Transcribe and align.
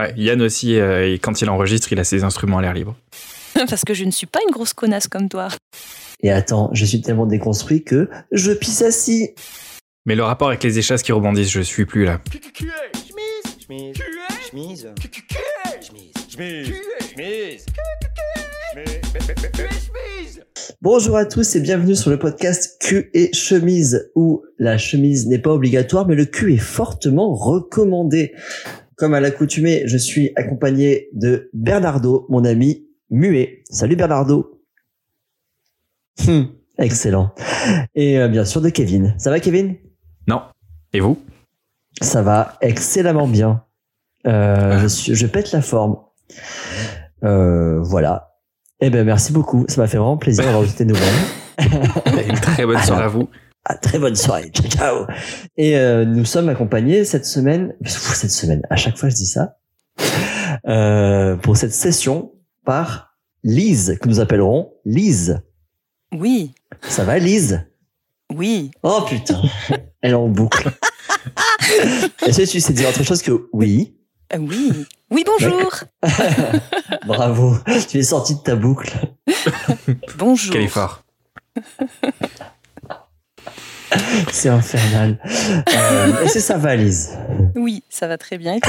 Ouais, 0.00 0.14
Yann 0.16 0.40
aussi, 0.40 0.78
euh, 0.78 1.12
et 1.12 1.18
quand 1.18 1.42
il 1.42 1.50
enregistre, 1.50 1.92
il 1.92 2.00
a 2.00 2.04
ses 2.04 2.24
instruments 2.24 2.56
à 2.56 2.62
l'air 2.62 2.72
libre. 2.72 2.96
Parce 3.68 3.84
que 3.84 3.92
je 3.92 4.04
ne 4.04 4.10
suis 4.10 4.26
pas 4.26 4.38
une 4.46 4.50
grosse 4.50 4.72
connasse 4.72 5.08
comme 5.08 5.28
toi. 5.28 5.48
Et 6.22 6.30
attends, 6.30 6.70
je 6.72 6.86
suis 6.86 7.02
tellement 7.02 7.26
déconstruit 7.26 7.84
que 7.84 8.08
je 8.32 8.52
pisse 8.52 8.80
assis. 8.80 9.30
Mais 10.06 10.14
le 10.14 10.22
rapport 10.22 10.48
avec 10.48 10.62
les 10.62 10.78
échasses 10.78 11.02
qui 11.02 11.12
rebondissent, 11.12 11.50
je 11.50 11.60
suis 11.60 11.84
plus 11.84 12.06
là. 12.06 12.22
Chemise. 12.54 13.42
Chemise. 14.48 14.88
Chemise. 16.30 16.72
Chemise. 17.14 17.66
Bonjour 20.80 21.18
à 21.18 21.26
tous 21.26 21.56
et 21.56 21.60
bienvenue 21.60 21.94
sur 21.94 22.08
le 22.08 22.18
podcast 22.18 22.78
Cul 22.80 23.10
et 23.12 23.34
chemise 23.34 24.10
où 24.14 24.42
la 24.58 24.78
chemise 24.78 25.26
n'est 25.26 25.38
pas 25.38 25.52
obligatoire 25.52 26.08
mais 26.08 26.14
le 26.14 26.24
cul 26.24 26.54
est 26.54 26.58
fortement 26.58 27.34
recommandé. 27.34 28.32
Comme 29.00 29.14
à 29.14 29.20
l'accoutumée, 29.20 29.84
je 29.86 29.96
suis 29.96 30.30
accompagné 30.36 31.08
de 31.14 31.48
Bernardo, 31.54 32.26
mon 32.28 32.44
ami 32.44 32.86
muet. 33.08 33.62
Salut 33.70 33.96
Bernardo. 33.96 34.60
Hum, 36.28 36.48
excellent. 36.76 37.34
Et 37.94 38.18
euh, 38.18 38.28
bien 38.28 38.44
sûr 38.44 38.60
de 38.60 38.68
Kevin. 38.68 39.14
Ça 39.16 39.30
va 39.30 39.40
Kevin? 39.40 39.76
Non. 40.28 40.42
Et 40.92 41.00
vous? 41.00 41.18
Ça 42.02 42.20
va 42.20 42.58
excellemment 42.60 43.26
bien. 43.26 43.64
Euh, 44.26 44.78
je, 44.80 44.86
suis- 44.88 45.14
je 45.14 45.26
pète 45.26 45.50
la 45.52 45.62
forme. 45.62 45.96
Euh, 47.24 47.80
voilà. 47.80 48.34
Eh 48.82 48.90
ben 48.90 49.06
merci 49.06 49.32
beaucoup. 49.32 49.64
Ça 49.68 49.80
m'a 49.80 49.86
fait 49.86 49.96
vraiment 49.96 50.18
plaisir 50.18 50.44
d'avoir 50.44 50.62
vu 50.64 50.74
tes 50.74 50.84
nouvelles. 50.84 51.08
Une 52.28 52.34
très 52.38 52.66
bonne 52.66 52.78
soirée 52.82 53.04
à 53.04 53.08
vous. 53.08 53.30
Ah, 53.64 53.76
très 53.76 53.98
bonne 53.98 54.16
soirée. 54.16 54.50
Ciao, 54.54 54.68
ciao. 54.68 55.06
Et 55.56 55.76
euh, 55.76 56.04
nous 56.04 56.24
sommes 56.24 56.48
accompagnés 56.48 57.04
cette 57.04 57.26
semaine, 57.26 57.74
cette 57.84 58.30
semaine, 58.30 58.62
à 58.70 58.76
chaque 58.76 58.96
fois 58.96 59.08
je 59.10 59.14
dis 59.16 59.26
ça, 59.26 59.56
euh, 60.66 61.36
pour 61.36 61.56
cette 61.56 61.72
session 61.74 62.32
par 62.64 63.16
Lise, 63.42 63.98
que 64.00 64.08
nous 64.08 64.20
appellerons 64.20 64.72
Lise. 64.84 65.42
Oui, 66.12 66.54
Ça 66.82 67.04
va 67.04 67.18
Lise? 67.18 67.66
Oui. 68.34 68.70
Oh 68.82 69.02
putain, 69.06 69.40
elle 70.00 70.12
est 70.12 70.14
en 70.14 70.28
boucle. 70.28 70.70
Est-ce 72.26 72.38
que 72.42 72.50
tu 72.50 72.60
sais 72.60 72.72
dire 72.72 72.88
autre 72.88 73.02
chose 73.02 73.22
que 73.22 73.48
oui 73.52 73.94
Euh, 74.32 74.38
oui. 74.38 74.72
Oui, 75.10 75.24
bonjour. 75.26 75.72
Bravo, 77.06 77.56
tu 77.88 77.98
es 77.98 78.02
sorti 78.02 78.36
de 78.36 78.40
ta 78.40 78.54
boucle. 78.56 78.92
Bonjour. 80.16 80.52
Quel 80.52 80.62
effort. 80.62 81.02
C'est 84.32 84.48
infernal. 84.48 85.18
Euh, 85.24 86.22
Est-ce 86.24 86.34
que 86.34 86.40
ça 86.40 86.58
va 86.58 86.76
Lise 86.76 87.16
Oui, 87.56 87.82
ça 87.88 88.06
va 88.06 88.18
très 88.18 88.38
bien. 88.38 88.58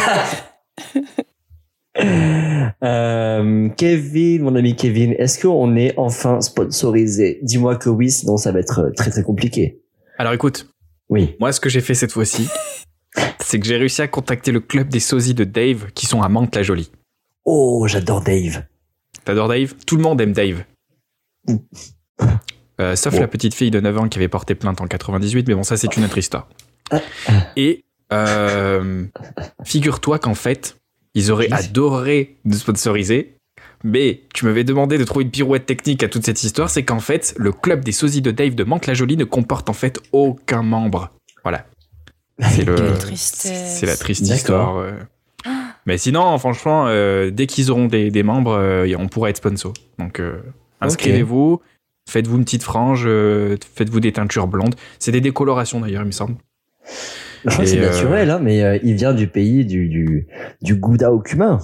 Euh, 2.83 3.69
Kevin, 3.75 4.43
mon 4.43 4.55
ami 4.55 4.75
Kevin, 4.77 5.13
est-ce 5.17 5.41
qu'on 5.41 5.75
est 5.75 5.93
enfin 5.97 6.39
sponsorisé? 6.41 7.39
Dis-moi 7.43 7.75
que 7.75 7.89
oui, 7.89 8.09
sinon 8.09 8.37
ça 8.37 8.51
va 8.53 8.59
être 8.59 8.91
très 8.95 9.09
très 9.09 9.23
compliqué. 9.23 9.81
Alors 10.17 10.31
écoute, 10.33 10.67
Oui. 11.09 11.35
moi 11.39 11.51
ce 11.51 11.59
que 11.59 11.69
j'ai 11.69 11.81
fait 11.81 11.93
cette 11.93 12.13
fois-ci, 12.13 12.47
c'est 13.39 13.59
que 13.59 13.65
j'ai 13.67 13.75
réussi 13.75 14.01
à 14.01 14.07
contacter 14.07 14.51
le 14.53 14.61
club 14.61 14.87
des 14.87 15.01
sosies 15.01 15.33
de 15.33 15.43
Dave 15.43 15.87
qui 15.93 16.05
sont 16.05 16.21
à 16.21 16.29
Mantes-la-Jolie. 16.29 16.91
Oh, 17.43 17.85
j'adore 17.87 18.21
Dave. 18.21 18.63
T'adores 19.25 19.49
Dave? 19.49 19.73
Tout 19.85 19.97
le 19.97 20.03
monde 20.03 20.21
aime 20.21 20.33
Dave. 20.33 20.63
Euh, 22.81 22.95
sauf 22.95 23.19
la 23.19 23.27
petite 23.27 23.53
fille 23.53 23.71
de 23.71 23.79
9 23.79 23.97
ans 23.99 24.07
qui 24.09 24.17
avait 24.17 24.27
porté 24.27 24.55
plainte 24.55 24.81
en 24.81 24.87
98, 24.87 25.47
mais 25.47 25.53
bon, 25.55 25.63
ça 25.63 25.77
c'est 25.77 25.95
une 25.97 26.03
autre 26.05 26.17
histoire. 26.17 26.47
Et 27.55 27.83
euh, 28.11 29.05
figure-toi 29.63 30.19
qu'en 30.19 30.33
fait, 30.35 30.77
ils 31.13 31.31
auraient 31.31 31.51
adoré 31.51 32.37
nous 32.43 32.55
sponsoriser, 32.57 33.35
mais 33.83 34.21
tu 34.33 34.45
m'avais 34.45 34.63
demandé 34.63 34.97
de 34.97 35.03
trouver 35.03 35.25
une 35.25 35.31
pirouette 35.31 35.65
technique 35.65 36.03
à 36.03 36.07
toute 36.07 36.25
cette 36.25 36.43
histoire, 36.43 36.69
c'est 36.69 36.83
qu'en 36.83 36.99
fait, 36.99 37.33
le 37.37 37.51
club 37.51 37.83
des 37.85 37.91
sosies 37.91 38.21
de 38.21 38.31
Dave 38.31 38.55
de 38.55 38.63
Mantes-la-Jolie 38.63 39.17
ne 39.17 39.25
comporte 39.25 39.69
en 39.69 39.73
fait 39.73 39.99
aucun 40.11 40.63
membre. 40.63 41.11
Voilà. 41.43 41.65
C'est 42.41 42.65
le, 42.65 42.75
c'est 43.15 43.85
la 43.85 43.95
triste 43.95 44.27
histoire. 44.27 44.77
euh. 44.77 44.91
Mais 45.85 45.97
sinon, 45.97 46.37
franchement, 46.37 46.85
euh, 46.87 47.31
dès 47.31 47.47
qu'ils 47.47 47.71
auront 47.71 47.87
des, 47.87 48.11
des 48.11 48.23
membres, 48.23 48.53
euh, 48.53 48.95
on 48.99 49.07
pourra 49.07 49.29
être 49.29 49.37
sponsor. 49.37 49.73
Donc, 49.97 50.19
euh, 50.19 50.39
inscrivez-vous, 50.79 51.61
faites-vous 52.09 52.37
une 52.37 52.43
petite 52.43 52.63
frange, 52.63 53.03
euh, 53.05 53.57
faites-vous 53.75 53.99
des 53.99 54.11
teintures 54.11 54.47
blondes. 54.47 54.75
C'est 54.99 55.11
des 55.11 55.21
décolorations 55.21 55.79
d'ailleurs, 55.79 56.03
il 56.03 56.07
me 56.07 56.11
semble. 56.11 56.35
Je 57.45 57.49
crois 57.49 57.63
que 57.65 57.69
Et, 57.69 57.73
c'est 57.73 57.79
euh, 57.79 57.89
naturel, 57.89 58.29
hein, 58.29 58.39
mais 58.41 58.61
euh, 58.61 58.77
il 58.83 58.95
vient 58.95 59.13
du 59.13 59.27
pays 59.27 59.65
du, 59.65 59.87
du, 59.87 60.27
du 60.61 60.75
Gouda 60.75 61.11
au 61.11 61.19
cumin. 61.19 61.59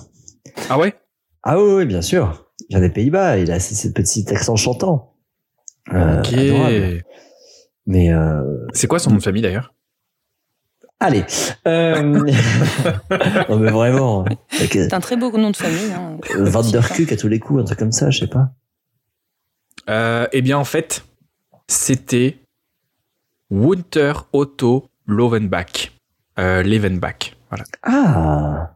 Ah 0.69 0.79
ouais? 0.79 0.95
Ah 1.43 1.59
oui, 1.61 1.73
oui, 1.73 1.85
bien 1.85 2.01
sûr. 2.01 2.45
Il 2.69 2.73
vient 2.77 2.81
des 2.81 2.89
Pays-Bas, 2.91 3.37
il 3.37 3.51
a 3.51 3.59
ce, 3.59 3.87
petit 3.89 4.25
accent 4.29 4.55
chantant. 4.55 5.13
Euh, 5.93 6.19
Ok. 6.19 6.33
adorable. 6.33 7.03
Mais 7.85 8.11
euh, 8.11 8.41
C'est 8.73 8.87
quoi 8.87 8.99
son 8.99 9.11
nom 9.11 9.17
de 9.17 9.23
famille 9.23 9.41
d'ailleurs? 9.41 9.73
Allez. 10.99 11.23
Euh... 11.67 12.01
non 13.49 13.59
mais 13.59 13.69
vraiment. 13.69 14.25
C'est 14.49 14.93
un 14.93 14.99
très 14.99 15.15
beau 15.15 15.31
nom 15.37 15.51
de 15.51 15.55
famille. 15.55 15.93
Hein. 15.95 16.17
Van 16.39 16.63
der 16.63 16.89
Kuk 16.91 17.11
à 17.11 17.15
tous 17.17 17.27
les 17.27 17.39
coups, 17.39 17.61
un 17.61 17.65
truc 17.65 17.77
comme 17.77 17.91
ça, 17.91 18.09
je 18.09 18.19
sais 18.19 18.27
pas. 18.27 18.49
Euh, 19.89 20.27
Eh 20.31 20.41
bien, 20.41 20.57
en 20.57 20.63
fait, 20.65 21.03
c'était 21.67 22.37
Winter 23.49 24.13
Otto 24.33 24.87
Lovenbach. 25.07 25.91
Euh, 26.39 26.63
Levenbach. 26.63 27.35
Voilà. 27.49 27.63
Ah. 27.83 28.73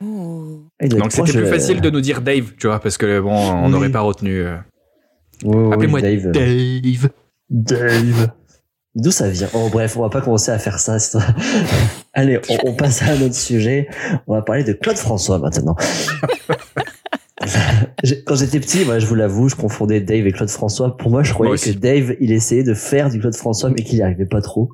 Donc 0.00 1.12
c'était 1.12 1.32
plus 1.32 1.46
facile 1.46 1.80
de 1.80 1.90
nous 1.90 2.00
dire 2.00 2.22
Dave, 2.22 2.52
tu 2.58 2.66
vois, 2.68 2.80
parce 2.80 2.96
que 2.96 3.20
bon, 3.20 3.32
on 3.34 3.64
Oui. 3.66 3.70
n'aurait 3.70 3.90
pas 3.90 4.00
retenu. 4.00 4.40
euh, 4.40 4.56
oui, 5.44 5.72
Appelez-moi 5.72 6.00
Dave. 6.00 6.30
Dave. 6.30 7.10
Dave. 7.50 8.30
D'où 8.94 9.10
ça 9.10 9.28
vient? 9.28 9.48
Oh 9.54 9.68
bref, 9.70 9.96
on 9.96 10.02
va 10.02 10.08
pas 10.08 10.20
commencer 10.20 10.50
à 10.50 10.58
faire 10.58 10.78
ça. 10.78 10.96
Allez, 12.14 12.40
on, 12.48 12.70
on 12.70 12.74
passe 12.74 13.02
à 13.02 13.12
un 13.12 13.20
autre 13.22 13.34
sujet. 13.34 13.88
On 14.26 14.34
va 14.34 14.42
parler 14.42 14.64
de 14.64 14.72
Claude 14.72 14.96
François 14.96 15.38
maintenant. 15.38 15.76
Quand 18.26 18.34
j'étais 18.34 18.60
petit, 18.60 18.84
moi, 18.84 18.98
je 18.98 19.06
vous 19.06 19.14
l'avoue, 19.14 19.48
je 19.48 19.56
confondais 19.56 20.00
Dave 20.00 20.26
et 20.26 20.32
Claude 20.32 20.48
François. 20.50 20.96
Pour 20.96 21.10
moi, 21.10 21.22
je 21.22 21.32
croyais 21.32 21.50
Moi 21.50 21.58
que. 21.58 21.70
Dave, 21.78 22.16
il 22.20 22.32
essayait 22.32 22.62
de 22.64 22.74
faire 22.74 23.10
du 23.10 23.18
Claude 23.20 23.34
François, 23.34 23.70
mais 23.70 23.82
qu'il 23.82 23.96
n'y 23.96 24.02
arrivait 24.02 24.26
pas 24.26 24.40
trop. 24.40 24.70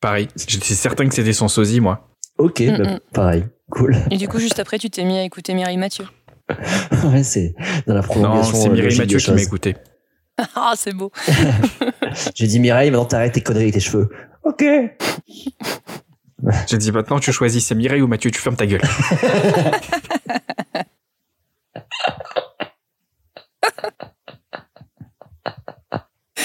Pareil, 0.00 0.28
j'étais 0.36 0.74
certain 0.74 1.08
que 1.08 1.14
c'était 1.14 1.32
son 1.32 1.48
sosie, 1.48 1.80
moi. 1.80 2.08
Ok, 2.38 2.60
Mm, 2.60 2.76
bah, 2.78 2.90
mm. 2.94 2.98
pareil, 3.12 3.44
cool. 3.70 3.96
Et 4.12 4.16
du 4.16 4.28
coup, 4.28 4.38
juste 4.38 4.60
après, 4.60 4.78
tu 4.78 4.90
t'es 4.90 5.04
mis 5.04 5.18
à 5.18 5.24
écouter 5.24 5.54
Mireille 5.54 5.76
Mathieu. 5.76 6.04
ouais, 7.12 7.22
c'est 7.24 7.54
dans 7.86 7.94
la 7.94 8.00
Non, 8.00 8.06
prolongation. 8.06 8.54
c'est 8.54 8.68
euh, 8.68 8.72
Mireille 8.72 8.96
Mathieu 8.96 9.18
qui 9.18 9.30
m'a 9.32 9.42
écouté. 9.42 9.76
Ah, 10.54 10.74
c'est 10.76 10.92
beau. 10.94 11.10
J'ai 12.36 12.46
dit 12.46 12.60
Mireille, 12.60 12.92
maintenant 12.92 13.06
t'arrêtes 13.06 13.32
tes 13.32 13.40
conneries 13.40 13.64
avec 13.64 13.74
tes 13.74 13.80
cheveux. 13.80 14.08
Ok. 14.44 14.64
J'ai 16.68 16.78
dit 16.78 16.92
maintenant, 16.92 17.18
tu 17.18 17.32
choisis, 17.32 17.66
c'est 17.66 17.74
Mireille 17.74 18.02
ou 18.02 18.06
Mathieu, 18.06 18.30
tu 18.30 18.40
fermes 18.40 18.54
ta 18.54 18.64
gueule. 18.64 18.80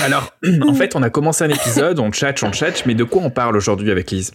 Alors, 0.04 0.34
en 0.68 0.74
fait, 0.74 0.96
on 0.96 1.04
a 1.04 1.10
commencé 1.10 1.44
un 1.44 1.50
épisode, 1.50 2.00
on 2.00 2.12
chat, 2.12 2.44
on 2.44 2.52
chat, 2.52 2.86
mais 2.86 2.94
de 2.96 3.04
quoi 3.04 3.22
on 3.24 3.30
parle 3.30 3.56
aujourd'hui 3.56 3.92
avec 3.92 4.12
Lise? 4.12 4.32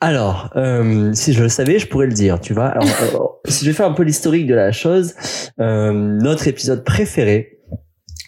Alors, 0.00 0.50
euh, 0.56 1.12
si 1.12 1.32
je 1.32 1.42
le 1.42 1.48
savais, 1.48 1.78
je 1.78 1.86
pourrais 1.86 2.06
le 2.06 2.12
dire, 2.12 2.40
tu 2.40 2.54
vois. 2.54 2.66
Alors, 2.66 3.38
euh, 3.44 3.50
si 3.50 3.64
je 3.64 3.70
vais 3.70 3.76
faire 3.76 3.86
un 3.86 3.92
peu 3.92 4.02
l'historique 4.02 4.46
de 4.46 4.54
la 4.54 4.72
chose, 4.72 5.14
euh, 5.60 5.92
notre 5.92 6.48
épisode 6.48 6.82
préféré, 6.84 7.58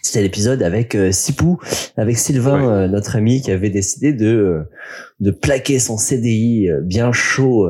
c'était 0.01 0.21
l'épisode 0.21 0.61
avec 0.63 0.95
euh, 0.95 1.11
Sipou, 1.11 1.59
avec 1.97 2.17
Sylvain, 2.17 2.83
Ouais. 2.83 2.87
notre 2.87 3.15
ami, 3.17 3.41
qui 3.41 3.51
avait 3.51 3.71
décidé 3.71 4.13
de 4.13 4.61
de 5.19 5.31
plaquer 5.31 5.79
son 5.79 5.97
CDI 5.97 6.69
bien 6.83 7.11
chaud 7.11 7.69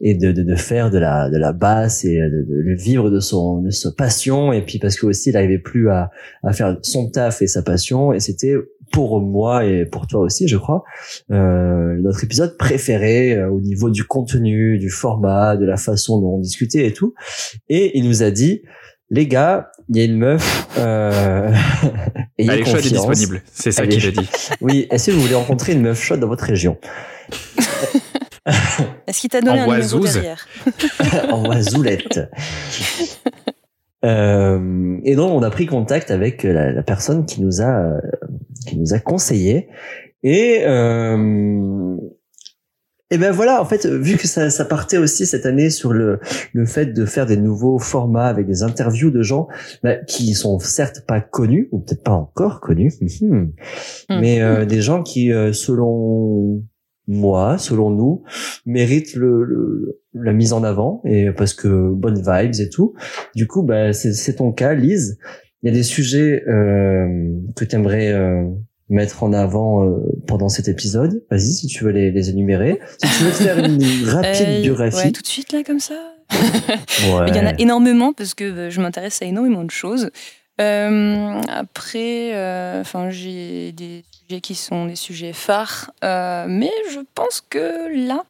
et 0.00 0.14
de, 0.14 0.32
de, 0.32 0.42
de 0.42 0.54
faire 0.56 0.90
de 0.90 0.98
la 0.98 1.30
de 1.30 1.36
la 1.38 1.52
basse 1.52 2.04
et 2.04 2.20
euh, 2.20 2.28
de, 2.30 2.42
de 2.48 2.54
le 2.60 2.76
vivre 2.76 3.10
de 3.10 3.20
son 3.20 3.62
de 3.62 3.70
sa 3.70 3.90
passion. 3.92 4.52
Et 4.52 4.62
puis 4.62 4.78
parce 4.78 4.96
que 4.96 5.06
aussi 5.06 5.30
il 5.30 5.34
n'arrivait 5.34 5.58
plus 5.58 5.90
à 5.90 6.10
à 6.42 6.52
faire 6.52 6.76
son 6.82 7.10
taf 7.10 7.42
et 7.42 7.46
sa 7.46 7.62
passion. 7.62 8.12
Et 8.12 8.20
c'était 8.20 8.54
pour 8.92 9.20
moi 9.20 9.64
et 9.64 9.86
pour 9.86 10.06
toi 10.06 10.20
aussi 10.20 10.46
je 10.46 10.56
crois 10.56 10.84
euh, 11.32 11.96
notre 12.00 12.22
épisode 12.22 12.56
préféré 12.58 13.34
euh, 13.34 13.50
au 13.50 13.60
niveau 13.60 13.90
du 13.90 14.04
contenu 14.04 14.78
du 14.78 14.88
format 14.90 15.56
de 15.56 15.64
la 15.64 15.76
façon 15.76 16.20
dont 16.20 16.34
on 16.36 16.40
discutait 16.40 16.86
et 16.86 16.92
tout. 16.92 17.14
Et 17.68 17.98
il 17.98 18.06
nous 18.06 18.22
a 18.22 18.30
dit 18.30 18.62
les 19.10 19.26
gars 19.26 19.70
il 19.88 19.96
y 19.96 20.00
a 20.00 20.04
une 20.04 20.16
meuf 20.18 20.68
euh, 20.78 21.50
ayez 22.38 22.50
Allez, 22.50 22.64
chaude 22.64 22.86
est 22.86 22.94
confiance. 22.94 23.18
disponible, 23.18 23.42
c'est 23.52 23.72
ça 23.72 23.82
Elle 23.82 23.88
qu'il 23.88 24.06
a 24.06 24.10
dit. 24.12 24.28
oui 24.60 24.86
est-ce 24.90 25.06
que 25.06 25.10
vous 25.12 25.20
voulez 25.22 25.34
rencontrer 25.34 25.72
une 25.72 25.82
meuf 25.82 26.00
chaude 26.00 26.20
dans 26.20 26.28
votre 26.28 26.44
région? 26.44 26.76
Est-ce 29.14 29.20
qu'il 29.20 29.30
t'a 29.30 29.40
donné 29.40 29.60
En 29.60 29.70
un 29.70 29.78
numéro 29.78 30.00
derrière. 30.00 30.48
En 31.30 31.44
oiseulette. 31.46 32.18
Euh, 34.04 34.98
et 35.04 35.14
donc 35.14 35.30
on 35.30 35.42
a 35.44 35.50
pris 35.50 35.66
contact 35.66 36.10
avec 36.10 36.42
la, 36.42 36.72
la 36.72 36.82
personne 36.82 37.24
qui 37.24 37.40
nous 37.40 37.62
a 37.62 37.78
euh, 37.78 38.00
qui 38.66 38.76
nous 38.76 38.92
a 38.92 38.98
conseillé. 38.98 39.68
Et 40.24 40.64
euh, 40.66 41.96
Et 43.10 43.18
ben 43.18 43.30
voilà, 43.30 43.62
en 43.62 43.64
fait, 43.64 43.86
vu 43.86 44.16
que 44.16 44.26
ça, 44.26 44.50
ça 44.50 44.64
partait 44.64 44.96
aussi 44.96 45.26
cette 45.26 45.46
année 45.46 45.70
sur 45.70 45.92
le, 45.92 46.18
le 46.52 46.66
fait 46.66 46.86
de 46.86 47.06
faire 47.06 47.26
des 47.26 47.36
nouveaux 47.36 47.78
formats 47.78 48.26
avec 48.26 48.46
des 48.46 48.64
interviews 48.64 49.12
de 49.12 49.22
gens 49.22 49.46
bah, 49.84 49.94
qui 49.96 50.34
sont 50.34 50.58
certes 50.58 51.04
pas 51.06 51.20
connus, 51.20 51.68
ou 51.70 51.78
peut-être 51.78 52.02
pas 52.02 52.12
encore 52.12 52.60
connus, 52.60 52.92
mais 54.10 54.42
euh, 54.42 54.64
des 54.64 54.80
gens 54.80 55.04
qui, 55.04 55.32
euh, 55.32 55.52
selon 55.52 56.64
moi, 57.06 57.58
selon 57.58 57.90
nous, 57.90 58.22
méritent 58.66 59.14
le, 59.14 59.44
le- 59.44 60.00
la 60.14 60.32
mise 60.32 60.52
en 60.52 60.62
avant, 60.64 61.02
et 61.04 61.30
parce 61.32 61.54
que 61.54 61.90
bonnes 61.92 62.22
vibes 62.22 62.54
et 62.60 62.68
tout. 62.70 62.94
Du 63.34 63.46
coup, 63.46 63.62
bah, 63.62 63.92
c'est 63.92 64.12
c'est 64.12 64.34
ton 64.36 64.52
cas, 64.52 64.74
Lise. 64.74 65.18
Il 65.62 65.68
y 65.68 65.70
a 65.70 65.74
des 65.74 65.82
sujets 65.82 66.44
euh, 66.48 67.06
que 67.56 67.64
tu 67.64 67.74
aimerais 67.74 68.12
mettre 68.90 69.22
en 69.22 69.32
avant 69.32 69.84
euh, 69.88 69.96
pendant 70.26 70.48
cet 70.50 70.68
épisode. 70.68 71.24
Vas-y, 71.30 71.52
si 71.52 71.66
tu 71.68 71.84
veux 71.84 71.90
les, 71.90 72.10
les 72.10 72.28
énumérer. 72.30 72.80
Si 73.02 73.18
tu 73.18 73.24
veux 73.24 73.30
te 73.30 73.36
faire 73.36 73.58
une 73.58 73.82
rapide 74.08 74.46
Euh, 74.46 74.60
biographie. 74.62 74.96
ouais, 74.96 75.10
tout 75.12 75.22
de 75.22 75.26
suite, 75.26 75.52
là, 75.52 75.62
comme 75.64 75.80
ça 75.80 75.94
Ouais. 76.32 77.26
Il 77.28 77.36
y 77.36 77.40
en 77.40 77.46
a 77.46 77.54
énormément 77.58 78.12
parce 78.12 78.34
que 78.34 78.44
euh, 78.44 78.70
je 78.70 78.80
m'intéresse 78.80 79.20
à 79.22 79.26
énormément 79.26 79.64
de 79.64 79.70
choses. 79.70 80.10
Euh, 80.60 81.40
après, 81.48 82.34
euh, 82.34 82.80
enfin, 82.82 83.10
j'ai 83.10 83.72
des 83.72 84.04
sujets 84.26 84.40
qui 84.40 84.54
sont 84.54 84.86
des 84.86 84.96
sujets 84.96 85.32
phares, 85.32 85.90
euh, 86.02 86.46
mais 86.48 86.70
je 86.92 87.00
pense 87.14 87.42
que 87.48 88.06
là, 88.08 88.24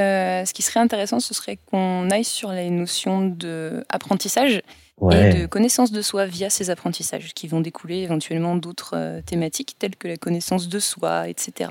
euh, 0.00 0.44
ce 0.44 0.52
qui 0.52 0.62
serait 0.62 0.80
intéressant, 0.80 1.20
ce 1.20 1.34
serait 1.34 1.58
qu'on 1.70 2.10
aille 2.10 2.24
sur 2.24 2.52
les 2.52 2.70
notions 2.70 3.26
d'apprentissage 3.26 4.62
Ouais. 4.98 5.30
et 5.30 5.40
de 5.42 5.46
connaissance 5.46 5.92
de 5.92 6.02
soi 6.02 6.26
via 6.26 6.50
ces 6.50 6.68
apprentissages, 6.68 7.32
qui 7.32 7.48
vont 7.48 7.62
découler 7.62 8.00
éventuellement 8.00 8.54
d'autres 8.54 8.92
euh, 8.96 9.22
thématiques 9.22 9.76
telles 9.78 9.96
que 9.96 10.06
la 10.08 10.18
connaissance 10.18 10.68
de 10.68 10.78
soi, 10.78 11.26
etc. 11.26 11.70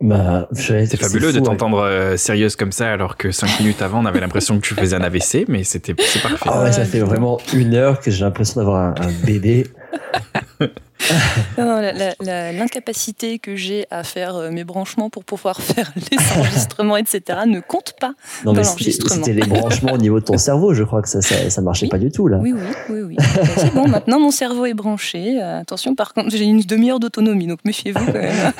Bah, 0.00 0.48
C'est 0.52 0.96
fabuleux 0.96 1.28
fou, 1.30 1.34
de 1.34 1.40
ouais. 1.40 1.44
t'entendre 1.46 1.78
euh, 1.78 2.16
sérieuse 2.16 2.54
comme 2.54 2.70
ça, 2.70 2.92
alors 2.92 3.16
que 3.16 3.32
cinq 3.32 3.58
minutes 3.58 3.82
avant, 3.82 4.02
on 4.02 4.06
avait 4.06 4.20
l'impression 4.20 4.60
que 4.60 4.64
tu 4.64 4.74
faisais 4.74 4.94
un 4.94 5.00
AVC, 5.02 5.46
mais 5.48 5.64
c'était 5.64 5.96
c'est 5.98 6.22
parfait. 6.22 6.48
Ah 6.48 6.62
ouais, 6.62 6.70
ça 6.72 6.84
fait 6.84 7.00
vraiment 7.00 7.40
une 7.52 7.74
heure 7.74 7.98
que 7.98 8.12
j'ai 8.12 8.24
l'impression 8.24 8.60
d'avoir 8.60 8.76
un, 8.80 8.94
un 9.04 9.10
bébé. 9.26 9.66
L'incapacité 11.58 13.38
que 13.38 13.56
j'ai 13.56 13.86
à 13.90 14.04
faire 14.04 14.36
euh, 14.36 14.50
mes 14.50 14.64
branchements 14.64 15.10
pour 15.10 15.24
pouvoir 15.24 15.60
faire 15.60 15.92
les 15.96 16.18
enregistrements, 16.38 16.96
etc., 16.96 17.40
ne 17.46 17.60
compte 17.60 17.94
pas. 18.00 18.14
Non, 18.44 18.52
Dans 18.52 18.62
l'enregistrement. 18.62 19.14
c'était 19.24 19.32
les 19.32 19.46
branchements 19.46 19.92
au 19.92 19.98
niveau 19.98 20.20
de 20.20 20.24
ton 20.24 20.38
cerveau. 20.38 20.74
Je 20.74 20.82
crois 20.84 21.02
que 21.02 21.08
ça, 21.08 21.22
ça, 21.22 21.50
ça 21.50 21.60
marchait 21.62 21.86
Oui. 21.86 21.90
pas 21.90 21.98
du 21.98 22.10
tout, 22.10 22.28
là. 22.28 22.38
Oui, 22.40 22.52
oui, 22.52 22.60
oui, 22.90 23.00
oui. 23.02 23.16
C'est 23.56 23.72
bon, 23.74 23.88
maintenant 23.94 24.20
mon 24.20 24.30
cerveau 24.30 24.66
est 24.66 24.74
branché. 24.74 25.40
Euh, 25.42 25.60
attention, 25.60 25.94
par 25.94 26.14
contre, 26.14 26.30
j'ai 26.30 26.44
une 26.44 26.60
demi-heure 26.60 27.00
d'autonomie, 27.00 27.46
donc 27.46 27.60
méfiez-vous 27.64 28.04
quand 28.04 28.12
même. 28.12 28.52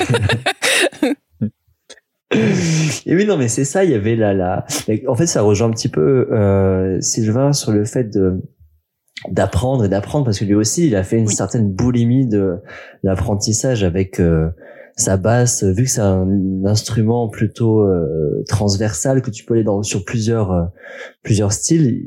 Et 3.06 3.14
oui, 3.14 3.26
non, 3.26 3.36
mais 3.36 3.46
c'est 3.48 3.64
ça, 3.64 3.84
il 3.84 3.90
y 3.90 3.94
avait 3.94 4.16
la, 4.16 4.34
la, 4.34 4.66
en 5.06 5.14
fait, 5.14 5.26
ça 5.26 5.42
rejoint 5.42 5.68
un 5.68 5.70
petit 5.70 5.88
peu, 5.88 6.26
euh, 6.32 7.00
Sylvain 7.00 7.52
sur 7.52 7.70
le 7.70 7.84
fait 7.84 8.04
de, 8.04 8.40
d'apprendre 9.30 9.84
et 9.84 9.88
d'apprendre 9.88 10.24
parce 10.24 10.38
que 10.38 10.44
lui 10.44 10.54
aussi, 10.54 10.86
il 10.86 10.96
a 10.96 11.02
fait 11.02 11.16
une 11.18 11.26
Oui. 11.28 11.34
certaine 11.34 11.70
boulimie 11.72 12.26
de 12.26 12.56
l'apprentissage 13.02 13.84
avec, 13.84 14.20
euh, 14.20 14.50
sa 14.96 15.16
basse, 15.16 15.64
vu 15.64 15.84
que 15.84 15.90
c'est 15.90 16.00
un 16.00 16.64
instrument 16.64 17.28
plutôt 17.28 17.80
euh, 17.80 18.44
transversal 18.48 19.22
que 19.22 19.30
tu 19.30 19.44
peux 19.44 19.54
aller 19.54 19.64
dans 19.64 19.82
sur 19.82 20.04
plusieurs 20.04 20.52
euh, 20.52 20.64
plusieurs 21.22 21.52
styles. 21.52 22.04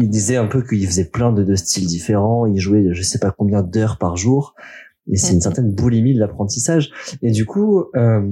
Il, 0.00 0.08
disait 0.08 0.36
un 0.36 0.46
peu 0.46 0.62
qu'il 0.62 0.84
faisait 0.86 1.04
plein 1.04 1.32
de, 1.32 1.44
de 1.44 1.54
styles 1.54 1.86
différents. 1.86 2.46
Il 2.46 2.58
jouait 2.58 2.88
je 2.90 3.02
sais 3.02 3.20
pas 3.20 3.30
combien 3.30 3.62
d'heures 3.62 3.98
par 3.98 4.16
jour. 4.16 4.54
Et 5.08 5.16
c'est 5.16 5.34
une 5.34 5.40
certaine 5.40 5.70
boulimie 5.70 6.14
de 6.14 6.18
l'apprentissage. 6.18 6.90
Et 7.22 7.30
du 7.30 7.46
coup, 7.46 7.84
euh, 7.94 8.22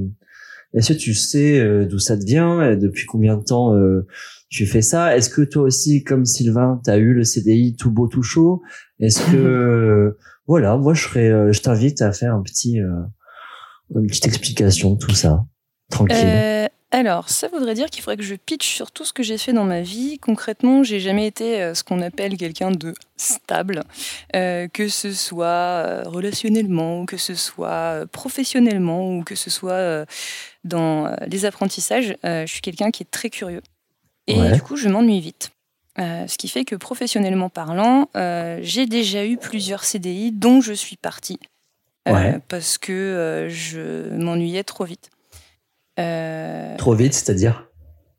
est-ce 0.73 0.93
que 0.93 0.99
tu 0.99 1.15
sais 1.15 1.61
euh, 1.61 1.87
d'où 1.87 2.01
ça 2.01 2.19
te 2.19 2.25
vient? 2.25 2.69
Et 2.69 2.77
Depuis 2.77 3.07
combien 3.07 3.37
de 3.37 3.45
temps 3.45 3.77
euh, 3.77 4.07
tu 4.55 4.67
fais 4.67 4.83
ça 4.83 5.17
Est-ce 5.17 5.31
que 5.31 5.43
toi 5.43 5.65
aussi, 5.65 6.05
comme 6.05 6.25
Sylvain, 6.25 6.81
tu 6.85 6.91
as 6.91 6.97
eu 6.97 7.13
le 7.13 7.25
CDI 7.25 7.75
tout 7.75 7.91
beau 7.91 8.07
tout 8.07 8.23
chaud? 8.23 8.63
Est-ce 9.01 9.21
que 9.33 9.37
euh, 9.37 10.19
voilà, 10.47 10.77
moi 10.77 10.95
je 10.95 11.03
serais, 11.03 11.29
euh, 11.29 11.53
je 11.53 11.61
t'invite 11.61 12.01
à 12.03 12.13
faire 12.13 12.33
un 12.33 12.41
petit, 12.41 12.81
euh, 12.81 13.03
une 13.97 14.07
petite 14.07 14.29
explication 14.29 14.93
de 14.93 14.99
tout 14.99 15.15
ça, 15.15 15.45
tranquille. 15.91 16.17
Euh, 16.25 16.69
alors, 16.93 17.31
ça 17.31 17.49
voudrait 17.49 17.75
dire 17.75 17.91
qu'il 17.91 18.05
faudrait 18.05 18.17
que 18.17 18.23
je 18.23 18.37
pitch 18.37 18.69
sur 18.69 18.93
tout 18.93 19.05
ce 19.05 19.13
que 19.13 19.25
j'ai 19.25 19.39
fait 19.39 19.53
dans 19.53 19.65
ma 19.65 19.81
vie. 19.81 20.21
Concrètement, 20.21 20.85
j'ai 20.85 21.01
jamais 21.01 21.27
été 21.27 21.75
ce 21.75 21.83
qu'on 21.83 22.01
appelle 22.01 22.37
quelqu'un 22.37 22.71
de 22.71 22.95
stable, 23.17 23.83
euh, 24.37 24.69
que 24.69 24.87
ce 24.87 25.13
soit 25.13 26.05
relationnellement, 26.05 27.01
ou 27.01 27.07
que 27.07 27.17
ce 27.17 27.35
soit 27.35 28.07
professionnellement, 28.13 29.17
ou 29.17 29.25
que 29.25 29.35
ce 29.35 29.51
soit 29.51 30.07
dans 30.63 31.13
les 31.27 31.45
apprentissages. 31.45 32.15
Euh, 32.25 32.47
je 32.47 32.53
suis 32.53 32.61
quelqu'un 32.61 32.93
qui 32.93 33.03
est 33.03 33.11
très 33.11 33.29
curieux. 33.29 33.61
Et 34.27 34.39
Ouais. 34.41 34.53
du 34.53 34.63
coup, 34.63 34.77
je 34.77 34.89
m'ennuie 34.89 35.21
vite. 35.21 35.51
Euh, 35.99 36.27
ce 36.27 36.39
qui 36.39 36.49
fait 36.49 36.65
que 36.65 36.75
professionnellement 36.77 37.49
parlant, 37.51 38.09
euh, 38.17 38.59
j'ai 38.63 38.87
déjà 38.87 39.25
eu 39.27 39.37
plusieurs 39.37 39.85
CDI 39.85 40.33
dont 40.33 40.61
je 40.61 40.73
suis 40.73 40.97
partie. 40.97 41.39
Euh, 42.09 42.13
Ouais. 42.13 42.39
parce 42.49 42.77
que 42.79 42.93
euh, 42.93 43.49
je 43.49 44.11
m'ennuyais 44.15 44.65
trop 44.65 44.85
vite. 44.85 45.11
Euh, 45.99 46.77
Trop 46.77 46.95
vite, 46.95 47.15
c'est-à-dire? 47.15 47.69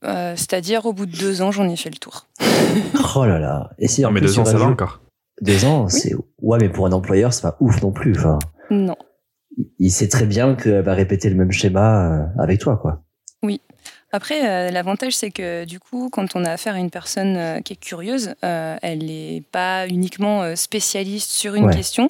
euh, 0.06 0.34
C'est-à-dire, 0.36 0.86
au 0.86 0.94
bout 0.94 1.06
de 1.06 1.16
deux 1.18 1.42
ans, 1.42 1.52
j'en 1.52 1.68
ai 1.69 1.75
fait 1.75 1.90
le 1.90 1.98
tour. 1.98 2.28
Oh 3.16 3.25
là 3.25 3.40
là. 3.40 3.72
Et 3.80 3.88
si 3.88 4.02
Non, 4.02 4.12
mais 4.12 4.22
deux 4.22 4.40
ans, 4.40 4.46
ça 4.46 4.57
va 4.57 4.66
encore. 4.66 5.02
Deux 5.42 5.66
ans, 5.66 5.88
c'est 5.90 6.13
ouais, 6.42 6.57
mais 6.60 6.69
pour 6.69 6.86
un 6.86 6.92
employeur, 6.92 7.34
c'est 7.34 7.42
pas 7.42 7.57
ouf 7.60 7.81
non 7.81 7.92
plus. 7.92 8.18
Enfin, 8.18 8.40
Non. 8.69 8.96
il 9.80 9.92
sait 9.92 10.07
très 10.07 10.25
bien 10.25 10.56
qu'elle 10.56 10.81
va 10.81 10.94
répéter 10.94 11.30
le 11.30 11.36
même 11.36 11.52
schéma 11.52 12.30
avec 12.40 12.60
toi, 12.60 12.78
quoi. 12.78 13.04
Après, 14.15 14.47
euh, 14.50 14.71
l'avantage, 14.71 15.13
c'est 15.13 15.29
que 15.29 15.65
du 15.65 15.77
coup, 15.81 16.09
quand 16.09 16.38
on 16.38 16.45
a 16.45 16.51
affaire 16.51 16.75
à 16.75 16.79
une 16.79 16.89
personne 16.89 17.35
euh, 17.35 17.59
qui 17.59 17.73
est 17.73 17.75
curieuse, 17.75 18.33
euh, 18.45 18.77
elle 18.81 19.00
n'est 19.07 19.44
pas 19.51 19.88
uniquement 19.88 20.56
spécialiste 20.56 21.31
sur 21.31 21.56
une 21.56 21.65
Ouais. 21.65 21.75
question. 21.75 22.09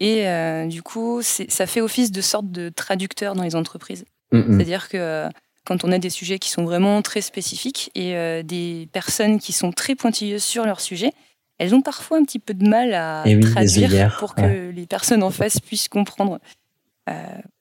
Et 0.00 0.24
du 0.66 0.82
coup, 0.82 1.20
ça 1.22 1.66
fait 1.66 1.80
office 1.80 2.10
de 2.10 2.20
sorte 2.22 2.50
de 2.50 2.70
traducteur 2.70 3.34
dans 3.36 3.44
les 3.44 3.54
entreprises. 3.54 4.04
Mm-mm. 4.32 4.56
C'est-à-dire 4.56 4.88
que 4.88 5.28
quand 5.64 5.84
on 5.84 5.92
a 5.92 5.98
des 5.98 6.10
sujets 6.10 6.40
qui 6.40 6.50
sont 6.50 6.64
vraiment 6.64 7.02
très 7.02 7.20
spécifiques 7.20 7.92
et 7.94 8.42
des 8.42 8.88
personnes 8.92 9.38
qui 9.38 9.52
sont 9.52 9.70
très 9.70 9.94
pointilleuses 9.94 10.42
sur 10.42 10.64
leur 10.64 10.80
sujet, 10.80 11.12
elles 11.58 11.72
ont 11.72 11.82
parfois 11.82 12.18
un 12.18 12.24
petit 12.24 12.40
peu 12.40 12.52
de 12.52 12.66
mal 12.66 12.94
à 12.94 13.22
Eh 13.26 13.36
oui, 13.36 13.42
traduire 13.48 14.16
pour 14.18 14.34
que 14.34 14.40
ouais. 14.40 14.72
les 14.72 14.86
personnes 14.86 15.22
en 15.22 15.30
face 15.30 15.60
puissent 15.60 15.88
comprendre. 15.88 16.40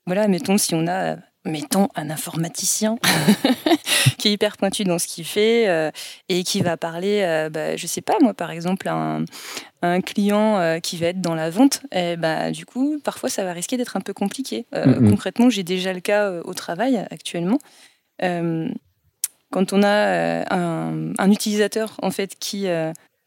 Voilà, 0.07 0.27
mettons 0.27 0.57
si 0.57 0.73
on 0.73 0.87
a, 0.87 1.17
mettons 1.45 1.89
un 1.95 2.09
informaticien 2.09 2.97
qui 4.17 4.27
est 4.27 4.31
hyper 4.33 4.57
pointu 4.57 4.83
dans 4.83 4.99
ce 4.99 5.07
qu'il 5.07 5.25
fait 5.25 5.67
euh, 5.67 5.91
et 6.29 6.43
qui 6.43 6.61
va 6.61 6.77
parler, 6.77 7.21
euh, 7.23 7.49
bah, 7.49 7.75
je 7.75 7.88
sais 7.88 8.01
pas 8.01 8.15
moi 8.21 8.33
par 8.33 8.51
exemple 8.51 8.87
à 8.87 9.19
un, 9.81 10.01
client 10.01 10.59
euh, 10.59 10.80
qui 10.80 10.97
va 10.97 11.07
être 11.07 11.21
dans 11.21 11.33
la 11.33 11.49
vente, 11.49 11.81
et 11.92 12.16
bah, 12.16 12.51
du 12.51 12.66
coup 12.66 12.99
parfois 13.04 13.30
ça 13.30 13.44
va 13.44 13.54
risquer 13.54 13.77
d'être 13.77 13.97
un 13.97 14.01
peu 14.01 14.13
compliqué. 14.13 14.66
Euh, 14.75 14.85
Mhm. 14.85 15.09
Concrètement, 15.09 15.49
j'ai 15.49 15.63
déjà 15.63 15.94
le 15.94 16.01
cas 16.01 16.31
au 16.44 16.54
travail 16.54 17.06
actuellement. 17.09 17.59
Quand 18.19 19.73
on 19.73 19.83
a 19.83 20.54
un, 20.54 21.13
un 21.18 21.31
utilisateur 21.31 21.97
en 22.01 22.11
fait 22.11 22.35
qui 22.39 22.68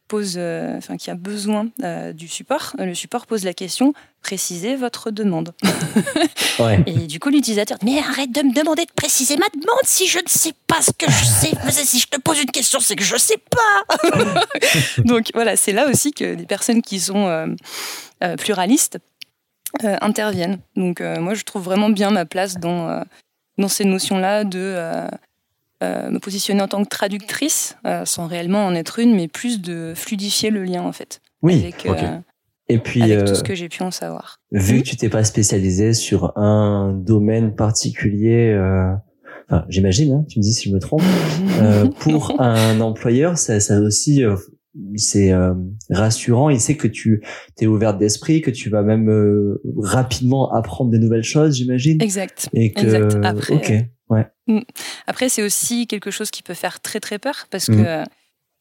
pose, 0.09 0.35
euh, 0.37 0.77
enfin 0.77 0.97
qui 0.97 1.11
a 1.11 1.15
besoin 1.15 1.69
euh, 1.83 2.13
du 2.13 2.29
support, 2.29 2.75
euh, 2.79 2.85
le 2.85 2.95
support 2.95 3.27
pose 3.27 3.45
la 3.45 3.55
question 3.55 3.95
précisez 4.25 4.75
votre 4.75 5.13
demande. 5.13 5.53
Ouais. 6.61 6.81
Et 6.87 7.09
du 7.09 7.19
coup, 7.19 7.31
l'utilisateur 7.31 7.79
dit 7.79 7.87
Mais 7.87 7.99
arrête 7.99 8.31
de 8.31 8.41
me 8.41 8.55
demander 8.55 8.85
de 8.85 8.93
préciser 8.95 9.37
ma 9.37 9.47
demande 9.53 9.81
si 9.83 10.07
je 10.07 10.21
ne 10.21 10.29
sais 10.29 10.53
pas 10.69 10.81
ce 10.83 10.93
que 10.93 11.11
je 11.11 11.25
sais. 11.25 11.51
Mais 11.65 11.73
si 11.73 11.99
je 11.99 12.07
te 12.07 12.17
pose 12.21 12.41
une 12.41 12.51
question, 12.53 12.79
c'est 12.79 12.95
que 12.95 13.03
je 13.03 13.17
sais 13.17 13.39
pas. 13.51 13.99
Donc 15.05 15.33
voilà, 15.35 15.57
c'est 15.57 15.73
là 15.73 15.89
aussi 15.89 16.13
que 16.13 16.23
les 16.23 16.47
personnes 16.47 16.81
qui 16.81 17.01
sont 17.01 17.27
euh, 17.27 17.49
euh, 18.23 18.37
pluralistes 18.37 18.99
euh, 19.83 19.97
interviennent. 20.01 20.61
Donc 20.77 21.01
moi, 21.01 21.35
je 21.35 21.43
trouve 21.43 21.65
vraiment 21.65 21.89
bien 21.89 22.13
ma 22.13 22.25
place 22.25 22.59
dans, 22.59 23.03
dans 23.59 23.69
ces 23.69 23.85
notions-là 23.85 24.45
de 24.45 25.09
euh, 25.85 26.11
me 26.11 26.19
positionner 26.19 26.63
en 26.63 26.69
tant 26.69 26.83
que 26.83 26.89
traductrice, 26.89 27.77
euh, 27.87 28.05
sans 28.05 28.27
réellement 28.27 28.67
en 28.67 28.75
être 28.75 28.99
une, 28.99 29.15
mais 29.15 29.29
plus 29.29 29.61
de 29.61 29.93
fluidifier 29.95 30.51
le 30.51 30.65
lien 30.65 30.83
en 30.83 30.93
fait. 30.93 31.21
Oui. 31.43 31.61
Avec, 31.61 31.87
euh, 31.87 32.19
Et 32.69 32.79
puis, 32.79 33.03
avec 33.03 33.27
tout 33.27 33.35
ce 33.35 33.43
que 33.43 33.55
j'ai 33.55 33.69
pu 33.69 33.83
en 33.83 33.91
savoir. 33.91 34.39
vu 34.51 34.83
que 34.83 34.89
tu 34.89 34.97
t'es 34.97 35.09
pas 35.09 35.25
spécialisé 35.25 35.93
sur 35.93 36.37
un 36.37 36.93
domaine 36.93 37.55
particulier, 37.55 38.57
enfin, 39.49 39.65
j'imagine, 39.69 40.13
hein, 40.13 40.25
tu 40.29 40.39
me 40.39 40.43
dis 40.43 40.55
si 40.55 40.71
je 40.71 40.75
me 40.75 40.81
trompe, 40.81 41.03
pour 42.01 42.41
un 42.41 42.81
employeur, 42.81 43.37
ça, 43.37 43.61
ça 43.61 43.81
aussi, 43.81 44.23
c'est 44.97 45.33
euh, 45.33 45.55
rassurant. 45.91 46.51
Il 46.51 46.61
sait 46.61 46.77
que 46.77 46.89
tu 46.89 47.23
t'es 47.57 47.67
ouverte 47.67 47.99
d'esprit, 47.99 48.41
que 48.41 48.51
tu 48.51 48.71
vas 48.71 48.83
même 48.83 49.09
euh, 49.11 49.61
rapidement 49.79 50.53
apprendre 50.53 50.91
de 50.91 50.99
nouvelles 50.99 51.23
choses, 51.25 51.57
j'imagine. 51.57 52.01
Exact. 52.03 52.49
Et 52.53 52.73
que, 52.73 52.81
Exact. 52.81 53.25
Après, 53.25 53.91
ouais. 54.11 54.27
Après, 55.07 55.29
c'est 55.29 55.43
aussi 55.43 55.87
quelque 55.87 56.11
chose 56.11 56.31
qui 56.31 56.43
peut 56.43 56.55
faire 56.55 56.81
très 56.81 57.01
très 57.01 57.19
peur 57.19 57.47
parce 57.51 57.69
Mhm. 57.69 57.85
que, 57.85 58.05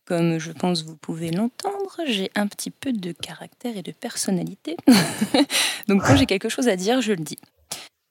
comme 0.06 0.38
je 0.40 0.52
pense 0.52 0.84
vous 0.84 0.96
pouvez 0.98 1.32
l'entendre, 1.32 1.98
j'ai 2.08 2.30
un 2.36 2.48
petit 2.48 2.72
peu 2.72 2.92
de 2.94 3.12
caractère 3.12 3.78
et 3.78 3.82
de 3.82 3.92
personnalité. 3.92 4.76
Donc 5.88 6.04
quand 6.04 6.16
j'ai 6.16 6.26
quelque 6.26 6.50
chose 6.50 6.68
à 6.68 6.76
dire, 6.76 7.02
je 7.02 7.12
le 7.14 7.24
dis. 7.24 7.38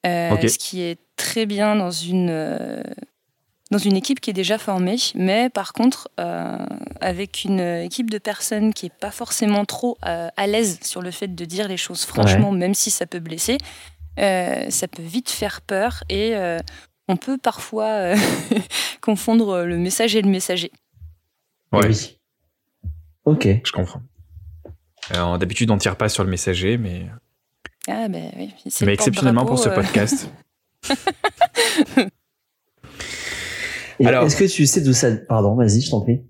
Euh. 0.07 0.37
Ce 0.49 0.59
qui 0.59 0.81
est 0.81 0.99
très 1.17 1.47
bien 1.47 1.77
dans 1.77 1.91
une, 1.93 2.29
euh, 2.31 2.83
dans 3.73 3.79
une 3.79 3.97
équipe 3.97 4.21
qui 4.21 4.31
est 4.31 4.35
déjà 4.35 4.59
formée. 4.59 4.97
Mais 5.15 5.49
par 5.51 5.73
contre, 5.73 6.09
euh, 6.21 6.59
avec 7.01 7.45
une 7.45 7.59
équipe 7.61 8.11
de 8.11 8.19
personnes 8.19 8.73
qui 8.75 8.87
n'est 8.87 8.93
pas 9.01 9.11
forcément 9.11 9.65
trop 9.65 9.99
euh, 10.07 10.29
à 10.37 10.47
l'aise 10.47 10.79
sur 10.83 11.03
le 11.03 11.11
fait 11.11 11.35
de 11.35 11.45
dire 11.45 11.67
les 11.67 11.79
choses 11.79 12.05
franchement, 12.05 12.53
même 12.53 12.75
si 12.75 12.91
ça 12.91 13.07
peut 13.07 13.19
blesser, 13.19 13.59
euh, 14.21 14.69
ça 14.69 14.89
peut 14.89 15.03
vite 15.03 15.31
faire 15.31 15.63
peur 15.63 16.05
et 16.11 16.37
euh, 16.37 16.59
on 17.09 17.17
peut 17.17 17.39
parfois 17.39 17.87
euh, 17.87 18.17
confondre 19.01 19.63
le 19.63 19.79
message 19.79 20.15
et 20.15 20.23
le 20.23 20.29
messager. 20.29 20.71
Ouais, 21.73 21.87
Oui. 21.87 22.19
Ok. 23.25 23.49
je 23.65 23.73
comprends. 23.73 24.03
Alors, 25.11 25.39
D'habitude, 25.39 25.71
on 25.71 25.79
tire 25.79 25.97
pas 25.97 26.09
sur 26.11 26.25
le 26.25 26.31
messager, 26.31 26.77
mais, 26.77 27.07
Ah, 27.89 28.09
ben 28.09 28.31
oui. 28.37 28.55
c'est 28.69 28.83
mais 28.85 28.89
le 28.89 28.95
exceptionnellement 28.95 29.47
pour 29.47 29.59
ce 29.59 29.71
euh, 29.71 29.75
podcast. 29.75 30.31
Et 34.01 34.07
Alors- 34.07 34.25
Est-ce 34.25 34.37
que 34.37 34.45
tu 34.45 34.67
sais 34.67 34.81
d'où 34.81 34.93
ça... 34.93 35.09
Pardon, 35.29 35.55
vas-y, 35.55 35.81
je 35.81 35.91
t'en 35.91 36.01
prie. 36.01 36.23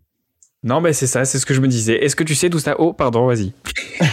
Non, 0.65 0.81
mais 0.81 0.93
c'est 0.93 1.09
ça, 1.09 1.25
c'est 1.25 1.39
ce 1.41 1.47
que 1.47 1.55
je 1.55 1.61
me 1.61 1.67
disais. 1.69 2.05
Est-ce 2.05 2.15
que 2.15 2.23
tu 2.25 2.35
sais 2.37 2.49
d'où 2.49 2.61
ça 2.61 2.77
Oh, 2.79 2.93
pardon, 2.93 3.27
vas-y. 3.27 3.53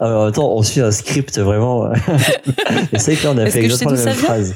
Alors, 0.00 0.26
attends, 0.26 0.52
on 0.52 0.62
suit 0.62 0.80
un 0.80 0.90
script 0.90 1.38
vraiment. 1.38 1.92
Et 2.92 2.98
c'est 2.98 3.12
vrai 3.12 3.16
que 3.16 3.24
là, 3.24 3.32
on 3.34 3.38
a 3.38 3.44
Est-ce 3.44 3.54
fait 3.58 3.62
que 3.62 3.68
je 3.68 3.74
sais 3.74 3.84
exactement 3.84 3.92
la 3.92 4.04
même 4.04 4.14
phrase. 4.14 4.54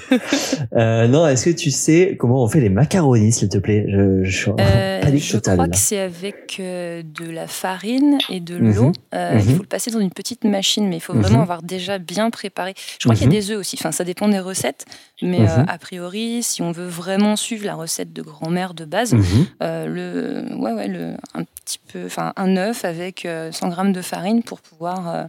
Euh, 0.77 1.07
non, 1.09 1.27
est-ce 1.27 1.45
que 1.51 1.51
tu 1.57 1.71
sais 1.71 2.17
comment 2.19 2.43
on 2.43 2.49
fait 2.49 2.61
les 2.61 2.69
macaronis, 2.69 3.33
s'il 3.33 3.49
te 3.49 3.59
plaît? 3.59 3.87
Je, 3.89 4.25
je 4.25 4.37
suis 4.37 4.51
en 4.51 4.57
Euh, 4.59 5.01
panique 5.01 5.25
je 5.25 5.33
totale. 5.33 5.55
crois 5.55 5.67
là. 5.67 5.71
que 5.73 5.79
c'est 5.79 6.01
avec 6.01 6.57
euh, 6.61 7.03
de 7.05 7.31
la 7.31 7.47
farine 7.47 8.19
et 8.29 8.41
de 8.41 8.59
Mhm. 8.59 8.75
l'eau. 8.75 8.93
Euh, 9.15 9.35
Mhm. 9.35 9.41
Il 9.49 9.55
faut 9.57 9.63
le 9.63 9.69
passer 9.69 9.91
dans 9.91 10.01
une 10.01 10.11
petite 10.11 10.45
machine, 10.45 10.89
mais 10.89 10.97
il 10.97 11.01
faut 11.01 11.15
Mhm. 11.15 11.23
vraiment 11.23 11.43
avoir 11.43 11.63
déjà 11.63 11.99
bien 11.99 12.31
préparé. 12.31 12.75
Je 12.99 13.05
crois 13.05 13.15
qu'il 13.15 13.25
y 13.25 13.27
Mhm. 13.29 13.33
a 13.33 13.37
des 13.41 13.51
œufs 13.53 13.59
aussi. 13.59 13.77
Enfin, 13.79 13.93
ça 13.93 14.05
dépend 14.05 14.29
des 14.29 14.41
recettes, 14.41 14.85
mais 15.23 15.41
Mhm. 15.41 15.47
euh, 15.49 15.65
a 15.69 15.79
priori, 15.79 16.43
si 16.43 16.63
on 16.63 16.73
veut 16.73 16.87
vraiment 16.89 17.37
suivre 17.37 17.67
la 17.67 17.75
recette 17.75 18.13
de 18.13 18.23
grand-mère 18.23 18.75
de 18.75 18.85
base, 18.85 19.13
Mhm. 19.15 19.47
euh, 19.63 19.87
le, 19.87 20.55
ouais, 20.57 20.73
ouais, 20.73 20.89
le, 20.89 21.15
un 21.35 21.45
petit 21.65 21.79
peu, 21.93 22.07
enfin, 22.07 22.33
un 22.37 22.57
œuf 22.57 22.85
avec 22.85 23.25
euh, 23.27 23.53
100 23.53 23.69
grammes 23.69 23.93
de 23.93 24.03
farine 24.03 24.43
pour 24.43 24.61
pouvoir, 24.61 25.09
euh, 25.15 25.25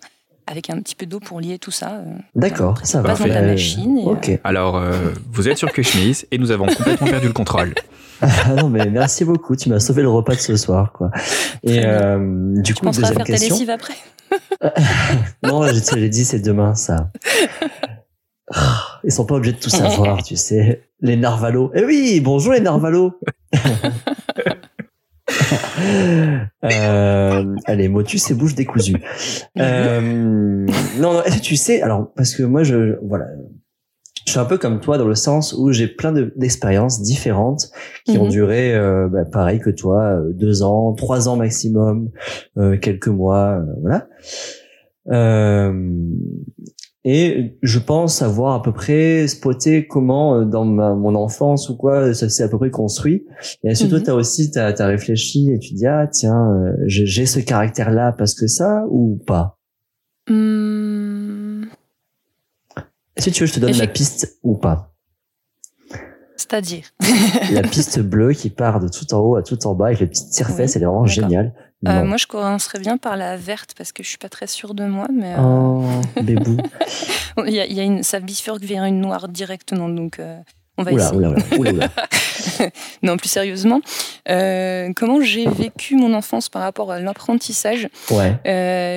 avec 0.47 0.69
un 0.69 0.79
petit 0.81 0.95
peu 0.95 1.05
d'eau 1.05 1.19
pour 1.19 1.39
lier 1.39 1.59
tout 1.59 1.71
ça. 1.71 1.91
euh, 2.05 2.13
D'accord, 2.35 2.79
ça 2.83 3.01
va. 3.01 3.09
dans 3.09 3.15
ta 3.15 3.25
Euh, 3.25 3.51
machine. 3.51 3.97
et. 4.27 4.39
Alors, 4.43 4.75
euh, 4.77 4.91
vous 5.31 5.47
êtes 5.47 5.57
sur 5.57 5.71
Cushmiss 5.71 6.25
et 6.31 6.37
nous 6.37 6.51
avons 6.51 6.65
complètement 6.67 7.07
perdu 7.07 7.27
le 7.27 7.33
contrôle. 7.33 7.73
Ah 8.23 8.53
non, 8.53 8.69
mais 8.69 8.85
merci 8.91 9.25
beaucoup. 9.25 9.55
Tu 9.55 9.67
m'as 9.69 9.79
sauvé 9.79 10.03
le 10.03 10.09
repas 10.09 10.35
de 10.35 10.39
ce 10.39 10.55
soir, 10.55 10.91
quoi. 10.93 11.09
Et 11.63 11.81
euh, 11.83 12.19
du 12.61 12.75
Tu 12.75 12.79
coup, 12.79 12.85
deuxième 12.85 13.07
faire 13.07 13.17
ta 13.17 13.23
question. 13.23 13.55
lessive 13.55 13.69
après 13.71 13.95
Non, 15.43 15.65
je 15.65 15.79
te 15.79 15.95
l'ai 15.95 16.07
dit, 16.07 16.23
c'est 16.23 16.39
demain, 16.39 16.75
ça. 16.75 17.09
Ils 19.03 19.11
sont 19.11 19.25
pas 19.25 19.35
obligés 19.35 19.53
de 19.53 19.59
tout 19.59 19.69
savoir, 19.69 20.21
tu 20.23 20.35
sais. 20.35 20.83
Les 21.01 21.15
narvalos. 21.17 21.71
Eh 21.73 21.83
oui, 21.85 22.19
bonjour 22.23 22.53
les 22.53 22.59
narvalos. 22.59 23.13
euh, 26.63 27.55
allez, 27.65 27.87
motus 27.89 28.29
et 28.31 28.33
bouche 28.33 28.55
décousue. 28.55 28.95
Euh, 29.59 30.65
non, 30.99 31.21
tu 31.41 31.55
sais, 31.55 31.81
alors, 31.81 32.11
parce 32.15 32.35
que 32.35 32.43
moi, 32.43 32.63
je, 32.63 32.97
voilà, 33.03 33.25
je 34.27 34.31
suis 34.31 34.39
un 34.39 34.45
peu 34.45 34.57
comme 34.57 34.79
toi 34.79 34.97
dans 34.97 35.07
le 35.07 35.15
sens 35.15 35.53
où 35.57 35.71
j'ai 35.71 35.87
plein 35.87 36.11
de- 36.11 36.31
d'expériences 36.35 37.01
différentes 37.01 37.69
qui 38.05 38.17
ont 38.17 38.25
Mhm. 38.25 38.29
duré, 38.29 38.75
euh, 38.75 39.07
bah, 39.09 39.25
pareil 39.25 39.59
que 39.59 39.69
toi, 39.71 40.03
euh, 40.03 40.31
deux 40.33 40.61
ans, 40.63 40.93
trois 40.93 41.27
ans 41.27 41.35
maximum, 41.37 42.09
euh, 42.57 42.77
quelques 42.77 43.07
mois, 43.07 43.59
euh, 43.59 43.65
voilà. 43.81 44.07
Et 47.03 47.57
je 47.63 47.79
pense 47.79 48.21
avoir 48.21 48.53
à 48.53 48.61
peu 48.61 48.71
près 48.71 49.27
spoté 49.27 49.87
comment 49.87 50.35
euh, 50.35 50.45
dans 50.45 50.65
ma, 50.65 50.93
mon 50.93 51.15
enfance 51.15 51.67
ou 51.69 51.75
quoi 51.75 52.13
ça 52.13 52.29
s'est 52.29 52.43
à 52.43 52.47
peu 52.47 52.59
près 52.59 52.69
construit. 52.69 53.25
Et 53.63 53.69
est-ce 53.69 53.85
que 53.85 53.89
toi 53.89 53.97
Mhm. 53.99 54.03
t'as 54.05 54.13
aussi 54.13 54.51
t'as 54.51 54.71
as 54.77 54.85
réfléchi 54.85 55.49
et 55.51 55.57
tu 55.57 55.73
dis 55.73 55.87
ah 55.87 56.05
tiens 56.05 56.51
euh, 56.53 56.73
j'ai 56.85 57.25
ce 57.25 57.39
caractère 57.39 57.89
là 57.89 58.11
parce 58.15 58.35
que 58.35 58.45
ça 58.45 58.85
ou 58.89 59.19
pas? 59.25 59.57
Est-ce 63.15 63.25
que 63.25 63.29
tu 63.31 63.41
veux 63.41 63.47
je 63.47 63.53
te 63.53 63.59
donne 63.59 63.77
la 63.77 63.87
piste 63.87 64.37
ou 64.43 64.55
pas? 64.55 64.93
C'est-à-dire 66.37 66.85
La 67.51 67.61
piste 67.67 67.99
bleue 67.99 68.33
qui 68.33 68.49
part 68.49 68.79
de 68.79 68.87
tout 68.87 69.11
en 69.13 69.19
haut 69.19 69.35
à 69.35 69.43
tout 69.43 69.65
en 69.67 69.73
bas 69.75 69.87
avec 69.87 69.99
les 69.99 70.07
petites 70.07 70.29
tire-fesses, 70.29 70.71
Oui, 70.71 70.77
elle 70.77 70.83
est 70.83 70.85
vraiment 70.85 71.05
géniale. 71.05 71.53
Euh, 71.87 72.03
moi, 72.03 72.17
je 72.17 72.27
commencerais 72.27 72.79
bien 72.79 72.97
par 72.97 73.17
la 73.17 73.37
verte 73.37 73.73
parce 73.75 73.91
que 73.91 74.03
je 74.03 74.09
suis 74.09 74.17
pas 74.19 74.29
très 74.29 74.45
sûre 74.47 74.73
de 74.75 74.85
moi, 74.85 75.07
mais 75.11 75.33
euh, 75.33 75.41
Oh, 75.41 75.83
bébou. 76.21 76.57
il 77.47 77.53
y 77.53 77.59
a, 77.59 77.65
il 77.65 77.73
y 77.73 77.79
a 77.79 77.83
une, 77.83 78.03
ça 78.03 78.19
bifurque 78.19 78.63
vers 78.63 78.83
une 78.85 79.01
noire 79.01 79.27
directement, 79.27 79.89
donc 79.89 80.19
euh, 80.19 80.37
on 80.77 80.83
va 80.83 80.91
Oula, 80.91 81.03
essayer. 81.05 81.17
oula, 81.17 81.29
oula, 81.29 81.43
oula, 81.57 81.71
oula. 81.71 81.89
Non, 83.03 83.17
plus 83.17 83.29
sérieusement, 83.29 83.81
euh, 84.29 84.91
comment 84.95 85.21
j'ai 85.21 85.47
vécu 85.49 85.95
mon 85.95 86.13
enfance 86.13 86.49
par 86.49 86.61
rapport 86.61 86.91
à 86.91 86.99
l'apprentissage? 86.99 87.87
Ouais. 88.11 88.37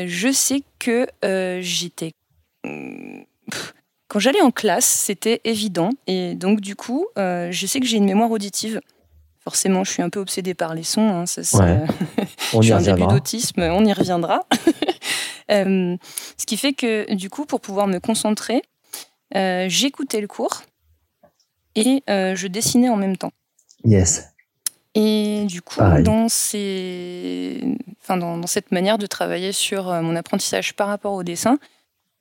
Je 0.07 0.31
sais 0.33 0.62
que 0.79 1.07
j'étais 1.62 2.12
quand 4.09 4.19
j'allais 4.21 4.43
en 4.43 4.50
classe, 4.50 4.85
c'était 4.87 5.41
évident, 5.45 5.91
et 6.07 6.35
donc 6.35 6.61
du 6.61 6.76
coup, 6.76 7.07
je 7.17 7.67
sais 7.67 7.81
que 7.81 7.87
j'ai 7.87 7.97
une 7.97 8.05
mémoire 8.07 8.31
auditive. 8.31 8.81
Forcément, 9.45 9.85
je 9.85 9.91
suis 9.91 10.03
un 10.03 10.09
peu 10.09 10.21
obsédée 10.21 10.55
par 10.55 10.75
les 10.75 10.83
sons. 10.83 11.07
hein, 11.07 11.27
ça, 11.27 11.43
Ouais. 11.59 11.85
On 12.55 12.63
je 12.63 12.73
y 12.73 12.81
suis 12.81 12.91
un 12.91 12.95
début 12.95 13.07
d'autisme, 13.07 13.61
on 13.61 13.85
y 13.85 13.93
reviendra. 13.93 14.41
Euh, 15.51 15.95
ce 16.39 16.47
qui 16.47 16.57
fait 16.57 16.73
que, 16.73 17.13
du 17.15 17.29
coup, 17.29 17.45
pour 17.45 17.61
pouvoir 17.61 17.87
me 17.87 17.99
concentrer, 17.99 18.63
euh, 19.37 19.67
j'écoutais 19.69 20.23
le 20.23 20.27
cours 20.27 20.63
et 21.75 22.03
euh, 22.09 22.35
je 22.35 22.47
dessinais 22.47 22.89
en 22.89 22.97
même 22.97 23.19
temps. 23.19 23.31
Yes. 23.85 24.31
Et 24.95 25.45
du 25.45 25.61
coup, 25.61 25.81
Pareil. 25.81 26.03
dans, 26.03 26.31
ces... 26.31 27.61
enfin, 28.01 28.17
dans, 28.17 28.39
dans 28.39 28.47
cette 28.47 28.73
manière 28.73 28.97
de 28.97 29.05
travailler 29.05 29.53
sur 29.53 29.93
mon 30.03 30.17
apprentissage 30.17 30.73
par 30.75 30.89
rapport 30.89 31.13
au 31.13 31.23
dessin, 31.25 31.59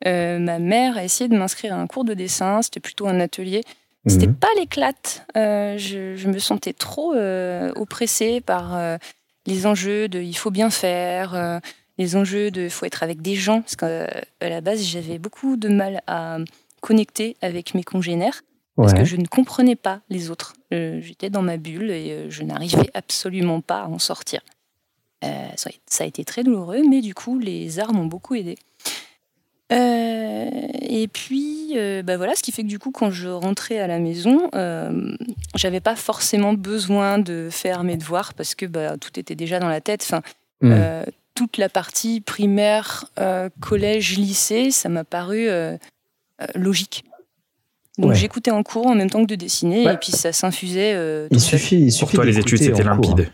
ma 0.05 0.59
mère 0.59 0.97
a 0.97 1.05
essayé 1.05 1.29
de 1.29 1.37
m'inscrire 1.37 1.73
à 1.73 1.77
un 1.77 1.87
cours 1.87 2.03
de 2.03 2.13
dessin. 2.13 2.61
C'était 2.61 2.81
plutôt 2.81 3.07
un 3.07 3.21
atelier. 3.21 3.63
C'était 4.05 4.27
Mhm. 4.27 4.35
pas 4.35 4.49
l'éclate. 4.57 5.25
Euh, 5.37 5.77
je, 5.77 6.15
je 6.15 6.27
me 6.27 6.37
sentais 6.39 6.73
trop 6.73 7.13
euh, 7.13 7.71
oppressée 7.75 8.41
par 8.41 8.75
euh, 8.75 8.97
les 9.45 9.65
enjeux 9.65 10.09
de 10.09 10.19
il 10.19 10.33
faut 10.35 10.51
bien 10.51 10.69
faire, 10.69 11.61
les 11.97 12.15
enjeux 12.15 12.51
de 12.51 12.63
il 12.63 12.69
faut 12.69 12.85
être 12.85 13.03
avec 13.03 13.21
des 13.21 13.35
gens. 13.35 13.61
Parce 13.61 13.75
qu'à 13.75 14.07
la 14.41 14.61
base, 14.61 14.83
j'avais 14.83 15.19
beaucoup 15.19 15.55
de 15.57 15.69
mal 15.69 16.01
à 16.07 16.37
connecter 16.81 17.37
avec 17.41 17.75
mes 17.75 17.83
congénères 17.83 18.41
parce 18.75 18.93
que 18.93 19.05
je 19.05 19.15
ne 19.15 19.25
comprenais 19.25 19.75
pas 19.77 20.01
les 20.09 20.29
autres. 20.31 20.53
J'étais 20.71 21.29
dans 21.29 21.41
ma 21.41 21.57
bulle 21.57 21.91
et 21.91 22.29
je 22.29 22.43
n'arrivais 22.43 22.89
absolument 22.93 23.61
pas 23.61 23.81
à 23.83 23.87
en 23.87 23.99
sortir. 23.99 24.41
Ça 25.55 25.69
a- 26.01 26.05
été 26.05 26.25
très 26.25 26.43
douloureux, 26.43 26.81
mais 26.89 26.99
du 27.01 27.13
coup, 27.13 27.39
les 27.39 27.79
arts 27.79 27.93
m'ont 27.93 28.05
beaucoup 28.07 28.35
aidé. 28.35 28.57
Euh, 29.73 30.49
et 30.81 31.07
puis, 31.07 31.73
euh, 31.75 32.03
bah 32.03 32.17
voilà, 32.17 32.35
ce 32.35 32.43
qui 32.43 32.51
fait 32.51 32.61
que 32.63 32.67
du 32.67 32.79
coup, 32.79 32.91
quand 32.91 33.11
je 33.11 33.27
rentrais 33.27 33.79
à 33.79 33.87
la 33.87 33.99
maison, 33.99 34.49
euh, 34.55 35.15
j'avais 35.55 35.79
pas 35.79 35.95
forcément 35.95 36.53
besoin 36.53 37.17
de 37.19 37.49
faire 37.51 37.83
mes 37.83 37.97
devoirs 37.97 38.33
parce 38.33 38.55
que 38.55 38.65
bah, 38.65 38.97
tout 38.97 39.19
était 39.19 39.35
déjà 39.35 39.59
dans 39.59 39.69
la 39.69 39.81
tête. 39.81 40.03
Enfin, 40.03 40.21
Mhm. 40.61 40.71
euh, 40.73 41.03
toute 41.35 41.57
la 41.57 41.67
partie 41.67 42.21
primaire, 42.21 43.05
euh, 43.19 43.49
collège, 43.59 44.17
lycée, 44.17 44.69
ça 44.71 44.87
m'a 44.89 45.03
paru 45.03 45.49
euh, 45.49 45.75
euh, 46.41 46.45
logique. 46.55 47.03
Donc 47.97 48.11
Ouais. 48.11 48.15
j'écoutais 48.15 48.51
en 48.51 48.63
cours 48.63 48.87
en 48.87 48.95
même 48.95 49.09
temps 49.09 49.21
que 49.23 49.29
de 49.29 49.35
dessiner 49.35 49.85
Ouais. 49.85 49.93
et 49.95 49.97
puis 49.97 50.11
ça 50.11 50.31
s'infusait. 50.31 50.93
euh, 50.95 51.27
Il 51.31 51.39
suffit, 51.39 51.75
il 51.77 51.85
Pour 51.89 51.93
suffit 51.93 52.15
toi, 52.15 52.25
les 52.25 52.37
études, 52.39 52.59
c'était 52.59 52.83
cours. 52.83 53.15
limpide. 53.15 53.29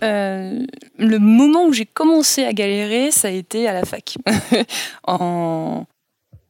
Hmm. 0.00 0.04
Euh, 0.04 0.66
le 0.98 1.18
moment 1.18 1.66
où 1.66 1.72
j'ai 1.72 1.86
commencé 1.86 2.44
à 2.44 2.52
galérer, 2.52 3.10
ça 3.10 3.28
a 3.28 3.30
été 3.30 3.66
à 3.68 3.72
la 3.72 3.84
fac. 3.84 4.16
en... 5.06 5.84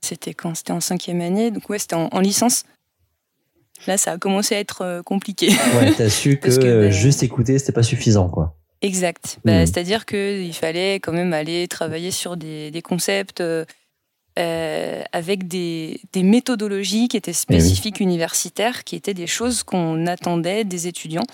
C'était 0.01 0.35
quand? 0.35 0.55
C'était 0.55 0.73
en 0.73 0.81
cinquième 0.81 1.21
année, 1.21 1.51
donc 1.51 1.69
ouais, 1.69 1.79
c'était 1.79 1.97
en, 1.97 2.09
en 2.13 2.21
licence. 2.21 2.65
Là, 3.87 3.97
ça 3.99 4.13
a 4.13 4.19
commencé 4.19 4.55
à 4.55 4.59
être 4.59 4.83
euh, 4.83 5.03
compliqué. 5.03 5.49
Ouais, 5.49 5.93
t'as 5.97 6.09
su 6.09 6.37
que, 6.41 6.49
euh, 6.51 6.81
ben- 6.83 6.91
juste 6.91 7.23
écouter, 7.23 7.59
c'était 7.59 7.73
pas 7.73 7.83
suffisant, 7.83 8.29
quoi. 8.29 8.55
Exact. 8.83 9.39
Bah, 9.45 9.61
Mhm. 9.61 9.67
C'est-à-dire 9.67 10.07
qu'il 10.07 10.53
fallait 10.55 10.95
quand 10.97 11.13
même 11.13 11.33
aller 11.33 11.67
travailler 11.69 12.11
sur 12.11 12.37
des, 12.37 12.71
des 12.71 12.83
concepts 12.83 13.41
euh, 13.41 15.03
avec 15.13 15.49
des, 15.49 16.01
des 16.13 16.23
méthodologies 16.23 17.09
qui 17.09 17.17
étaient 17.17 17.33
spécifiques 17.33 18.01
universitaires, 18.01 18.85
qui 18.85 18.95
étaient 18.97 19.15
des 19.15 19.27
choses 19.27 19.63
qu'on 19.63 20.07
attendait 20.07 20.65
des 20.65 20.87
étudiants, 20.89 21.25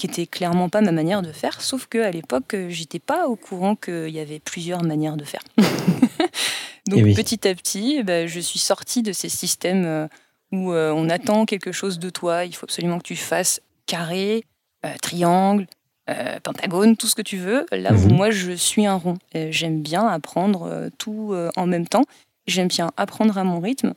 qui 0.00 0.06
étaient 0.06 0.26
clairement 0.26 0.70
pas 0.70 0.80
ma 0.80 0.92
manière 0.92 1.20
de 1.20 1.30
faire, 1.30 1.60
sauf 1.60 1.86
qu'à 1.86 2.10
l'époque, 2.10 2.54
euh, 2.54 2.70
j'étais 2.70 2.98
pas 2.98 3.28
au 3.28 3.36
courant 3.36 3.76
qu'il 3.76 4.08
y 4.08 4.18
avait 4.18 4.38
plusieurs 4.40 4.82
manières 4.82 5.18
de 5.18 5.24
faire. 5.24 5.42
Donc 6.86 7.00
Eh 7.00 7.04
oui. 7.04 7.14
petit 7.14 7.46
à 7.46 7.54
petit, 7.54 7.96
eh 7.98 8.02
ben, 8.02 8.26
je 8.26 8.40
suis 8.40 8.58
sortie 8.58 9.02
de 9.02 9.12
ces 9.12 9.28
systèmes 9.28 9.84
euh, 9.84 10.08
où 10.52 10.72
euh, 10.72 10.90
on 10.96 11.10
attend 11.10 11.44
quelque 11.44 11.70
chose 11.70 11.98
de 11.98 12.08
toi, 12.08 12.46
il 12.46 12.54
faut 12.56 12.64
absolument 12.64 12.96
que 12.96 13.02
tu 13.04 13.14
fasses 13.16 13.60
carré, 13.84 14.44
euh, 14.86 14.94
triangle, 15.02 15.66
euh, 16.08 16.40
pentagone, 16.40 16.96
tout 16.96 17.06
ce 17.06 17.14
que 17.14 17.20
tu 17.20 17.36
veux. 17.36 17.66
Là 17.70 17.92
où 17.92 17.98
Mhm. 18.08 18.14
moi 18.14 18.30
je 18.30 18.52
suis 18.52 18.86
un 18.86 18.94
rond. 18.94 19.18
J'aime 19.34 19.82
bien 19.82 20.06
apprendre 20.08 20.88
tout 20.96 21.34
en 21.56 21.66
même 21.66 21.86
temps. 21.86 22.04
J'aime 22.46 22.68
bien 22.68 22.90
apprendre 22.96 23.36
à 23.36 23.44
mon 23.44 23.60
rythme. 23.60 23.92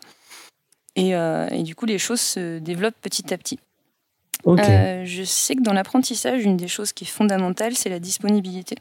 Et, 0.97 1.11
et, 1.11 1.63
du 1.63 1.73
coup, 1.75 1.85
les 1.87 1.97
choses 1.97 2.19
se 2.21 2.59
développent 2.59 2.99
petit 3.01 3.33
à 3.33 3.37
petit. 3.37 3.57
Je 4.45 5.23
sais 5.23 5.55
que 5.55 5.61
dans 5.61 5.73
l'apprentissage, 5.73 6.43
une 6.43 6.57
des 6.57 6.67
choses 6.67 6.91
qui 6.91 7.05
est 7.05 7.07
fondamentale, 7.07 7.75
c'est 7.75 7.89
la 7.89 7.99
disponibilité. 7.99 8.75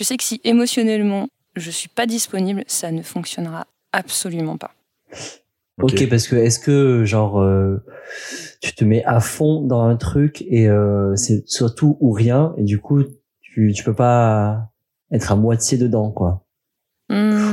Je 0.00 0.04
sais 0.04 0.16
que 0.16 0.24
si 0.24 0.40
émotionnellement, 0.44 1.28
je 1.56 1.70
suis 1.70 1.88
pas 1.88 2.06
disponible, 2.06 2.64
ça 2.66 2.90
ne 2.90 3.02
fonctionnera 3.02 3.66
absolument 3.92 4.56
pas. 4.56 4.74
Ok, 5.82 6.08
parce 6.08 6.28
que 6.28 6.36
est-ce 6.36 6.60
que 6.60 7.04
genre 7.04 7.40
euh, 7.40 7.84
tu 8.60 8.74
te 8.74 8.84
mets 8.84 9.04
à 9.04 9.20
fond 9.20 9.60
dans 9.60 9.82
un 9.82 9.96
truc 9.96 10.42
et 10.48 10.68
euh, 10.68 11.16
c'est 11.16 11.48
surtout 11.48 11.96
ou 12.00 12.12
rien 12.12 12.54
et 12.56 12.62
du 12.62 12.78
coup 12.78 13.02
tu 13.40 13.72
tu 13.74 13.82
peux 13.82 13.94
pas 13.94 14.70
être 15.10 15.32
à 15.32 15.36
moitié 15.36 15.76
dedans 15.76 16.12
quoi. 16.12 16.43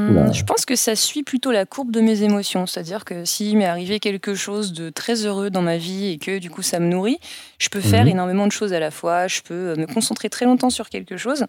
Mmh, 0.09 0.33
je 0.33 0.43
pense 0.43 0.65
que 0.65 0.75
ça 0.75 0.95
suit 0.95 1.23
plutôt 1.23 1.51
la 1.51 1.65
courbe 1.65 1.91
de 1.91 2.01
mes 2.01 2.23
émotions, 2.23 2.65
c'est-à-dire 2.65 3.05
que 3.05 3.25
s'il 3.25 3.57
m'est 3.57 3.65
arrivé 3.65 3.99
quelque 3.99 4.35
chose 4.35 4.73
de 4.73 4.89
très 4.89 5.25
heureux 5.25 5.49
dans 5.49 5.61
ma 5.61 5.77
vie 5.77 6.07
et 6.07 6.17
que 6.17 6.39
du 6.39 6.49
coup 6.49 6.61
ça 6.61 6.79
me 6.79 6.87
nourrit, 6.87 7.19
je 7.59 7.69
peux 7.69 7.81
faire 7.81 8.05
mmh. 8.05 8.09
énormément 8.09 8.47
de 8.47 8.51
choses 8.51 8.73
à 8.73 8.79
la 8.79 8.91
fois, 8.91 9.27
je 9.27 9.41
peux 9.41 9.75
me 9.75 9.85
concentrer 9.85 10.29
très 10.29 10.45
longtemps 10.45 10.69
sur 10.69 10.89
quelque 10.89 11.17
chose 11.17 11.45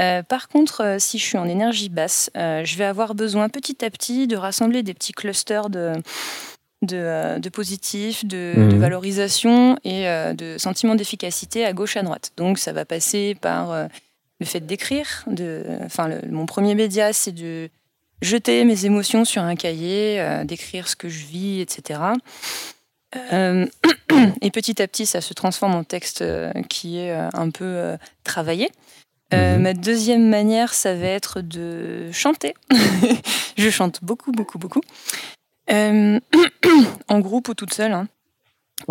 euh, 0.00 0.22
par 0.22 0.48
contre, 0.48 0.82
euh, 0.82 0.96
si 0.98 1.18
je 1.18 1.24
suis 1.24 1.38
en 1.38 1.48
énergie 1.48 1.88
basse, 1.88 2.30
euh, 2.36 2.64
je 2.64 2.76
vais 2.76 2.84
avoir 2.84 3.14
besoin 3.14 3.48
petit 3.48 3.84
à 3.84 3.90
petit 3.90 4.26
de 4.26 4.36
rassembler 4.36 4.82
des 4.82 4.94
petits 4.94 5.12
clusters 5.12 5.70
de, 5.70 5.92
de, 6.82 7.48
positifs, 7.48 8.24
de, 8.24 8.54
mhm. 8.56 8.78
valorisation 8.78 9.76
et 9.84 10.04
de 10.34 10.56
sentiments 10.58 10.94
d'efficacité 10.94 11.64
à 11.64 11.72
gauche, 11.72 11.96
à 11.96 12.02
droite. 12.02 12.30
Donc 12.36 12.58
ça 12.58 12.72
va 12.72 12.84
passer 12.84 13.36
par 13.40 13.88
le 14.40 14.46
fait 14.46 14.60
d'écrire. 14.60 15.24
Enfin, 15.84 16.10
mon 16.30 16.46
premier 16.46 16.74
média, 16.74 17.12
c'est 17.12 17.32
de 17.32 17.68
jeter 18.22 18.64
mes 18.64 18.84
émotions 18.84 19.24
sur 19.24 19.42
un 19.42 19.56
cahier, 19.56 20.42
d'écrire 20.44 20.88
ce 20.88 20.96
que 20.96 21.08
je 21.08 21.24
vis, 21.24 21.60
etc. 21.60 22.00
et 23.12 24.50
petit 24.50 24.82
à 24.82 24.88
petit, 24.88 25.06
ça 25.06 25.20
se 25.20 25.34
transforme 25.34 25.74
en 25.74 25.84
texte 25.84 26.24
qui 26.68 26.98
est 26.98 27.12
un 27.12 27.50
peu 27.50 27.96
travaillé. 28.24 28.70
Euh, 29.34 29.56
mhm. 29.56 29.62
Ma 29.62 29.74
deuxième 29.74 30.28
manière, 30.28 30.72
ça 30.72 30.94
va 30.94 31.06
être 31.06 31.40
de 31.40 32.10
chanter. 32.12 32.54
je 33.58 33.70
chante 33.70 34.00
beaucoup, 34.02 34.32
beaucoup, 34.32 34.58
beaucoup. 34.58 34.80
Euh, 35.70 36.18
en 37.08 37.20
groupe 37.20 37.48
ou 37.48 37.54
toute 37.54 37.74
seule. 37.74 37.92
Hein. 37.92 38.08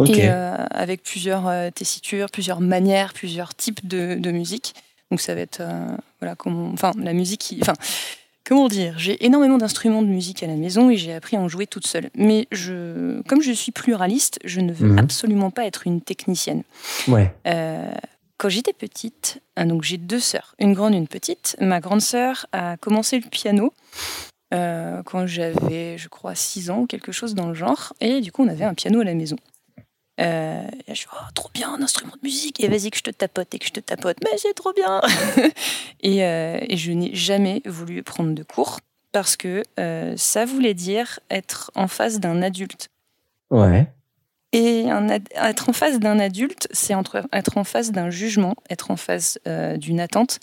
Et 0.06 0.30
euh, 0.30 0.56
avec 0.70 1.02
plusieurs 1.02 1.72
tessitures, 1.74 2.30
plusieurs 2.30 2.60
manières, 2.60 3.14
plusieurs 3.14 3.56
types 3.56 3.88
de, 3.88 4.32
musique. 4.32 4.76
Donc 5.12 5.22
ça 5.22 5.36
va 5.36 5.42
être 5.42 5.62
voilà 6.20 6.36
comment, 6.36 6.70
enfin 6.74 6.92
la 6.98 7.14
musique, 7.14 7.56
enfin 7.62 7.74
comment 8.46 8.68
dire, 8.68 8.98
j'ai 8.98 9.26
énormément 9.26 9.58
d'instruments 9.58 10.02
de 10.02 10.08
musique 10.08 10.44
à 10.44 10.48
la 10.48 10.56
maison 10.56 10.90
et 10.90 10.98
j'ai 10.98 11.14
appris 11.14 11.38
à 11.38 11.40
en 11.40 11.48
jouer 11.48 11.68
toute 11.68 11.88
seule. 11.88 12.10
Mais 12.16 12.48
je, 12.52 13.22
comme 13.24 13.42
je 13.42 13.52
suis 13.52 13.72
pluraliste, 13.72 14.40
je 14.44 14.60
ne 14.62 14.74
veux 14.74 14.90
mhm. 14.90 15.00
absolument 15.00 15.52
pas 15.52 15.66
être 15.66 15.88
une 15.88 16.02
technicienne. 16.02 16.64
Ouais. 17.08 17.34
Quand 18.38 18.50
j'étais 18.50 18.74
petite, 18.74 19.42
euh, 19.58 19.66
donc 19.66 19.82
j'ai 19.82 19.98
deux 19.98 20.20
sœurs, 20.20 20.54
une 20.60 20.74
grande, 20.74 20.94
une 20.94 21.08
petite. 21.08 21.58
Ma 21.60 21.80
grande 21.80 22.02
sœur 22.02 22.46
a 22.52 22.78
commencé 22.78 23.20
le 23.20 23.28
piano 23.28 23.74
euh, 24.54 25.02
quand 25.04 25.26
j'avais, 25.26 25.98
je 25.98 26.08
crois, 26.08 26.36
6 26.36 26.70
ans 26.70 26.80
ou 26.82 26.86
quelque 26.86 27.12
chose 27.12 27.34
dans 27.34 27.48
le 27.48 27.56
genre. 27.56 27.94
Et 28.00 28.22
du 28.22 28.32
coup, 28.32 28.44
on 28.44 28.48
avait 28.48 28.64
un 28.64 28.76
piano 28.76 29.00
à 29.00 29.04
la 29.04 29.16
maison. 29.16 29.38
Euh, 30.20 30.68
et 30.88 30.96
je 30.96 31.00
suis 31.00 31.08
oh, 31.14 31.32
trop 31.34 31.50
bien, 31.54 31.74
un 31.74 31.82
instrument 31.82 32.14
de 32.14 32.28
musique. 32.28 32.64
Et 32.64 32.68
vas-y 32.68 32.90
que 32.90 32.98
je 32.98 33.04
te 33.04 33.12
tapote 33.12 33.54
et 33.54 33.60
que 33.60 33.66
je 33.66 33.74
te 33.74 33.80
tapote. 33.80 34.18
Mais 34.24 34.38
c'est 34.38 34.54
trop 34.54 34.74
bien. 34.74 35.02
et, 36.02 36.20
et, 36.20 36.78
je 36.78 36.92
n'ai 36.92 37.14
jamais 37.14 37.62
voulu 37.66 38.04
prendre 38.04 38.34
de 38.34 38.44
cours 38.44 38.80
parce 39.12 39.36
que 39.36 39.64
ça 40.16 40.46
voulait 40.46 40.74
dire 40.74 41.20
être 41.30 41.72
en 41.76 41.88
face 41.88 42.20
d'un 42.20 42.42
adulte. 42.42 42.90
Ouais. 43.52 43.88
Et 44.54 44.86
être 45.36 45.70
en 45.70 45.74
face 45.74 46.00
d'un 46.00 46.20
adulte, 46.20 46.68
c'est 46.72 46.94
être 47.34 47.58
en 47.58 47.64
face 47.64 47.92
d'un 47.92 48.10
jugement, 48.10 48.56
être 48.70 48.92
en 48.92 48.96
face 48.96 49.40
euh, 49.46 49.76
d'une 49.78 50.00
attente, 50.00 50.40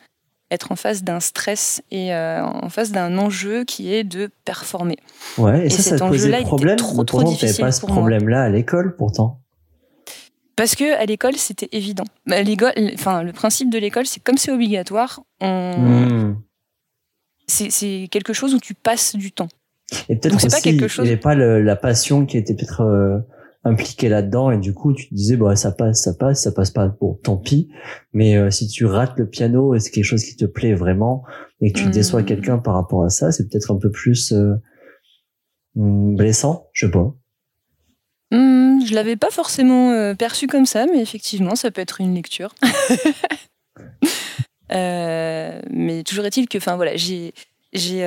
être 0.50 0.73
en 0.73 0.76
face 0.76 1.02
d'un 1.02 1.21
stress 1.21 1.82
et 1.91 2.15
euh, 2.15 2.45
en 2.45 2.69
face 2.69 2.93
d'un 2.93 3.17
enjeu 3.17 3.65
qui 3.65 3.95
est 3.95 4.04
de 4.04 4.30
performer. 4.45 4.99
Ouais, 5.39 5.67
et, 5.67 5.71
ça, 5.71 5.82
ça 5.82 5.99
te 5.99 6.04
posait 6.04 6.43
problème? 6.43 6.76
trop, 6.76 7.02
trop 7.04 7.25
difficile 7.25 7.65
pas 7.65 7.73
ce 7.73 7.87
problème-là 7.87 8.43
à 8.43 8.49
l'école 8.50 8.95
pourtant. 8.95 9.41
Parce 10.56 10.75
que 10.75 10.97
à 10.97 11.04
l'école, 11.04 11.36
c'était 11.36 11.69
évident. 11.73 12.04
Bah, 12.26 12.36
enfin, 12.95 13.23
le 13.23 13.32
principe 13.32 13.71
de 13.71 13.78
l'école, 13.78 14.06
c'est 14.06 14.23
comme 14.23 14.38
c'est 14.38 14.52
obligatoire, 14.52 15.23
hmm. 15.40 16.34
c'est 17.47 18.08
quelque 18.10 18.32
chose 18.32 18.54
où 18.54 18.60
tu 18.60 18.75
passes 18.75 19.17
du 19.17 19.32
temps. 19.32 19.49
Et 20.08 20.17
peut-être 20.17 20.36
aussi, 20.36 20.49
pas 20.49 20.60
quelque 20.60 20.88
chose... 20.88 21.04
il 21.04 21.08
n'y 21.08 21.12
avait 21.12 21.21
pas 21.21 21.34
la 21.34 21.76
passion 21.76 22.25
qui 22.25 22.38
était 22.38 22.54
peut-être 22.54 22.80
euh, 22.80 23.19
impliqué 23.64 24.08
là-dedans 24.08 24.50
et 24.50 24.58
du 24.58 24.75
coup 24.75 24.93
tu 24.93 25.08
te 25.08 25.14
disais 25.14 25.36
bah 25.36 25.56
ça 25.56 25.73
passe 25.73 26.02
ça 26.02 26.14
passe 26.14 26.43
ça 26.43 26.52
passe 26.52 26.71
pas 26.71 26.88
bon 26.88 27.14
tant 27.23 27.36
pis 27.36 27.71
mais 28.12 28.36
euh, 28.36 28.50
si 28.50 28.69
tu 28.69 28.84
rates 28.84 29.19
le 29.19 29.28
piano 29.28 29.75
et 29.75 29.80
c'est 29.80 29.90
quelque 29.90 30.04
chose 30.04 30.25
qui 30.25 30.36
te 30.36 30.45
plaît 30.45 30.75
vraiment 30.75 31.25
et 31.60 31.73
que 31.73 31.78
tu 31.78 31.88
déçois 31.88 32.23
hmm. 32.23 32.26
quelqu'un 32.26 32.58
par 32.58 32.75
rapport 32.75 33.04
à 33.04 33.10
ça 33.10 33.32
c'est 33.32 33.49
peut-être 33.49 33.73
un 33.73 33.78
peu 33.78 33.90
plus 33.90 34.32
euh, 34.32 34.54
hmm, 35.76 36.17
blessant 36.17 36.69
je 36.73 36.86
sais 36.86 36.93
hmm, 38.30 38.84
je 38.84 38.95
l'avais 38.95 39.17
pas 39.17 39.30
forcément 39.30 39.91
euh, 39.91 40.15
perçu 40.15 40.47
comme 40.47 40.67
ça 40.67 40.87
mais 40.87 41.00
effectivement 41.00 41.54
ça 41.54 41.71
peut 41.71 41.80
être 41.80 42.00
une 42.00 42.15
lecture 42.15 42.54
mais 44.71 46.02
toujours 46.04 46.25
est-il 46.25 46.49
que 46.49 46.58
enfin 46.58 46.76
voilà 46.76 46.97
j'ai 46.97 47.32
j'ai 47.73 48.04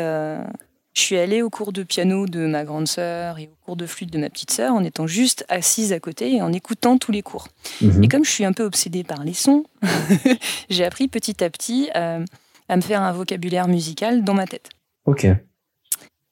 je 0.97 1.03
suis 1.03 1.17
allée 1.17 1.43
au 1.43 1.51
cours 1.51 1.73
de 1.73 1.84
piano 1.84 2.25
de 2.25 2.47
ma 2.47 2.63
grande 2.63 2.88
sœur 2.88 3.38
et 3.38 3.51
au 3.53 3.56
cours 3.63 3.75
de 3.75 3.86
flûte 3.86 4.12
de 4.12 4.17
ma 4.17 4.32
petite 4.32 4.49
sœur 4.49 4.73
en 4.73 4.84
étant 4.84 5.06
juste 5.06 5.45
assise 5.47 5.93
à 5.93 5.99
côté 5.99 6.34
et 6.34 6.41
en 6.41 6.51
écoutant 6.51 6.97
tous 6.97 7.12
les 7.12 7.21
cours. 7.21 7.49
Mhm. 7.82 8.03
Et 8.03 8.08
comme 8.08 8.25
je 8.25 8.32
suis 8.32 8.45
un 8.45 8.51
peu 8.51 8.63
obsédée 8.63 9.03
par 9.03 9.23
les 9.23 9.36
sons, 9.36 9.63
j'ai 10.71 10.84
appris 10.84 11.08
petit 11.08 11.43
à 11.43 11.51
petit 11.51 11.91
euh, 11.95 12.25
à 12.67 12.75
me 12.75 12.82
faire 12.82 13.03
un 13.03 13.12
vocabulaire 13.12 13.67
musical 13.67 14.23
dans 14.23 14.34
ma 14.34 14.47
tête. 14.47 14.69
Ok. 15.06 15.27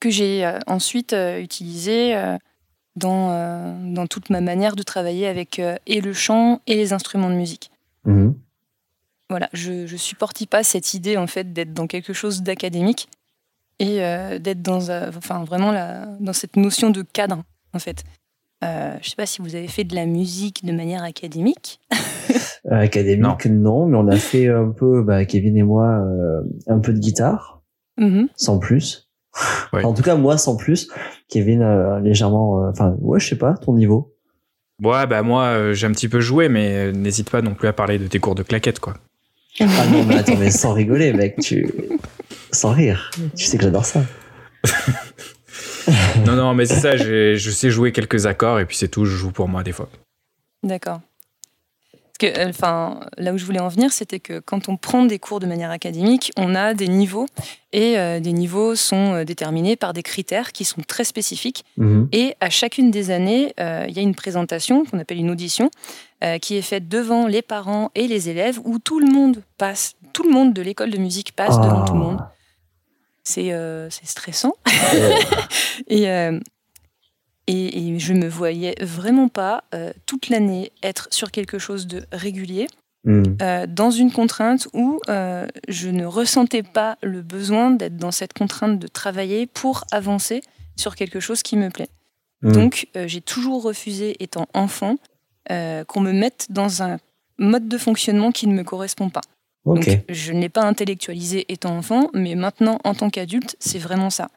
Que 0.00 0.10
j'ai 0.10 0.44
euh, 0.44 0.58
ensuite 0.66 1.12
euh, 1.12 1.40
utilisé 1.40 2.16
dans, 2.96 3.76
dans 3.94 4.06
toute 4.06 4.30
ma 4.30 4.40
manière 4.40 4.74
de 4.74 4.82
travailler 4.82 5.26
avec 5.26 5.60
et 5.86 6.00
le 6.00 6.12
chant 6.12 6.60
et 6.66 6.74
les 6.74 6.92
instruments 6.92 7.30
de 7.30 7.34
musique. 7.34 7.70
Mhm. 8.04 8.34
Voilà, 9.28 9.48
je 9.52 9.72
ne 9.90 9.98
supporte 9.98 10.46
pas 10.46 10.62
cette 10.62 10.94
idée 10.94 11.16
en 11.16 11.26
fait 11.26 11.52
d'être 11.52 11.74
dans 11.74 11.86
quelque 11.86 12.12
chose 12.12 12.42
d'académique 12.42 13.08
et 13.78 14.02
euh, 14.02 14.38
d'être 14.38 14.62
dans, 14.62 14.88
enfin, 15.08 15.44
vraiment 15.44 15.72
la, 15.72 16.06
dans 16.20 16.32
cette 16.32 16.56
notion 16.56 16.90
de 16.90 17.02
cadre, 17.02 17.42
en 17.72 17.78
fait. 17.78 18.04
Euh, 18.64 18.92
je 19.02 19.06
ne 19.06 19.10
sais 19.10 19.16
pas 19.16 19.26
si 19.26 19.42
vous 19.42 19.54
avez 19.54 19.68
fait 19.68 19.84
de 19.84 19.94
la 19.94 20.06
musique 20.06 20.64
de 20.64 20.72
manière 20.72 21.02
académique. 21.02 21.80
Euh, 22.72 22.80
académique, 22.80 23.46
non. 23.46 23.86
mais 23.86 23.96
on 23.96 24.08
a 24.08 24.16
fait 24.16 24.48
un 24.48 24.70
peu, 24.70 25.00
bah, 25.00 25.24
Kevin 25.24 25.56
et 25.56 25.62
moi, 25.62 26.04
un 26.66 26.80
peu 26.80 26.92
de 26.92 26.98
guitare, 26.98 27.62
mm-hmm. 27.96 28.26
sans 28.34 28.58
plus. 28.58 29.05
En 29.72 29.92
tout 29.92 30.02
cas, 30.02 30.16
moi, 30.16 30.38
sans 30.38 30.56
plus. 30.56 30.88
Kevin, 31.28 31.98
légèrement, 32.02 32.68
enfin, 32.68 32.96
ouais, 33.00 33.20
je 33.20 33.28
sais 33.28 33.38
pas, 33.38 33.54
ton 33.54 33.74
niveau. 33.74 34.14
Ouais, 34.82 35.06
bah 35.06 35.22
moi, 35.22 35.72
j'ai 35.72 35.86
un 35.86 35.92
petit 35.92 36.08
peu 36.08 36.20
joué, 36.20 36.48
mais 36.48 36.92
n'hésite 36.92 37.30
pas 37.30 37.42
non 37.42 37.54
plus 37.54 37.68
à 37.68 37.72
parler 37.72 37.98
de 37.98 38.06
tes 38.06 38.18
cours 38.18 38.34
de 38.34 38.42
claquettes, 38.42 38.80
quoi. 38.80 38.94
Ah 39.60 39.86
non, 39.90 40.04
mais 40.04 40.16
attends, 40.18 40.36
mais 40.36 40.50
sans 40.50 40.74
rigoler, 40.74 41.12
mec, 41.12 41.38
tu. 41.40 41.72
Sans 42.52 42.72
rire. 42.72 43.10
Tu 43.36 43.46
sais 43.46 43.56
que 43.56 43.64
j'adore 43.64 43.86
ça. 43.86 44.02
non, 46.26 46.36
non, 46.36 46.54
mais 46.54 46.66
c'est 46.66 46.80
ça, 46.80 46.96
je 46.96 47.50
sais 47.50 47.70
jouer 47.70 47.92
quelques 47.92 48.26
accords 48.26 48.60
et 48.60 48.66
puis 48.66 48.76
c'est 48.76 48.88
tout, 48.88 49.04
je 49.04 49.16
joue 49.16 49.30
pour 49.30 49.48
moi 49.48 49.62
des 49.62 49.72
fois. 49.72 49.88
D'accord. 50.62 51.00
Parce 52.18 52.32
que, 52.32 52.38
euh, 52.38 52.48
enfin, 52.48 53.00
là 53.18 53.34
où 53.34 53.38
je 53.38 53.44
voulais 53.44 53.60
en 53.60 53.68
venir, 53.68 53.92
c'était 53.92 54.20
que 54.20 54.38
quand 54.38 54.68
on 54.68 54.76
prend 54.76 55.04
des 55.04 55.18
cours 55.18 55.38
de 55.38 55.46
manière 55.46 55.70
académique, 55.70 56.32
on 56.36 56.54
a 56.54 56.72
des 56.72 56.88
niveaux 56.88 57.26
et 57.72 57.98
euh, 57.98 58.20
des 58.20 58.32
niveaux 58.32 58.74
sont 58.74 59.12
euh, 59.12 59.24
déterminés 59.24 59.76
par 59.76 59.92
des 59.92 60.02
critères 60.02 60.52
qui 60.52 60.64
sont 60.64 60.80
très 60.86 61.04
spécifiques. 61.04 61.64
Mhm. 61.76 62.08
Et 62.12 62.34
à 62.40 62.48
chacune 62.48 62.90
des 62.90 63.10
années, 63.10 63.52
il 63.58 63.94
y 63.94 63.98
a 63.98 64.02
une 64.02 64.14
présentation 64.14 64.84
qu'on 64.84 64.98
appelle 64.98 65.18
une 65.18 65.30
audition 65.30 65.70
qui 66.40 66.56
est 66.56 66.62
faite 66.62 66.88
devant 66.88 67.26
les 67.26 67.42
parents 67.42 67.90
et 67.94 68.08
les 68.08 68.30
élèves 68.30 68.58
où 68.64 68.78
tout 68.78 68.98
le 68.98 69.06
monde 69.06 69.42
passe, 69.58 69.96
tout 70.14 70.22
le 70.22 70.30
monde 70.30 70.54
de 70.54 70.62
l'école 70.62 70.90
de 70.90 70.96
musique 70.96 71.32
passe 71.32 71.58
devant 71.60 71.84
tout 71.84 71.92
le 71.92 71.98
monde. 71.98 72.18
Ah. 72.20 72.32
C'est 73.24 74.06
stressant. 74.06 74.54
et 75.88 76.08
et, 77.46 77.98
je 77.98 78.12
me 78.12 78.28
voyais 78.28 78.74
vraiment 78.80 79.28
pas 79.28 79.64
euh, 79.74 79.92
toute 80.06 80.28
l'année 80.28 80.72
être 80.82 81.08
sur 81.10 81.30
quelque 81.30 81.58
chose 81.58 81.86
de 81.86 82.04
régulier, 82.12 82.66
hmm. 83.04 83.22
euh, 83.40 83.66
dans 83.68 83.90
une 83.90 84.10
contrainte 84.10 84.68
où 84.72 85.00
euh, 85.08 85.46
je 85.68 85.88
ne 85.88 86.04
ressentais 86.04 86.62
pas 86.62 86.98
le 87.02 87.22
besoin 87.22 87.70
d'être 87.70 87.96
dans 87.96 88.10
cette 88.10 88.32
contrainte 88.32 88.78
de 88.78 88.86
travailler 88.88 89.46
pour 89.46 89.84
avancer 89.92 90.42
sur 90.76 90.96
quelque 90.96 91.20
chose 91.20 91.42
qui 91.42 91.56
me 91.56 91.70
plaît. 91.70 91.88
Hmm. 92.42 92.52
Donc 92.52 92.88
j'ai 93.06 93.20
toujours 93.20 93.62
refusé, 93.62 94.16
étant 94.22 94.46
enfant, 94.52 94.96
qu'on 95.48 96.00
me 96.00 96.12
mette 96.12 96.48
dans 96.50 96.82
un 96.82 96.98
mode 97.38 97.68
de 97.68 97.78
fonctionnement 97.78 98.32
qui 98.32 98.48
ne 98.48 98.54
me 98.54 98.64
correspond 98.64 99.08
pas. 99.08 99.22
Donc 99.64 99.88
je 100.08 100.32
ne 100.32 100.40
l'ai 100.40 100.48
pas 100.48 100.64
intellectualisé 100.64 101.46
étant 101.48 101.76
enfant, 101.76 102.10
mais 102.12 102.34
maintenant 102.34 102.78
en 102.84 102.94
tant 102.94 103.10
qu'adulte, 103.10 103.56
c'est 103.58 103.78
vraiment 103.78 104.10
ça. 104.10 104.28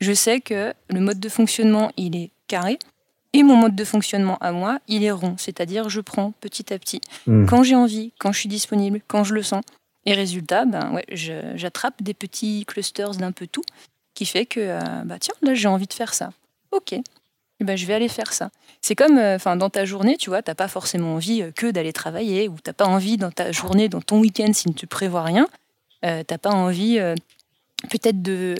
je 0.00 0.12
sais 0.12 0.40
que 0.40 0.74
le 0.90 1.00
mode 1.00 1.18
de 1.18 1.28
fonctionnement, 1.28 1.90
il 1.96 2.14
est 2.16 2.30
carré. 2.46 2.78
Et 3.32 3.42
mon 3.42 3.56
mode 3.56 3.76
de 3.76 3.84
fonctionnement 3.84 4.38
à 4.38 4.52
moi, 4.52 4.78
il 4.88 5.04
est 5.04 5.10
rond. 5.10 5.34
C'est-à-dire, 5.36 5.88
je 5.88 6.00
prends 6.00 6.32
petit 6.40 6.72
à 6.72 6.78
petit. 6.78 7.00
Hmm. 7.26 7.44
Quand 7.46 7.62
j'ai 7.62 7.74
envie, 7.74 8.12
quand 8.18 8.32
je 8.32 8.40
suis 8.40 8.48
disponible, 8.48 9.00
quand 9.08 9.24
je 9.24 9.34
le 9.34 9.42
sens. 9.42 9.62
Et 10.06 10.14
résultat, 10.14 10.64
ben 10.64 10.92
ouais, 10.92 11.04
j'attrape 11.10 12.00
des 12.00 12.14
petits 12.14 12.64
clusters 12.64 13.10
d'un 13.16 13.32
peu 13.32 13.48
tout, 13.48 13.64
qui 14.14 14.24
fait 14.24 14.46
que, 14.46 14.60
euh, 14.60 14.80
bah 15.04 15.18
tiens, 15.18 15.34
là 15.42 15.54
j'ai 15.54 15.66
envie 15.66 15.88
de 15.88 15.92
faire 15.92 16.14
ça. 16.14 16.30
Ok, 16.70 16.92
Eh 16.92 17.64
ben, 17.64 17.76
je 17.76 17.86
vais 17.86 17.94
aller 17.94 18.08
faire 18.08 18.32
ça. 18.32 18.50
C'est 18.82 18.94
comme, 18.94 19.18
euh, 19.18 19.36
enfin, 19.36 19.56
dans 19.56 19.70
ta 19.70 19.84
journée, 19.84 20.16
tu 20.16 20.30
vois, 20.30 20.42
t'as 20.42 20.54
pas 20.54 20.68
forcément 20.68 21.14
envie 21.14 21.42
euh, 21.42 21.50
que 21.50 21.70
d'aller 21.70 21.92
travailler, 21.92 22.48
ou 22.48 22.56
t'as 22.62 22.72
pas 22.72 22.86
envie 22.86 23.16
dans 23.16 23.30
ta 23.30 23.50
journée, 23.50 23.88
dans 23.88 24.00
ton 24.00 24.20
week-end, 24.20 24.52
si 24.52 24.72
tu 24.74 24.86
prévois 24.86 25.22
rien, 25.22 25.48
euh, 26.04 26.22
t'as 26.24 26.38
pas 26.38 26.50
envie 26.50 26.98
peut-être 27.90 28.22
de, 28.22 28.54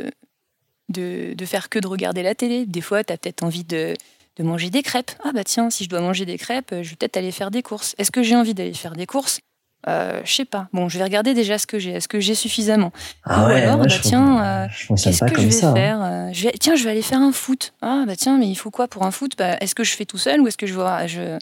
de, 0.89 1.35
de 1.35 1.45
faire 1.47 1.69
que 1.69 1.79
de 1.79 1.87
regarder 1.87 2.23
la 2.23 2.35
télé. 2.35 2.67
Des 2.67 2.81
fois, 2.81 3.03
t'as 3.05 3.17
peut-être 3.17 3.43
envie 3.43 3.65
de, 3.65 3.95
de 4.37 4.43
manger 4.43 4.71
des 4.71 4.83
crêpes. 4.83 5.13
Ah 5.25 5.31
bah 5.35 5.45
tiens, 5.45 5.71
si 5.71 5.85
je 5.85 5.89
dois 5.89 6.01
manger 6.01 6.25
des 6.25 6.39
crêpes, 6.39 6.73
euh, 6.73 6.83
je 6.83 6.91
vais 6.91 6.97
peut-être 6.97 7.17
aller 7.17 7.33
faire 7.33 7.51
des 7.51 7.63
courses. 7.63 7.95
Est-ce 7.99 8.11
que 8.11 8.23
j'ai 8.23 8.37
envie 8.37 8.55
d'aller 8.55 8.75
faire 8.75 8.93
des 8.95 9.07
courses? 9.07 9.41
Euh, 9.89 10.21
Je 10.25 10.33
sais 10.33 10.45
pas. 10.45 10.69
Bon, 10.73 10.89
je 10.89 10.99
vais 10.99 11.05
regarder 11.05 11.33
déjà 11.35 11.59
ce 11.59 11.67
que 11.67 11.79
j'ai. 11.79 11.93
Est-ce 11.93 12.09
que 12.09 12.19
j'ai 12.19 12.35
suffisamment? 12.35 12.93
Ah 13.25 13.45
Ou 13.45 13.47
ouais, 13.49 13.63
alors, 13.63 13.77
ouais, 13.79 13.87
bah 13.87 13.89
je, 13.89 14.01
tiens, 14.01 14.45
euh, 14.45 14.67
Qu'est-ce 14.97 15.25
que 15.25 15.41
je 15.41 15.47
vais 15.47 15.51
ça. 15.53 15.71
hein. 15.71 15.75
faire 15.75 16.03
Euh, 16.03 16.29
je 16.33 16.43
vais, 16.45 16.53
Tiens, 16.59 16.75
je 16.75 16.83
vais 16.85 16.91
aller 16.91 17.03
faire 17.03 17.21
un 17.21 17.31
foot. 17.33 17.73
Ah 17.83 18.03
bah 18.07 18.17
tiens, 18.17 18.37
mais 18.39 18.49
il 18.49 18.57
faut 18.57 18.71
quoi 18.73 18.89
pour 18.89 19.05
un 19.05 19.11
foot? 19.13 19.33
Bah, 19.39 19.57
Est-ce 19.61 19.75
que 19.77 19.85
je 19.85 19.95
fais 19.95 20.05
tout 20.07 20.19
seul 20.19 20.41
ou 20.41 20.49
est-ce 20.49 20.57
que 20.57 20.67
je, 20.67 20.75
vois, 20.75 21.07
je, 21.07 21.39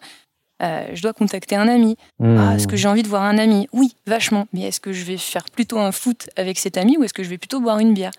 euh, 0.65 0.87
je 0.95 1.03
dois 1.03 1.13
contacter 1.13 1.57
un 1.57 1.69
ami 1.69 1.97
Hmm. 2.19 2.37
Ah, 2.39 2.55
Est-ce 2.57 2.67
que 2.69 2.77
j'ai 2.77 2.89
envie 2.89 3.03
de 3.03 3.09
voir 3.09 3.23
un 3.23 3.39
ami? 3.39 3.69
Oui, 3.73 3.95
vachement. 4.07 4.47
Mais 4.53 4.63
est-ce 4.63 4.81
que 4.81 4.93
je 4.93 5.05
vais 5.05 5.17
faire 5.19 5.45
plutôt 5.51 5.79
un 5.79 5.93
foot 5.93 6.29
avec 6.37 6.59
cet 6.59 6.77
ami 6.77 6.97
ou 6.97 7.05
est-ce 7.05 7.13
que 7.15 7.23
je 7.25 7.29
vais 7.29 7.39
plutôt 7.39 7.61
boire 7.61 7.79
une 7.81 7.93
bière? 7.95 8.13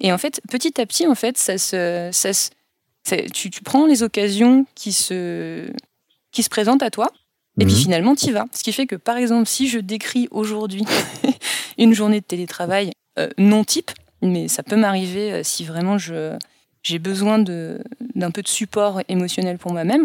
Et 0.00 0.12
en 0.12 0.18
fait, 0.18 0.40
petit 0.50 0.80
à 0.80 0.86
petit, 0.86 1.06
en 1.06 1.14
fait, 1.14 1.38
ça 1.38 1.58
se, 1.58 2.10
ça 2.12 2.32
se- 2.32 2.50
tu, 3.32 3.50
tu 3.50 3.62
prends 3.62 3.86
les 3.86 4.02
occasions 4.02 4.66
qui 4.74 4.92
se, 4.92 5.70
qui 6.32 6.42
se 6.42 6.48
présentent 6.48 6.82
à 6.82 6.90
toi. 6.90 7.10
Et 7.60 7.64
puis 7.64 7.74
Mhm. 7.74 7.80
finalement, 7.80 8.14
tu 8.14 8.26
y 8.26 8.30
vas. 8.32 8.44
Ce 8.52 8.62
qui 8.62 8.72
fait 8.72 8.86
que, 8.86 8.96
par 8.96 9.16
exemple, 9.16 9.46
si 9.46 9.68
je 9.68 9.78
décris 9.78 10.28
aujourd'hui 10.30 10.84
une 11.78 11.94
journée 11.94 12.20
de 12.20 12.26
télétravail 12.26 12.90
euh, 13.18 13.30
non 13.38 13.64
type, 13.64 13.90
mais 14.22 14.48
ça 14.48 14.62
peut 14.62 14.76
m'arriver 14.76 15.32
euh, 15.32 15.42
si 15.42 15.64
vraiment 15.64 15.96
je, 15.98 16.36
j'ai 16.82 16.98
besoin 16.98 17.38
de, 17.38 17.80
d'un 18.14 18.30
peu 18.30 18.42
de 18.42 18.48
support 18.48 19.00
émotionnel 19.08 19.56
pour 19.58 19.72
moi-même, 19.72 20.04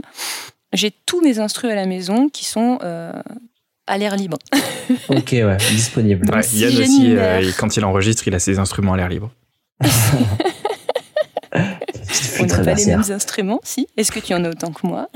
j'ai 0.73 0.91
tous 1.05 1.21
mes 1.21 1.39
instrus 1.39 1.71
à 1.71 1.75
la 1.75 1.86
maison 1.86 2.29
qui 2.29 2.45
sont 2.45 2.79
euh, 2.84 3.12
à 3.88 3.97
l'air 3.97 4.15
libre. 4.15 4.38
Ok, 5.07 5.29
ouais, 5.31 5.57
disponible. 5.69 6.29
Ouais, 6.34 6.43
si 6.43 6.60
Yann 6.60 6.77
aussi, 6.77 7.15
euh, 7.15 7.49
quand 7.57 7.77
il 7.77 7.86
enregistre, 7.86 8.27
il 8.27 8.36
a 8.36 8.39
ses 8.39 8.60
instruments 8.60 8.93
à 8.93 8.97
l'air 8.97 9.07
libre. 9.07 9.31
On 12.39 12.45
n'a 12.45 12.57
pas 12.63 12.73
les 12.73 12.86
mêmes 12.86 13.03
instruments, 13.10 13.62
si 13.63 13.88
Est-ce 13.95 14.12
que 14.12 14.19
tu 14.19 14.34
en 14.34 14.43
as 14.43 14.49
autant 14.49 14.71
que 14.71 14.86
moi 14.86 15.07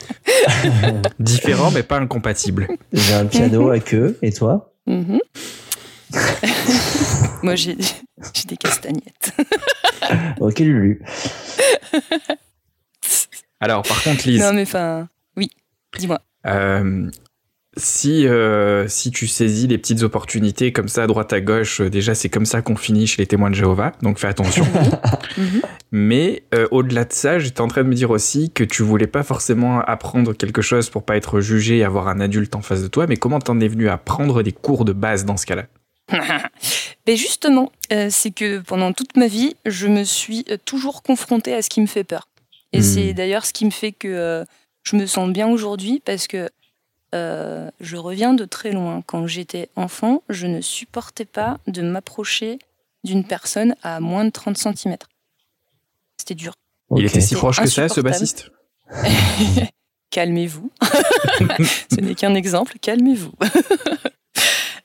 Différent, 1.18 1.70
mais 1.70 1.82
pas 1.82 1.98
incompatible. 1.98 2.68
J'ai 2.92 3.14
un 3.14 3.26
piano 3.26 3.70
à 3.70 3.78
queue, 3.80 4.18
et 4.22 4.32
toi 4.32 4.72
Mhm. 4.86 5.18
Moi, 7.42 7.54
j'ai 7.56 7.76
des 7.76 8.56
castagnettes. 8.56 9.32
Ok, 10.40 10.60
Lulu. 10.60 11.02
Alors, 13.60 13.82
par 13.82 14.02
contre, 14.02 14.26
Lise, 14.28 14.40
Non, 14.40 14.52
mais 14.52 14.62
enfin, 14.62 15.08
oui, 15.36 15.50
dis-moi. 15.98 16.20
euh, 16.46 17.10
si, 17.76 18.26
euh, 18.26 18.88
si 18.88 19.10
tu 19.12 19.26
saisis 19.28 19.66
les 19.68 19.78
petites 19.78 20.02
opportunités 20.02 20.72
comme 20.72 20.88
ça 20.88 21.04
à 21.04 21.06
droite 21.06 21.32
à 21.32 21.40
gauche, 21.40 21.80
euh, 21.80 21.90
déjà 21.90 22.14
c'est 22.14 22.28
comme 22.28 22.46
ça 22.46 22.60
qu'on 22.60 22.74
finit 22.76 23.06
chez 23.06 23.22
les 23.22 23.26
témoins 23.26 23.50
de 23.50 23.54
Jéhovah, 23.54 23.92
donc 24.02 24.18
fais 24.18 24.28
attention. 24.28 24.66
Mhm. 25.36 25.60
Mais 25.92 26.42
au-delà 26.72 27.04
de 27.04 27.12
ça, 27.12 27.38
j'étais 27.38 27.60
en 27.60 27.68
train 27.68 27.84
de 27.84 27.88
me 27.88 27.94
dire 27.94 28.10
aussi 28.10 28.50
que 28.50 28.64
tu 28.64 28.82
voulais 28.82 29.06
pas 29.06 29.22
forcément 29.22 29.80
apprendre 29.80 30.32
quelque 30.32 30.62
chose 30.62 30.90
pour 30.90 31.04
pas 31.04 31.16
être 31.16 31.40
jugé 31.40 31.78
et 31.78 31.84
avoir 31.84 32.08
un 32.08 32.18
adulte 32.18 32.56
en 32.56 32.60
face 32.60 32.82
de 32.82 32.88
toi, 32.88 33.06
mais 33.06 33.16
comment 33.16 33.38
t'en 33.38 33.60
es 33.60 33.68
venu 33.68 33.88
à 33.88 33.98
prendre 33.98 34.42
des 34.42 34.50
cours 34.50 34.84
de 34.84 34.92
base 34.92 35.24
dans 35.24 35.36
ce 35.36 35.46
cas-là? 35.46 35.66
Mais 37.06 37.16
justement, 37.16 37.70
euh, 37.92 38.08
c'est 38.10 38.32
que 38.32 38.58
pendant 38.58 38.92
toute 38.92 39.16
ma 39.16 39.28
vie, 39.28 39.54
je 39.64 39.86
me 39.86 40.02
suis 40.02 40.44
toujours 40.64 41.02
confrontée 41.02 41.54
à 41.54 41.62
ce 41.62 41.68
qui 41.70 41.80
me 41.80 41.86
fait 41.86 42.04
peur. 42.04 42.27
Et 42.72 42.80
Hmm. 42.80 42.82
c'est 42.82 43.12
d'ailleurs 43.14 43.46
ce 43.46 43.52
qui 43.52 43.64
me 43.64 43.70
fait 43.70 43.92
que 43.92 44.08
euh, 44.08 44.44
je 44.82 44.96
me 44.96 45.06
sens 45.06 45.30
bien 45.30 45.48
aujourd'hui 45.48 46.02
parce 46.04 46.26
que 46.26 46.50
euh, 47.14 47.70
je 47.80 47.96
reviens 47.96 48.34
de 48.34 48.44
très 48.44 48.72
loin. 48.72 49.02
Quand 49.06 49.26
j'étais 49.26 49.70
enfant, 49.76 50.22
je 50.28 50.46
ne 50.46 50.60
supportais 50.60 51.24
pas 51.24 51.58
de 51.66 51.80
m'approcher 51.82 52.58
d'une 53.04 53.24
personne 53.24 53.74
à 53.82 54.00
moins 54.00 54.24
de 54.24 54.30
30 54.30 54.58
cm. 54.58 54.96
C'était 56.18 56.34
dur. 56.34 56.52
Il 56.96 57.04
était 57.04 57.20
si 57.20 57.34
proche 57.34 57.60
que 57.60 57.68
ça, 57.68 57.88
ce 57.88 58.00
bassiste? 58.00 58.50
Calmez-vous. 60.10 60.70
Ce 61.90 62.00
n'est 62.00 62.14
qu'un 62.14 62.34
exemple, 62.34 62.78
calmez-vous. 62.80 63.32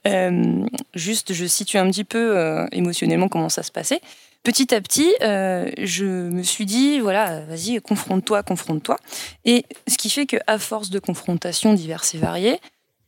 Euh, 0.06 0.66
juste, 0.96 1.32
je 1.32 1.46
situe 1.46 1.78
un 1.78 1.90
petit 1.90 2.04
peu 2.04 2.38
euh, 2.38 2.68
émotionnellement 2.74 3.30
comment 3.30 3.48
ça 3.48 3.64
se 3.64 3.72
passait. 3.72 4.02
Petit 4.44 4.76
à 4.76 4.82
petit, 4.82 5.16
euh, 5.22 5.72
je 5.82 6.04
me 6.06 6.44
suis 6.44 6.66
dit, 6.66 7.00
voilà, 7.00 7.40
vas-y, 7.46 7.80
confronte-toi, 7.80 8.44
confronte-toi. 8.44 8.98
Et 9.46 9.66
ce 9.88 9.98
qui 9.98 10.10
fait 10.10 10.26
qu'à 10.26 10.58
force 10.60 10.90
de 10.90 11.00
confrontations 11.00 11.74
diverses 11.74 12.14
et 12.14 12.18
variées, 12.18 12.60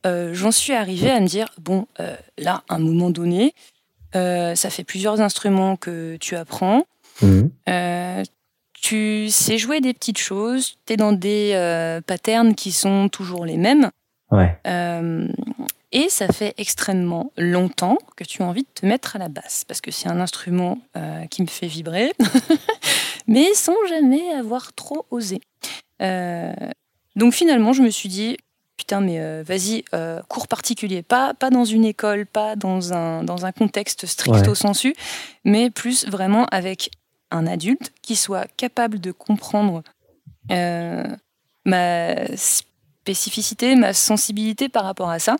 euh, 0.06 0.32
j'en 0.32 0.50
suis 0.50 0.72
arrivée 0.72 1.10
à 1.10 1.20
me 1.20 1.26
dire, 1.26 1.48
bon, 1.58 1.86
euh, 2.00 2.16
là, 2.38 2.62
à 2.70 2.76
un 2.76 2.78
moment 2.78 3.10
donné, 3.10 3.54
ça 4.14 4.70
fait 4.70 4.82
plusieurs 4.82 5.20
instruments 5.20 5.76
que 5.76 6.16
tu 6.18 6.36
apprends. 6.36 6.86
Mhm. 7.20 7.50
Tu 8.80 9.28
sais 9.28 9.58
jouer 9.58 9.82
des 9.82 9.92
petites 9.92 10.16
choses, 10.16 10.76
tu 10.86 10.94
es 10.94 10.96
dans 10.96 11.12
des 11.12 12.00
patterns 12.06 12.54
qui 12.54 12.72
sont 12.72 13.10
toujours 13.10 13.44
les 13.44 13.58
mêmes. 13.58 13.90
Ouais. 14.30 14.58
Et 15.92 16.08
ça 16.08 16.28
fait 16.28 16.54
extrêmement 16.58 17.32
longtemps 17.36 17.98
que 18.16 18.24
tu 18.24 18.42
as 18.42 18.46
envie 18.46 18.62
de 18.62 18.68
te 18.80 18.86
mettre 18.86 19.16
à 19.16 19.18
la 19.18 19.28
basse, 19.28 19.64
parce 19.64 19.80
que 19.80 19.90
c'est 19.90 20.08
un 20.08 20.20
instrument 20.20 20.78
euh, 20.96 21.26
qui 21.26 21.42
me 21.42 21.46
fait 21.46 21.68
vibrer, 21.68 22.12
mais 23.28 23.54
sans 23.54 23.76
jamais 23.88 24.30
avoir 24.32 24.72
trop 24.72 25.06
osé. 25.10 25.40
Euh, 26.02 26.52
donc 27.14 27.34
finalement, 27.34 27.72
je 27.72 27.82
me 27.82 27.90
suis 27.90 28.08
dit, 28.08 28.36
putain, 28.76 29.00
mais 29.00 29.20
euh, 29.20 29.44
vas-y, 29.46 29.84
cours 30.28 30.48
particulier, 30.48 31.02
pas, 31.02 31.34
pas 31.34 31.50
dans 31.50 31.64
une 31.64 31.84
école, 31.84 32.26
pas 32.26 32.56
dans 32.56 32.92
un, 32.92 33.22
dans 33.22 33.46
un 33.46 33.52
contexte 33.52 34.06
stricto 34.06 34.56
sensu, 34.56 34.94
mais 35.44 35.70
plus 35.70 36.06
vraiment 36.08 36.46
avec 36.46 36.90
un 37.30 37.46
adulte 37.46 37.92
qui 38.02 38.16
soit 38.16 38.48
capable 38.56 39.00
de 39.00 39.12
comprendre 39.12 39.82
ma 41.64 42.36
spécificité, 42.36 43.76
ma 43.76 43.92
sensibilité 43.92 44.68
par 44.68 44.82
rapport 44.82 45.10
à 45.10 45.20
ça. 45.20 45.36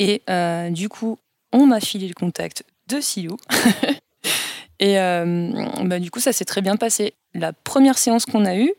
Et 0.00 0.22
euh, 0.30 0.70
du 0.70 0.88
coup, 0.88 1.18
on 1.52 1.66
m'a 1.66 1.78
filé 1.78 2.08
le 2.08 2.14
contact 2.14 2.64
de 2.88 3.00
Silou. 3.00 3.36
Et 4.80 4.98
euh, 4.98 5.52
bah, 5.84 5.98
du 5.98 6.10
coup, 6.10 6.20
ça 6.20 6.32
s'est 6.32 6.46
très 6.46 6.62
bien 6.62 6.76
passé. 6.76 7.12
La 7.34 7.52
première 7.52 7.98
séance 7.98 8.24
qu'on 8.24 8.46
a 8.46 8.56
eue, 8.56 8.72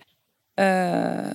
euh, 0.59 1.31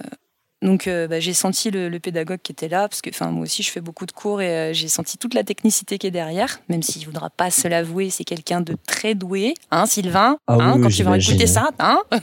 donc 0.60 0.88
bah, 0.88 1.20
j'ai 1.20 1.34
senti 1.34 1.70
le, 1.70 1.88
le 1.88 2.00
pédagogue 2.00 2.40
qui 2.42 2.50
était 2.50 2.68
là, 2.68 2.88
parce 2.88 3.00
que 3.00 3.10
moi 3.30 3.42
aussi 3.44 3.62
je 3.62 3.70
fais 3.70 3.80
beaucoup 3.80 4.06
de 4.06 4.12
cours 4.12 4.42
et 4.42 4.74
j'ai 4.74 4.88
senti 4.88 5.18
toute 5.18 5.34
la 5.34 5.44
technicité 5.44 5.98
qui 5.98 6.08
est 6.08 6.10
derrière, 6.10 6.60
même 6.68 6.82
s'il 6.82 7.02
ne 7.02 7.06
voudra 7.06 7.30
pas 7.30 7.50
se 7.52 7.68
l'avouer, 7.68 8.10
c'est 8.10 8.24
quelqu'un 8.24 8.60
de 8.60 8.76
très 8.88 9.14
doué, 9.14 9.54
hein 9.70 9.86
Sylvain 9.86 10.38
Ah 10.48 10.54
hein, 10.54 10.72
oui, 10.74 10.82
Quand 10.82 10.88
oui, 10.88 10.94
tu 10.94 11.02
vas 11.04 11.16
écouter 11.16 11.46
ça, 11.46 11.70
hein 11.78 12.02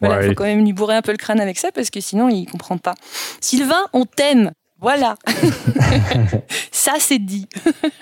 Voilà, 0.00 0.18
Ouais. 0.18 0.28
faut 0.28 0.34
quand 0.34 0.44
même 0.44 0.62
lui 0.64 0.74
bourrer 0.74 0.96
un 0.96 1.02
peu 1.02 1.12
le 1.12 1.16
crâne 1.16 1.40
avec 1.40 1.56
ça, 1.58 1.72
parce 1.72 1.88
que 1.88 2.00
sinon 2.00 2.28
il 2.28 2.44
comprend 2.46 2.76
pas. 2.76 2.94
Sylvain, 3.40 3.86
on 3.94 4.04
t'aime 4.04 4.52
voilà. 4.80 5.14
ça, 6.70 6.92
c'est 6.98 7.18
dit. 7.18 7.48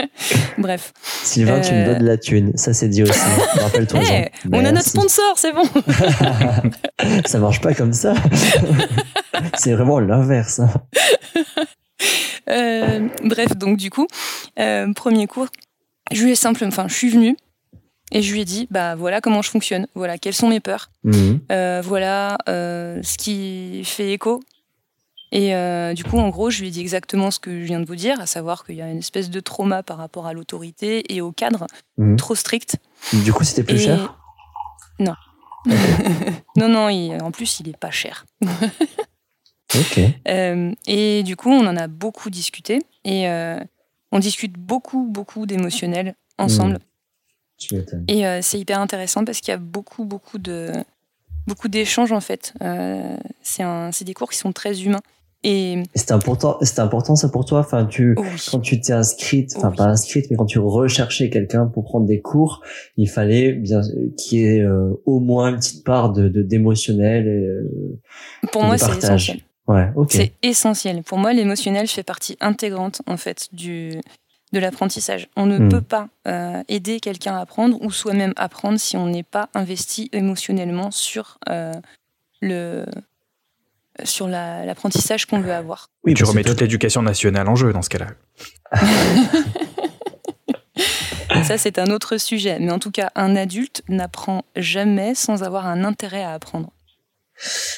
Bref. 0.58 0.92
Sylvain, 1.22 1.60
tu 1.60 1.72
me 1.72 1.78
Euh. 1.82 1.86
donnes 1.86 1.98
de 2.02 2.06
la 2.06 2.16
thune. 2.18 2.52
Ça, 2.56 2.72
c'est 2.74 2.88
dit 2.88 3.02
aussi. 3.02 3.18
Rappelle-toi. 3.60 4.00
On 4.52 4.64
a 4.64 4.72
notre 4.72 4.88
sponsor, 4.88 5.34
c'est 5.36 5.52
bon. 5.52 5.64
ça 7.26 7.38
marche 7.38 7.60
pas 7.60 7.74
comme 7.74 7.92
ça. 7.92 8.14
c'est 9.56 9.72
vraiment 9.74 10.00
l'inverse. 10.00 10.60
hein. 10.60 10.70
Euh, 12.50 13.08
bref, 13.24 13.56
donc 13.56 13.78
du 13.78 13.90
coup, 13.90 14.06
euh, 14.58 14.92
premier 14.92 15.26
cours, 15.26 15.46
je 16.12 16.22
lui 16.24 16.32
ai 16.32 16.34
simplement, 16.34 16.68
enfin, 16.68 16.86
je 16.88 16.94
suis 16.94 17.08
venue 17.08 17.36
et 18.12 18.20
je 18.20 18.32
lui 18.32 18.42
ai 18.42 18.44
dit, 18.44 18.68
bah 18.70 18.94
voilà 18.96 19.22
comment 19.22 19.40
je 19.40 19.48
fonctionne, 19.50 19.86
voilà 19.94 20.18
quelles 20.18 20.34
sont 20.34 20.48
mes 20.48 20.60
peurs, 20.60 20.90
Mhm. 21.04 21.40
euh, 21.50 21.80
voilà 21.82 22.36
euh, 22.50 23.00
ce 23.02 23.16
qui 23.16 23.82
fait 23.84 24.12
écho. 24.12 24.40
Et 25.36 25.54
euh, 25.54 25.94
du 25.94 26.04
coup, 26.04 26.18
en 26.18 26.28
gros, 26.28 26.48
je 26.48 26.60
lui 26.60 26.68
ai 26.68 26.70
dit 26.70 26.80
exactement 26.80 27.30
ce 27.32 27.40
que 27.40 27.50
je 27.60 27.64
viens 27.64 27.80
de 27.80 27.84
vous 27.86 27.96
dire, 27.96 28.20
à 28.20 28.26
savoir 28.26 28.64
qu'il 28.64 28.76
y 28.76 28.82
a 28.82 28.88
une 28.88 28.98
espèce 28.98 29.30
de 29.30 29.40
trauma 29.40 29.82
par 29.82 29.98
rapport 29.98 30.26
à 30.26 30.32
l'autorité 30.32 31.12
et 31.12 31.20
au 31.20 31.32
cadre 31.32 31.66
Mhm. 31.98 32.16
trop 32.16 32.34
strict. 32.36 32.76
Du 33.12 33.32
coup, 33.32 33.42
c'était 33.42 33.64
plus 33.64 33.82
Et- 33.82 33.84
cher? 33.86 34.16
Non. 35.00 35.14
non, 36.56 36.68
non, 36.68 36.88
il- 36.88 37.20
en 37.20 37.32
plus, 37.32 37.58
il 37.60 37.68
est 37.68 37.76
pas 37.76 37.90
cher. 37.90 38.24
Ok. 39.74 39.98
Euh, 40.28 40.72
et 40.86 41.24
du 41.24 41.34
coup, 41.34 41.50
on 41.50 41.66
en 41.66 41.76
a 41.76 41.88
beaucoup 41.88 42.30
discuté. 42.30 42.78
Et 43.04 43.28
euh, 43.28 43.58
on 44.12 44.20
discute 44.20 44.52
beaucoup, 44.52 45.04
beaucoup 45.10 45.46
d'émotionnel 45.46 46.14
ensemble. 46.38 46.78
M'étonnes. 47.72 48.04
Et 48.06 48.24
euh, 48.24 48.38
c'est 48.40 48.58
hyper 48.60 48.78
intéressant 48.78 49.24
parce 49.24 49.40
qu'il 49.40 49.48
y 49.50 49.54
a 49.54 49.58
beaucoup, 49.58 50.04
beaucoup 50.04 50.38
de 50.38 50.70
beaucoup 51.48 51.66
d'échanges 51.68 52.12
en 52.12 52.20
fait. 52.20 52.54
Euh, 52.62 53.16
c'est 53.42 54.04
des 54.04 54.14
cours 54.14 54.30
qui 54.30 54.38
sont 54.38 54.52
très 54.52 54.82
humains. 54.82 55.02
Et 55.46 55.82
C'était 55.94 56.12
important, 56.12 56.56
c'était 56.62 56.80
important 56.80 57.16
ça 57.16 57.28
pour 57.28 57.44
toi. 57.44 57.60
Enfin, 57.60 57.84
tu, 57.84 58.14
oui. 58.18 58.24
quand 58.50 58.60
tu 58.60 58.80
t'es 58.80 58.94
inscrite, 58.94 59.52
enfin 59.56 59.68
Oui. 59.70 59.76
pas 59.76 59.84
inscrite, 59.84 60.26
mais 60.30 60.36
quand 60.38 60.46
tu 60.46 60.58
recherchais 60.58 61.28
quelqu'un 61.28 61.66
pour 61.66 61.84
prendre 61.84 62.06
des 62.06 62.20
cours, 62.22 62.62
il 62.96 63.08
fallait 63.10 63.52
bien 63.52 63.82
qu'il 64.16 64.38
y 64.38 64.44
ait 64.46 64.60
euh, 64.62 64.90
au 65.04 65.20
moins 65.20 65.50
une 65.50 65.56
petite 65.56 65.84
part 65.84 66.12
de 66.12 66.28
d'émotionnel. 66.42 67.28
euh, 67.28 68.00
pour 68.52 68.64
moi, 68.64 68.78
c'est 68.78 68.96
essentiel. 68.96 69.40
ouais, 69.68 69.90
ok. 69.96 70.12
C'est 70.12 70.32
essentiel. 70.42 71.02
Pour 71.02 71.18
moi, 71.18 71.32
l'émotionnel 71.34 71.88
fait 71.88 72.02
partie 72.02 72.36
intégrante 72.40 73.02
en 73.06 73.18
fait 73.18 73.48
du 73.52 74.00
de 74.54 74.58
l'apprentissage. 74.60 75.28
On 75.36 75.46
ne 75.46 75.58
Hmm. 75.58 75.68
peut 75.68 75.80
pas 75.82 76.08
euh, 76.26 76.62
aider 76.68 77.00
quelqu'un 77.00 77.34
à 77.34 77.40
apprendre 77.40 77.76
ou 77.82 77.90
soi-même 77.90 78.32
apprendre 78.36 78.78
si 78.78 78.96
on 78.96 79.06
n'est 79.08 79.24
pas 79.24 79.48
investi 79.52 80.08
émotionnellement 80.12 80.90
sur 80.90 81.38
le 82.40 82.84
sur 84.02 84.26
la- 84.26 84.64
l'apprentissage 84.66 85.26
qu'on 85.26 85.40
veut 85.40 85.52
avoir. 85.52 85.90
Oui, 86.04 86.14
tu 86.14 86.24
remets 86.24 86.42
toute 86.42 86.60
l'éducation 86.60 87.02
nationale 87.02 87.48
en 87.48 87.54
jeu 87.54 87.72
dans 87.72 87.82
ce 87.82 87.90
cas-là. 87.90 88.08
Ça, 91.44 91.58
c'est 91.58 91.78
un 91.78 91.86
autre 91.90 92.16
sujet. 92.18 92.58
Mais 92.60 92.70
en 92.72 92.78
tout 92.78 92.90
cas, 92.90 93.10
un 93.14 93.36
adulte 93.36 93.82
n'apprend 93.88 94.44
jamais 94.56 95.14
sans 95.14 95.42
avoir 95.42 95.66
un 95.66 95.84
intérêt 95.84 96.22
à 96.22 96.32
apprendre. 96.32 96.70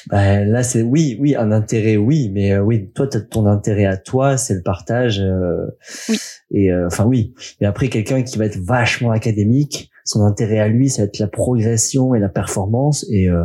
Bah, 0.09 0.43
là, 0.45 0.63
c'est 0.63 0.83
oui, 0.83 1.17
oui, 1.19 1.35
un 1.35 1.51
intérêt, 1.51 1.97
oui, 1.97 2.29
mais 2.33 2.53
euh, 2.53 2.59
oui, 2.61 2.91
toi, 2.93 3.07
ton 3.07 3.45
intérêt 3.47 3.85
à 3.85 3.97
toi, 3.97 4.37
c'est 4.37 4.53
le 4.53 4.61
partage. 4.61 5.19
euh, 5.19 5.65
Oui. 6.09 6.17
Et 6.51 6.71
euh, 6.71 6.87
enfin, 6.87 7.05
oui. 7.05 7.33
Mais 7.59 7.67
après, 7.67 7.89
quelqu'un 7.89 8.21
qui 8.23 8.37
va 8.37 8.45
être 8.45 8.59
vachement 8.59 9.11
académique, 9.11 9.89
son 10.05 10.21
intérêt 10.23 10.59
à 10.59 10.67
lui, 10.67 10.89
ça 10.89 11.01
va 11.01 11.07
être 11.07 11.19
la 11.19 11.27
progression 11.27 12.13
et 12.15 12.19
la 12.19 12.29
performance, 12.29 13.05
et 13.11 13.27
euh, 13.27 13.41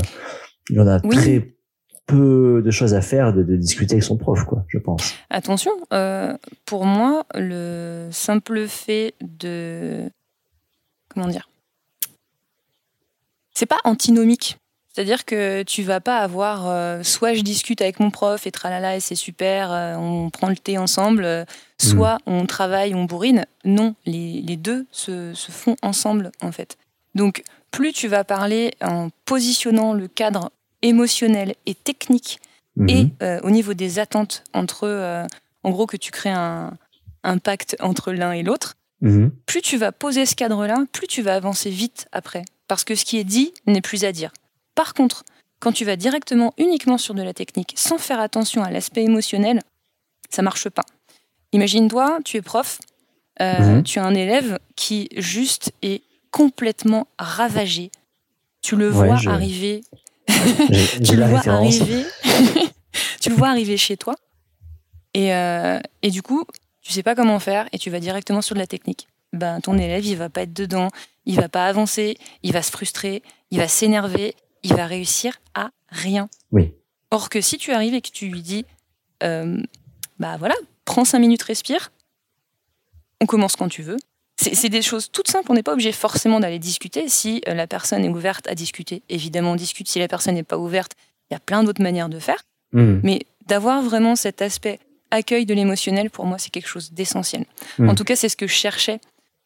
il 0.70 0.78
en 0.80 0.86
a 0.86 1.00
Oui. 1.04 1.16
très 1.16 1.51
peu 2.06 2.62
de 2.64 2.70
choses 2.70 2.94
à 2.94 3.00
faire 3.00 3.32
de, 3.32 3.42
de 3.42 3.56
discuter 3.56 3.94
avec 3.94 4.04
son 4.04 4.16
prof, 4.16 4.44
quoi, 4.44 4.64
je 4.68 4.78
pense. 4.78 5.14
Attention, 5.30 5.72
euh, 5.92 6.36
pour 6.64 6.84
moi, 6.84 7.24
le 7.34 8.08
simple 8.10 8.66
fait 8.66 9.14
de. 9.20 10.10
Comment 11.08 11.28
dire 11.28 11.48
C'est 13.54 13.66
pas 13.66 13.78
antinomique. 13.84 14.58
C'est-à-dire 14.92 15.24
que 15.24 15.62
tu 15.62 15.82
vas 15.82 16.00
pas 16.00 16.18
avoir 16.18 16.68
euh, 16.68 17.02
soit 17.02 17.32
je 17.32 17.40
discute 17.40 17.80
avec 17.80 17.98
mon 17.98 18.10
prof 18.10 18.46
et 18.46 18.50
tralala 18.50 18.96
et 18.96 19.00
c'est 19.00 19.14
super, 19.14 19.72
euh, 19.72 19.94
on 19.96 20.28
prend 20.28 20.50
le 20.50 20.56
thé 20.56 20.76
ensemble, 20.76 21.24
euh, 21.24 21.44
soit 21.78 22.18
on 22.26 22.44
travaille, 22.44 22.94
on 22.94 23.04
bourrine. 23.04 23.46
Non, 23.64 23.94
les, 24.04 24.42
les 24.42 24.56
deux 24.56 24.86
se, 24.90 25.32
se 25.32 25.50
font 25.50 25.76
ensemble 25.80 26.30
en 26.42 26.52
fait. 26.52 26.76
Donc 27.14 27.42
plus 27.70 27.92
tu 27.92 28.06
vas 28.06 28.22
parler 28.22 28.72
en 28.82 29.08
positionnant 29.24 29.94
le 29.94 30.08
cadre 30.08 30.50
émotionnel 30.82 31.54
et 31.66 31.74
technique 31.74 32.40
Mhm. 32.76 32.88
et 32.88 33.08
euh, 33.22 33.40
au 33.42 33.50
niveau 33.50 33.74
des 33.74 33.98
attentes 33.98 34.44
entre, 34.54 34.84
euh, 34.88 35.26
en 35.62 35.70
gros, 35.70 35.86
que 35.86 35.96
tu 35.98 36.10
crées 36.10 36.30
un, 36.30 36.72
un 37.22 37.38
pacte 37.38 37.76
entre 37.80 38.12
l'un 38.12 38.32
et 38.32 38.42
l'autre, 38.42 38.74
Mhm. 39.02 39.30
plus 39.46 39.60
tu 39.62 39.76
vas 39.76 39.92
poser 39.92 40.24
ce 40.26 40.34
cadre-là, 40.34 40.84
plus 40.92 41.06
tu 41.06 41.22
vas 41.22 41.34
avancer 41.34 41.70
vite 41.70 42.06
après. 42.12 42.44
Parce 42.68 42.84
que 42.84 42.94
ce 42.94 43.04
qui 43.04 43.18
est 43.18 43.24
dit 43.24 43.52
n'est 43.66 43.80
plus 43.82 44.04
à 44.04 44.12
dire. 44.12 44.32
Par 44.74 44.94
contre, 44.94 45.24
quand 45.60 45.72
tu 45.72 45.84
vas 45.84 45.96
directement 45.96 46.54
uniquement 46.56 46.96
sur 46.98 47.12
de 47.14 47.22
la 47.22 47.34
technique, 47.34 47.74
sans 47.76 47.98
faire 47.98 48.20
attention 48.20 48.62
à 48.64 48.70
l'aspect 48.70 49.02
émotionnel, 49.04 49.60
ça 50.30 50.40
marche 50.42 50.68
pas. 50.70 50.84
Imagine-toi, 51.52 52.20
tu 52.24 52.38
es 52.38 52.42
prof, 52.42 52.78
euh, 53.40 53.76
Mhm. 53.76 53.82
tu 53.82 53.98
as 53.98 54.04
un 54.04 54.14
élève 54.14 54.58
qui 54.76 55.08
juste 55.16 55.72
est 55.82 56.02
complètement 56.30 57.06
ravagé. 57.18 57.90
Tu 58.62 58.76
le 58.76 58.86
Ouais, 58.90 59.06
vois 59.08 59.16
je- 59.16 59.28
arriver 59.28 59.82
tu 61.04 61.16
le 61.16 61.24
vois 61.26 61.38
référence. 61.38 61.80
arriver. 61.80 62.04
Tu 63.20 63.30
le 63.30 63.36
vois 63.36 63.48
arriver 63.48 63.76
chez 63.76 63.96
toi. 63.96 64.14
Et, 65.14 65.32
euh, 65.34 65.78
et 66.02 66.10
du 66.10 66.22
coup 66.22 66.44
tu 66.82 66.92
sais 66.92 67.02
pas 67.02 67.14
comment 67.14 67.38
faire 67.38 67.68
et 67.72 67.78
tu 67.78 67.88
vas 67.90 68.00
directement 68.00 68.42
sur 68.42 68.54
de 68.54 68.60
la 68.60 68.66
technique. 68.66 69.06
Ben 69.32 69.60
ton 69.60 69.78
élève 69.78 70.04
il 70.04 70.16
va 70.16 70.28
pas 70.28 70.42
être 70.42 70.52
dedans. 70.52 70.88
Il 71.24 71.36
va 71.36 71.48
pas 71.48 71.66
avancer. 71.66 72.18
Il 72.42 72.52
va 72.52 72.62
se 72.62 72.70
frustrer. 72.72 73.22
Il 73.50 73.58
va 73.58 73.68
s'énerver. 73.68 74.34
Il 74.64 74.74
va 74.74 74.86
réussir 74.86 75.40
à 75.54 75.70
rien. 75.88 76.28
Oui. 76.50 76.72
or 77.10 77.28
que 77.28 77.40
si 77.40 77.58
tu 77.58 77.72
arrives 77.72 77.94
et 77.94 78.00
que 78.00 78.10
tu 78.10 78.26
lui 78.28 78.42
dis 78.42 78.64
euh, 79.22 79.58
bah 80.18 80.36
voilà 80.38 80.54
prends 80.84 81.04
cinq 81.04 81.20
minutes 81.20 81.42
respire. 81.44 81.92
On 83.20 83.26
commence 83.26 83.54
quand 83.56 83.68
tu 83.68 83.82
veux 83.82 83.98
c'est 84.42 84.68
des 84.68 84.82
choses 84.82 85.10
toutes 85.10 85.28
simples 85.28 85.50
on 85.50 85.54
n'est 85.54 85.62
pas 85.62 85.72
obligé 85.72 85.92
forcément 85.92 86.40
d'aller 86.40 86.58
discuter 86.58 87.08
si 87.08 87.42
euh, 87.48 87.54
la 87.54 87.66
personne 87.66 88.04
est 88.04 88.08
ouverte 88.08 88.46
à 88.48 88.54
discuter 88.54 89.02
évidemment 89.08 89.52
on 89.52 89.56
discute 89.56 89.88
si 89.88 89.98
la 89.98 90.08
personne 90.08 90.34
n'est 90.34 90.42
pas 90.42 90.58
ouverte 90.58 90.92
il 91.30 91.34
y 91.34 91.36
a 91.36 91.40
plein 91.40 91.64
d'autres 91.64 91.82
manières 91.82 92.08
de 92.08 92.18
faire 92.18 92.42
Mhm. 92.72 93.00
mais 93.02 93.26
d'avoir 93.46 93.82
vraiment 93.82 94.16
cet 94.16 94.42
aspect 94.42 94.78
accueil 95.10 95.44
de 95.46 95.54
l'émotionnel, 95.54 96.10
pour 96.10 96.24
moi, 96.24 96.38
c'est 96.38 96.50
quelque 96.50 96.68
chose 96.68 96.92
d'essentiel. 96.92 97.44
Mm. 97.78 97.90
En 97.90 97.94
tout 97.94 98.04
cas, 98.04 98.16
c'est 98.16 98.28
ce 98.28 98.36
que 98.36 98.46
je 98.46 98.54
cherchais 98.54 98.98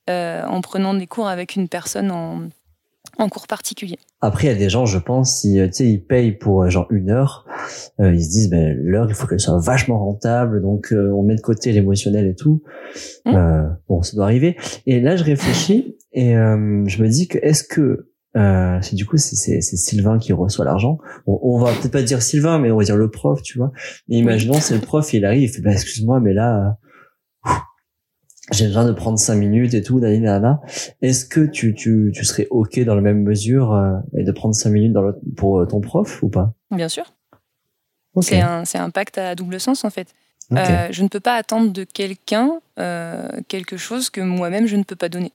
euh, 0.09 0.45
en 0.47 0.61
prenant 0.61 0.95
des 0.95 1.07
cours 1.07 1.27
avec 1.29 1.57
une 1.57 1.69
personne 1.69 2.11
en, 2.13 2.43
en 3.19 3.29
cours 3.29 3.47
particulier. 3.47 3.99
Après, 4.21 4.45
il 4.47 4.51
y 4.51 4.55
a 4.55 4.59
des 4.59 4.69
gens, 4.69 4.87
je 4.87 4.99
pense, 4.99 5.41
si 5.41 5.59
euh, 5.59 5.67
tu 5.67 5.73
sais, 5.73 5.91
ils 5.91 6.05
payent 6.05 6.33
pour 6.33 6.63
euh, 6.63 6.71
genre 6.71 6.87
une 6.91 7.11
heure, 7.11 7.47
euh, 8.01 8.15
ils 8.15 8.25
se 8.25 8.31
disent, 8.31 8.51
ben 8.51 8.77
l'heure, 8.79 9.07
il 9.09 9.15
faut 9.15 9.27
qu'elle 9.27 9.41
soit 9.41 9.59
vachement 9.59 9.99
rentable, 9.99 10.63
donc 10.63 10.93
euh, 10.93 11.11
on 11.13 11.23
met 11.23 11.37
de 11.37 11.41
côté 11.41 11.73
l'émotionnel 11.73 12.27
et 12.27 12.35
tout. 12.35 12.63
Mm. 13.25 13.35
Euh, 13.35 13.63
bon, 13.89 14.03
ça 14.03 14.17
doit 14.17 14.25
arriver. 14.25 14.57
Et 14.87 15.01
là, 15.01 15.17
je 15.17 15.25
réfléchis 15.25 15.97
et 16.13 16.37
euh, 16.37 16.85
je 16.87 17.03
me 17.03 17.09
dis 17.09 17.29
que 17.29 17.39
est-ce 17.39 17.65
que 17.65 18.11
euh, 18.37 18.79
c'est 18.83 18.97
du 18.97 19.07
coup 19.07 19.17
c'est 19.17 19.63
Sylvain 19.63 20.19
qui 20.19 20.35
reçoit 20.35 20.67
l'argent. 20.67 20.99
On, 21.27 21.39
on 21.43 21.59
va 21.59 21.73
peut-être 21.73 21.93
pas 21.93 22.03
dire 22.03 22.21
Sylvain, 22.21 22.59
mais 22.59 22.71
on 22.71 22.77
va 22.77 22.85
dire 22.85 22.97
le 22.97 23.11
prof, 23.11 23.41
tu 23.43 23.57
vois. 23.57 23.73
Et 24.11 24.19
imaginons 24.19 24.61
c'est 24.61 24.75
le 24.75 24.81
prof, 24.81 25.11
il 25.15 25.25
arrive, 25.25 25.43
il 25.43 25.49
fait, 25.49 25.63
bah 25.63 25.73
excuse-moi, 25.73 26.21
mais 26.21 26.35
là. 26.35 26.77
J'ai 28.53 28.67
besoin 28.67 28.87
de 28.87 28.93
prendre 28.93 29.19
cinq 29.19 29.37
minutes 29.37 29.75
et 29.75 29.83
tout, 29.83 29.99
nanani, 29.99 30.21
nanana. 30.21 30.61
Est-ce 31.03 31.25
que 31.25 31.41
tu, 31.41 31.75
tu, 31.75 32.13
tu 32.15 32.25
serais 32.25 32.47
OK 32.51 32.79
dans 32.81 32.95
la 32.95 33.01
même 33.01 33.23
mesure 33.23 33.75
euh, 33.75 33.99
et 34.17 34.25
de 34.25 34.33
prendre 34.33 34.55
cinq 34.55 34.71
minutes 34.71 34.93
dans 34.93 35.03
le, 35.03 35.17
pour 35.37 35.59
euh, 35.59 35.67
ton 35.67 35.81
prof 35.81 36.23
ou 36.23 36.29
pas? 36.29 36.53
Bien 36.71 36.89
sûr, 36.89 37.05
c'est 38.21 38.41
un, 38.41 38.65
c'est 38.65 38.79
un 38.79 38.91
pacte 38.91 39.19
à 39.19 39.35
double 39.35 39.59
sens, 39.61 39.85
en 39.85 39.91
fait. 39.91 40.09
Euh, 40.53 40.89
je 40.91 41.03
ne 41.03 41.09
peux 41.09 41.19
pas 41.19 41.35
attendre 41.35 41.73
de 41.73 41.83
quelqu'un 41.83 42.61
euh, 42.79 43.29
quelque 43.49 43.77
chose 43.77 44.11
que 44.11 44.21
moi-même, 44.21 44.67
je 44.67 44.77
ne 44.77 44.85
peux 44.85 44.95
pas 44.95 45.09
donner. 45.09 45.33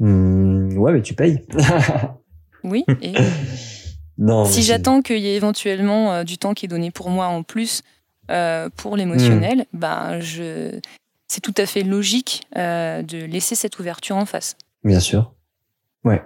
Hmm, 0.00 0.76
ouais, 0.76 0.92
mais 0.92 1.02
tu 1.02 1.14
payes. 1.14 1.44
Oui, 2.64 2.84
et 3.00 3.12
non. 4.18 4.44
si 4.44 4.62
j'attends 4.62 5.02
qu'il 5.02 5.18
y 5.18 5.26
ait 5.26 5.34
éventuellement 5.34 6.22
du 6.22 6.38
temps 6.38 6.54
qui 6.54 6.66
est 6.66 6.68
donné 6.68 6.92
pour 6.92 7.10
moi 7.10 7.26
en 7.26 7.42
plus 7.42 7.82
euh, 8.30 8.68
pour 8.76 8.96
l'émotionnel, 8.96 9.66
ben 9.72 10.20
je 10.20 10.78
c'est 11.32 11.40
tout 11.40 11.54
à 11.56 11.64
fait 11.64 11.82
logique 11.82 12.42
euh, 12.58 13.00
de 13.00 13.24
laisser 13.24 13.54
cette 13.54 13.78
ouverture 13.78 14.16
en 14.16 14.26
face. 14.26 14.56
Bien 14.84 15.00
sûr. 15.00 15.32
Ouais. 16.04 16.22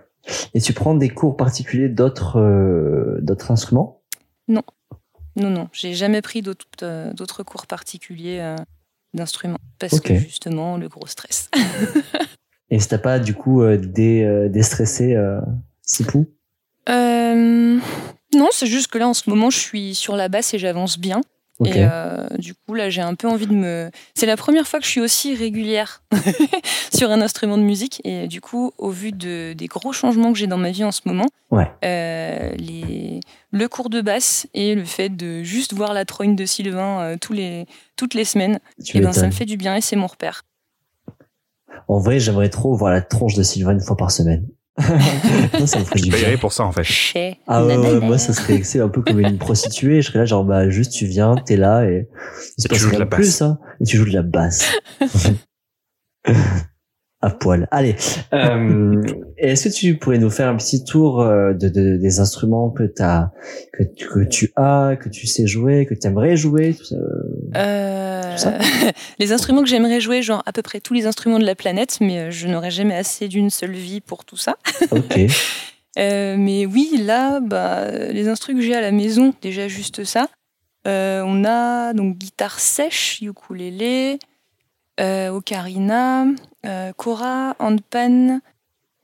Et 0.53 0.61
tu 0.61 0.73
prends 0.73 0.97
des 0.97 1.11
cours 1.11 1.37
particuliers 1.37 1.89
d'autres 1.89 2.41
euh, 2.41 3.21
d'autres 3.21 3.53
instruments? 3.53 4.03
Non, 4.49 4.63
non, 5.37 5.69
j'ai 5.73 5.95
jamais 5.95 6.23
pris 6.23 6.43
d'autres 6.43 6.67
euh, 6.83 7.13
d'autres 7.13 7.45
cours 7.45 7.67
particuliers 7.67 8.41
euh, 8.41 8.57
d'instruments 9.15 9.59
parce 9.79 10.01
que 10.01 10.17
justement 10.17 10.77
le 10.77 10.89
gros 10.89 11.07
stress. 11.07 11.51
Et 12.71 12.79
t'as 12.79 12.99
pas 12.99 13.21
du 13.21 13.35
coup 13.35 13.63
dé, 13.77 14.49
déstressé 14.51 15.17
Sipou 15.83 16.27
non, 18.35 18.49
c'est 18.51 18.67
juste 18.67 18.89
que 18.89 18.99
là 18.99 19.09
en 19.09 19.15
ce 19.15 19.31
moment 19.31 19.51
je 19.51 19.59
suis 19.59 19.95
sur 19.95 20.17
la 20.17 20.29
basse 20.29 20.53
et 20.53 20.59
j'avance 20.59 20.99
bien. 20.99 21.21
Et 21.65 21.73
euh, 21.77 22.27
du 22.39 22.55
coup, 22.55 22.75
là, 22.75 22.91
j'ai 22.91 23.01
un 23.01 23.15
peu 23.15 23.29
envie 23.29 23.47
de 23.47 23.55
me. 23.55 23.91
C'est 24.15 24.27
la 24.27 24.37
première 24.37 24.67
fois 24.69 24.79
que 24.79 24.85
je 24.85 24.91
suis 24.91 25.01
aussi 25.01 25.35
régulière 25.35 26.03
sur 26.95 27.11
un 27.11 27.23
instrument 27.23 27.57
de 27.57 27.63
musique. 27.63 28.03
Et 28.05 28.29
du 28.29 28.41
coup, 28.43 28.73
au 28.77 28.91
vu 28.91 29.11
de, 29.13 29.55
des 29.55 29.67
gros 29.67 29.93
changements 29.93 30.33
que 30.33 30.39
j'ai 30.39 30.47
dans 30.47 30.59
ma 30.59 30.71
vie 30.71 30.85
en 30.85 30.93
ce 30.93 31.01
moment, 31.07 31.27
Ouais. 31.51 31.71
euh, 31.85 32.51
les... 32.57 33.21
le 33.53 33.69
cours 33.69 33.89
de 33.89 34.01
basse 34.03 34.47
et 34.53 34.75
le 34.75 34.85
fait 34.85 35.09
de 35.09 35.43
juste 35.45 35.73
voir 35.73 35.95
la 35.95 36.05
trogne 36.05 36.37
de 36.37 36.45
Sylvain 36.45 37.01
euh, 37.01 37.17
tous 37.19 37.33
les... 37.33 37.67
toutes 37.97 38.13
les 38.15 38.25
semaines, 38.25 38.59
Tu 38.85 38.99
eh 38.99 39.01
ben, 39.01 39.13
ça 39.13 39.27
me 39.27 39.33
fait 39.33 39.45
du 39.47 39.57
bien 39.57 39.77
et 39.77 39.81
c'est 39.81 39.97
mon 39.97 40.09
repère. 40.09 40.45
En 41.89 41.99
vrai, 41.99 42.19
j'aimerais 42.21 42.49
trop 42.51 42.75
voir 42.75 42.93
la 42.93 43.01
tronche 43.01 43.35
de 43.35 43.43
Sylvain 43.43 43.73
une 43.73 43.81
fois 43.81 43.97
par 43.97 44.11
semaine. 44.11 44.47
Non, 45.59 45.67
ça 45.67 45.79
me 45.79 45.85
ferait 45.85 45.99
Je 45.99 46.11
payerais 46.11 46.37
pour 46.37 46.53
ça 46.53 46.65
en 46.65 46.73
fait. 46.73 46.85
Chez 46.85 47.39
Ah 47.47 47.65
ouais, 47.65 48.01
moi 48.01 48.19
ça 48.19 48.33
serait 48.33 48.63
c'est 48.63 48.81
un 48.81 48.89
peu 48.89 49.03
comme 49.03 49.21
une 49.21 49.39
prostituée. 49.39 50.03
Je 50.03 50.09
serais 50.09 50.19
là 50.21 50.25
genre 50.27 50.45
bah 50.45 50.69
juste 50.69 50.93
tu 50.93 51.07
viens, 51.07 51.35
t'es 51.37 51.57
là 51.57 51.85
et 51.85 52.09
Et 52.65 52.69
tu 52.69 52.75
joues 52.75 52.91
de 52.91 52.99
la 52.99 53.05
de 53.07 53.11
plus 53.11 53.27
basse. 53.27 53.43
hein, 53.43 53.59
et 53.81 53.85
tu 53.85 53.97
joues 53.97 54.05
de 54.05 54.13
la 54.13 54.23
basse. 54.23 54.71
À 57.23 57.31
poil. 57.31 57.67
Allez. 57.71 57.97
Euh, 58.35 59.03
Est-ce 59.39 59.69
que 59.69 59.75
tu 59.75 59.97
pourrais 59.97 60.19
nous 60.19 60.29
faire 60.31 60.49
un 60.49 60.57
petit 60.57 60.85
tour 60.85 61.23
euh, 61.23 61.55
de, 61.55 61.69
de- 61.69 61.97
des 61.97 62.21
instruments 62.21 62.71
que, 62.71 62.83
t'as, 62.85 63.31
que, 63.73 63.85
tu- 63.85 64.07
que 64.07 64.21
tu 64.25 64.53
as, 64.55 64.97
que 65.01 65.09
tu 65.09 65.27
sais 65.27 65.47
jouer, 65.47 65.87
que 65.87 65.95
tu 65.95 66.07
aimerais 66.07 66.37
jouer 66.37 66.75
tout 66.75 66.85
ça 66.85 66.97
Euh, 67.57 68.37
ça? 68.37 68.59
les 69.19 69.33
instruments 69.33 69.63
que 69.63 69.69
j'aimerais 69.69 70.01
jouer, 70.01 70.21
genre 70.23 70.43
à 70.45 70.53
peu 70.53 70.61
près 70.63 70.81
tous 70.81 70.93
les 70.93 71.07
instruments 71.07 71.39
de 71.39 71.47
la 71.47 71.55
planète, 71.55 71.97
mais 72.03 72.31
je 72.31 72.49
n'aurais 72.49 72.71
jamais 72.71 72.95
assez 72.95 73.29
d'une 73.29 73.49
seule 73.51 73.73
vie 73.73 74.01
pour 74.03 74.25
tout 74.25 74.37
ça. 74.37 74.57
Ok. 74.91 75.19
Euh, 75.99 76.37
mais 76.39 76.67
oui, 76.67 77.01
là, 77.03 77.41
bah, 77.41 77.91
les 77.91 78.29
instruments 78.29 78.59
que 78.61 78.65
j'ai 78.67 78.75
à 78.75 78.83
la 78.83 78.93
maison, 78.93 79.33
déjà 79.41 79.67
juste 79.69 80.05
ça. 80.05 80.29
On 80.85 81.45
a 81.47 81.95
donc 81.95 82.19
guitare 82.19 82.61
sèche, 82.61 83.21
ukulélé, 83.23 84.19
ocarina, 85.01 86.25
euh, 86.65 86.93
kora, 86.97 87.55
handpan, 87.59 88.41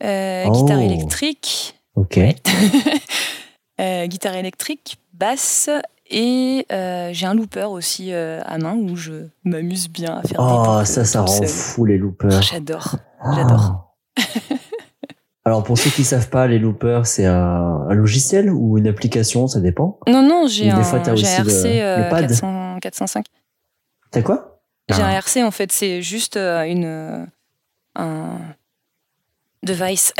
euh, 0.02 0.44
Oh. 0.46 0.52
guitare 0.52 0.80
électrique, 0.80 1.78
Ok. 1.94 2.18
euh, 3.80 4.06
guitare 4.06 4.34
électrique, 4.36 4.98
basse 5.12 5.68
et 6.10 6.66
euh, 6.72 7.10
j'ai 7.12 7.26
un 7.26 7.34
looper 7.34 7.64
aussi 7.70 8.12
euh, 8.12 8.40
à 8.44 8.58
main 8.58 8.74
où 8.74 8.96
je 8.96 9.28
m'amuse 9.44 9.88
bien 9.88 10.16
à 10.18 10.22
faire 10.22 10.38
des 10.40 10.46
Oh, 10.48 10.64
boucles 10.74 10.86
ça, 10.86 11.04
ça 11.04 11.20
rend 11.22 11.42
fou 11.46 11.84
les 11.84 11.96
loopers. 11.98 12.42
J'adore. 12.42 12.96
j'adore. 13.34 13.94
Ah. 14.18 14.22
Alors 15.44 15.64
pour 15.64 15.76
ceux 15.76 15.90
qui 15.90 16.04
savent 16.04 16.28
pas, 16.28 16.46
les 16.46 16.58
loopers, 16.60 17.06
c'est 17.06 17.26
un, 17.26 17.34
un 17.88 17.94
logiciel 17.94 18.50
ou 18.50 18.78
une 18.78 18.86
application, 18.86 19.48
ça 19.48 19.58
dépend? 19.60 19.98
Non, 20.06 20.22
non, 20.22 20.46
j'ai 20.46 20.66
des 20.66 20.70
un, 20.70 20.82
fois, 20.84 20.98
le- 21.00 21.20
RC 21.20 21.82
euh, 21.82 22.04
le 22.04 22.08
pad? 22.10 22.20
400 22.28 22.78
405. 22.80 23.26
T'as 24.12 24.22
quoi? 24.22 24.51
J'ai 24.90 25.02
Ah. 25.02 25.06
un 25.06 25.10
RC 25.12 25.42
en 25.44 25.50
fait, 25.50 25.72
c'est 25.72 26.02
juste 26.02 26.36
euh, 26.36 26.62
une 26.64 26.84
euh, 26.84 27.24
un 27.94 28.38
device. 29.62 30.12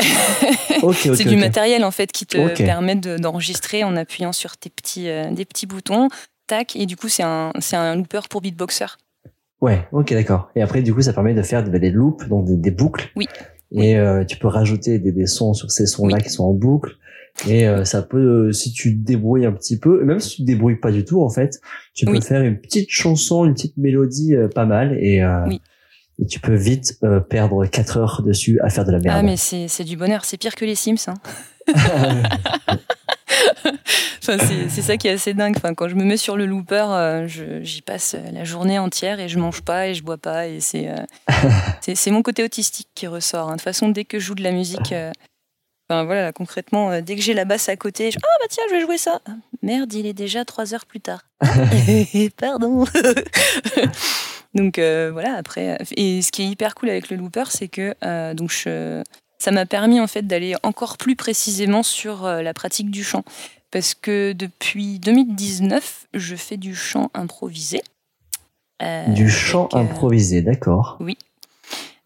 Ok, 0.81 0.83
ok. 0.83 0.95
c'est 1.15 1.25
du 1.25 1.35
matériel 1.35 1.83
en 1.83 1.91
fait 1.91 2.11
qui 2.11 2.25
te 2.25 2.55
permet 2.57 2.95
de- 2.95 3.17
d'enregistrer 3.17 3.83
en 3.83 3.95
appuyant 3.95 4.31
sur 4.31 4.57
tes 4.57 4.69
petits 4.69 5.09
euh, 5.09 5.29
des 5.31 5.45
petits 5.45 5.65
boutons. 5.65 6.07
Tac 6.47 6.75
et 6.75 6.85
du 6.85 6.95
coup 6.97 7.09
c'est 7.09 7.23
un 7.23 7.51
c'est 7.59 7.75
un 7.75 7.95
looper 7.95 8.21
pour 8.29 8.41
beatboxer. 8.41 8.85
Ouais, 9.61 9.87
ok, 9.93 10.11
d'accord. 10.13 10.49
Et 10.57 10.61
après, 10.61 10.81
du 10.81 10.93
coup, 10.93 11.01
ça 11.01 11.13
permet 11.13 11.33
de 11.33 11.41
faire 11.41 11.63
des, 11.63 11.79
des 11.79 11.89
loops, 11.89 12.27
donc 12.27 12.43
des, 12.43 12.57
des 12.57 12.71
boucles. 12.71 13.09
Oui. 13.15 13.29
Et 13.71 13.95
euh, 13.97 14.25
tu 14.25 14.35
peux 14.37 14.49
rajouter 14.49 14.99
des, 14.99 15.13
des 15.13 15.25
sons 15.25 15.53
sur 15.53 15.71
ces 15.71 15.85
sons-là 15.85 16.17
Oui. 16.17 16.23
qui 16.23 16.29
sont 16.29 16.43
en 16.43 16.51
boucle. 16.51 16.97
Et 17.47 17.67
euh, 17.67 17.83
ça 17.83 18.01
peut, 18.03 18.47
euh, 18.47 18.51
si 18.51 18.71
tu 18.71 18.95
te 18.97 19.03
débrouilles 19.03 19.45
un 19.45 19.51
petit 19.51 19.77
peu, 19.79 20.03
même 20.03 20.19
si 20.19 20.35
tu 20.35 20.41
te 20.43 20.47
débrouilles 20.47 20.75
pas 20.79 20.91
du 20.91 21.03
tout, 21.03 21.21
en 21.23 21.29
fait, 21.29 21.59
tu 21.93 22.05
peux 22.05 22.21
faire 22.21 22.41
une 22.41 22.59
petite 22.59 22.89
chanson, 22.89 23.43
une 23.45 23.53
petite 23.53 23.75
mélodie 23.77 24.35
euh, 24.35 24.47
pas 24.47 24.65
mal, 24.65 24.97
et, 25.01 25.21
Oui. 25.47 25.59
et 26.21 26.25
tu 26.25 26.39
peux 26.39 26.53
vite 26.55 26.99
perdre 27.29 27.65
4 27.65 27.97
heures 27.97 28.21
dessus 28.23 28.59
à 28.61 28.69
faire 28.69 28.85
de 28.85 28.91
la 28.91 28.99
merde. 28.99 29.17
Ah 29.19 29.23
mais 29.23 29.35
c'est 29.35 29.67
c'est 29.67 29.83
du 29.83 29.97
bonheur, 29.97 30.25
c'est 30.25 30.37
pire 30.37 30.55
que 30.55 30.63
les 30.65 30.75
Sims. 30.75 30.95
hein. 31.07 31.15
Enfin, 34.21 34.37
c'est 34.37 34.69
c'est 34.69 34.81
ça 34.81 34.95
qui 34.95 35.07
est 35.07 35.11
assez 35.11 35.33
dingue. 35.33 35.55
Enfin, 35.57 35.73
quand 35.73 35.89
je 35.89 35.95
me 35.95 36.03
mets 36.05 36.15
sur 36.17 36.37
le 36.37 36.45
looper, 36.45 36.85
je- 37.27 37.61
j'y 37.61 37.81
passe 37.81 38.15
la 38.31 38.43
journée 38.45 38.79
entière 38.79 39.19
et 39.19 39.27
je 39.27 39.37
mange 39.37 39.61
pas 39.63 39.87
et 39.89 39.93
je 39.93 40.01
bois 40.03 40.17
pas. 40.17 40.47
Et 40.47 40.59
c'est 40.61 40.87
c'est 41.81 41.95
c'est 41.95 42.11
mon 42.11 42.21
côté 42.21 42.41
autistique 42.43 42.87
qui 42.95 43.07
ressort. 43.07 43.47
hein. 43.49 43.53
De 43.53 43.57
toute 43.57 43.63
façon, 43.63 43.89
dès 43.89 44.05
que 44.05 44.19
je 44.19 44.25
joue 44.27 44.35
de 44.35 44.43
la 44.43 44.51
musique, 44.53 44.93
enfin, 45.89 46.05
voilà, 46.05 46.31
concrètement, 46.31 46.91
euh, 46.91 47.01
dès 47.01 47.15
que 47.15 47.21
j'ai 47.21 47.33
la 47.33 47.45
basse 47.45 47.69
à 47.69 47.75
côté, 47.75 48.11
je, 48.11 48.17
ah 48.21 48.37
bah 48.39 48.47
tiens, 48.49 48.63
je 48.69 48.75
vais 48.75 48.81
jouer 48.81 48.97
ça. 48.97 49.21
Merde, 49.61 49.93
il 49.93 50.05
est 50.05 50.13
déjà 50.13 50.45
trois 50.45 50.73
heures 50.73 50.85
plus 50.85 51.01
tard. 51.01 51.21
Pardon. 52.37 52.85
donc 54.53 54.79
euh, 54.79 55.09
voilà, 55.11 55.35
après. 55.35 55.77
Et 55.95 56.21
ce 56.21 56.31
qui 56.31 56.43
est 56.43 56.47
hyper 56.47 56.75
cool 56.75 56.89
avec 56.89 57.09
le 57.09 57.17
looper, 57.17 57.45
c'est 57.49 57.67
que 57.67 57.95
euh, 58.03 58.33
donc 58.33 58.51
je, 58.51 59.03
ça 59.43 59.51
m'a 59.51 59.65
permis 59.65 59.99
en 59.99 60.07
fait 60.07 60.25
d'aller 60.25 60.55
encore 60.63 60.97
plus 60.97 61.17
précisément 61.17 61.83
sur 61.83 62.25
euh, 62.25 62.41
la 62.41 62.53
pratique 62.53 62.89
du 62.89 63.03
chant. 63.03 63.25
Parce 63.71 63.93
que 63.93 64.31
depuis 64.31 64.99
2019, 64.99 66.07
je 66.13 66.35
fais 66.37 66.55
du 66.55 66.73
chant 66.73 67.11
improvisé. 67.13 67.81
Euh, 68.81 69.05
du 69.07 69.29
chant 69.29 69.67
euh, 69.73 69.79
improvisé, 69.79 70.41
d'accord. 70.41 70.97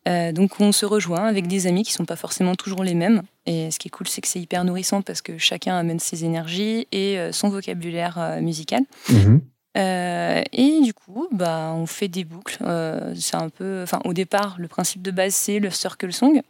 Euh, 0.08 0.32
donc 0.32 0.60
on 0.60 0.72
se 0.72 0.86
rejoint 0.86 1.26
avec 1.26 1.48
des 1.48 1.67
amis 1.67 1.84
qui 1.84 1.91
sont 1.91 2.06
pas 2.06 2.15
forcément 2.15 2.56
toujours 2.56 2.84
les 2.84 2.93
mêmes. 2.93 3.22
Et 3.46 3.72
ce 3.72 3.80
qui 3.80 3.88
est 3.88 3.91
cool, 3.91 4.08
c'est 4.08 4.22
que 4.22 4.28
c'est 4.28 4.39
hyper 4.39 4.63
nourrissant 4.63 5.02
parce 5.02 5.22
que 5.22 5.38
chacun 5.38 5.78
amène 5.78 6.00
ses 6.00 6.24
énergies 6.26 6.88
et 6.91 7.17
euh, 7.20 7.32
son 7.32 7.50
vocabulaire 7.50 8.17
euh, 8.17 8.41
musical. 8.41 8.82
Mhm. 9.10 9.41
Euh, 9.78 10.41
et 10.54 10.82
du 10.82 10.93
coup, 10.93 11.28
bah, 11.32 11.72
on 11.76 11.86
fait 11.86 12.08
des 12.08 12.24
boucles. 12.24 12.58
Euh, 12.62 13.13
c'est 13.15 13.36
un 13.36 13.50
peu, 13.50 13.84
enfin, 13.84 14.00
au 14.06 14.13
départ, 14.13 14.56
le 14.60 14.67
principe 14.67 15.02
de 15.02 15.12
base 15.12 15.36
c'est 15.36 15.60
le 15.60 15.70
circle 15.70 16.12
song. 16.12 16.41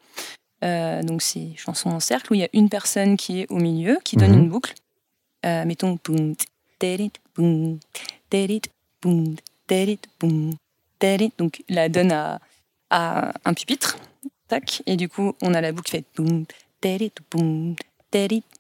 Donc 0.61 1.21
c'est 1.21 1.49
chanson 1.55 1.89
en 1.91 1.99
cercle 1.99 2.31
où 2.31 2.35
il 2.35 2.41
y 2.41 2.43
a 2.43 2.49
une 2.53 2.69
personne 2.69 3.15
qui 3.15 3.41
est 3.41 3.51
au 3.51 3.57
milieu, 3.57 3.99
qui 4.03 4.15
donne 4.15 4.31
Mhm. 4.31 4.39
une 4.39 4.49
boucle. 4.49 4.73
Mettons 5.43 5.99
boum, 6.03 6.33
boum, 7.35 7.79
boum. 10.19 10.57
Donc 11.37 11.61
la 11.69 11.89
donne 11.89 12.11
à, 12.11 12.39
à 12.89 13.33
un 13.45 13.53
pupitre. 13.53 13.97
Tac. 14.47 14.81
Et 14.85 14.95
du 14.95 15.09
coup, 15.09 15.33
on 15.41 15.53
a 15.53 15.61
la 15.61 15.71
boucle 15.71 15.91
qui 15.91 15.97
fait 15.97 16.05
boum, 16.15 16.45
boum. 17.31 17.75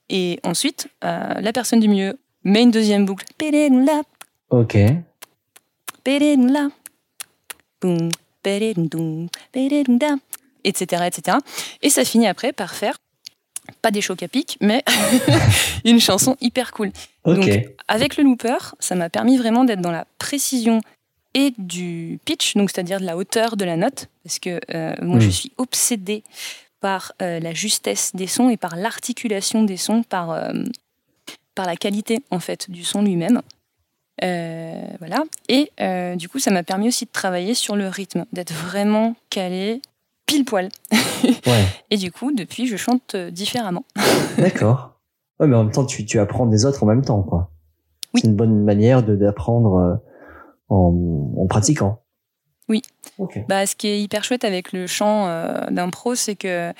Et 0.09 0.39
ensuite, 0.43 0.89
euh, 1.03 1.33
la 1.39 1.53
personne 1.53 1.79
du 1.79 1.87
milieu 1.87 2.17
met 2.43 2.63
une 2.63 2.71
deuxième 2.71 3.05
boucle. 3.05 3.25
Ok. 4.49 4.77
boum, 7.81 8.09
etc., 10.63 11.03
etc. 11.05 11.37
Et 11.81 11.89
ça 11.89 12.05
finit 12.05 12.27
après 12.27 12.53
par 12.53 12.73
faire, 12.73 12.97
pas 13.81 13.91
des 13.91 14.01
chocs 14.01 14.23
à 14.23 14.27
pic, 14.27 14.57
mais 14.61 14.83
une 15.85 15.99
chanson 15.99 16.37
hyper 16.39 16.71
cool. 16.71 16.91
Donc, 17.25 17.49
avec 17.87 18.17
le 18.17 18.23
looper, 18.23 18.57
ça 18.79 18.95
m'a 18.95 19.09
permis 19.09 19.37
vraiment 19.37 19.65
d'être 19.65 19.81
dans 19.81 19.91
la 19.91 20.05
précision 20.17 20.81
et 21.33 21.53
du 21.57 22.19
pitch, 22.25 22.55
donc 22.55 22.69
c'est-à-dire 22.71 22.99
de 22.99 23.05
la 23.05 23.17
hauteur 23.17 23.57
de 23.57 23.65
la 23.65 23.77
note, 23.77 24.09
parce 24.23 24.39
que 24.39 24.59
euh, 24.73 24.93
moi 25.01 25.19
je 25.19 25.29
suis 25.29 25.51
obsédée 25.57 26.23
par 26.79 27.13
euh, 27.21 27.39
la 27.39 27.53
justesse 27.53 28.15
des 28.15 28.27
sons 28.27 28.49
et 28.49 28.57
par 28.57 28.75
l'articulation 28.75 29.63
des 29.63 29.77
sons, 29.77 30.03
par, 30.03 30.31
euh, 30.31 30.51
par 31.55 31.65
la 31.65 31.75
qualité 31.75 32.21
en 32.31 32.39
fait 32.39 32.69
du 32.69 32.83
son 32.83 33.01
lui-même. 33.01 33.41
Voilà. 34.19 35.23
Et 35.47 35.71
du 36.15 36.27
coup, 36.27 36.39
ça 36.39 36.49
m'a 36.49 36.63
permis 36.63 36.87
aussi 36.87 37.05
de 37.05 37.11
travailler 37.11 37.53
sur 37.53 37.75
le 37.75 37.87
rythme, 37.87 38.25
d'être 38.33 38.53
vraiment 38.53 39.15
calé 39.29 39.81
pile 40.25 40.45
poil. 40.45 40.69
Ouais. 41.47 41.65
Et 41.89 41.97
du 41.97 42.11
coup, 42.11 42.31
depuis, 42.31 42.67
je 42.67 42.77
chante 42.77 43.15
différemment. 43.15 43.83
D'accord. 44.37 44.99
Ouais, 45.39 45.47
mais 45.47 45.55
en 45.55 45.63
même 45.63 45.73
temps, 45.73 45.85
tu, 45.85 46.05
tu 46.05 46.19
apprends 46.19 46.45
des 46.45 46.65
autres 46.65 46.83
en 46.83 46.85
même 46.85 47.03
temps, 47.03 47.23
quoi. 47.23 47.49
Oui. 48.13 48.21
C'est 48.21 48.27
une 48.27 48.35
bonne 48.35 48.63
manière 48.63 49.03
de 49.03 49.15
d'apprendre 49.15 49.99
en, 50.69 51.33
en 51.37 51.47
pratiquant. 51.47 52.01
Oui. 52.69 52.81
Ok. 53.17 53.39
Bah, 53.47 53.65
ce 53.65 53.75
qui 53.75 53.87
est 53.87 54.01
hyper 54.01 54.23
chouette 54.23 54.43
avec 54.43 54.73
le 54.73 54.87
chant 54.87 55.27
euh, 55.27 55.65
d'impro, 55.71 56.15
c'est 56.15 56.35
que, 56.35 56.73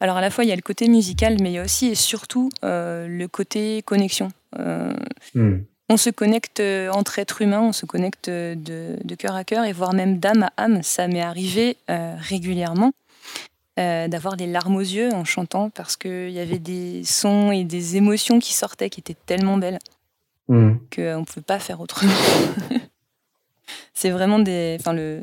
alors 0.00 0.16
à 0.18 0.20
la 0.20 0.30
fois 0.30 0.44
il 0.44 0.48
y 0.48 0.52
a 0.52 0.56
le 0.56 0.62
côté 0.62 0.88
musical, 0.88 1.36
mais 1.40 1.50
il 1.50 1.54
y 1.54 1.58
a 1.58 1.62
aussi 1.64 1.86
et 1.88 1.94
surtout 1.94 2.50
euh, 2.64 3.06
le 3.08 3.26
côté 3.28 3.82
connexion. 3.82 4.28
Euh, 4.58 4.92
Hmm. 5.34 5.58
on 5.88 5.96
se 5.96 6.10
connecte 6.10 6.60
entre 6.92 7.18
êtres 7.20 7.40
humains, 7.42 7.62
on 7.62 7.72
se 7.72 7.86
connecte 7.86 8.28
de, 8.28 8.96
de 9.02 9.14
cœur 9.14 9.34
à 9.36 9.44
cœur 9.44 9.64
et 9.64 9.72
voire 9.72 9.92
même 9.94 10.18
d'âme 10.18 10.42
à 10.56 10.64
âme. 10.64 10.82
Ça 10.82 11.06
m'est 11.08 11.20
arrivé 11.22 11.76
régulièrement 11.88 12.92
d'avoir 13.76 14.36
les 14.36 14.46
larmes 14.46 14.76
aux 14.76 14.80
yeux 14.80 15.10
en 15.14 15.24
chantant 15.24 15.70
parce 15.70 15.96
qu'il 15.96 16.30
y 16.30 16.38
avait 16.40 16.58
des 16.58 17.02
sons 17.04 17.50
et 17.50 17.64
des 17.64 17.96
émotions 17.96 18.38
qui 18.40 18.52
sortaient 18.52 18.90
qui 18.90 19.00
étaient 19.00 19.16
tellement 19.26 19.56
belles 19.56 19.78
Hmm. 20.48 20.78
qu'on 20.92 21.20
ne 21.20 21.24
pouvait 21.24 21.42
pas 21.46 21.60
faire 21.60 21.80
autrement. 21.80 22.12
c'est 23.94 24.10
vraiment 24.10 24.38
des. 24.38 24.76
Enfin, 24.80 24.92
le, 24.92 25.20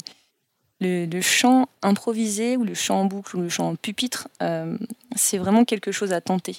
le, 0.79 1.05
le 1.05 1.21
chant 1.21 1.67
improvisé 1.81 2.55
ou 2.57 2.63
le 2.63 2.73
chant 2.73 3.01
en 3.01 3.05
boucle 3.05 3.35
ou 3.37 3.41
le 3.41 3.49
chant 3.49 3.69
en 3.69 3.75
pupitre, 3.75 4.27
euh, 4.43 4.77
c'est 5.15 5.37
vraiment 5.37 5.65
quelque 5.65 5.91
chose 5.91 6.13
à 6.13 6.21
tenter. 6.21 6.57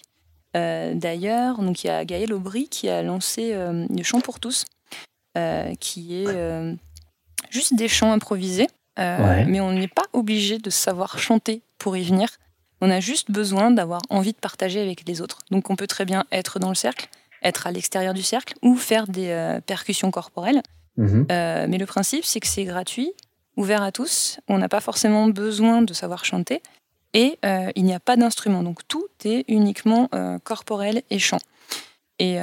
Euh, 0.56 0.94
D'ailleurs, 0.94 1.58
donc 1.62 1.84
il 1.84 1.88
y 1.88 1.90
a 1.90 2.04
Gaël 2.04 2.32
Aubry 2.32 2.68
qui 2.68 2.88
a 2.88 3.02
lancé 3.02 3.52
euh, 3.52 3.86
le 3.88 4.02
chant 4.02 4.20
pour 4.20 4.40
tous, 4.40 4.64
qui 5.78 6.16
est 6.24 6.76
juste 7.50 7.74
des 7.74 7.88
chants 7.88 8.12
improvisés, 8.12 8.66
Ouais. 8.98 9.44
mais 9.44 9.60
on 9.60 9.70
n'est 9.72 9.86
pas 9.86 10.06
obligé 10.12 10.58
de 10.58 10.70
savoir 10.70 11.20
chanter 11.20 11.62
pour 11.78 11.96
y 11.96 12.02
venir. 12.02 12.28
On 12.80 12.90
a 12.90 12.98
juste 12.98 13.30
besoin 13.30 13.70
d'avoir 13.70 14.00
envie 14.10 14.32
de 14.32 14.38
partager 14.38 14.80
avec 14.80 15.06
les 15.06 15.20
autres. 15.20 15.38
Donc 15.52 15.70
on 15.70 15.76
peut 15.76 15.86
très 15.86 16.04
bien 16.04 16.24
être 16.32 16.58
dans 16.58 16.68
le 16.70 16.74
cercle, 16.74 17.08
être 17.44 17.68
à 17.68 17.70
l'extérieur 17.70 18.12
du 18.14 18.22
cercle 18.24 18.54
ou 18.62 18.74
faire 18.74 19.06
des 19.06 19.58
percussions 19.66 20.10
corporelles. 20.10 20.62
Mhm. 20.98 21.26
Euh, 21.30 21.66
mais 21.68 21.78
le 21.78 21.86
principe, 21.86 22.24
c'est 22.24 22.40
que 22.40 22.46
c'est 22.46 22.64
gratuit, 22.64 23.12
ouvert 23.56 23.82
à 23.82 23.92
tous. 23.92 24.38
On 24.48 24.58
n'a 24.58 24.68
pas 24.68 24.80
forcément 24.80 25.28
besoin 25.28 25.80
de 25.80 25.94
savoir 25.94 26.24
chanter. 26.24 26.60
Et 27.14 27.38
euh, 27.44 27.70
il 27.74 27.84
n'y 27.84 27.94
a 27.94 28.00
pas 28.00 28.16
d'instrument. 28.16 28.62
Donc 28.62 28.86
tout 28.86 29.06
est 29.24 29.44
uniquement 29.48 30.10
euh, 30.14 30.38
corporel 30.44 31.02
et 31.08 31.18
chant. 31.18 31.38
Et 32.18 32.40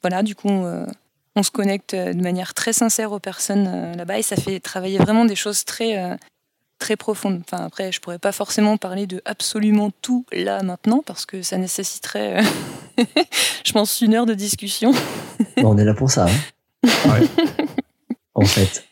voilà, 0.00 0.22
du 0.22 0.36
coup, 0.36 0.48
on 0.48 1.42
se 1.42 1.50
connecte 1.50 1.96
de 1.96 2.22
manière 2.22 2.54
très 2.54 2.72
sincère 2.72 3.10
aux 3.10 3.18
personnes 3.18 3.96
là-bas. 3.96 4.20
Et 4.20 4.22
ça 4.22 4.36
fait 4.36 4.60
travailler 4.60 4.98
vraiment 4.98 5.24
des 5.24 5.34
choses 5.34 5.64
très, 5.64 6.16
très 6.78 6.94
profonde. 6.94 7.42
Enfin, 7.44 7.64
après, 7.64 7.90
je 7.90 8.00
pourrais 8.00 8.20
pas 8.20 8.30
forcément 8.30 8.76
parler 8.76 9.08
de 9.08 9.20
absolument 9.24 9.90
tout 10.02 10.24
là 10.30 10.62
maintenant 10.62 11.02
parce 11.04 11.26
que 11.26 11.42
ça 11.42 11.58
nécessiterait, 11.58 12.44
je 13.64 13.72
pense, 13.72 14.00
une 14.00 14.14
heure 14.14 14.26
de 14.26 14.34
discussion. 14.34 14.92
On 15.56 15.76
est 15.76 15.84
là 15.84 15.94
pour 15.94 16.08
ça. 16.08 16.26
Hein 16.26 16.55
en 18.34 18.44
fait. 18.44 18.84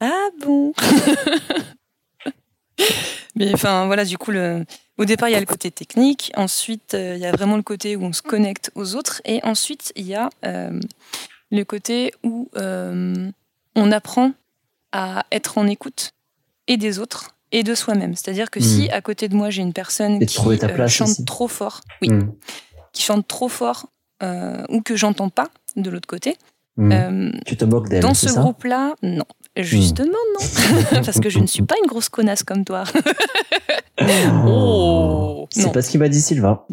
Ah 0.00 0.28
bon 0.40 0.72
Mais 3.36 3.54
enfin, 3.54 3.86
voilà, 3.86 4.04
du 4.04 4.18
coup, 4.18 4.30
le... 4.30 4.64
au 4.98 5.04
départ, 5.04 5.28
il 5.28 5.32
y 5.32 5.36
a 5.36 5.40
le 5.40 5.46
côté 5.46 5.70
technique. 5.70 6.32
Ensuite, 6.36 6.94
euh, 6.94 7.14
il 7.16 7.20
y 7.20 7.26
a 7.26 7.32
vraiment 7.32 7.56
le 7.56 7.62
côté 7.62 7.96
où 7.96 8.04
on 8.04 8.12
se 8.12 8.22
connecte 8.22 8.70
aux 8.74 8.94
autres. 8.94 9.22
Et 9.24 9.40
ensuite, 9.44 9.92
il 9.96 10.06
y 10.06 10.14
a 10.14 10.28
euh, 10.44 10.78
le 11.50 11.64
côté 11.64 12.12
où 12.22 12.50
euh, 12.56 13.30
on 13.76 13.92
apprend 13.92 14.32
à 14.92 15.24
être 15.30 15.58
en 15.58 15.66
écoute 15.66 16.12
et 16.66 16.76
des 16.76 16.98
autres 16.98 17.36
et 17.52 17.62
de 17.62 17.74
soi-même. 17.74 18.14
C'est-à-dire 18.16 18.50
que 18.50 18.60
si 18.60 18.90
à 18.90 19.00
côté 19.00 19.28
de 19.28 19.36
moi, 19.36 19.50
j'ai 19.50 19.62
une 19.62 19.74
personne 19.74 20.16
Et 20.16 20.20
de 20.20 20.24
qui 20.24 20.40
euh, 20.40 20.88
chante 20.88 21.08
aussi. 21.10 21.24
trop 21.24 21.48
fort, 21.48 21.82
oui, 22.00 22.08
qui 22.92 23.02
chante 23.02 23.28
trop 23.28 23.48
fort 23.48 23.86
euh, 24.22 24.64
ou 24.70 24.80
que 24.80 24.96
j'entends 24.96 25.28
pas 25.28 25.48
de 25.76 25.90
l'autre 25.90 26.08
côté, 26.08 26.36
Mm. 26.76 26.92
euh, 26.92 27.30
tu 27.44 27.56
te 27.56 27.64
moques 27.66 27.88
d'elle, 27.90 28.00
dans 28.02 28.14
c'est 28.14 28.28
ce 28.28 28.38
groupe-là, 28.38 28.94
non. 29.02 29.24
Justement, 29.56 30.08
non. 30.10 30.46
Parce 31.04 31.20
que 31.20 31.28
je 31.28 31.38
ne 31.38 31.46
suis 31.46 31.62
pas 31.62 31.74
une 31.82 31.86
grosse 31.88 32.08
connasse 32.08 32.42
comme 32.42 32.64
toi. 32.64 32.84
Oh, 34.46 35.46
C'est 35.50 35.66
non. 35.66 35.70
pas 35.70 35.82
ce 35.82 35.90
qu'il 35.90 36.00
m'a 36.00 36.08
dit 36.08 36.20
Sylvain. 36.20 36.62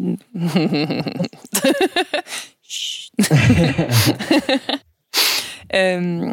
Euh, 5.72 6.32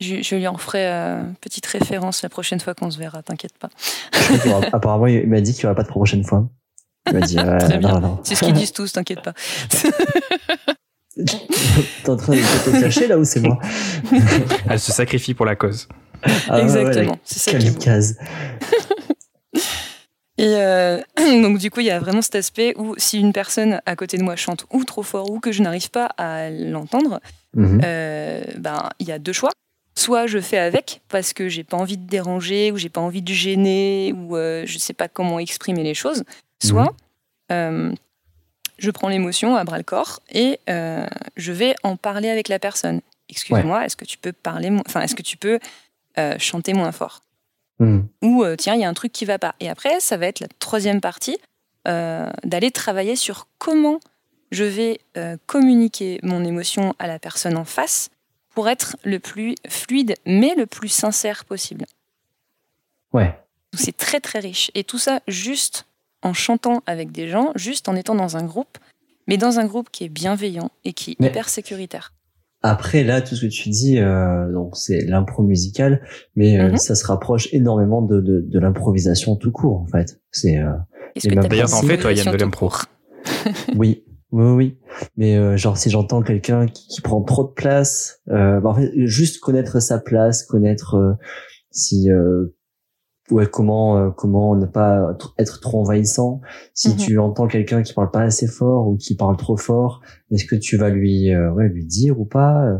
je, 0.00 0.22
je 0.22 0.36
lui 0.36 0.46
en 0.46 0.56
ferai 0.56 0.86
euh, 0.86 1.22
petite 1.40 1.66
référence 1.66 2.22
la 2.22 2.28
prochaine 2.28 2.60
fois 2.60 2.74
qu'on 2.74 2.90
se 2.92 2.98
verra, 2.98 3.22
t'inquiète 3.22 3.58
pas. 3.58 3.70
Apparemment, 4.72 5.06
il 5.08 5.26
m'a 5.26 5.40
dit 5.40 5.52
qu'il 5.52 5.62
n'y 5.62 5.66
aura 5.66 5.74
pas 5.74 5.82
de 5.82 5.88
prochaine 5.88 6.22
fois. 6.22 6.48
Il 7.08 7.14
m'a 7.14 7.26
dit, 7.26 7.38
euh, 7.38 7.58
Très 7.58 7.78
bien. 7.78 7.94
non, 7.94 8.00
non. 8.00 8.20
C'est 8.22 8.36
ce 8.36 8.44
qu'ils 8.44 8.52
disent 8.54 8.72
tous, 8.72 8.92
t'inquiète 8.92 9.22
pas. 9.22 9.32
T'es 12.04 12.10
en 12.10 12.16
train 12.16 12.34
de 12.34 12.40
te 12.70 12.80
cacher 12.80 13.06
là 13.06 13.18
ou 13.18 13.24
c'est 13.24 13.40
moi 13.40 13.58
Elle 14.70 14.80
se 14.80 14.92
sacrifie 14.92 15.34
pour 15.34 15.46
la 15.46 15.56
cause. 15.56 15.88
Ah 16.48 16.60
Exactement, 16.60 17.12
ouais, 17.12 17.18
c'est 17.24 17.38
ça 17.38 17.50
qui 17.52 17.66
est 17.66 17.70
beau. 17.70 17.78
Kamikaze. 17.78 18.16
Et 20.38 20.48
euh, 20.56 21.00
donc 21.42 21.58
du 21.58 21.70
coup, 21.70 21.80
il 21.80 21.86
y 21.86 21.90
a 21.90 21.98
vraiment 21.98 22.20
cet 22.22 22.34
aspect 22.34 22.74
où 22.76 22.94
si 22.98 23.18
une 23.18 23.32
personne 23.32 23.80
à 23.86 23.96
côté 23.96 24.18
de 24.18 24.22
moi 24.22 24.36
chante 24.36 24.66
ou 24.72 24.84
trop 24.84 25.02
fort 25.02 25.30
ou 25.30 25.40
que 25.40 25.50
je 25.52 25.62
n'arrive 25.62 25.90
pas 25.90 26.06
à 26.18 26.50
l'entendre, 26.50 27.20
Mhm. 27.54 27.80
euh, 27.84 28.42
ben 28.58 28.90
il 28.98 29.08
y 29.08 29.12
a 29.12 29.18
deux 29.18 29.32
choix. 29.32 29.50
Soit 29.98 30.26
je 30.26 30.38
fais 30.40 30.58
avec 30.58 31.00
parce 31.08 31.32
que 31.32 31.48
j'ai 31.48 31.64
pas 31.64 31.78
envie 31.78 31.96
de 31.96 32.06
déranger 32.06 32.70
ou 32.70 32.76
j'ai 32.76 32.90
pas 32.90 33.00
envie 33.00 33.22
de 33.22 33.32
gêner 33.32 34.12
ou 34.14 34.36
euh, 34.36 34.64
je 34.66 34.76
sais 34.76 34.92
pas 34.92 35.08
comment 35.08 35.38
exprimer 35.38 35.82
les 35.82 35.94
choses. 35.94 36.22
Soit 36.62 36.94
euh, 37.50 37.92
je 38.78 38.90
prends 38.90 39.08
l'émotion 39.08 39.56
à 39.56 39.64
bras 39.64 39.78
le 39.78 39.84
corps 39.84 40.20
et 40.30 40.60
euh, 40.68 41.06
je 41.36 41.52
vais 41.52 41.74
en 41.82 41.96
parler 41.96 42.28
avec 42.28 42.48
la 42.48 42.58
personne. 42.58 43.00
Excuse-moi, 43.28 43.84
est-ce 43.84 43.96
que 43.96 44.04
tu 44.04 44.18
peux 44.18 44.32
parler, 44.32 44.70
enfin 44.86 45.00
est-ce 45.00 45.14
que 45.14 45.22
tu 45.22 45.36
peux 45.36 45.58
euh, 46.18 46.38
chanter 46.38 46.74
moins 46.74 46.92
fort? 46.92 47.22
Mhm. 47.78 48.08
ou 48.22 48.42
euh, 48.42 48.56
tiens, 48.56 48.74
il 48.74 48.80
y 48.80 48.84
a 48.84 48.88
un 48.88 48.94
truc 48.94 49.12
qui 49.12 49.26
va 49.26 49.38
pas. 49.38 49.54
Et 49.60 49.68
après, 49.68 50.00
ça 50.00 50.16
va 50.16 50.26
être 50.26 50.40
la 50.40 50.48
troisième 50.58 51.00
partie, 51.00 51.38
d'aller 51.84 52.72
travailler 52.72 53.14
sur 53.14 53.46
comment 53.58 54.00
je 54.50 54.64
vais 54.64 54.98
communiquer 55.46 56.18
mon 56.24 56.44
émotion 56.44 56.94
à 56.98 57.06
la 57.06 57.20
personne 57.20 57.56
en 57.56 57.64
face 57.64 58.10
pour 58.56 58.68
être 58.68 58.96
le 59.04 59.20
plus 59.20 59.54
fluide, 59.68 60.16
mais 60.24 60.56
le 60.56 60.66
plus 60.66 60.88
sincère 60.88 61.44
possible. 61.44 61.84
Ouais. 63.12 63.38
C'est 63.74 63.96
très 63.96 64.18
très 64.18 64.40
riche. 64.40 64.70
Et 64.74 64.82
tout 64.82 64.98
ça 64.98 65.20
juste 65.28 65.86
en 66.26 66.34
chantant 66.34 66.82
avec 66.86 67.12
des 67.12 67.28
gens, 67.28 67.52
juste 67.54 67.88
en 67.88 67.96
étant 67.96 68.14
dans 68.14 68.36
un 68.36 68.44
groupe, 68.44 68.78
mais 69.28 69.36
dans 69.38 69.58
un 69.58 69.66
groupe 69.66 69.88
qui 69.90 70.04
est 70.04 70.08
bienveillant 70.08 70.70
et 70.84 70.92
qui 70.92 71.12
est 71.12 71.16
Mais- 71.20 71.28
hyper 71.28 71.48
sécuritaire. 71.48 72.12
Après, 72.62 73.04
là, 73.04 73.20
tout 73.20 73.36
ce 73.36 73.42
que 73.46 73.50
tu 73.50 73.68
dis, 73.68 73.98
euh, 73.98 74.50
donc 74.52 74.76
c'est 74.76 75.00
l'impro 75.02 75.42
musical, 75.44 76.02
mais 76.34 76.58
euh, 76.58 76.70
Mhm. 76.70 76.76
ça 76.78 76.94
se 76.96 77.06
rapproche 77.06 77.48
énormément 77.52 78.02
de, 78.02 78.20
de, 78.20 78.40
de 78.40 78.58
l'improvisation 78.58 79.36
tout 79.36 79.52
court, 79.52 79.80
en 79.80 79.86
fait. 79.86 80.20
C'est 80.32 80.58
euh, 80.58 80.72
t'as 81.14 81.48
D'ailleurs, 81.48 81.68
une 81.82 81.88
fais, 81.88 81.96
toi, 81.98 82.12
Yann, 82.12 82.32
de 82.32 82.36
l'impro. 82.36 82.72
oui, 83.76 84.04
oui, 84.32 84.44
oui. 84.52 84.78
Mais 85.16 85.36
euh, 85.36 85.56
genre, 85.56 85.76
si 85.76 85.90
j'entends 85.90 86.22
quelqu'un 86.22 86.66
qui, 86.66 86.88
qui 86.88 87.00
prend 87.02 87.22
trop 87.22 87.44
de 87.44 87.52
place, 87.52 88.20
euh, 88.30 88.58
bah, 88.60 88.70
en 88.70 88.74
fait, 88.74 88.90
juste 89.06 89.38
connaître 89.38 89.78
sa 89.80 89.98
place, 90.00 90.42
connaître 90.42 90.96
euh, 90.96 91.12
si 91.70 92.10
euh, 92.10 92.55
ouais 93.30 93.46
comment 93.46 93.98
euh, 93.98 94.10
comment 94.10 94.54
ne 94.54 94.66
pas 94.66 95.12
tr- 95.14 95.32
être 95.38 95.60
trop 95.60 95.80
envahissant. 95.80 96.40
Si 96.74 96.90
Mhm. 96.90 96.96
tu 96.96 97.18
entends 97.18 97.46
quelqu'un 97.48 97.82
qui 97.82 97.92
parle 97.92 98.10
pas 98.10 98.22
assez 98.22 98.46
fort 98.46 98.88
ou 98.88 98.96
qui 98.96 99.16
parle 99.16 99.36
trop 99.36 99.56
fort, 99.56 100.00
est-ce 100.30 100.44
que 100.44 100.56
tu 100.56 100.76
vas 100.76 100.90
lui 100.90 101.32
euh, 101.32 101.50
ouais 101.52 101.68
lui 101.68 101.84
dire 101.84 102.18
ou 102.20 102.24
pas 102.24 102.64
euh, 102.64 102.76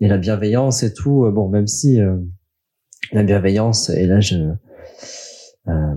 Et 0.00 0.08
la 0.08 0.18
bienveillance 0.18 0.82
et 0.82 0.92
tout. 0.92 1.24
euh, 1.24 1.30
bon, 1.30 1.48
même 1.48 1.66
si 1.66 2.00
euh, 2.00 2.16
la 3.12 3.22
bienveillance 3.22 3.88
et 3.90 4.06
là 4.06 4.20
je 4.20 4.36
euh, 5.68 5.94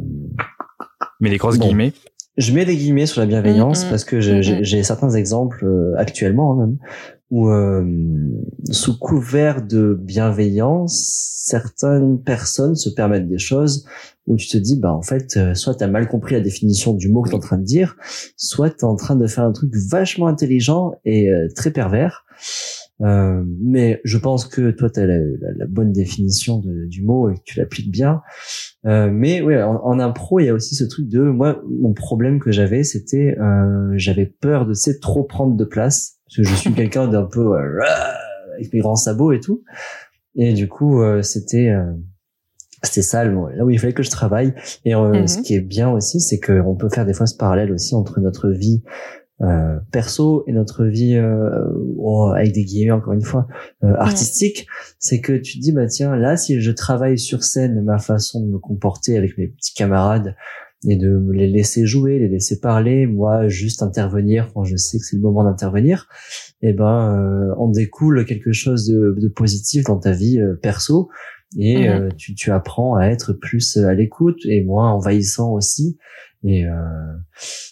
Mais 1.20 1.30
les 1.30 1.38
grosses 1.38 1.58
Bon. 1.60 1.66
guillemets. 1.66 1.93
Je 2.40 2.54
mets 2.54 2.66
des 2.66 2.76
guillemets 2.76 3.06
sur 3.06 3.22
la 3.22 3.28
bienveillance 3.28 3.84
Mm, 3.84 3.88
mm, 3.88 3.90
parce 3.90 4.04
que 4.04 4.20
j'ai 4.20 4.40
mm. 4.40 4.64
j'ai 4.64 4.84
certains 4.84 5.12
exemples 5.12 5.66
euh, 5.66 5.94
actuellement 5.98 6.54
hein, 6.54 6.66
même 6.66 6.78
où 7.32 7.50
euh, 7.50 7.86
sous 8.72 8.98
couvert 8.98 9.62
de 9.62 9.98
bienveillance, 10.00 11.44
certaines 11.46 12.22
personnes 12.22 12.76
se 12.76 12.90
permettent 12.90 13.28
des 13.28 13.38
choses 13.38 13.86
où 14.26 14.36
tu 14.36 14.48
te 14.48 14.58
dis 14.58 14.80
bah 14.80 14.94
en 14.94 15.04
fait 15.04 15.38
euh, 15.38 15.54
soit 15.54 15.76
tu 15.76 15.84
as 15.84 15.88
mal 15.88 16.08
compris 16.08 16.36
la 16.36 16.42
définition 16.42 16.94
du 16.94 17.10
mot 17.10 17.22
que 17.22 17.30
tu 17.30 17.36
es 17.36 17.38
en 17.38 17.42
train 17.42 17.58
de 17.58 17.64
dire, 17.64 17.98
soit 18.36 18.72
tu 18.72 18.80
es 18.80 18.84
en 18.86 18.96
train 18.96 19.16
de 19.16 19.28
faire 19.28 19.44
un 19.44 19.52
truc 19.52 19.72
vachement 19.92 20.28
intelligent 20.28 20.94
et 21.06 21.30
euh, 21.30 21.48
très 21.56 21.72
pervers. 21.72 22.26
Euh, 23.02 23.43
mais 23.62 24.02
je 24.04 24.18
pense 24.18 24.45
que 24.45 24.72
toi 24.72 24.89
tu 24.89 25.00
as 25.00 25.06
la, 25.06 25.18
la- 25.18 25.54
la 25.56 25.66
bonne 25.68 25.93
définition 25.93 26.60
de- 26.60 26.86
du 26.86 27.02
mot 27.02 27.30
et 27.30 27.36
que 27.36 27.43
tu 27.45 27.58
l'appliques 27.58 27.91
bien. 27.91 28.22
Euh, 28.86 29.10
mais 29.12 29.41
ouais, 29.41 29.62
en, 29.64 29.76
en 29.84 30.00
impro, 30.00 30.39
il 30.41 30.45
y 30.45 30.50
a 30.50 30.54
aussi 30.54 30.76
ce 30.76 30.84
truc 30.84 31.08
de 31.08 31.22
moi. 31.22 31.62
Mon 31.70 31.93
problème 31.93 32.39
que 32.39 32.52
j'avais, 32.52 32.84
c'était 32.84 33.38
euh, 33.39 33.93
j'avais 33.95 34.26
peur 34.26 34.66
de 34.66 34.74
sais, 34.74 35.00
trop 35.00 35.24
prendre 35.24 35.56
de 35.56 35.64
place 35.66 36.18
parce 36.26 36.38
que 36.38 36.43
je 36.43 36.56
suis 36.56 36.74
quelqu'un 36.76 37.08
d'un 37.08 37.24
peu 37.26 37.56
euh, 37.58 37.80
avec 38.56 38.74
mes 38.74 38.80
grands 38.80 38.95
sabots 38.97 39.32
et 39.32 39.39
tout. 39.39 39.64
Et 40.36 40.54
du 40.54 40.68
coup, 40.68 41.02
euh, 41.02 41.22
c'était 41.22 41.70
euh, 41.70 41.91
c'était 42.84 43.02
ça 43.02 43.26
le- 43.26 43.56
là 43.56 43.66
où 43.66 43.70
il 43.70 43.80
fallait 43.80 43.93
que 43.93 44.04
je 44.04 44.10
travaille. 44.12 44.54
Et 44.86 44.95
euh, 44.95 45.26
ce 45.28 45.38
qui 45.43 45.54
est 45.56 45.60
bien 45.62 45.89
aussi, 45.89 46.20
c'est 46.22 46.39
qu'on 46.39 46.76
peut 46.76 46.88
faire 46.89 47.06
des 47.06 47.14
fois 47.14 47.26
ce 47.28 47.36
parallèle 47.36 47.72
aussi 47.74 47.93
entre 47.95 48.20
notre 48.22 48.50
vie 48.50 48.84
euh, 49.42 49.80
perso 49.92 50.44
et 50.48 50.52
notre 50.52 50.86
vie 50.86 51.16
euh, 51.16 51.64
oh, 51.98 52.32
avec 52.36 52.52
des 52.52 52.66
guillemets 52.66 52.92
encore 52.92 53.14
une 53.14 53.22
fois 53.22 53.48
euh, 53.84 53.94
artistique 53.98 54.68
c'est 55.00 55.22
que 55.22 55.34
tu 55.34 55.58
te 55.58 55.62
dis 55.62 55.72
bah 55.72 55.88
tiens 55.88 56.16
là 56.18 56.36
si 56.36 56.60
je 56.60 56.72
travaille 56.72 57.18
sur 57.18 57.44
scène 57.44 57.82
ma 57.82 58.00
façon 58.00 58.42
de 58.42 58.52
me 58.52 58.60
comporter 58.60 59.18
avec 59.18 59.38
mes 59.38 59.48
petits 59.48 59.74
camarades 59.74 60.36
et 60.88 60.96
de 60.96 61.10
me 61.10 61.34
les 61.34 61.48
laisser 61.48 61.86
jouer 61.86 62.20
les 62.20 62.28
laisser 62.28 62.60
parler 62.60 63.08
moi 63.08 63.48
juste 63.48 63.82
intervenir 63.82 64.52
quand 64.54 64.66
je 64.66 64.76
sais 64.76 64.98
que 64.98 65.06
c'est 65.06 65.16
le 65.16 65.22
moment 65.22 65.44
d'intervenir 65.44 66.10
et 66.62 66.74
ben 66.74 67.16
euh, 67.16 67.56
en 67.56 67.70
découle 67.70 68.26
quelque 68.26 68.52
chose 68.52 68.88
de, 68.88 69.16
de 69.18 69.28
positif 69.28 69.86
dans 69.86 70.00
ta 70.00 70.12
vie 70.12 70.40
euh, 70.40 70.56
perso 70.56 71.10
et 71.58 71.88
Mhm. 71.88 71.93
euh, 71.95 72.10
tu, 72.18 72.36
tu 72.36 72.52
apprends 72.52 72.95
à 72.95 73.08
être 73.08 73.34
plus 73.34 73.78
à 73.78 73.93
l'écoute 73.93 74.39
et 74.45 74.64
moins 74.64 74.91
envahissant 74.91 75.52
aussi 75.52 75.97
et 76.43 76.66
euh, 76.66 76.72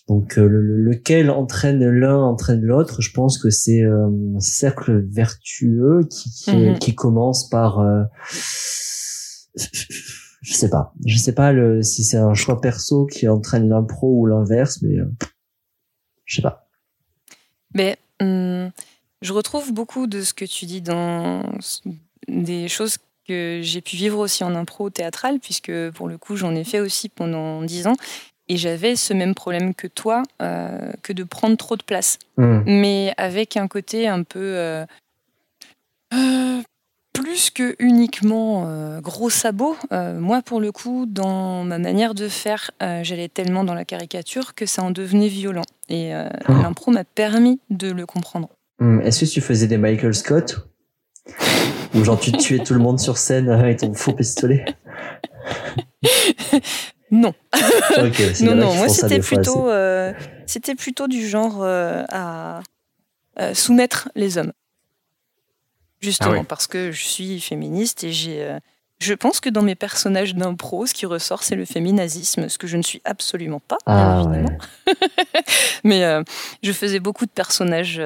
donc 0.09 0.37
euh, 0.37 0.45
le- 0.47 0.61
le- 0.61 0.81
lequel 0.83 1.29
entraîne 1.29 1.87
l'un 1.87 2.17
entraîne 2.17 2.61
l'autre. 2.61 3.01
Je 3.01 3.11
pense 3.13 3.37
que 3.37 3.49
c'est 3.49 3.81
euh, 3.83 4.07
un 4.35 4.39
cercle 4.39 5.05
vertueux 5.09 6.01
qui 6.09 6.29
qui, 6.31 6.55
Mhm. 6.55 6.79
qui 6.79 6.95
commence 6.95 7.49
par 7.49 7.79
euh, 7.79 8.03
je 9.55 10.53
sais 10.53 10.69
pas, 10.69 10.93
je 11.05 11.17
sais 11.17 11.33
pas 11.33 11.51
le, 11.51 11.81
si 11.81 12.03
c'est 12.03 12.17
un 12.17 12.33
choix 12.33 12.61
perso 12.61 13.05
qui 13.05 13.27
entraîne 13.27 13.69
l'impro 13.69 14.19
ou 14.19 14.25
l'inverse, 14.25 14.81
mais 14.81 14.97
euh, 14.97 15.05
je 16.25 16.35
sais 16.37 16.41
pas. 16.41 16.67
Mais 17.73 17.97
hum, 18.21 18.71
je 19.21 19.33
retrouve 19.33 19.73
beaucoup 19.73 20.07
de 20.07 20.21
ce 20.21 20.33
que 20.33 20.45
tu 20.45 20.65
dis 20.65 20.81
dans 20.81 21.43
des 22.27 22.67
choses 22.67 22.97
que 23.27 23.59
j'ai 23.61 23.81
pu 23.81 23.95
vivre 23.95 24.19
aussi 24.19 24.43
en 24.43 24.55
impro 24.55 24.89
théâtral, 24.89 25.39
puisque 25.39 25.71
pour 25.91 26.07
le 26.07 26.17
coup 26.17 26.35
j'en 26.35 26.55
ai 26.55 26.63
fait 26.63 26.79
aussi 26.79 27.09
pendant 27.09 27.61
dix 27.61 27.85
ans, 27.87 27.95
et 28.49 28.55
j'avais 28.57 28.95
ce 28.95 29.13
même 29.13 29.35
problème 29.35 29.73
que 29.73 29.87
toi, 29.87 30.23
euh, 30.41 30.91
que 31.03 31.11
de 31.13 31.23
prendre 31.23 31.57
trop 31.57 31.75
de 31.75 31.83
place, 31.83 32.17
Mhm. 32.37 32.63
mais 32.65 33.13
avec 33.17 33.57
un 33.57 33.67
côté 33.67 34.07
un 34.07 34.23
peu 34.23 34.39
euh, 34.39 34.85
euh, 36.13 36.61
plus 37.13 37.49
que 37.49 37.75
uniquement 37.79 38.99
gros 39.01 39.29
sabot. 39.29 39.75
euh, 39.91 40.19
moi 40.19 40.41
pour 40.41 40.59
le 40.61 40.71
coup, 40.71 41.05
dans 41.07 41.63
ma 41.63 41.79
manière 41.79 42.13
de 42.13 42.27
faire, 42.29 42.71
j'allais 42.79 43.27
tellement 43.27 43.63
dans 43.63 43.73
la 43.73 43.85
caricature 43.85 44.53
que 44.55 44.65
ça 44.65 44.83
en 44.83 44.91
devenait 44.91 45.27
violent, 45.27 45.65
et 45.89 46.13
Oh. 46.47 46.53
l'impro 46.53 46.91
m'a 46.91 47.03
permis 47.03 47.59
de 47.69 47.91
le 47.91 48.05
comprendre. 48.05 48.49
Mhm. 48.79 49.01
Est-ce 49.01 49.25
que 49.25 49.29
tu 49.31 49.41
faisais 49.41 49.67
des 49.67 49.77
Michael 49.77 50.13
Scott? 50.13 50.67
Ou 51.95 52.03
genre 52.03 52.19
tu 52.19 52.31
tuais 52.33 52.59
tout 52.59 52.73
le 52.73 52.79
monde 52.79 52.99
sur 52.99 53.17
scène 53.17 53.49
avec 53.49 53.79
ton 53.79 53.93
faux 53.93 54.13
pistolet 54.13 54.65
Non. 57.11 57.33
Ok, 57.97 58.15
c'est 58.33 58.41
non, 58.43 58.55
non, 58.55 58.75
moi 58.75 58.89
c'était 58.89 59.19
plutôt, 59.19 59.69
euh, 59.69 60.11
c'était 60.45 60.75
plutôt 60.75 61.07
du 61.07 61.25
genre 61.27 61.63
euh, 61.63 62.03
à 62.09 62.61
euh, 63.39 63.53
soumettre 63.53 64.09
les 64.15 64.37
hommes. 64.37 64.51
Justement, 66.01 66.41
Ah 66.41 66.43
parce 66.47 66.67
que 66.67 66.91
je 66.91 67.03
suis 67.05 67.39
féministe 67.39 68.03
et 68.03 68.11
j'ai. 68.11 68.43
euh, 68.43 68.59
je 68.99 69.13
pense 69.13 69.39
que 69.39 69.49
dans 69.49 69.61
mes 69.61 69.75
personnages 69.75 70.35
d'impro, 70.35 70.85
ce 70.85 70.93
qui 70.93 71.05
ressort, 71.05 71.43
c'est 71.43 71.55
le 71.55 71.65
féminazisme, 71.65 72.49
ce 72.49 72.57
que 72.57 72.67
je 72.67 72.77
ne 72.77 72.81
suis 72.81 73.01
absolument 73.05 73.59
pas, 73.61 73.77
Ah 73.85 74.23
évidemment. 74.25 74.49
ouais. 74.87 74.93
Mais 75.83 76.03
euh, 76.03 76.23
je 76.63 76.71
faisais 76.71 76.99
beaucoup 76.99 77.25
de 77.25 77.31
personnages 77.31 78.01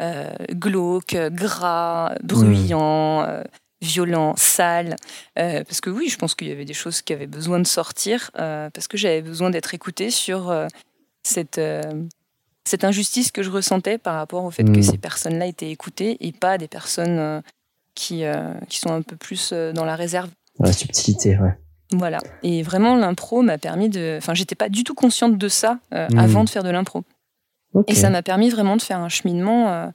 euh, 0.00 0.24
euh, 0.40 0.54
glauques, 0.54 1.16
gras, 1.30 2.14
bruyants, 2.22 3.22
euh, 3.22 3.42
violents, 3.82 4.34
sales. 4.36 4.96
Euh, 5.38 5.64
parce 5.64 5.80
que 5.80 5.90
oui, 5.90 6.08
je 6.08 6.16
pense 6.16 6.34
qu'il 6.34 6.48
y 6.48 6.52
avait 6.52 6.64
des 6.64 6.74
choses 6.74 7.02
qui 7.02 7.12
avaient 7.12 7.26
besoin 7.26 7.58
de 7.60 7.66
sortir, 7.66 8.30
euh, 8.38 8.68
parce 8.70 8.88
que 8.88 8.96
j'avais 8.96 9.22
besoin 9.22 9.50
d'être 9.50 9.74
écoutée 9.74 10.10
sur 10.10 10.50
euh, 10.50 10.66
cette, 11.22 11.58
euh, 11.58 11.82
cette 12.64 12.84
injustice 12.84 13.30
que 13.30 13.42
je 13.42 13.50
ressentais 13.50 13.98
par 13.98 14.14
rapport 14.16 14.44
au 14.44 14.50
fait 14.50 14.64
que 14.64 14.78
Mm. 14.78 14.82
ces 14.82 14.98
personnes-là 14.98 15.46
étaient 15.46 15.70
écoutées 15.70 16.16
et 16.20 16.32
pas 16.32 16.58
des 16.58 16.68
personnes 16.68 17.18
euh, 17.18 17.40
qui, 17.94 18.24
euh, 18.24 18.52
qui 18.68 18.78
sont 18.78 18.90
un 18.92 19.02
peu 19.02 19.16
plus 19.16 19.50
euh, 19.52 19.72
dans 19.72 19.84
la 19.84 19.96
réserve. 19.96 20.30
La 20.58 20.72
subtilité, 20.72 21.38
ouais. 21.38 21.56
Voilà. 21.92 22.18
Et 22.42 22.62
vraiment, 22.62 22.94
l'impro 22.96 23.42
m'a 23.42 23.58
permis 23.58 23.88
de. 23.88 24.14
Enfin, 24.18 24.32
j'étais 24.34 24.54
pas 24.54 24.68
du 24.68 24.84
tout 24.84 24.94
consciente 24.94 25.36
de 25.38 25.48
ça 25.48 25.78
euh, 25.92 26.06
Mm. 26.10 26.18
avant 26.18 26.44
de 26.44 26.50
faire 26.50 26.62
de 26.62 26.70
l'impro. 26.70 27.02
Et 27.86 27.94
ça 27.94 28.10
m'a 28.10 28.22
permis 28.22 28.50
vraiment 28.50 28.76
de 28.76 28.82
faire 28.82 28.98
un 28.98 29.08
cheminement 29.08 29.68
euh, 29.68 29.86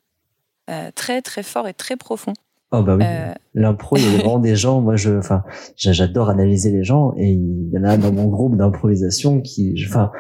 euh, 0.69 0.91
très 0.95 1.21
très 1.21 1.43
fort 1.43 1.67
et 1.67 1.73
très 1.73 1.95
profond. 1.97 2.33
Oh 2.71 2.81
bah 2.81 2.95
oui. 2.95 3.03
Euh, 3.05 3.33
L'impro, 3.53 3.95
il 3.97 4.03
y 4.03 4.07
a 4.07 4.17
vraiment 4.17 4.39
des 4.39 4.55
gens, 4.55 4.81
moi 4.81 4.95
je, 4.95 5.17
enfin, 5.17 5.43
j'a- 5.77 5.91
j'adore 5.93 6.29
analyser 6.29 6.71
les 6.71 6.83
gens 6.83 7.13
et 7.17 7.29
il 7.29 7.69
y 7.71 7.77
en 7.77 7.83
a 7.83 7.95
dans 7.97 8.11
mon 8.11 8.27
groupe 8.27 8.57
d'improvisation 8.57 9.39
qui, 9.41 9.75
enfin, 9.87 10.11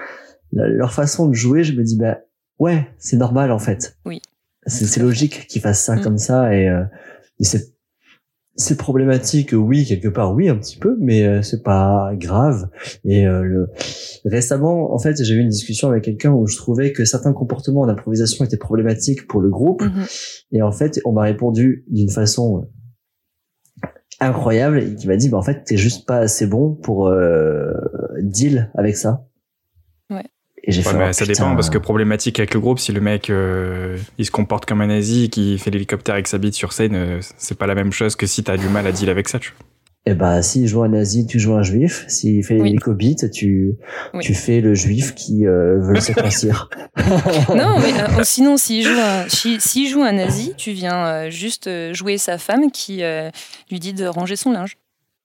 leur 0.53 0.93
façon 0.93 1.27
de 1.27 1.33
jouer, 1.33 1.63
je 1.63 1.73
me 1.73 1.83
dis 1.83 1.97
bah 1.97 2.19
ouais, 2.59 2.87
c'est 2.97 3.17
normal 3.17 3.51
en 3.51 3.59
fait. 3.59 3.97
Oui. 4.05 4.21
C'est 4.67 4.85
c'est 4.85 4.99
logique 5.01 5.47
qu'ils 5.47 5.61
fassent 5.61 5.83
ça 5.83 5.95
Mm. 5.95 6.01
comme 6.01 6.17
ça 6.17 6.53
et, 6.55 6.69
euh, 6.69 6.83
et 7.39 7.43
c'est 7.43 7.74
c'est 8.55 8.77
problématique, 8.77 9.51
oui 9.53 9.85
quelque 9.85 10.07
part, 10.07 10.33
oui 10.33 10.47
un 10.47 10.55
petit 10.55 10.77
peu, 10.77 10.95
mais 10.99 11.25
euh, 11.25 11.41
c'est 11.41 11.61
pas 11.61 12.11
grave. 12.15 12.69
Et 13.03 13.27
euh, 13.27 13.43
le... 13.43 13.67
récemment, 14.23 14.93
en 14.93 14.99
fait, 14.99 15.21
j'ai 15.21 15.33
eu 15.33 15.39
une 15.39 15.49
discussion 15.49 15.89
avec 15.89 16.05
quelqu'un 16.05 16.31
où 16.31 16.47
je 16.47 16.55
trouvais 16.55 16.93
que 16.93 17.03
certains 17.03 17.33
comportements 17.33 17.81
en 17.81 17.89
improvisation 17.89 18.45
étaient 18.45 18.57
problématiques 18.57 19.27
pour 19.27 19.41
le 19.41 19.49
groupe. 19.49 19.81
mhm. 19.81 20.05
Et 20.53 20.61
en 20.61 20.71
fait, 20.71 21.01
on 21.05 21.11
m'a 21.11 21.23
répondu 21.23 21.85
d'une 21.89 22.09
façon 22.09 22.67
incroyable 24.21 24.79
et 24.79 24.95
qui 24.95 25.07
m'a 25.07 25.17
dit, 25.17 25.29
bah, 25.29 25.37
en 25.37 25.43
fait, 25.43 25.63
t'es 25.65 25.77
juste 25.77 26.07
pas 26.07 26.17
assez 26.17 26.47
bon 26.47 26.75
pour 26.75 27.07
euh, 27.07 27.73
deal 28.21 28.71
avec 28.75 28.95
ça. 28.95 29.25
Et 30.67 30.71
j'ai 30.71 30.81
Ouais, 30.81 30.91
fait, 30.91 30.97
mais 30.97 31.05
oh, 31.09 31.13
ça 31.13 31.25
putain. 31.25 31.43
dépend 31.43 31.55
parce 31.55 31.69
que 31.69 31.77
problématique 31.77 32.39
avec 32.39 32.53
le 32.55 32.59
groupe, 32.59 32.79
si 32.79 32.91
le 32.91 32.99
mec 32.99 33.29
euh, 33.29 33.97
il 34.17 34.25
se 34.25 34.31
comporte 34.31 34.65
comme 34.65 34.81
un 34.81 34.87
nazi, 34.87 35.29
qui 35.29 35.57
fait 35.59 35.69
l'hélicoptère 35.69 36.15
avec 36.15 36.27
sa 36.27 36.37
bite 36.39 36.55
sur 36.55 36.73
scène, 36.73 36.95
euh, 36.95 37.19
c'est 37.37 37.57
pas 37.57 37.67
la 37.67 37.75
même 37.75 37.91
chose 37.91 38.15
que 38.15 38.25
si 38.25 38.43
t'as 38.43 38.57
du 38.57 38.67
mal 38.67 38.87
à 38.87 38.91
deal 38.91 39.09
avec 39.09 39.29
ça. 39.29 39.37
Tu 39.39 39.51
vois. 39.51 39.65
Eh 40.07 40.13
bah, 40.13 40.41
s'il 40.43 40.67
joue 40.67 40.83
un 40.83 40.89
nazi, 40.89 41.25
tu 41.25 41.39
joues 41.39 41.55
un 41.55 41.63
juif. 41.63 42.05
S'il 42.07 42.43
fait 42.43 42.59
Oui. 42.61 42.75
tu, 43.33 43.75
Oui. 44.13 44.19
tu 44.23 44.33
fais 44.35 44.61
le 44.61 44.75
juif 44.75 45.15
qui 45.15 45.47
euh, 45.47 45.79
veut 45.81 45.93
le 45.93 45.99
circoncire. 45.99 46.69
Non, 47.55 47.79
mais 47.79 47.93
euh, 48.01 48.07
sinon, 48.23 48.57
s'il 48.57 48.83
joue, 48.83 48.99
un, 48.99 49.27
si- 49.29 49.59
s'il 49.59 49.89
joue 49.89 50.01
un 50.03 50.11
nazi, 50.13 50.53
tu 50.57 50.71
viens 50.71 51.05
euh, 51.07 51.29
juste 51.29 51.67
euh, 51.67 51.93
jouer 51.93 52.17
sa 52.19 52.37
femme 52.37 52.71
qui 52.71 53.03
euh, 53.03 53.29
lui 53.71 53.79
dit 53.79 53.93
de 53.93 54.05
ranger 54.05 54.35
son 54.35 54.51
linge. 54.51 54.77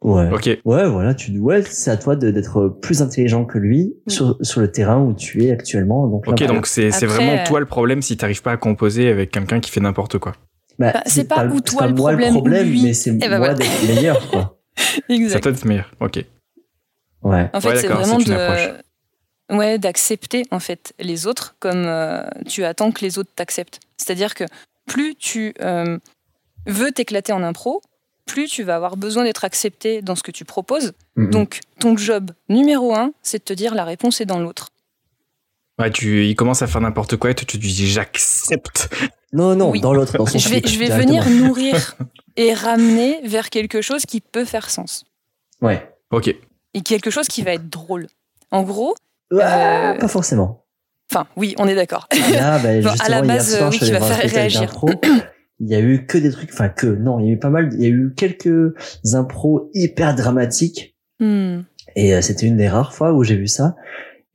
Ouais. 0.03 0.30
Ok. 0.32 0.46
Ouais, 0.64 0.88
voilà, 0.88 1.12
tu, 1.14 1.36
ouais, 1.38 1.62
c'est 1.62 1.90
à 1.90 1.96
toi 1.98 2.16
de- 2.16 2.30
d'être 2.30 2.68
plus 2.80 3.03
intelligent 3.03 3.44
que 3.44 3.59
lui 3.59 3.92
Oui. 4.07 4.12
sur, 4.14 4.36
sur 4.40 4.61
le 4.62 4.72
terrain 4.72 4.98
où 4.98 5.12
tu 5.12 5.44
es 5.44 5.51
actuellement. 5.51 6.07
Donc, 6.07 6.26
Ok, 6.26 6.42
donc 6.46 6.66
c'est 6.66 6.90
c'est 6.90 7.05
vraiment 7.07 7.32
euh, 7.32 7.46
toi 7.46 7.61
le 7.61 7.66
problème 7.66 8.01
si 8.01 8.16
t'arrives 8.16 8.40
pas 8.40 8.53
à 8.53 8.57
composer 8.57 9.09
avec 9.11 9.30
quelqu'un 9.30 9.61
qui 9.61 9.70
fait 9.70 9.80
n'importe 9.80 10.16
quoi. 10.18 10.32
Bah, 10.78 10.92
Bah, 10.94 11.03
c'est 11.05 11.24
pas 11.28 11.44
le- 11.44 11.53
ou 11.53 11.57
c'est 11.57 11.64
toi 11.64 11.80
pas 11.82 11.86
le 11.88 11.94
moi 11.94 12.12
problème, 12.12 12.36
ou 12.36 12.46
lui. 12.70 12.82
mais 12.82 12.94
c'est 12.94 13.12
ben 13.12 13.28
moi 13.28 13.38
voilà. 13.38 13.55
d'être 13.55 13.86
meilleur, 13.86 14.30
quoi. 14.30 14.59
Ça 14.76 15.14
Exact. 15.14 15.42
doit 15.42 15.53
être 15.53 15.64
meilleur. 15.66 15.90
Ok. 16.01 16.24
Ouais. 17.22 17.51
En 17.53 17.61
fait, 17.61 17.68
Ouais, 17.68 17.76
c'est 17.76 17.88
vraiment 17.88 18.18
c'est 18.20 18.30
de, 18.30 18.32
approche. 18.32 18.68
ouais, 19.53 19.78
d'accepter 19.78 20.44
en 20.51 20.61
fait 20.61 20.94
les 20.98 21.26
autres 21.26 21.57
comme 21.61 21.84
euh, 21.86 22.22
tu 22.46 22.64
attends 22.64 22.90
que 22.90 23.03
les 23.05 23.18
autres 23.18 23.30
t'acceptent. 23.36 23.80
C'est-à-dire 23.98 24.34
que 24.34 24.44
plus 24.86 25.14
tu 25.16 25.53
euh, 25.61 25.98
veux 26.66 26.90
t'éclater 26.92 27.32
en 27.34 27.42
impro, 27.42 27.82
plus 28.33 28.49
tu 28.49 28.62
vas 28.62 28.76
avoir 28.76 28.97
besoin 28.97 29.24
d'être 29.24 29.45
accepté 29.45 30.03
dans 30.03 30.14
ce 30.16 30.22
que 30.22 30.31
tu 30.31 30.45
proposes. 30.45 30.93
Mhm. 31.16 31.31
Donc, 31.31 31.61
ton 31.78 31.97
job 31.97 32.31
numéro 32.49 32.95
un, 32.95 33.12
c'est 33.22 33.39
de 33.39 33.45
te 33.45 33.53
dire 33.53 33.74
la 33.74 33.85
réponse 33.85 34.20
est 34.20 34.26
dans 34.26 34.39
l'autre. 34.41 34.68
Ouais, 35.78 35.91
tu, 35.91 36.26
il 36.26 36.35
commence 36.37 36.61
à 36.62 36.66
faire 36.66 36.81
n'importe 36.81 37.16
quoi 37.16 37.31
et 37.31 37.35
tu 37.35 37.47
te 37.47 37.57
dis 37.57 37.87
j'accepte. 37.91 38.89
Non, 39.33 39.55
non, 39.57 39.70
Oui. 39.70 39.81
dans 39.81 39.95
l'autre, 39.95 40.16
dans 40.18 40.26
son 40.26 40.39
Je 40.39 40.49
vais, 40.49 40.61
je 40.64 40.78
venir 40.93 41.28
nourrir 41.31 41.97
et 42.37 42.53
ramener 42.53 43.20
vers 43.26 43.49
quelque 43.49 43.81
chose 43.81 44.05
qui 44.05 44.20
peut 44.20 44.45
faire 44.45 44.68
sens 44.70 45.05
Ouais. 45.62 45.89
Ok. 46.11 46.28
et 46.74 46.81
quelque 46.83 47.11
chose 47.11 47.28
qui 47.28 47.43
va 47.43 47.53
être 47.55 47.68
drôle. 47.70 48.09
En 48.51 48.62
gros, 48.62 48.95
Ah, 49.41 49.93
Euh, 49.93 49.99
Pas 49.99 50.09
forcément. 50.09 50.64
enfin, 51.11 51.26
oui, 51.37 51.55
on 51.59 51.66
est 51.68 51.74
d'accord. 51.76 52.09
Là, 52.33 52.59
bah, 52.59 52.81
Bon, 52.83 52.91
à 53.01 53.09
la 53.09 53.22
base, 53.22 53.59
oui, 53.70 53.78
qui 53.78 53.91
va 53.93 54.01
faire 54.01 54.31
réagir. 54.31 54.70
Il 55.61 55.68
y 55.68 55.74
a 55.74 55.80
eu 55.80 56.06
que 56.06 56.16
des 56.18 56.30
trucs, 56.30 56.50
enfin 56.52 56.68
que, 56.68 56.86
non, 56.86 57.20
il 57.20 57.26
y 57.26 57.30
a 57.30 57.32
eu 57.32 57.38
pas 57.38 57.50
mal, 57.50 57.68
il 57.74 57.80
y 57.82 57.86
a 57.86 57.88
eu 57.88 58.12
quelques 58.16 58.74
impros 59.12 59.70
hyper 59.74 60.14
dramatiques. 60.14 60.96
Hmm. 61.20 61.61
Et 61.96 62.14
euh, 62.14 62.20
c'était 62.22 62.46
une 62.46 62.56
des 62.56 62.68
rares 62.68 62.94
fois 62.94 63.12
où 63.12 63.22
j'ai 63.24 63.36
vu 63.36 63.46
ça. 63.46 63.76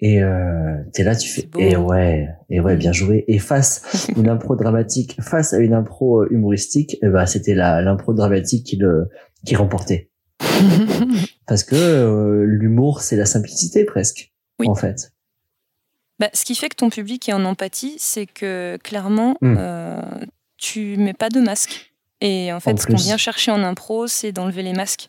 Et 0.01 0.21
euh, 0.21 0.75
t'es 0.93 1.03
là, 1.03 1.15
tu 1.15 1.29
fais, 1.29 1.47
et 1.57 1.77
ouais, 1.77 2.27
et 2.49 2.59
ouais, 2.59 2.75
bien 2.75 2.91
joué. 2.91 3.23
Et 3.27 3.39
face 3.39 4.07
une 4.17 4.27
impro 4.29 4.55
dramatique, 4.55 5.17
face 5.21 5.53
à 5.53 5.57
une 5.59 5.73
impro 5.73 6.21
euh, 6.23 6.27
humoristique, 6.31 6.97
eh 7.01 7.07
ben 7.07 7.25
c'était 7.25 7.55
la 7.55 7.81
l'impro 7.81 8.13
dramatique 8.13 8.65
qui 8.65 8.75
le 8.75 9.07
qui 9.45 9.55
remportait. 9.55 10.09
Parce 11.47 11.63
que 11.63 11.75
euh, 11.75 12.43
l'humour, 12.45 13.01
c'est 13.01 13.15
la 13.15 13.25
simplicité 13.25 13.85
presque, 13.85 14.33
Oui. 14.59 14.67
en 14.67 14.75
fait. 14.75 15.11
Bah, 16.19 16.29
ce 16.33 16.45
qui 16.45 16.55
fait 16.55 16.69
que 16.69 16.75
ton 16.75 16.89
public 16.89 17.27
est 17.29 17.33
en 17.33 17.45
empathie, 17.45 17.95
c'est 17.97 18.25
que 18.25 18.77
clairement, 18.83 19.35
Hmm. 19.41 19.55
euh, 19.57 20.01
tu 20.73 20.97
mets 20.97 21.13
pas 21.13 21.29
de 21.29 21.39
masque. 21.41 21.91
Et 22.21 22.51
en 22.53 22.59
fait, 22.59 22.71
En 22.73 22.77
ce 22.77 22.87
qu'on 22.87 22.95
vient 22.95 23.17
chercher 23.17 23.51
en 23.51 23.61
impro, 23.63 24.07
c'est 24.07 24.31
d'enlever 24.31 24.63
les 24.63 24.73
masques. 24.73 25.07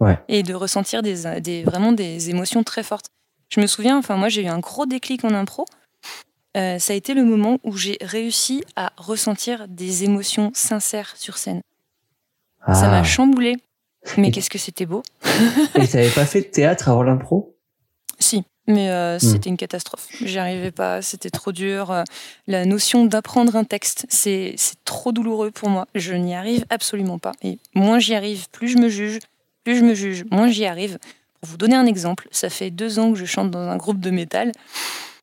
Ouais. 0.00 0.18
Et 0.28 0.42
de 0.42 0.52
ressentir 0.54 1.02
des, 1.02 1.40
des- 1.40 1.62
vraiment 1.64 1.92
des 1.92 2.30
émotions 2.30 2.62
très 2.64 2.82
fortes. 2.82 3.06
Je 3.48 3.60
me 3.60 3.66
souviens, 3.66 3.96
enfin, 3.98 4.16
moi, 4.16 4.28
j'ai 4.28 4.42
eu 4.42 4.48
un 4.48 4.58
gros 4.58 4.86
déclic 4.86 5.24
en 5.24 5.32
impro. 5.34 5.64
Euh, 6.56 6.78
ça 6.78 6.92
a 6.92 6.96
été 6.96 7.14
le 7.14 7.24
moment 7.24 7.58
où 7.64 7.76
j'ai 7.76 7.98
réussi 8.00 8.64
à 8.76 8.92
ressentir 8.96 9.68
des 9.68 10.04
émotions 10.04 10.50
sincères 10.54 11.14
sur 11.16 11.36
scène. 11.38 11.60
Ça 12.66 12.86
Ah. 12.86 12.90
m'a 12.90 13.04
chamboulé. 13.04 13.56
Mais 14.16 14.30
qu'est-ce 14.30 14.50
que 14.50 14.58
c'était 14.58 14.86
beau 14.86 15.02
Et 15.74 15.86
t'avais 15.88 16.10
pas 16.10 16.24
fait 16.26 16.40
de 16.42 16.46
théâtre 16.46 16.88
avant 16.88 17.02
l'impro? 17.02 17.56
Si, 18.18 18.42
mais 18.66 18.90
euh, 18.90 19.16
Hmm. 19.16 19.18
c'était 19.20 19.48
une 19.50 19.56
catastrophe. 19.56 20.08
J'y 20.22 20.38
arrivais 20.38 20.70
pas, 20.70 21.02
c'était 21.02 21.30
trop 21.30 21.52
dur. 21.52 21.90
Euh, 21.90 22.02
La 22.46 22.64
notion 22.64 23.04
d'apprendre 23.04 23.56
un 23.56 23.64
texte, 23.64 24.06
c'est 24.08 24.54
c'est 24.56 24.76
trop 24.84 25.12
douloureux 25.12 25.50
pour 25.50 25.68
moi. 25.68 25.86
Je 25.94 26.14
n'y 26.14 26.34
arrive 26.34 26.64
absolument 26.70 27.18
pas. 27.18 27.32
Et 27.42 27.58
moins 27.74 27.98
j'y 27.98 28.14
arrive, 28.14 28.48
plus 28.50 28.68
je 28.68 28.78
me 28.78 28.88
juge. 28.88 29.18
Plus 29.64 29.76
je 29.76 29.84
me 29.84 29.94
juge, 29.94 30.24
moins 30.30 30.48
j'y 30.48 30.64
arrive. 30.64 30.98
Pour 31.40 31.50
vous 31.50 31.56
donner 31.56 31.74
un 31.76 31.86
exemple, 31.86 32.28
ça 32.30 32.48
fait 32.50 32.70
deux 32.70 32.98
ans 32.98 33.12
que 33.12 33.18
je 33.18 33.24
chante 33.24 33.50
dans 33.50 33.58
un 33.68 33.76
groupe 33.76 34.00
de 34.00 34.10
métal. 34.10 34.52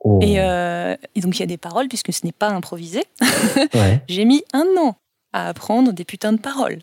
Oh. 0.05 0.19
Et, 0.21 0.35
euh, 0.41 0.95
et 1.15 1.21
donc 1.21 1.37
il 1.37 1.39
y 1.39 1.43
a 1.43 1.47
des 1.47 1.57
paroles, 1.57 1.87
puisque 1.87 2.11
ce 2.11 2.25
n'est 2.25 2.33
pas 2.33 2.49
improvisé. 2.49 3.03
Ouais. 3.73 4.01
J'ai 4.09 4.25
mis 4.25 4.43
un 4.53 4.65
an 4.77 4.95
à 5.31 5.47
apprendre 5.47 5.93
des 5.93 6.03
putains 6.03 6.33
de 6.33 6.39
paroles. 6.39 6.79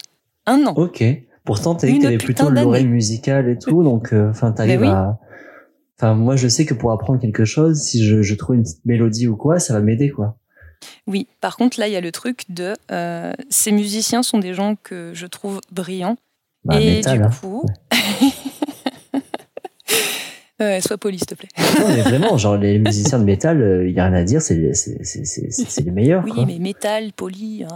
Un 0.46 0.66
an. 0.66 0.72
Ok. 0.74 1.04
Pourtant, 1.44 1.74
dit 1.74 1.98
que 1.98 2.02
t'avais 2.02 2.16
putain 2.18 2.44
plutôt 2.46 2.50
l'oreille 2.50 2.86
musicale 2.86 3.48
et 3.50 3.58
tout, 3.58 3.82
donc, 3.82 4.12
euh, 4.12 4.32
t'arrives 4.32 4.80
Mais 4.80 4.86
oui. 4.86 4.92
à. 4.92 5.18
Enfin, 6.00 6.14
moi, 6.14 6.34
je 6.34 6.48
sais 6.48 6.64
que 6.64 6.72
pour 6.72 6.92
apprendre 6.92 7.20
quelque 7.20 7.44
chose, 7.44 7.78
si 7.82 8.02
je, 8.06 8.22
je 8.22 8.34
trouve 8.34 8.56
une 8.56 8.62
petite 8.62 8.86
mélodie 8.86 9.28
ou 9.28 9.36
quoi, 9.36 9.58
ça 9.58 9.74
va 9.74 9.80
m'aider, 9.80 10.08
quoi. 10.08 10.38
Oui, 11.06 11.28
par 11.42 11.58
contre, 11.58 11.78
là, 11.78 11.88
il 11.88 11.92
y 11.92 11.96
a 11.96 12.00
le 12.00 12.10
truc 12.10 12.44
de. 12.48 12.72
euh, 12.90 13.34
ces 13.50 13.70
musiciens 13.70 14.22
sont 14.22 14.38
des 14.38 14.54
gens 14.54 14.76
que 14.82 15.10
je 15.12 15.26
trouve 15.26 15.60
brillants. 15.70 16.16
Bah, 16.64 16.80
et 16.80 16.96
métal, 16.96 17.18
du 17.18 17.24
hein. 17.24 17.30
coup. 17.38 17.66
Sois 20.80 20.96
poli, 20.96 21.18
s'il 21.18 21.26
te 21.26 21.34
plaît. 21.34 21.48
Non, 21.78 21.88
mais 21.88 22.00
vraiment, 22.08 22.38
genre, 22.38 22.56
les 22.56 22.78
musiciens 22.78 23.18
de 23.18 23.24
métal, 23.24 23.60
euh, 23.60 23.86
il 23.86 23.94
y 23.94 24.00
a 24.00 24.06
rien 24.06 24.14
à 24.14 24.24
dire, 24.24 24.40
c'est, 24.40 24.54
les 24.56 25.90
meilleurs, 25.90 26.24
Oui, 26.24 26.32
quoi. 26.32 26.46
mais 26.46 26.58
métal, 26.58 27.12
poli, 27.12 27.66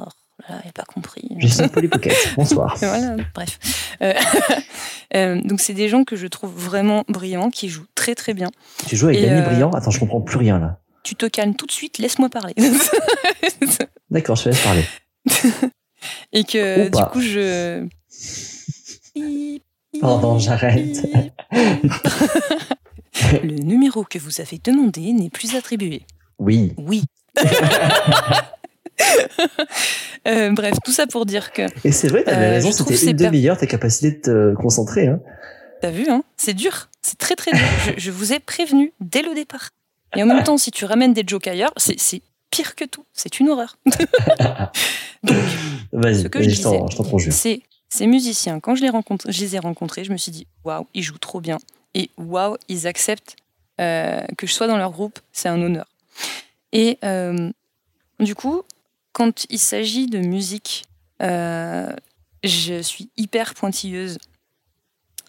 là, 0.49 0.61
il 0.65 0.67
n'a 0.67 0.73
pas 0.73 0.85
compris. 0.85 1.29
Je 1.39 1.47
suis 1.47 1.69
Pocket. 1.69 2.17
Bonsoir. 2.37 2.77
Voilà, 2.79 3.17
bref. 3.35 3.59
Euh, 4.03 4.15
euh, 5.15 5.41
donc, 5.43 5.61
c'est 5.61 5.75
des 5.75 5.89
gens 5.89 6.05
que 6.05 6.17
je 6.17 6.27
trouve 6.27 6.53
vraiment 6.53 7.05
brillants, 7.09 7.51
qui 7.51 7.69
jouent 7.69 7.87
très 7.95 8.15
très 8.15 8.35
bien. 8.35 8.51
Tu 8.87 8.97
joues 8.97 9.09
avec 9.09 9.21
Et, 9.21 9.27
Danny 9.27 9.41
euh, 9.41 9.45
Briand? 9.45 9.71
Attends, 9.71 9.91
je 9.91 10.01
comprends 10.01 10.21
plus 10.21 10.39
rien, 10.39 10.59
là. 10.59 10.81
Tu 11.03 11.15
te 11.15 11.27
calmes 11.27 11.55
tout 11.55 11.67
de 11.67 11.73
suite, 11.73 11.99
laisse-moi 11.99 12.31
parler. 12.31 12.55
D'accord, 14.11 14.37
je 14.37 14.45
te 14.45 14.49
laisse 14.49 14.63
parler. 14.63 14.85
Et 16.33 16.45
que 16.45 16.87
Ou 16.87 16.91
pas. 16.91 16.99
du 16.99 17.11
coup, 17.11 17.21
je. 17.21 17.87
Pardon, 20.01 20.39
j'arrête. 20.39 21.07
Le 23.43 23.59
numéro 23.59 24.05
que 24.05 24.19
vous 24.19 24.41
avez 24.41 24.59
demandé 24.63 25.13
n'est 25.13 25.31
plus 25.31 25.55
attribué. 25.55 26.03
Oui. 26.39 26.73
Oui. 26.79 27.05
Euh, 30.27 30.53
bref, 30.53 30.75
tout 30.83 30.91
ça 30.91 31.07
pour 31.07 31.27
dire 31.27 31.53
que 31.53 31.63
Et 31.87 31.93
c'est 31.93 32.09
vrai, 32.09 32.25
t'avais 32.25 32.47
Euh, 32.47 32.51
raison, 32.53 32.73
c'était 32.73 33.11
une 33.11 33.13
demi-heure 33.13 33.59
ta 33.59 33.67
capacité 33.67 34.11
de 34.11 34.21
te 34.23 34.55
concentrer. 34.55 35.07
Hein. 35.07 35.21
T'as 35.83 35.91
vu, 35.91 36.09
hein 36.09 36.25
C'est 36.39 36.55
dur. 36.55 36.89
C'est 37.03 37.19
très 37.19 37.37
très 37.37 37.51
dur. 37.53 37.61
Je, 37.85 37.93
je 38.01 38.11
vous 38.11 38.33
ai 38.33 38.39
prévenu 38.39 38.95
dès 39.01 39.21
le 39.21 39.35
départ. 39.35 39.69
Et 40.17 40.23
en 40.23 40.27
même 40.27 40.43
temps, 40.43 40.57
si 40.57 40.71
tu 40.71 40.87
ramènes 40.87 41.13
des 41.13 41.25
jokes 41.27 41.47
ailleurs, 41.47 41.73
c'est 41.77 42.23
pire 42.51 42.75
que 42.75 42.87
tout. 42.87 43.05
C'est 43.13 43.39
une 43.39 43.51
horreur. 43.51 43.77
Donc, 45.25 45.37
Vas-y, 45.93 46.23
ce 46.23 46.29
que 46.29 46.43
je 46.43 46.63
t'en 46.63 46.71
disais, 46.71 46.85
je 46.91 46.97
t'en 46.97 47.05
conjure. 47.05 47.33
c'est 47.33 47.61
ces 47.91 48.07
musiciens. 48.07 48.61
Quand 48.61 48.75
je 48.75 48.83
les, 48.83 48.89
rencontre, 48.91 49.31
je 49.31 49.41
les 49.41 49.57
ai 49.57 49.59
rencontrés, 49.59 50.05
je 50.05 50.13
me 50.13 50.17
suis 50.17 50.33
dit, 50.33 50.47
waouh, 50.65 50.87
ils 50.95 51.03
jouent 51.03 51.19
trop 51.19 51.41
bien. 51.43 51.59
Et 51.95 52.09
waouh, 52.17 52.57
ils 52.69 52.87
acceptent 52.87 53.37
euh, 53.81 54.23
que 54.39 54.47
je 54.47 54.53
sois 54.55 54.69
dans 54.69 54.79
leur 54.79 54.91
groupe. 54.91 55.19
C'est 55.33 55.49
un 55.51 55.61
honneur. 55.61 55.87
Et 56.73 56.99
euh, 57.05 57.51
du 58.21 58.35
coup, 58.35 58.63
quand 59.15 59.47
il 59.49 59.61
s'agit 59.61 60.07
de 60.07 60.19
musique, 60.19 60.85
euh, 61.23 61.95
je 62.43 62.83
suis 62.83 63.09
hyper 63.17 63.55
pointilleuse 63.55 64.19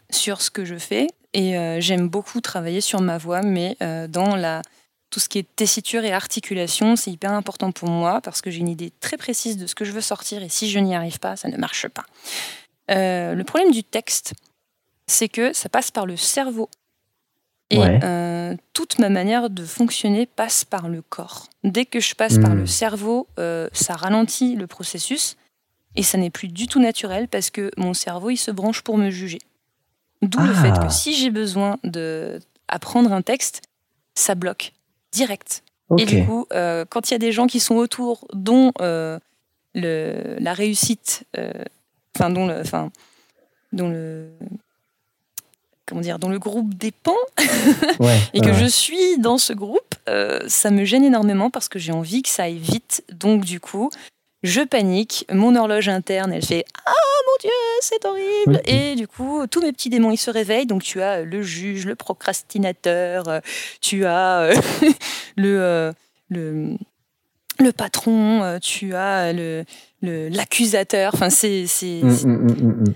sur 0.09 0.41
ce 0.41 0.49
que 0.49 0.65
je 0.65 0.75
fais 0.75 1.07
et 1.33 1.57
euh, 1.57 1.79
j'aime 1.79 2.09
beaucoup 2.09 2.41
travailler 2.41 2.81
sur 2.81 2.99
ma 2.99 3.17
voix, 3.17 3.43
mais 3.43 3.77
euh, 3.81 4.07
dans 4.07 4.35
la, 4.35 4.63
tout 5.11 5.19
ce 5.19 5.29
qui 5.29 5.37
est 5.37 5.55
tessiture 5.55 6.03
et 6.03 6.11
articulation, 6.11 6.95
c'est 6.95 7.11
hyper 7.11 7.31
important 7.31 7.71
pour 7.71 7.87
moi 7.87 8.21
parce 8.21 8.41
que 8.41 8.49
j'ai 8.49 8.59
une 8.59 8.69
idée 8.69 8.91
très 8.99 9.17
précise 9.17 9.55
de 9.55 9.67
ce 9.67 9.75
que 9.75 9.85
je 9.85 9.91
veux 9.91 10.01
sortir 10.01 10.41
et 10.41 10.49
si 10.49 10.69
je 10.69 10.79
n'y 10.79 10.95
arrive 10.95 11.19
pas, 11.19 11.35
ça 11.35 11.47
ne 11.47 11.57
marche 11.57 11.87
pas. 11.87 12.05
Le 12.89 13.43
problème 13.43 13.71
du 13.71 13.83
texte, 13.83 14.33
c'est 15.07 15.29
que 15.29 15.53
ça 15.53 15.69
passe 15.69 15.91
par 15.91 16.07
le 16.07 16.17
cerveau. 16.17 16.69
Et 17.71 17.79
Ouais. 17.79 17.99
euh, 18.03 18.55
toute 18.73 18.99
ma 18.99 19.09
manière 19.09 19.49
de 19.49 19.63
fonctionner 19.65 20.27
passe 20.27 20.65
par 20.65 20.87
le 20.87 21.01
corps. 21.01 21.47
Dès 21.63 21.85
que 21.85 21.99
je 21.99 22.13
passe 22.13 22.37
par 22.37 22.51
Hmm. 22.51 22.59
le 22.59 22.65
cerveau, 22.67 23.27
euh, 23.39 23.67
ça 23.73 23.95
ralentit 23.95 24.55
le 24.55 24.67
processus 24.67 25.35
et 25.95 26.03
ça 26.03 26.17
n'est 26.19 26.29
plus 26.29 26.47
du 26.47 26.67
tout 26.67 26.79
naturel 26.79 27.27
parce 27.27 27.49
que 27.49 27.71
mon 27.77 27.93
cerveau, 27.95 28.29
il 28.29 28.37
se 28.37 28.51
branche 28.51 28.81
pour 28.83 28.97
me 28.97 29.09
juger. 29.09 29.39
D'où 30.21 30.39
le 30.41 30.53
Ah. 30.55 30.61
fait 30.61 30.85
que 30.87 30.93
si 30.93 31.15
j'ai 31.15 31.31
besoin 31.31 31.77
d'apprendre 31.83 33.11
un 33.11 33.21
texte, 33.23 33.61
ça 34.15 34.35
bloque 34.35 34.73
direct. 35.11 35.63
Et 35.97 36.05
du 36.05 36.23
coup, 36.25 36.45
euh, 36.53 36.83
quand 36.87 37.09
il 37.09 37.13
y 37.13 37.15
a 37.15 37.19
des 37.19 37.31
gens 37.31 37.47
qui 37.47 37.59
sont 37.59 37.75
autour, 37.75 38.27
dont 38.33 38.71
le, 38.79 39.19
la 40.39 40.53
réussite, 40.53 41.25
enfin, 42.15 42.29
dont 42.29 42.47
le, 42.47 42.59
enfin, 42.61 42.91
dont 43.73 43.89
le, 43.89 44.29
comment 45.87 46.01
dire, 46.01 46.19
dont 46.19 46.29
le 46.29 46.39
groupe 46.39 46.73
dépend, 46.75 47.15
Ouais, 47.99 48.17
et 48.33 48.41
que 48.41 48.47
ouais, 48.47 48.53
je 48.53 48.65
suis 48.65 49.17
dans 49.19 49.37
ce 49.37 49.53
groupe, 49.53 49.95
euh, 50.09 50.39
ça 50.47 50.71
me 50.71 50.83
gêne 50.85 51.03
énormément 51.03 51.49
parce 51.49 51.69
que 51.69 51.79
j'ai 51.79 51.91
envie 51.91 52.21
que 52.23 52.29
ça 52.29 52.43
aille 52.43 52.57
vite. 52.57 53.03
Donc, 53.11 53.45
du 53.45 53.59
coup, 53.59 53.89
je 54.43 54.61
panique. 54.61 55.25
Mon 55.31 55.55
horloge 55.55 55.89
interne, 55.89 56.33
elle 56.33 56.45
fait 56.45 56.65
Ah 56.85 56.91
mon 57.27 57.37
Dieu, 57.41 57.51
c'est 57.81 58.05
horrible. 58.05 58.61
Et 58.65 58.95
du 58.95 59.07
coup, 59.07 59.45
tous 59.47 59.61
mes 59.61 59.71
petits 59.71 59.89
démons, 59.89 60.11
ils 60.11 60.17
se 60.17 60.29
réveillent. 60.31 60.67
Donc, 60.67 60.83
tu 60.83 61.01
as 61.01 61.19
euh, 61.19 61.25
le 61.25 61.41
juge, 61.41 61.85
le 61.85 61.95
procrastinateur, 61.95 63.27
euh, 63.27 63.39
tu 63.81 64.05
as 64.05 64.39
euh, 64.41 64.55
le, 65.37 65.59
euh, 65.61 65.91
le, 66.29 66.75
le 67.59 67.71
patron, 67.71 68.59
tu 68.61 68.93
as 68.95 69.33
le 69.33 69.63
l'accusateur. 70.01 71.11
Enfin, 71.15 71.29
c'est. 71.29 71.65
c'est- 71.67 72.01
Hum, 72.03 72.09
hum, 72.23 72.47
hum, 72.49 72.83
hum. 72.87 72.93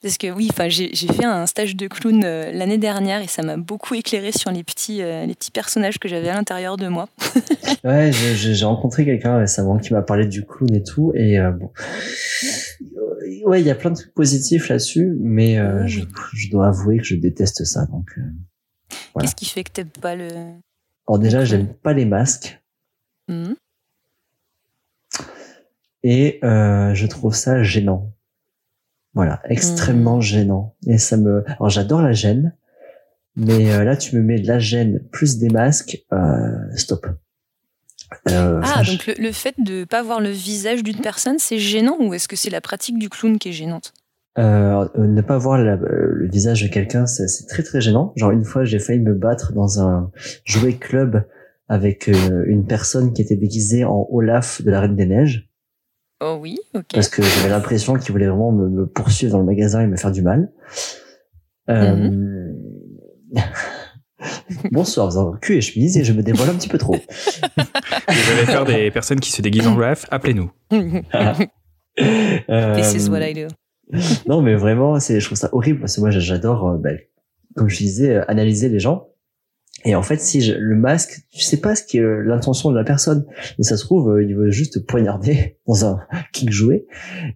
Parce 0.00 0.16
que 0.16 0.30
oui, 0.30 0.48
enfin, 0.50 0.68
j'ai 0.68 0.92
fait 0.94 1.24
un 1.24 1.46
stage 1.46 1.74
de 1.74 1.88
clown 1.88 2.22
euh, 2.24 2.52
l'année 2.52 2.78
dernière 2.78 3.20
et 3.20 3.26
ça 3.26 3.42
m'a 3.42 3.56
beaucoup 3.56 3.94
éclairé 3.94 4.30
sur 4.32 4.50
les 4.50 4.62
petits, 4.62 5.02
euh, 5.02 5.26
les 5.26 5.34
petits 5.34 5.50
personnages 5.50 5.98
que 5.98 6.08
j'avais 6.08 6.28
à 6.28 6.34
l'intérieur 6.34 6.76
de 6.76 6.88
moi. 6.88 7.08
Ouais, 7.84 8.10
j'ai 8.12 8.64
rencontré 8.64 9.04
quelqu'un 9.04 9.38
récemment 9.38 9.78
qui 9.78 9.92
m'a 9.92 10.02
parlé 10.02 10.26
du 10.26 10.44
clown 10.44 10.74
et 10.74 10.82
tout, 10.82 11.12
et 11.14 11.38
euh, 11.38 11.52
bon, 11.52 11.70
ouais, 13.44 13.60
il 13.60 13.66
y 13.66 13.70
a 13.70 13.74
plein 13.76 13.90
de 13.90 13.96
trucs 13.96 14.14
positifs 14.14 14.68
là-dessus, 14.68 15.16
mais 15.20 15.60
Oui. 15.60 15.88
je, 15.88 16.00
je 16.34 16.50
dois 16.50 16.68
avouer 16.68 16.98
que 16.98 17.04
je 17.04 17.14
déteste 17.14 17.64
ça. 17.64 17.86
Donc. 17.86 18.10
Voilà. 19.14 19.26
Qu'est-ce 19.26 19.36
qui 19.36 19.44
fait 19.46 19.62
que 19.64 19.70
t'aimes 19.70 19.90
pas 20.00 20.16
le. 20.16 20.28
alors 21.06 21.18
déjà, 21.20 21.44
j'aime 21.44 21.68
pas 21.72 21.92
les 21.92 22.04
masques, 22.04 22.60
Hmm 23.28 23.52
et 26.02 26.38
je 26.42 27.06
trouve 27.06 27.34
ça 27.34 27.62
gênant. 27.62 28.12
Voilà, 29.14 29.40
extrêmement 29.48 30.20
gênant. 30.20 30.74
Et 30.86 30.98
ça 30.98 31.16
me, 31.16 31.44
alors 31.48 31.70
j'adore 31.70 32.02
la 32.02 32.12
gêne, 32.12 32.54
mais 33.36 33.72
euh, 33.72 33.84
là, 33.84 33.96
tu 33.96 34.16
me 34.16 34.22
mets 34.22 34.38
de 34.40 34.46
la 34.46 34.58
gêne 34.58 35.00
plus 35.10 35.38
des 35.38 35.48
masques, 35.48 36.04
euh, 36.12 36.56
stop. 36.76 37.06
Euh, 38.28 38.60
Ah, 38.64 38.82
je- 38.82 38.92
donc 38.92 39.06
le, 39.06 39.14
le 39.18 39.32
fait 39.32 39.54
de 39.58 39.84
pas 39.84 40.02
voir 40.02 40.20
le 40.20 40.30
visage 40.30 40.82
d'une 40.82 41.00
personne, 41.00 41.38
c'est 41.38 41.58
gênant 41.58 41.96
ou 42.00 42.14
est-ce 42.14 42.28
que 42.28 42.36
c'est 42.36 42.50
la 42.50 42.60
pratique 42.60 42.98
du 42.98 43.08
clown 43.08 43.38
qui 43.38 43.50
est 43.50 43.52
gênante? 43.52 43.92
Euh, 44.38 44.86
ne 44.96 45.20
pas 45.20 45.36
voir 45.36 45.58
la- 45.58 45.76
le 45.76 46.28
visage 46.28 46.62
de 46.62 46.68
quelqu'un, 46.68 47.06
c'est 47.06 47.26
très 47.48 47.62
très 47.62 47.80
gênant. 47.80 48.12
Genre 48.16 48.30
une 48.30 48.44
fois, 48.44 48.64
j'ai 48.64 48.78
failli 48.78 49.00
me 49.00 49.14
battre 49.14 49.52
dans 49.52 49.80
un 49.80 50.10
jouet 50.44 50.74
club 50.74 51.26
avec 51.68 52.06
une 52.08 52.66
personne 52.66 53.12
qui 53.12 53.20
était 53.20 53.36
déguisée 53.36 53.84
en 53.84 54.06
Olaf 54.10 54.62
de 54.62 54.70
la 54.70 54.80
Reine 54.80 54.96
des 54.96 55.06
Neiges, 55.06 55.47
Oh 56.20 56.36
oui, 56.40 56.58
ok. 56.74 56.86
parce 56.94 57.08
que 57.08 57.22
j'avais 57.22 57.48
l'impression 57.48 57.94
qu'il 57.94 58.10
voulait 58.12 58.26
vraiment 58.26 58.50
me, 58.52 58.68
me 58.68 58.86
poursuivre 58.86 59.32
dans 59.32 59.38
le 59.38 59.44
magasin 59.44 59.82
et 59.82 59.86
me 59.86 59.96
faire 59.96 60.10
du 60.10 60.22
mal. 60.22 60.50
Euh... 61.70 62.52
Bonsoir, 64.72 65.08
vous 65.10 65.18
avez 65.18 65.38
cul 65.40 65.56
et 65.56 65.60
chemise 65.60 65.96
et 65.96 66.02
je 66.04 66.12
me 66.12 66.22
dévoile 66.22 66.50
un 66.50 66.54
petit 66.54 66.68
peu 66.68 66.78
trop. 66.78 66.94
Vous 66.96 68.32
allez 68.32 68.46
faire 68.46 68.64
des 68.64 68.90
personnes 68.90 69.20
qui 69.20 69.30
se 69.30 69.40
déguisent 69.42 69.66
en 69.68 69.76
Olaf, 69.76 70.06
appelez-nous. 70.10 70.50
This 70.70 71.04
is 72.94 73.08
Euh, 73.08 73.10
what 73.10 73.20
I 73.22 73.34
do. 73.34 73.46
non, 74.26 74.42
mais 74.42 74.54
vraiment, 74.56 74.98
c'est, 74.98 75.20
je 75.20 75.26
trouve 75.26 75.38
ça 75.38 75.48
horrible 75.52 75.78
parce 75.80 75.94
que 75.96 76.00
moi, 76.00 76.10
j'adore, 76.10 76.68
euh, 76.68 76.78
ben, 76.78 76.98
comme 77.54 77.68
je 77.68 77.76
disais, 77.76 78.16
euh, 78.16 78.24
analyser 78.28 78.68
les 78.68 78.80
gens. 78.80 79.08
Et 79.84 79.94
en 79.94 80.02
fait, 80.02 80.20
si 80.20 80.40
je, 80.40 80.54
le 80.54 80.76
masque, 80.76 81.20
tu 81.30 81.40
sais 81.40 81.60
pas 81.60 81.76
ce 81.76 81.84
qui 81.84 81.98
est 81.98 82.02
euh, 82.02 82.22
l'intention 82.22 82.70
de 82.70 82.76
la 82.76 82.84
personne. 82.84 83.24
Et 83.58 83.62
ça 83.62 83.76
se 83.76 83.84
trouve, 83.84 84.10
euh, 84.10 84.24
il 84.24 84.34
veut 84.34 84.50
juste 84.50 84.74
te 84.74 84.78
poignarder 84.80 85.56
dans 85.66 85.84
un 85.84 86.00
kick 86.32 86.50
joué. 86.50 86.86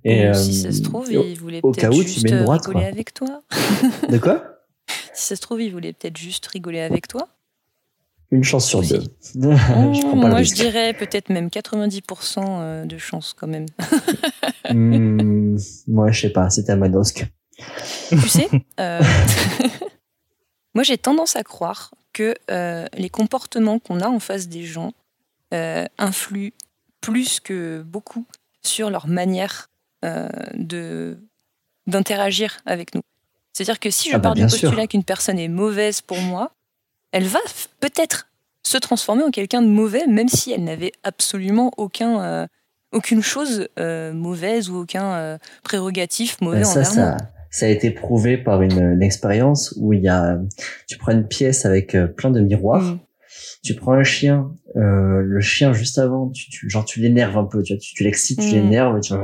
Et 0.05 0.33
si 0.35 0.67
euh, 0.67 0.71
ça 0.71 0.73
se 0.73 0.83
trouve, 0.83 1.11
il 1.11 1.39
voulait 1.39 1.61
au 1.63 1.73
cas 1.73 1.89
peut-être 1.89 1.99
où, 1.99 2.03
tu 2.03 2.09
juste 2.09 2.25
mets 2.25 2.31
une 2.31 2.45
droite, 2.45 2.67
rigoler 2.67 2.85
quoi. 2.85 2.93
avec 2.93 3.15
toi. 3.15 3.43
de 4.09 4.19
quoi? 4.19 4.45
Si 5.15 5.27
ça 5.27 5.37
se 5.37 5.41
trouve, 5.41 5.63
il 5.63 5.71
voulait 5.71 5.93
peut-être 5.93 6.17
juste 6.17 6.47
rigoler 6.47 6.81
avec 6.81 7.07
toi. 7.07 7.29
Une 8.33 8.45
chance 8.45 8.67
sur 8.67 8.81
deux. 8.81 9.03
je 9.35 10.01
prends 10.01 10.19
pas 10.19 10.29
le 10.29 10.33
Moi, 10.33 10.43
je 10.43 10.55
dirais 10.55 10.95
peut-être 10.95 11.29
même 11.29 11.49
90% 11.49 12.39
euh, 12.39 12.85
de 12.87 12.97
chance 12.97 13.35
quand 13.39 13.47
même. 13.47 13.67
Hmm, 14.71 15.59
moi, 15.87 16.11
je 16.11 16.23
sais 16.23 16.31
pas. 16.31 16.49
C'était 16.49 16.73
à 16.73 16.77
Manosque. 16.77 17.27
tu 18.09 18.29
sais, 18.29 18.49
euh, 18.81 19.03
moi 20.75 20.83
j'ai 20.83 20.97
tendance 20.97 21.37
à 21.37 21.43
croire 21.43 21.93
que 22.13 22.35
euh, 22.51 22.87
les 22.95 23.11
comportements 23.11 23.79
qu'on 23.79 24.01
a 24.01 24.09
en 24.09 24.21
face 24.21 24.49
des 24.49 24.65
gens 24.65 24.93
euh, 25.55 25.87
influent 25.99 26.53
plus 27.01 27.41
que 27.41 27.83
beaucoup 27.83 28.27
sur 28.63 28.91
leur 28.91 29.07
manière 29.07 29.69
euh, 30.05 30.29
de 30.55 31.19
d'interagir 31.87 32.59
avec 32.65 32.95
nous. 32.95 33.03
C'est-à-dire 33.53 33.81
que 33.81 33.91
si 33.91 34.09
je 34.09 34.15
Ah 34.15 34.19
bah, 34.19 34.23
pars 34.23 34.35
du 34.35 34.43
postulat 34.43 34.87
qu'une 34.87 35.05
personne 35.05 35.39
est 35.39 35.49
mauvaise 35.49 36.01
pour 36.01 36.19
moi, 36.19 36.53
elle 37.11 37.27
va 37.27 37.41
peut-être 37.81 38.29
se 38.63 38.79
transformer 38.79 39.23
en 39.25 39.31
quelqu'un 39.31 39.63
de 39.63 39.69
mauvais, 39.69 40.07
même 40.07 40.29
si 40.29 40.53
elle 40.53 40.65
n'avait 40.65 40.93
absolument 41.03 41.73
aucun, 41.77 42.23
euh, 42.23 42.47
aucune 42.93 43.23
chose 43.23 43.69
euh, 43.79 44.13
mauvaise 44.13 44.71
ou 44.71 44.77
aucun 44.77 45.13
euh, 45.15 45.39
prérogatif 45.63 46.41
mauvais 46.41 46.61
Ben, 46.61 46.65
ça, 46.65 46.81
envers 46.81 46.95
moi. 46.95 47.17
Ça, 47.53 47.67
a 47.67 47.69
été 47.69 47.91
prouvé 47.93 48.37
par 48.39 48.63
une, 48.63 48.81
une 48.95 49.03
expérience 49.03 49.75
où 49.79 49.93
il 49.93 50.03
y 50.03 50.09
a, 50.09 50.41
tu 50.89 50.99
prends 50.99 51.13
une 51.13 51.29
pièce 51.29 51.65
avec 51.67 51.95
euh, 51.95 52.07
plein 52.09 52.31
de 52.31 52.41
miroirs, 52.41 52.83
Mm. 52.95 52.99
tu 53.63 53.75
prends 53.75 53.93
un 53.93 54.03
chien, 54.05 54.51
euh, 54.77 55.21
le 55.23 55.41
chien 55.41 55.73
juste 55.73 55.99
avant, 55.99 56.31
tu, 56.31 56.51
tu, 56.51 56.69
genre 56.69 56.85
tu 56.85 57.01
l'énerves 57.01 57.37
un 57.39 57.45
peu, 57.45 57.63
tu, 57.63 57.79
tu, 57.79 58.03
l'excites, 58.05 58.41
tu 58.41 58.49
Mm. 58.49 58.55
l'énerves, 58.59 59.01
tu, 59.01 59.15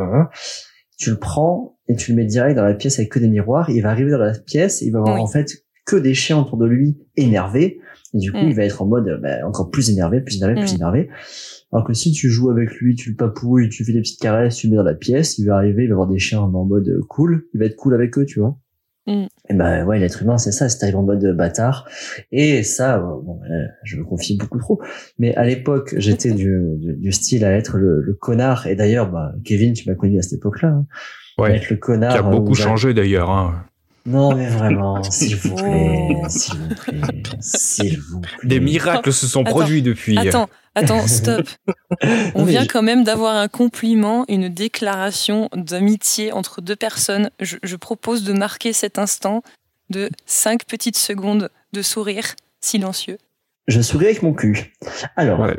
tu 0.98 1.10
le 1.10 1.18
prends 1.18 1.78
et 1.88 1.96
tu 1.96 2.12
le 2.12 2.16
mets 2.16 2.24
direct 2.26 2.56
dans 2.56 2.64
la 2.64 2.74
pièce 2.74 2.98
avec 2.98 3.10
que 3.10 3.18
des 3.18 3.28
miroirs. 3.28 3.70
Il 3.70 3.82
va 3.82 3.90
arriver 3.90 4.10
dans 4.10 4.18
la 4.18 4.32
pièce, 4.38 4.82
il 4.82 4.90
va 4.92 4.98
avoir 5.00 5.14
Oui. 5.16 5.20
en 5.22 5.26
fait 5.26 5.64
que 5.86 5.96
des 5.96 6.12
chiens 6.14 6.38
autour 6.38 6.58
de 6.58 6.66
lui 6.66 6.98
énervés. 7.16 7.80
Et 8.14 8.18
du 8.18 8.32
coup, 8.32 8.38
Mm. 8.38 8.48
il 8.48 8.54
va 8.54 8.64
être 8.64 8.82
en 8.82 8.86
mode 8.86 9.08
euh, 9.08 9.18
ben, 9.18 9.44
encore 9.44 9.70
plus 9.70 9.90
énervé, 9.90 10.20
plus 10.20 10.36
énervé, 10.36 10.54
plus 10.60 10.74
énervé. 10.74 11.08
Alors 11.72 11.84
que 11.86 11.92
si 11.92 12.12
tu 12.12 12.30
joues 12.30 12.50
avec 12.50 12.70
lui, 12.76 12.94
tu 12.94 13.10
le 13.10 13.16
papouilles, 13.16 13.68
tu 13.68 13.84
fais 13.84 13.92
des 13.92 14.00
petites 14.00 14.20
caresses, 14.20 14.56
tu 14.56 14.66
le 14.66 14.70
mets 14.72 14.76
dans 14.78 14.82
la 14.82 14.94
pièce, 14.94 15.36
il 15.38 15.46
va 15.46 15.56
arriver, 15.56 15.84
il 15.84 15.88
va 15.88 15.94
avoir 15.94 16.08
des 16.08 16.18
chiens 16.18 16.40
en 16.40 16.64
mode 16.64 16.88
euh, 16.88 17.00
cool, 17.08 17.46
il 17.52 17.60
va 17.60 17.66
être 17.66 17.76
cool 17.76 17.94
avec 17.94 18.16
eux, 18.16 18.24
tu 18.24 18.40
vois. 18.40 18.56
Mm. 19.06 19.26
Et 19.50 19.54
ben 19.54 19.84
ouais, 19.86 19.98
l'être 19.98 20.22
humain, 20.22 20.38
c'est 20.38 20.52
ça, 20.52 20.68
c'est 20.70 20.82
arrivé 20.82 20.96
en 20.98 21.02
mode 21.02 21.22
euh, 21.24 21.34
bâtard. 21.34 21.86
Et 22.32 22.62
ça, 22.62 22.96
euh, 22.96 23.00
bon, 23.22 23.40
je 23.84 23.96
me 23.98 24.04
confie 24.04 24.36
beaucoup 24.38 24.58
trop. 24.58 24.80
Mais 25.18 25.34
à 25.34 25.44
l'époque, 25.44 25.94
j'étais 25.98 26.32
du, 26.32 26.58
du, 26.78 26.94
du 26.96 27.12
style 27.12 27.44
à 27.44 27.52
être 27.52 27.76
le, 27.76 28.00
le 28.00 28.14
connard. 28.14 28.66
Et 28.66 28.74
d'ailleurs, 28.74 29.10
bah, 29.10 29.32
Kevin, 29.44 29.72
tu 29.74 29.88
m'as 29.90 29.94
connu 29.96 30.18
à 30.18 30.22
cette 30.22 30.34
époque-là. 30.38 30.68
hein. 30.68 30.86
À 31.38 31.42
Ouais. 31.42 31.56
être 31.56 31.70
le 31.70 31.76
connard. 31.76 32.12
Qui 32.12 32.18
a 32.18 32.22
beaucoup 32.22 32.54
changé 32.54 32.94
d'ailleurs. 32.94 33.30
Hein. 33.30 33.62
Non, 34.06 34.34
mais 34.34 34.48
vraiment, 34.48 35.02
s'il 35.10 35.36
vous 35.36 35.54
plaît, 35.54 36.08
Oh. 36.16 36.24
s'il 36.28 36.54
vous 36.58 36.68
plaît, 36.74 37.02
s'il 37.40 38.00
vous 38.00 38.20
plaît. 38.20 38.30
Des 38.48 38.58
miracles 38.60 39.12
se 39.12 39.26
sont 39.26 39.42
Attends, 39.42 39.50
produits 39.50 39.82
depuis. 39.82 40.16
Attends, 40.18 40.48
attends, 40.78 41.06
stop. 41.06 41.46
On 42.34 42.44
vient 42.44 42.66
quand 42.66 42.82
même 42.82 43.04
d'avoir 43.04 43.36
un 43.36 43.48
compliment, 43.48 44.24
une 44.28 44.48
déclaration 44.48 45.48
d'amitié 45.54 46.32
entre 46.32 46.60
deux 46.60 46.76
personnes. 46.76 47.30
Je, 47.40 47.56
je 47.62 47.76
propose 47.76 48.24
de 48.24 48.32
marquer 48.32 48.72
cet 48.72 48.98
instant 48.98 49.42
de 49.90 50.10
cinq 50.26 50.64
petites 50.66 50.98
secondes 50.98 51.50
de 51.72 51.82
sourire 51.82 52.34
silencieux. 52.60 53.18
Je 53.66 53.80
souris 53.80 54.06
avec 54.06 54.22
mon 54.22 54.32
cul. 54.32 54.72
Alors, 55.16 55.40
Ouais. 55.40 55.56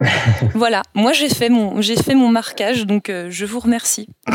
Voilà, 0.54 0.82
moi 0.94 1.12
j'ai 1.12 1.28
fait 1.28 1.50
mon 1.50 1.82
j'ai 1.82 1.96
fait 1.96 2.14
mon 2.14 2.28
marquage, 2.28 2.86
donc 2.86 3.10
euh, 3.10 3.26
je 3.30 3.44
vous 3.44 3.60
remercie. 3.60 4.08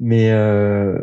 mais 0.00 0.30
euh, 0.30 0.98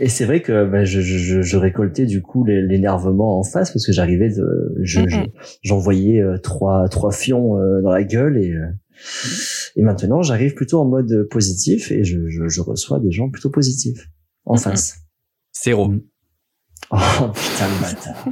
et 0.00 0.08
c'est 0.08 0.24
vrai 0.24 0.40
que 0.42 0.64
bah, 0.64 0.84
je, 0.84 1.00
je, 1.00 1.18
je- 1.18 1.42
je 1.42 1.56
récoltais 1.56 2.06
du 2.06 2.22
coup 2.22 2.44
l'énervement 2.44 3.38
en 3.38 3.42
face 3.44 3.70
parce 3.70 3.86
que 3.86 3.92
j'arrivais 3.92 4.30
de, 4.30 4.74
je, 4.82 5.06
je- 5.08 5.18
j'envoyais 5.62 6.20
euh, 6.20 6.38
trois 6.38 6.88
trois 6.88 7.12
fions 7.12 7.56
euh, 7.58 7.80
dans 7.82 7.90
la 7.90 8.02
gueule 8.02 8.36
et 8.38 8.52
euh, 8.52 8.66
et 9.76 9.82
maintenant 9.82 10.22
j'arrive 10.22 10.54
plutôt 10.54 10.80
en 10.80 10.84
mode 10.84 11.28
positif 11.30 11.90
et 11.92 12.02
je, 12.04 12.26
je, 12.28 12.48
je 12.48 12.60
reçois 12.60 12.98
des 13.00 13.10
gens 13.12 13.30
plutôt 13.30 13.50
positifs 13.50 14.08
en 14.44 14.54
Mhm. 14.54 14.60
face. 14.60 14.96
Zéro. 15.62 15.92
Oh 16.92 17.28
putain 17.32 17.68
le 17.68 17.82
bâtard. 17.82 18.28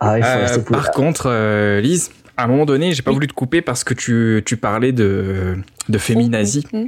Ah, 0.00 0.18
il 0.18 0.24
faut 0.24 0.28
Euh, 0.30 0.40
rester 0.42 0.62
par 0.72 0.90
contre, 0.90 1.26
euh, 1.26 1.80
Lise, 1.80 2.10
à 2.36 2.44
un 2.44 2.46
moment 2.46 2.64
donné, 2.66 2.92
j'ai 2.92 3.02
pas 3.02 3.10
Oui. 3.10 3.16
voulu 3.16 3.26
te 3.28 3.32
couper 3.32 3.62
parce 3.62 3.84
que 3.84 3.94
tu, 3.94 4.42
tu 4.44 4.56
parlais 4.56 4.92
de, 4.92 5.56
de 5.88 5.98
féminazie 5.98 6.66
Mhm. 6.72 6.86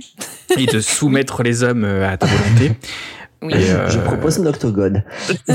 et 0.59 0.67
de 0.67 0.81
soumettre 0.81 1.43
les 1.43 1.63
hommes 1.63 1.85
euh, 1.85 2.09
à 2.09 2.17
ta 2.17 2.27
volonté. 2.27 2.73
Oui. 3.43 3.53
Et, 3.55 3.71
euh, 3.71 3.89
Je 3.89 3.99
propose 3.99 4.41
un 4.41 4.47
octogone. 4.47 5.05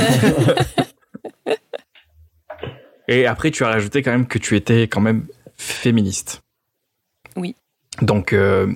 Et 3.08 3.26
après, 3.26 3.52
tu 3.52 3.64
as 3.64 3.68
rajouté 3.68 4.02
quand 4.04 4.12
même 4.12 4.28
que 4.28 4.38
tu 4.38 4.56
étais 4.56 4.84
quand 4.84 5.02
même 5.02 5.26
féministe. 5.58 6.42
Oui. 7.36 7.56
Donc, 8.02 8.32
euh, 8.34 8.68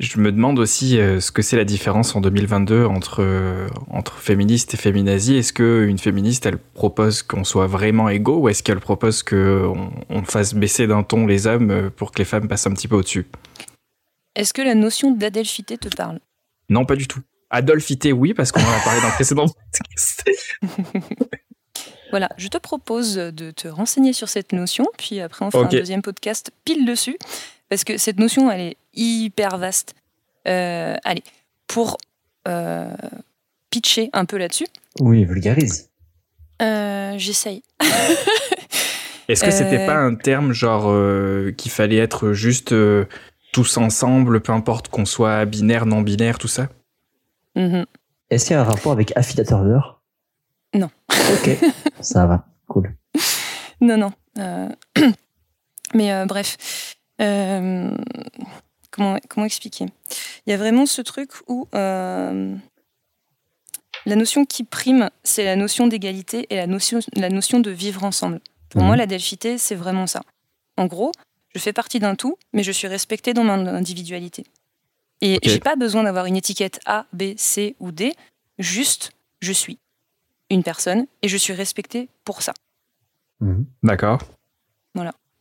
je 0.00 0.18
me 0.18 0.32
demande 0.32 0.58
aussi 0.58 0.98
euh, 0.98 1.20
ce 1.20 1.30
que 1.30 1.40
c'est 1.40 1.56
la 1.56 1.64
différence 1.64 2.16
en 2.16 2.20
2022 2.20 2.84
entre, 2.84 3.22
euh, 3.22 3.68
entre 3.90 4.18
féministe 4.18 4.74
et 4.74 4.76
féminazie. 4.76 5.36
Est-ce 5.36 5.52
qu'une 5.52 5.98
féministe, 5.98 6.46
elle 6.46 6.58
propose 6.58 7.22
qu'on 7.22 7.44
soit 7.44 7.68
vraiment 7.68 8.08
égaux 8.08 8.38
ou 8.38 8.48
est-ce 8.48 8.62
qu'elle 8.62 8.80
propose 8.80 9.22
qu'on 9.22 9.90
on 10.08 10.22
fasse 10.24 10.54
baisser 10.54 10.88
d'un 10.88 11.04
ton 11.04 11.26
les 11.26 11.46
hommes 11.46 11.70
euh, 11.70 11.90
pour 11.90 12.10
que 12.10 12.18
les 12.18 12.24
femmes 12.24 12.48
passent 12.48 12.66
un 12.66 12.72
petit 12.72 12.88
peu 12.88 12.96
au-dessus? 12.96 13.26
Est-ce 14.34 14.52
que 14.52 14.62
la 14.62 14.74
notion 14.74 15.12
d'adelphité 15.12 15.78
te 15.78 15.94
parle? 15.94 16.18
Non, 16.68 16.84
pas 16.84 16.96
du 16.96 17.06
tout. 17.06 17.20
Adolphité, 17.50 18.12
oui, 18.12 18.34
parce 18.34 18.50
qu'on 18.50 18.62
en 18.62 18.72
a 18.72 18.80
parlé 18.80 19.00
dans 19.00 19.06
le 19.06 19.12
précédent 19.12 19.46
podcast. 19.72 20.24
Voilà, 22.10 22.28
je 22.36 22.46
te 22.46 22.58
propose 22.58 23.16
de 23.16 23.50
te 23.50 23.66
renseigner 23.66 24.12
sur 24.12 24.28
cette 24.28 24.52
notion, 24.52 24.86
puis 24.96 25.18
après 25.18 25.44
on 25.44 25.50
fera 25.50 25.64
un 25.64 25.68
deuxième 25.68 26.00
podcast 26.00 26.52
pile 26.64 26.86
dessus, 26.86 27.18
parce 27.68 27.84
que 27.84 27.96
cette 27.98 28.18
notion, 28.18 28.50
elle 28.50 28.60
est 28.60 28.76
hyper 28.94 29.58
vaste. 29.58 29.94
Euh, 30.46 30.96
allez, 31.04 31.22
pour 31.66 31.96
euh, 32.48 32.88
pitcher 33.70 34.10
un 34.12 34.24
peu 34.24 34.36
là-dessus, 34.36 34.66
Oui, 35.00 35.24
vulgarise. 35.24 35.90
euh, 36.62 37.14
j'essaye. 37.16 37.62
Est-ce 39.28 39.42
que 39.42 39.50
c'était 39.50 39.80
Euh, 39.82 39.86
pas 39.86 39.94
un 39.96 40.14
terme 40.14 40.52
genre 40.52 40.84
euh, 40.90 41.52
qu'il 41.56 41.70
fallait 41.70 41.96
être 41.96 42.32
juste 42.34 42.72
euh, 42.72 43.06
tous 43.52 43.78
ensemble, 43.78 44.40
peu 44.42 44.52
importe 44.52 44.88
qu'on 44.88 45.06
soit 45.06 45.44
binaire, 45.46 45.86
non 45.86 46.02
binaire, 46.02 46.38
tout 46.38 46.48
ça? 46.48 46.68
Mhm. 47.56 47.86
Est-ce 48.30 48.46
qu'il 48.46 48.54
y 48.54 48.56
a 48.58 48.60
un 48.60 48.64
rapport 48.64 48.92
avec 48.92 49.16
Affida 49.16 49.44
Turner 49.44 49.78
Non. 50.74 50.90
Ok, 51.10 51.56
ça 52.00 52.26
va, 52.26 52.46
cool. 52.68 52.94
Non, 53.80 53.96
non. 53.96 54.12
euh, 54.38 54.68
Mais 55.94 56.12
euh, 56.12 56.26
bref. 56.26 56.93
Euh, 57.20 57.96
Comment, 58.90 59.18
comment 59.28 59.44
expliquer? 59.46 59.86
Il 60.46 60.50
y 60.50 60.52
a 60.52 60.56
vraiment 60.56 60.86
ce 60.86 61.02
truc 61.02 61.30
où 61.48 61.66
euh, 61.74 62.54
la 64.06 64.14
notion 64.16 64.44
qui 64.44 64.62
prime, 64.62 65.10
c'est 65.24 65.44
la 65.44 65.56
notion 65.56 65.88
d'égalité 65.88 66.46
et 66.50 66.54
la 66.56 66.68
notion, 66.68 67.00
la 67.16 67.28
notion 67.28 67.58
de 67.58 67.72
vivre 67.72 68.04
ensemble. 68.04 68.40
Pour 68.68 68.82
Mhm. 68.82 68.86
moi, 68.86 68.96
la 68.96 69.06
delphité, 69.06 69.58
c'est 69.58 69.74
vraiment 69.74 70.06
ça. 70.06 70.22
En 70.76 70.86
gros, 70.86 71.10
je 71.54 71.58
fais 71.58 71.72
partie 71.72 71.98
d'un 71.98 72.14
tout, 72.14 72.36
mais 72.52 72.62
je 72.62 72.70
suis 72.70 72.86
respectée 72.86 73.34
dans 73.34 73.42
mon 73.42 73.66
individualité. 73.66 74.44
Et 75.20 75.36
Ok. 75.36 75.40
j'ai 75.48 75.58
pas 75.60 75.74
besoin 75.74 76.04
d'avoir 76.04 76.26
une 76.26 76.36
étiquette 76.36 76.78
A, 76.86 77.06
B, 77.12 77.34
C 77.36 77.74
ou 77.80 77.90
D. 77.90 78.14
Juste, 78.60 79.10
je 79.40 79.52
suis 79.52 79.78
une 80.50 80.62
personne 80.62 81.06
et 81.22 81.28
je 81.28 81.36
suis 81.36 81.52
respectée 81.52 82.08
pour 82.24 82.42
ça. 82.42 82.54
Mhm. 83.40 83.66
D'accord. 83.82 84.20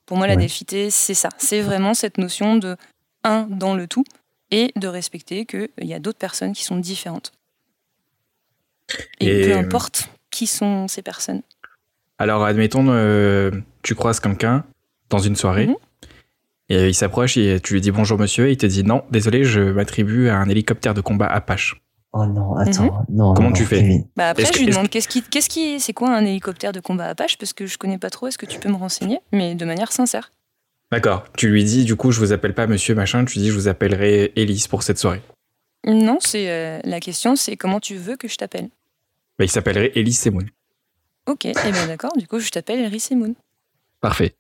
Pour 0.06 0.18
moi, 0.18 0.28
la 0.28 0.36
delphité, 0.36 0.90
c'est 0.90 1.14
ça. 1.14 1.30
C'est 1.38 1.62
vraiment 1.62 1.94
cette 1.94 2.18
notion 2.18 2.58
de 2.58 2.76
un 3.24 3.48
dans 3.50 3.74
le 3.74 3.88
tout 3.88 4.04
et 4.52 4.72
de 4.76 4.88
respecter 4.88 5.46
qu'il 5.46 5.70
y 5.82 5.94
a 5.94 6.00
d'autres 6.00 6.20
personnes 6.20 6.54
qui 6.54 6.64
sont 6.64 6.78
différentes. 6.78 7.32
Et, 9.20 9.28
Et, 9.28 9.46
peu 9.46 9.54
euh, 9.54 9.60
importe 9.60 10.10
qui 10.30 10.46
sont 10.46 10.88
ces 10.88 11.02
personnes. 11.02 11.42
Alors, 12.20 12.44
admettons, 12.44 12.86
euh, 12.90 13.52
tu 13.82 13.96
croises 13.96 14.20
quelqu'un 14.20 14.66
dans 15.10 15.20
une 15.20 15.36
soirée. 15.36 15.68
Mhm. 15.68 15.76
Et 16.70 16.88
il 16.88 16.96
s'approche 16.96 17.38
et 17.38 17.60
tu 17.62 17.74
lui 17.74 17.82
dis 17.82 17.92
bonjour 17.92 18.18
monsieur 18.18 18.48
et 18.48 18.54
il 18.54 18.58
te 18.58 18.66
dit 18.66 18.84
non, 18.84 19.04
désolé, 19.12 19.44
je 19.44 19.60
m'attribue 19.60 20.30
à 20.30 20.38
un 20.38 20.48
hélicoptère 20.50 20.94
de 20.94 21.02
combat 21.02 21.28
Apache. 21.28 21.82
Oh 22.16 22.26
non, 22.28 22.56
attends, 22.58 23.06
non. 23.10 23.34
Comment 23.34 23.50
non, 23.50 23.54
tu 23.56 23.66
fais 23.66 23.78
Kevin. 23.82 24.06
Bah 24.16 24.30
après, 24.30 24.46
je 24.46 24.60
lui 24.60 24.68
demande 24.68 24.88
qu'est-ce 24.90 25.08
qui, 25.08 25.24
qu'est-ce 25.24 25.50
qui, 25.50 25.80
c'est 25.80 25.94
quoi 25.94 26.16
un 26.16 26.24
hélicoptère 26.24 26.72
de 26.72 26.80
combat 26.80 27.06
Apache 27.08 27.38
parce 27.40 27.54
que 27.54 27.66
je 27.66 27.78
connais 27.80 27.98
pas 27.98 28.12
trop. 28.12 28.28
Est-ce 28.28 28.38
que 28.38 28.46
tu 28.46 28.60
peux 28.60 28.70
me 28.70 28.76
renseigner, 28.76 29.20
mais 29.32 29.56
de 29.56 29.66
manière 29.66 29.92
sincère. 29.92 30.32
D'accord. 30.92 31.24
Tu 31.36 31.50
lui 31.50 31.64
dis 31.64 31.86
du 31.86 31.96
coup, 31.96 32.12
je 32.12 32.20
vous 32.20 32.32
appelle 32.32 32.54
pas 32.54 32.68
monsieur 32.68 32.94
machin, 32.94 33.26
tu 33.26 33.40
dis 33.40 33.48
je 33.50 33.54
vous 33.56 33.68
appellerai 33.68 34.32
Elise 34.36 34.68
pour 34.68 34.84
cette 34.84 35.00
soirée. 35.00 35.24
Non, 35.88 36.20
c'est 36.22 36.52
euh, 36.52 36.80
la 36.84 37.00
question, 37.00 37.36
c'est 37.36 37.58
comment 37.58 37.80
tu 37.80 37.96
veux 37.96 38.16
que 38.16 38.28
je 38.28 38.36
t'appelle? 38.36 38.70
Bah, 39.40 39.46
il 39.46 39.50
s'appellerait 39.50 39.92
Elise 39.96 40.20
Semoun. 40.20 40.48
Ok, 41.26 41.46
et 41.46 41.54
bien 41.54 41.88
d'accord. 41.88 42.16
Du 42.16 42.28
coup, 42.28 42.40
je 42.40 42.50
t'appelle 42.52 42.80
Eris 42.80 43.08
et 43.10 43.16
Moon. 43.16 43.34
Parfait. 44.02 44.36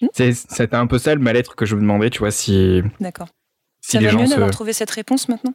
Hmm? 0.00 0.06
C'est- 0.12 0.34
C'était 0.34 0.76
un 0.76 0.86
peu 0.86 0.98
ça 0.98 1.16
ma 1.16 1.32
lettre 1.32 1.56
que 1.56 1.66
je 1.66 1.74
me 1.74 1.80
demandais, 1.80 2.10
tu 2.10 2.20
vois, 2.20 2.30
si, 2.30 2.80
D'accord. 3.00 3.28
si 3.80 3.92
Ça 3.92 3.98
les 3.98 4.06
va 4.06 4.12
gens 4.12 4.20
mieux 4.20 4.26
se. 4.26 4.30
d'avoir 4.30 4.50
trouvé 4.50 4.72
cette 4.72 4.90
réponse 4.92 5.28
maintenant? 5.28 5.52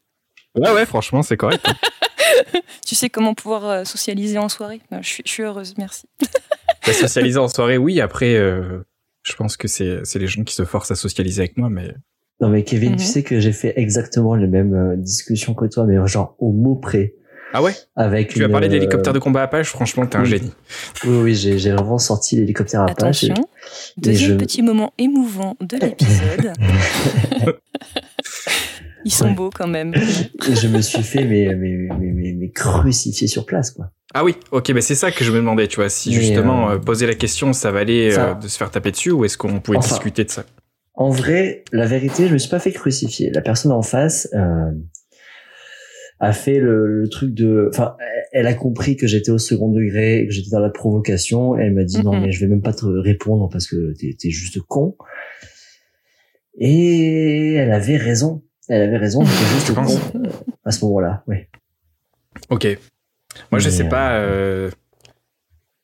Ouais, 0.57 0.71
ouais, 0.71 0.85
franchement, 0.85 1.21
c'est 1.23 1.37
correct. 1.37 1.65
Tu 2.85 2.95
sais 2.95 3.09
comment 3.09 3.33
pouvoir 3.33 3.65
euh, 3.65 3.83
socialiser 3.83 4.37
en 4.37 4.47
soirée? 4.49 4.79
Je 5.01 5.07
suis, 5.07 5.23
je 5.25 5.31
suis 5.31 5.43
heureuse, 5.43 5.73
merci. 5.77 6.05
La 6.85 6.93
socialiser 7.05 7.37
en 7.39 7.47
soirée, 7.49 7.77
oui. 7.77 7.99
Après, 7.99 8.35
euh, 8.35 8.79
je 9.23 9.33
pense 9.35 9.57
que 9.57 9.67
c'est 9.67 9.99
c'est 10.05 10.19
les 10.19 10.27
gens 10.27 10.43
qui 10.43 10.53
se 10.55 10.63
forcent 10.65 10.91
à 10.91 10.95
socialiser 10.95 11.41
avec 11.41 11.57
moi, 11.57 11.69
mais 11.69 11.93
Non 12.39 12.49
mais 12.49 12.63
Kevin, 12.63 12.91
Mhm. 12.91 12.97
tu 12.97 13.03
sais 13.05 13.23
que 13.23 13.39
j'ai 13.39 13.51
fait 13.51 13.73
exactement 13.75 14.35
les 14.35 14.47
mêmes 14.47 14.73
euh, 14.73 14.95
discussions 14.95 15.53
que 15.53 15.65
toi, 15.65 15.85
mais 15.85 15.95
genre 16.07 16.35
au 16.39 16.51
mot 16.53 16.75
près. 16.75 17.13
ah 17.53 17.61
ouais? 17.61 17.73
Avec 17.95 18.29
Tu 18.29 18.43
as 18.43 18.49
parlé 18.49 18.69
d'hélicoptère 18.69 19.13
de 19.13 19.19
combat 19.19 19.43
Apache. 19.43 19.69
Franchement, 19.69 20.05
t'es 20.05 20.17
un 20.17 20.23
oui. 20.23 20.29
génie. 20.29 20.51
Oui, 21.05 21.17
oui, 21.23 21.35
j'ai 21.35 21.57
j'ai 21.59 21.71
vraiment 21.71 21.97
sorti 21.97 22.35
l'hélicoptère 22.37 22.81
Apache. 22.83 23.23
et- 23.23 23.31
Attention, 23.31 23.47
deuxième 23.97 24.31
je- 24.31 24.35
petit 24.37 24.61
moment 24.61 24.93
émouvant 24.97 25.55
de 25.59 25.77
l'épisode. 25.77 26.53
Ils 29.07 29.11
sont 29.11 29.25
Ouais. 29.29 29.33
beaux 29.35 29.49
quand 29.49 29.67
même. 29.67 29.93
Et 29.95 30.55
je 30.55 30.67
me 30.67 30.81
suis 30.81 31.01
fait 31.03 31.23
mais, 31.23 31.55
mais, 31.55 31.87
mais, 31.97 32.11
mais, 32.11 32.33
mais 32.33 32.49
crucifier 32.49 33.27
sur 33.27 33.45
place, 33.45 33.71
quoi. 33.71 33.89
Ah 34.13 34.23
oui. 34.25 34.35
Ok, 34.51 34.71
bah 34.73 34.81
c'est 34.81 34.95
ça 34.95 35.11
que 35.11 35.23
je 35.23 35.31
me 35.31 35.37
demandais, 35.37 35.67
tu 35.67 35.77
vois, 35.77 35.87
si 35.89 36.11
justement 36.13 36.69
euh, 36.69 36.75
euh, 36.75 36.77
poser 36.79 37.07
la 37.07 37.15
question, 37.15 37.53
ça 37.53 37.71
valait 37.71 38.11
ça- 38.11 38.31
euh, 38.31 38.33
de 38.35 38.47
se 38.49 38.57
faire 38.57 38.69
taper 38.69 38.91
dessus, 38.91 39.11
ou 39.11 39.23
est-ce 39.25 39.37
qu'on 39.37 39.59
pouvait 39.61 39.77
Enfin. 39.77 39.95
discuter 39.95 40.23
de 40.25 40.29
ça? 40.29 40.43
En 40.93 41.09
vrai, 41.09 41.63
la 41.71 41.85
vérité, 41.85 42.27
je 42.27 42.33
me 42.33 42.37
suis 42.37 42.49
pas 42.49 42.59
fait 42.59 42.71
crucifier. 42.73 43.29
La 43.31 43.41
personne 43.41 43.71
en 43.71 43.81
face 43.81 44.27
euh, 44.33 44.71
a 46.19 46.33
fait 46.33 46.59
le, 46.59 46.87
le 47.01 47.07
truc 47.09 47.33
de... 47.33 47.69
Enfin, 47.71 47.95
elle 48.33 48.47
a 48.47 48.53
compris 48.55 48.95
que 48.97 49.07
j'étais 49.07 49.29
au 49.31 49.37
second 49.37 49.71
degré, 49.71 50.25
que 50.27 50.33
j'étais 50.33 50.49
dans 50.49 50.59
la 50.59 50.69
provocation. 50.71 51.57
Et 51.57 51.61
elle 51.63 51.73
m'a 51.75 51.83
dit, 51.83 52.01
non, 52.03 52.13
Mhm. 52.15 52.21
mais 52.25 52.31
je 52.31 52.39
vais 52.41 52.47
même 52.47 52.61
pas 52.63 52.73
te 52.73 52.85
répondre 52.85 53.47
parce 53.51 53.67
que 53.67 53.93
t'es 53.97 54.17
es 54.23 54.29
juste 54.31 54.59
con. 54.61 54.95
Et 56.59 57.53
elle 57.53 57.71
avait 57.71 57.97
raison. 57.97 58.43
Elle 58.69 58.81
avait 58.83 58.97
raison, 58.97 59.23
j'étais 59.23 59.45
juste 59.53 59.65
Tu 59.67 59.73
penses 59.73 59.97
con 59.99 60.19
euh, 60.19 60.29
à 60.65 60.71
ce 60.71 60.83
moment-là. 60.85 61.23
Oui. 61.27 61.37
Ok. 62.49 62.65
Moi, 63.51 63.59
je 63.59 63.69
Mais, 63.69 63.75
sais 63.75 63.85
euh, 63.85 63.89
pas. 63.89 64.13
euh, 64.15 64.71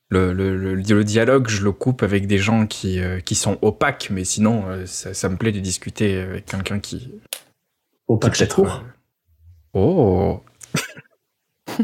le, 0.09 0.33
le, 0.33 0.55
le, 0.57 0.75
le 0.75 1.03
dialogue, 1.03 1.47
je 1.47 1.63
le 1.63 1.71
coupe 1.71 2.03
avec 2.03 2.27
des 2.27 2.37
gens 2.37 2.67
qui, 2.67 2.99
euh, 2.99 3.19
qui 3.19 3.35
sont 3.35 3.57
opaques, 3.61 4.09
mais 4.11 4.23
sinon, 4.25 4.67
euh, 4.67 4.85
ça, 4.85 5.13
ça 5.13 5.29
me 5.29 5.37
plaît 5.37 5.51
de 5.51 5.59
discuter 5.59 6.19
avec 6.19 6.45
quelqu'un 6.45 6.79
qui, 6.79 7.11
Au 8.07 8.17
qui 8.17 8.43
euh, 8.43 8.67
Oh 9.73 10.41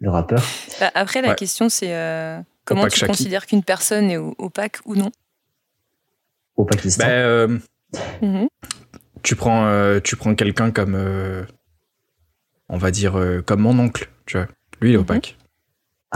le 0.00 0.10
rappeur. 0.10 0.42
Bah, 0.80 0.90
Après, 0.94 1.22
la 1.22 1.30
Ouais. 1.30 1.34
question, 1.34 1.68
c'est 1.68 1.94
euh, 1.94 2.38
comment 2.64 2.82
Opaque 2.82 2.92
tu 2.92 3.00
Shaki. 3.00 3.10
considères 3.10 3.46
qu'une 3.46 3.64
personne 3.64 4.10
est 4.10 4.16
opaque 4.18 4.78
ou 4.84 4.94
non? 4.94 5.10
Pakistan. 6.66 7.04
Ben, 7.06 7.10
euh, 7.10 7.58
Mhm. 8.22 8.48
Tu 9.24 9.34
prends, 9.34 9.66
euh, 9.66 9.98
tu 10.02 10.14
prends 10.16 10.34
quelqu'un 10.36 10.70
comme, 10.70 10.94
euh, 10.96 11.42
on 12.68 12.76
va 12.78 12.90
dire, 12.92 13.18
euh, 13.18 13.42
comme 13.44 13.60
mon 13.60 13.76
oncle, 13.78 14.08
tu 14.26 14.36
vois. 14.36 14.46
Lui, 14.80 14.90
il 14.90 14.94
est 14.94 14.96
Mhm. 14.98 15.02
opaque. 15.02 15.36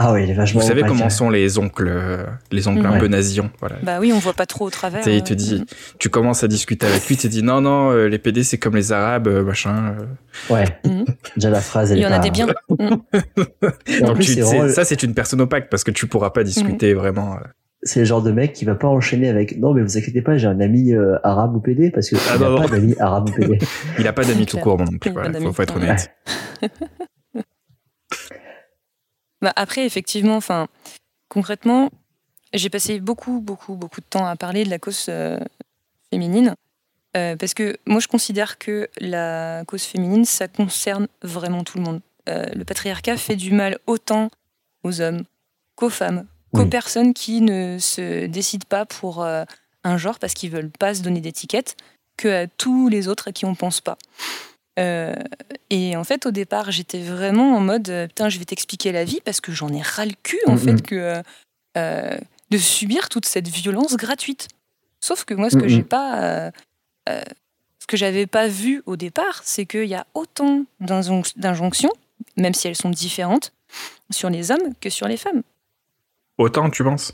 Ah 0.01 0.13
oui, 0.13 0.23
il 0.23 0.29
est 0.29 0.33
vachement 0.33 0.61
Vous 0.61 0.67
savez 0.67 0.79
opaque, 0.79 0.91
comment 0.91 1.03
ouais. 1.05 1.09
sont 1.09 1.29
les 1.29 1.57
oncles, 1.57 1.87
euh, 1.89 2.23
les 2.51 2.69
oncles 2.69 2.85
un 2.85 2.93
Ouais. 2.93 2.99
peu 2.99 3.07
nasillons, 3.07 3.51
voilà. 3.59 3.75
Bah 3.83 3.97
oui, 3.99 4.13
on 4.13 4.19
voit 4.19 4.31
pas 4.33 4.45
trop 4.45 4.65
au 4.65 4.69
travers. 4.69 5.01
Tu 5.01 5.09
sais, 5.09 5.17
il 5.17 5.23
te 5.23 5.33
dit, 5.33 5.65
tu 5.97 6.09
commences 6.09 6.41
à 6.41 6.47
discuter 6.47 6.85
avec 6.87 7.05
lui, 7.09 7.17
tu 7.17 7.23
te 7.23 7.27
dis 7.27 7.43
non, 7.43 7.59
non, 7.59 7.91
euh, 7.91 8.07
les 8.07 8.17
PD 8.17 8.45
c'est 8.45 8.57
comme 8.57 8.77
les 8.77 8.93
Arabes, 8.93 9.27
euh, 9.27 9.43
machin. 9.43 9.97
euh. 9.99 10.53
Ouais. 10.53 10.63
Mhm. 10.85 11.03
Déjà 11.35 11.49
la 11.49 11.59
phrase, 11.59 11.91
elle 11.91 11.97
Il 11.97 12.01
y 12.01 12.03
est 12.03 12.07
en 12.07 12.11
a 12.11 12.17
pas- 12.17 12.23
des 12.23 12.31
biens. 12.31 12.47
Mhm. 12.69 14.05
Donc, 14.05 14.15
plus, 14.15 14.25
tu- 14.25 14.33
c'est 14.35 14.35
c'est- 14.35 14.41
vraiment- 14.57 14.71
ça, 14.73 14.85
c'est 14.85 15.03
une 15.03 15.13
personne 15.13 15.41
opaque 15.41 15.69
parce 15.69 15.83
que 15.83 15.91
tu 15.91 16.07
pourras 16.07 16.29
pas 16.29 16.43
discuter 16.45 16.93
vraiment. 16.93 17.33
euh. 17.35 17.39
C'est 17.81 17.99
le 18.01 18.05
genre 18.05 18.21
de 18.21 18.31
mec 18.31 18.53
qui 18.53 18.65
va 18.65 18.75
pas 18.75 18.87
enchaîner 18.87 19.29
avec 19.29 19.57
non 19.57 19.73
mais 19.73 19.81
vous 19.81 19.97
inquiétez 19.97 20.21
pas 20.21 20.37
j'ai 20.37 20.47
un 20.47 20.59
ami 20.59 20.93
euh, 20.93 21.17
arabe 21.23 21.55
ou 21.55 21.59
PD 21.61 21.91
parce 21.91 22.09
que 22.09 22.15
Ah, 22.29 22.35
il 22.35 22.41
non, 22.41 22.47
a 22.47 22.49
non. 22.49 22.61
pas 22.61 22.67
d'ami 22.67 22.95
arabe 22.99 23.29
ou 23.29 23.31
PD 23.33 23.57
Il 23.99 24.07
a 24.07 24.13
pas 24.13 24.23
d'amis 24.25 24.45
tout 24.45 24.57
court, 24.59 24.77
mon 24.77 24.83
oncle. 24.85 24.97
Il 25.05 25.09
a 25.09 25.13
pas 25.13 25.21
Voilà, 25.21 25.33
faut, 25.33 25.39
d'amis. 25.39 25.53
faut 25.53 25.61
être 25.61 25.75
honnête. 25.77 26.11
Bah, 29.41 29.53
après, 29.55 29.85
effectivement, 29.85 30.35
enfin, 30.35 30.67
concrètement, 31.29 31.89
j'ai 32.53 32.69
passé 32.69 32.99
beaucoup, 32.99 33.39
beaucoup, 33.39 33.75
beaucoup 33.75 34.01
de 34.01 34.05
temps 34.05 34.25
à 34.25 34.35
parler 34.35 34.65
de 34.65 34.69
la 34.69 34.79
cause 34.79 35.05
euh, 35.09 35.39
féminine. 36.11 36.55
euh, 37.15 37.35
parce 37.37 37.53
que 37.53 37.77
moi, 37.85 37.99
je 38.01 38.07
considère 38.07 38.57
que 38.57 38.89
la 38.99 39.63
cause 39.65 39.83
féminine, 39.83 40.25
ça 40.25 40.47
concerne 40.49 41.07
vraiment 41.23 41.63
tout 41.63 41.77
le 41.77 41.83
monde. 41.85 42.01
Euh, 42.27 42.45
le 42.53 42.65
patriarcat 42.65 43.15
fait 43.17 43.37
du 43.37 43.53
mal 43.53 43.77
autant 43.87 44.29
aux 44.83 44.99
hommes 45.01 45.23
qu'aux 45.75 45.89
femmes, 45.89 46.25
qu'aux 46.53 46.63
Oui. 46.63 46.69
personnes 46.69 47.13
qui 47.13 47.41
ne 47.41 47.77
se 47.79 48.25
décident 48.27 48.65
pas 48.67 48.85
pour 48.85 49.23
euh, 49.23 49.43
un 49.83 49.97
genre 49.97 50.19
parce 50.19 50.33
qu'ils 50.33 50.51
veulent 50.51 50.71
pas 50.71 50.93
se 50.93 51.01
donner 51.01 51.21
d'étiquette, 51.21 51.75
que 52.17 52.43
à 52.43 52.47
tous 52.47 52.89
les 52.89 53.07
autres 53.07 53.29
à 53.29 53.31
qui 53.31 53.45
on 53.45 53.55
pense 53.55 53.81
pas. 53.81 53.97
Euh, 54.79 55.13
et 55.69 55.95
en 55.97 56.03
fait, 56.03 56.25
au 56.25 56.31
départ, 56.31 56.71
j'étais 56.71 57.01
vraiment 57.01 57.55
en 57.55 57.59
mode 57.59 57.89
euh, 57.89 58.07
putain, 58.07 58.29
je 58.29 58.39
vais 58.39 58.45
t'expliquer 58.45 58.91
la 58.91 59.03
vie 59.03 59.19
parce 59.25 59.41
que 59.41 59.51
j'en 59.51 59.69
ai 59.73 59.81
ras 59.81 60.05
le 60.05 60.13
cul 60.23 60.39
en 60.47 60.53
Mhm. 60.53 60.57
fait 60.59 60.81
que 60.81 60.95
euh, 60.95 61.21
euh, 61.77 62.17
de 62.49 62.57
subir 62.57 63.09
toute 63.09 63.25
cette 63.25 63.47
violence 63.47 63.95
gratuite. 63.97 64.47
Sauf 65.03 65.23
que 65.25 65.33
moi, 65.33 65.49
ce 65.49 65.55
que 65.57 65.63
Mhm. 65.63 65.69
j'ai 65.69 65.83
pas, 65.83 66.51
ce 67.07 67.87
que 67.87 67.95
j'avais 67.97 68.27
pas 68.27 68.47
vu 68.47 68.83
au 68.85 68.95
départ, 68.95 69.41
c'est 69.43 69.65
qu'il 69.65 69.85
y 69.85 69.95
a 69.95 70.05
autant 70.13 70.63
d'injonc- 70.81 71.37
d'injonctions, 71.37 71.91
même 72.37 72.53
si 72.53 72.67
elles 72.67 72.75
sont 72.75 72.89
différentes, 72.89 73.51
sur 74.11 74.29
les 74.29 74.51
hommes 74.51 74.73
que 74.81 74.89
sur 74.89 75.07
les 75.07 75.17
femmes. 75.17 75.41
Autant, 76.39 76.69
tu 76.69 76.83
penses? 76.83 77.13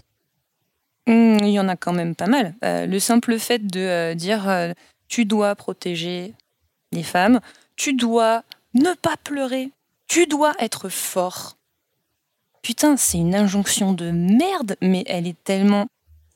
Hmm, 1.07 1.37
il 1.41 1.49
y 1.49 1.59
en 1.59 1.67
a 1.67 1.75
quand 1.75 1.93
même 1.93 2.15
pas 2.15 2.27
mal. 2.27 2.53
Euh, 2.63 2.85
le 2.85 2.99
simple 2.99 3.37
fait 3.39 3.59
de 3.59 3.79
euh, 3.79 4.13
dire 4.13 4.47
euh, 4.47 4.71
tu 5.07 5.25
dois 5.25 5.55
protéger 5.55 6.33
les 6.91 7.03
femmes, 7.03 7.39
tu 7.75 7.93
dois 7.93 8.43
ne 8.75 8.93
pas 9.01 9.15
pleurer, 9.23 9.71
tu 10.07 10.27
dois 10.27 10.53
être 10.59 10.89
fort. 10.89 11.57
Putain, 12.61 12.97
c'est 12.97 13.17
une 13.17 13.35
injonction 13.35 13.93
de 13.93 14.11
merde, 14.11 14.75
mais 14.81 15.03
elle 15.07 15.27
est 15.27 15.43
tellement 15.43 15.87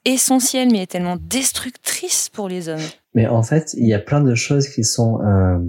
essentielle, 0.06 0.70
mais 0.72 0.78
elle 0.78 0.84
est 0.84 0.88
tellement 0.88 1.18
destructrice 1.20 2.30
pour 2.30 2.48
les 2.50 2.70
hommes. 2.70 2.88
mais 3.14 3.28
en 3.28 3.44
fait 3.44 3.74
il 3.78 3.88
y 3.88 3.94
a 3.94 4.00
plein 4.00 4.22
de 4.22 4.34
choses 4.34 4.68
qui 4.70 4.84
sont 4.84 5.22
euh, 5.22 5.60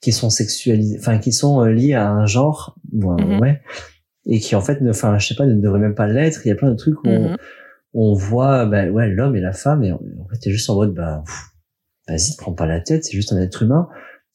qui 0.00 0.12
sont 0.12 0.30
sexualisées 0.30 0.96
enfin 0.98 1.18
qui 1.18 1.32
sont 1.32 1.62
liées 1.64 1.94
à 1.94 2.08
un 2.10 2.24
genre 2.26 2.76
ouais, 2.92 3.22
Mhm. 3.24 3.40
ouais 3.40 3.62
et 4.26 4.40
qui 4.40 4.54
en 4.56 4.60
fait 4.60 4.80
ne 4.80 4.90
enfin 4.90 5.16
je 5.18 5.26
sais 5.28 5.34
pas 5.34 5.46
ne 5.46 5.54
devraient 5.60 5.78
même 5.78 5.94
pas 5.94 6.06
l'être. 6.08 6.40
Il 6.44 6.48
y 6.48 6.52
a 6.52 6.56
plein 6.56 6.70
de 6.70 6.76
trucs 6.76 7.02
où 7.04 7.08
on, 7.08 7.30
Mhm. 7.30 7.36
on 7.94 8.12
voit 8.14 8.66
ben 8.66 8.90
ouais 8.90 9.08
l'homme 9.08 9.36
et 9.36 9.40
la 9.40 9.52
femme 9.52 9.82
et 9.84 9.92
en 9.92 9.96
en 10.20 10.28
fait 10.28 10.38
t'es 10.40 10.50
juste 10.50 10.68
en 10.70 10.74
mode 10.74 10.92
bah 10.94 11.22
vas-y 12.08 12.36
prends 12.36 12.52
pas 12.52 12.66
la 12.66 12.80
tête 12.80 13.04
c'est 13.04 13.12
juste 13.16 13.32
un 13.32 13.40
être 13.40 13.62
humain. 13.62 13.88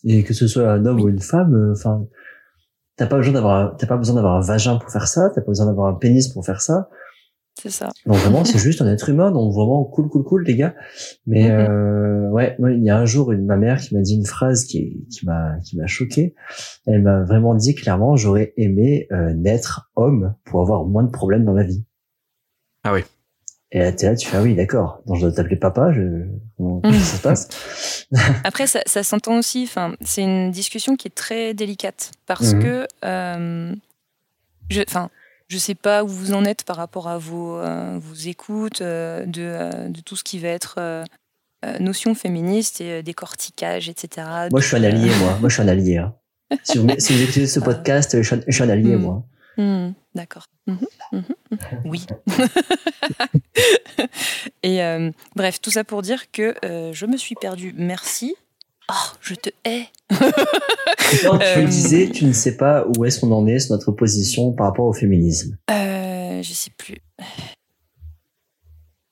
Et 0.03 0.23
que 0.23 0.33
ce 0.33 0.47
soit 0.47 0.71
un 0.71 0.85
homme 0.85 0.99
ou 1.01 1.09
une 1.09 1.19
femme 1.19 1.53
euh, 1.53 1.73
enfin 1.73 2.05
t'as 2.97 3.05
pas 3.07 3.17
besoin 3.17 3.33
d'avoir 3.33 3.77
t'as 3.77 3.87
pas 3.87 3.97
besoin 3.97 4.15
d'avoir 4.15 4.35
un 4.37 4.41
vagin 4.41 4.77
pour 4.77 4.89
faire 4.91 5.07
ça 5.07 5.29
t'as 5.33 5.41
pas 5.41 5.47
besoin 5.47 5.65
d'avoir 5.67 5.87
un 5.87 5.93
pénis 5.95 6.27
pour 6.29 6.45
faire 6.45 6.61
ça 6.61 6.89
C'est 7.61 7.69
ça. 7.69 7.89
donc 8.05 8.15
vraiment 8.17 8.43
c'est 8.43 8.57
juste 8.67 8.81
un 8.81 8.87
être 8.91 9.09
humain 9.09 9.31
donc 9.31 9.53
vraiment 9.53 9.83
cool 9.83 10.09
cool 10.09 10.23
cool 10.23 10.43
les 10.45 10.55
gars 10.55 10.73
mais 11.27 11.51
euh, 11.51 12.29
ouais 12.29 12.55
ouais, 12.59 12.75
il 12.77 12.83
y 12.83 12.89
a 12.89 12.97
un 12.97 13.05
jour 13.05 13.31
une 13.31 13.45
ma 13.45 13.55
mère 13.57 13.79
qui 13.79 13.93
m'a 13.93 14.01
dit 14.01 14.15
une 14.15 14.25
phrase 14.25 14.65
qui 14.65 15.05
m'a 15.23 15.57
qui 15.63 15.77
m'a 15.77 15.85
choqué 15.87 16.33
elle 16.87 17.01
m'a 17.03 17.21
vraiment 17.23 17.53
dit 17.53 17.75
clairement 17.75 18.15
j'aurais 18.15 18.53
aimé 18.57 19.07
euh, 19.11 19.33
naître 19.33 19.91
homme 19.95 20.33
pour 20.45 20.61
avoir 20.61 20.85
moins 20.85 21.03
de 21.03 21.11
problèmes 21.11 21.45
dans 21.45 21.53
la 21.53 21.63
vie 21.63 21.83
Ah 22.83 22.93
oui. 22.93 23.01
et 23.71 23.79
là, 23.79 23.91
t'es 23.91 24.07
là, 24.07 24.15
tu 24.15 24.27
fais, 24.27 24.37
ah 24.37 24.41
oui, 24.41 24.55
d'accord. 24.55 25.01
Donc, 25.05 25.17
je 25.17 25.21
dois 25.21 25.31
t'appeler 25.31 25.55
papa, 25.55 25.91
je, 25.93 26.01
comment 26.57 26.81
comment 26.81 26.93
ça 26.99 27.17
se 27.17 27.21
passe? 27.21 28.07
Après, 28.43 28.65
ça, 28.67 28.81
ça 28.85 29.01
s'entend 29.03 29.37
aussi. 29.37 29.63
Enfin, 29.63 29.93
c'est 30.01 30.23
une 30.23 30.51
discussion 30.51 30.95
qui 30.97 31.07
est 31.07 31.15
très 31.15 31.53
délicate 31.53 32.11
parce 32.25 32.53
Mhm. 32.53 32.63
que, 32.63 32.87
euh, 33.05 33.73
je, 34.69 34.81
enfin, 34.87 35.09
je 35.51 35.57
sais 35.57 35.75
pas 35.75 36.05
où 36.05 36.07
vous 36.07 36.33
en 36.33 36.45
êtes 36.45 36.63
par 36.63 36.77
rapport 36.77 37.09
à 37.09 37.17
vos, 37.17 37.57
euh, 37.57 37.99
vos 37.99 38.13
écoutes 38.13 38.79
euh, 38.79 39.25
de, 39.25 39.41
euh, 39.41 39.89
de 39.89 39.99
tout 39.99 40.15
ce 40.15 40.23
qui 40.23 40.39
va 40.39 40.47
être 40.47 41.05
notion 41.79 42.15
féministe 42.15 42.81
et 42.81 43.03
décortiquage, 43.03 43.87
etc. 43.87 44.25
Moi, 44.49 44.61
je 44.61 44.67
suis 44.67 44.77
un 44.77 44.83
allié, 44.83 45.11
moi. 45.19 45.37
Moi, 45.39 45.49
je 45.49 45.53
suis 45.53 45.61
un 45.61 45.67
allié, 45.67 45.97
hein. 45.97 46.15
Si 46.63 46.77
vous, 46.77 46.87
si 46.97 47.13
vous 47.13 47.21
écoutez 47.21 47.47
ce 47.47 47.59
podcast, 47.59 48.17
je 48.17 48.25
suis 48.25 48.35
un, 48.35 48.41
je 48.47 48.51
suis 48.51 48.63
un 48.63 48.69
allié, 48.69 48.95
moi. 48.95 49.23
D'accord. 50.15 50.45
Oui. 51.85 52.07
et 54.63 54.79
bref, 55.35 55.61
tout 55.61 55.69
ça 55.69 55.83
pour 55.83 56.01
dire 56.01 56.31
que 56.31 56.55
je 56.63 57.05
me 57.05 57.17
suis 57.17 57.35
perdue. 57.35 57.75
Merci. 57.77 58.35
Oh, 58.89 58.93
je 59.21 59.35
te 59.35 59.49
hais. 59.65 59.87
Non, 60.11 61.37
tu 61.37 61.45
Euh, 61.45 61.61
me 61.61 61.67
disais, 61.67 62.09
tu 62.09 62.25
ne 62.25 62.33
sais 62.33 62.57
pas 62.57 62.85
où 62.97 63.05
est-ce 63.05 63.19
qu'on 63.19 63.31
en 63.31 63.45
est 63.47 63.59
sur 63.59 63.73
notre 63.75 63.91
position 63.91 64.51
par 64.53 64.67
rapport 64.67 64.85
au 64.85 64.93
féminisme. 64.93 65.57
Euh, 65.69 66.41
je 66.41 66.53
sais 66.53 66.71
plus. 66.77 66.97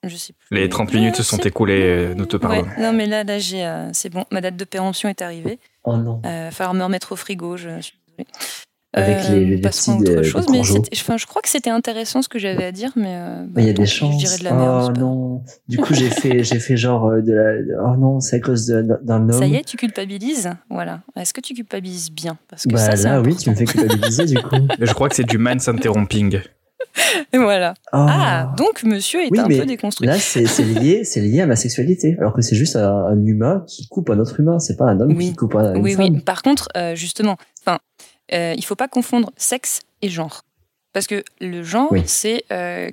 Je 0.03 0.15
sais 0.15 0.34
plus. 0.34 0.47
Les 0.57 0.70
30 0.70 0.93
minutes 0.93 1.15
se 1.15 1.22
Euh, 1.22 1.24
sont 1.26 1.38
écoulées, 1.38 1.82
euh, 1.84 2.13
nous 2.13 2.26
te 2.26 2.38
pardonnons. 2.38 2.63
Ouais, 2.70 2.82
non, 2.82 2.93
mais 2.93 3.05
là, 3.05 3.24
là 3.24 3.38
j'ai, 3.39 3.65
euh, 3.65 3.89
c'est 3.93 4.09
bon. 4.09 4.26
Ma 4.32 4.41
date 4.41 4.55
de 4.55 4.63
péremption 4.65 5.09
est 5.09 5.22
arrivée. 5.22 5.59
Oh 5.84 5.97
non. 5.97 6.22
Euh, 6.26 6.45
va 6.45 6.51
falloir 6.51 6.74
me 6.74 6.84
remettre 6.84 7.11
au 7.11 7.15
frigo. 7.15 7.57
Je 7.57 7.80
suis 7.82 7.97
désolée. 8.07 8.28
Avec 8.91 9.29
les- 9.29 9.45
les 9.45 9.57
passons 9.61 9.97
à 9.97 10.01
autre 10.01 10.11
euh, 10.11 10.23
chose. 10.23 10.45
Mais 10.51 10.61
enfin, 10.61 11.15
je 11.17 11.27
crois 11.27 11.43
que 11.43 11.49
c'était 11.49 11.69
intéressant 11.69 12.23
ce 12.23 12.27
que 12.29 12.39
j'avais 12.39 12.63
à 12.65 12.71
dire, 12.71 12.91
mais 12.95 13.13
euh, 13.17 13.45
bah, 13.47 13.61
il 13.61 13.67
y 13.67 13.69
a 13.69 13.73
des 13.73 13.85
chances. 13.85 14.13
Je 14.15 14.25
dirais 14.25 14.37
de 14.39 14.43
la 14.45 14.53
merde. 14.53 14.93
oh 14.97 14.99
non. 14.99 15.41
Du 15.67 15.77
coup, 15.77 15.93
j'ai 15.93 16.09
fait, 16.09 16.43
j'ai 16.43 16.59
fait 16.59 16.75
genre 16.75 17.05
euh, 17.05 17.21
de 17.21 17.31
la, 17.33 17.83
oh 17.85 17.95
non, 17.97 18.19
c'est 18.19 18.37
à 18.37 18.39
cause 18.39 18.65
d'un 18.65 19.29
homme. 19.29 19.31
Ça 19.31 19.45
y 19.45 19.55
est, 19.57 19.63
tu 19.63 19.77
culpabilises? 19.77 20.49
Voilà. 20.71 21.01
Est-ce 21.15 21.33
que 21.35 21.41
tu 21.41 21.53
culpabilises 21.53 22.11
bien? 22.11 22.37
Parce 22.49 22.63
que 22.63 22.69
Bah 22.73 22.79
ça, 22.79 22.95
là, 22.95 23.21
oui, 23.21 23.27
important. 23.33 23.37
tu 23.43 23.49
me 23.51 23.55
fais 23.55 23.65
culpabiliser, 23.65 24.25
du 24.25 24.35
coup. 24.41 24.55
Je 24.79 24.93
crois 24.93 25.07
que 25.07 25.15
c'est 25.15 25.23
du 25.27 25.37
man 25.37 25.59
interromping. 25.67 26.39
Voilà. 27.33 27.73
Oh. 27.93 27.97
Ah, 28.09 28.53
donc 28.57 28.83
monsieur 28.83 29.21
est 29.21 29.29
Oui, 29.31 29.39
un 29.39 29.47
mais 29.47 29.59
peu 29.59 29.65
déconstruit. 29.65 30.07
Là, 30.07 30.17
c'est 30.17 30.45
c'est 30.47 30.63
lié, 30.63 31.03
c'est 31.03 31.21
lié 31.21 31.41
à 31.41 31.45
ma 31.45 31.55
sexualité. 31.55 32.15
Alors 32.19 32.33
que 32.33 32.41
c'est 32.41 32.55
juste 32.55 32.75
un, 32.75 33.05
un 33.05 33.25
humain 33.25 33.63
qui 33.67 33.87
coupe 33.87 34.09
un 34.09 34.19
autre 34.19 34.39
humain. 34.39 34.59
C'est 34.59 34.75
pas 34.75 34.85
un 34.85 34.99
homme 34.99 35.13
Oui. 35.15 35.29
qui 35.29 35.35
coupe 35.35 35.55
un, 35.55 35.75
une 35.75 35.81
Oui, 35.83 35.93
femme. 35.93 36.05
oui. 36.15 36.19
Par 36.21 36.41
contre, 36.41 36.67
euh, 36.77 36.95
justement, 36.95 37.37
enfin, 37.65 37.79
euh, 38.34 38.53
il 38.57 38.63
faut 38.65 38.75
pas 38.75 38.88
confondre 38.88 39.32
sexe 39.38 39.82
et 40.01 40.09
genre, 40.09 40.43
parce 40.93 41.07
que 41.07 41.23
le 41.41 41.63
genre, 41.63 41.91
Oui. 41.91 42.03
c'est, 42.05 42.43
euh, 42.51 42.89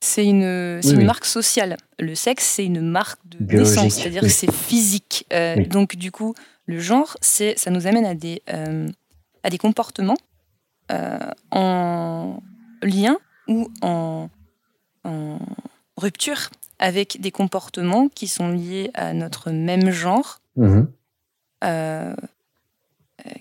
c'est 0.00 0.26
une, 0.26 0.80
c'est 0.82 0.88
Oui, 0.88 0.92
une 0.94 0.98
oui. 1.00 1.04
marque 1.04 1.24
sociale. 1.24 1.76
Le 1.98 2.14
sexe, 2.14 2.44
c'est 2.44 2.64
une 2.66 2.80
marque 2.80 3.18
de 3.26 3.38
Biologique, 3.44 3.74
naissance, 3.76 3.94
c'est-à-dire 3.94 4.22
que 4.22 4.28
c'est 4.28 4.52
physique. 4.52 5.26
Euh. 5.32 5.64
Donc, 5.66 5.96
du 5.96 6.10
coup, 6.12 6.34
le 6.66 6.78
genre, 6.80 7.16
c'est, 7.20 7.58
ça 7.58 7.70
nous 7.70 7.86
amène 7.86 8.04
à 8.04 8.14
des, 8.14 8.42
à 9.42 9.50
des 9.50 9.58
comportements 9.58 10.16
en 11.50 12.42
lien 12.82 13.16
ou 13.48 13.68
en, 13.82 14.28
en 15.04 15.38
rupture 15.96 16.50
avec 16.78 17.20
des 17.20 17.30
comportements 17.30 18.08
qui 18.08 18.28
sont 18.28 18.48
liés 18.48 18.90
à 18.94 19.14
notre 19.14 19.50
même 19.50 19.90
genre 19.90 20.40
euh, 21.62 22.14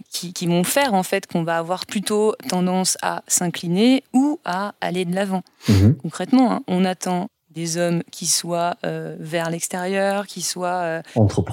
qui, 0.10 0.34
qui 0.34 0.48
vont 0.48 0.64
faire 0.64 0.94
en 0.94 1.04
fait 1.04 1.28
qu'on 1.28 1.44
va 1.44 1.58
avoir 1.58 1.86
plutôt 1.86 2.36
tendance 2.48 2.98
à 3.02 3.24
s'incliner 3.28 4.04
ou 4.14 4.40
à 4.46 4.74
aller 4.82 5.06
de 5.06 5.14
l'avant. 5.16 5.42
Mhm. 5.68 5.96
Concrètement, 6.02 6.52
hein, 6.54 6.62
on 6.68 6.86
attend 6.86 7.28
des 7.50 7.78
hommes 7.78 8.02
qui 8.12 8.26
soient 8.26 8.76
euh, 8.86 9.16
vers 9.20 9.50
l'extérieur, 9.50 10.26
qui 10.28 10.42
soient 10.42 10.70
euh, 10.70 11.02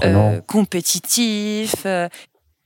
euh, 0.05 0.41
compétitifs, 0.47 1.85
euh, 1.87 2.09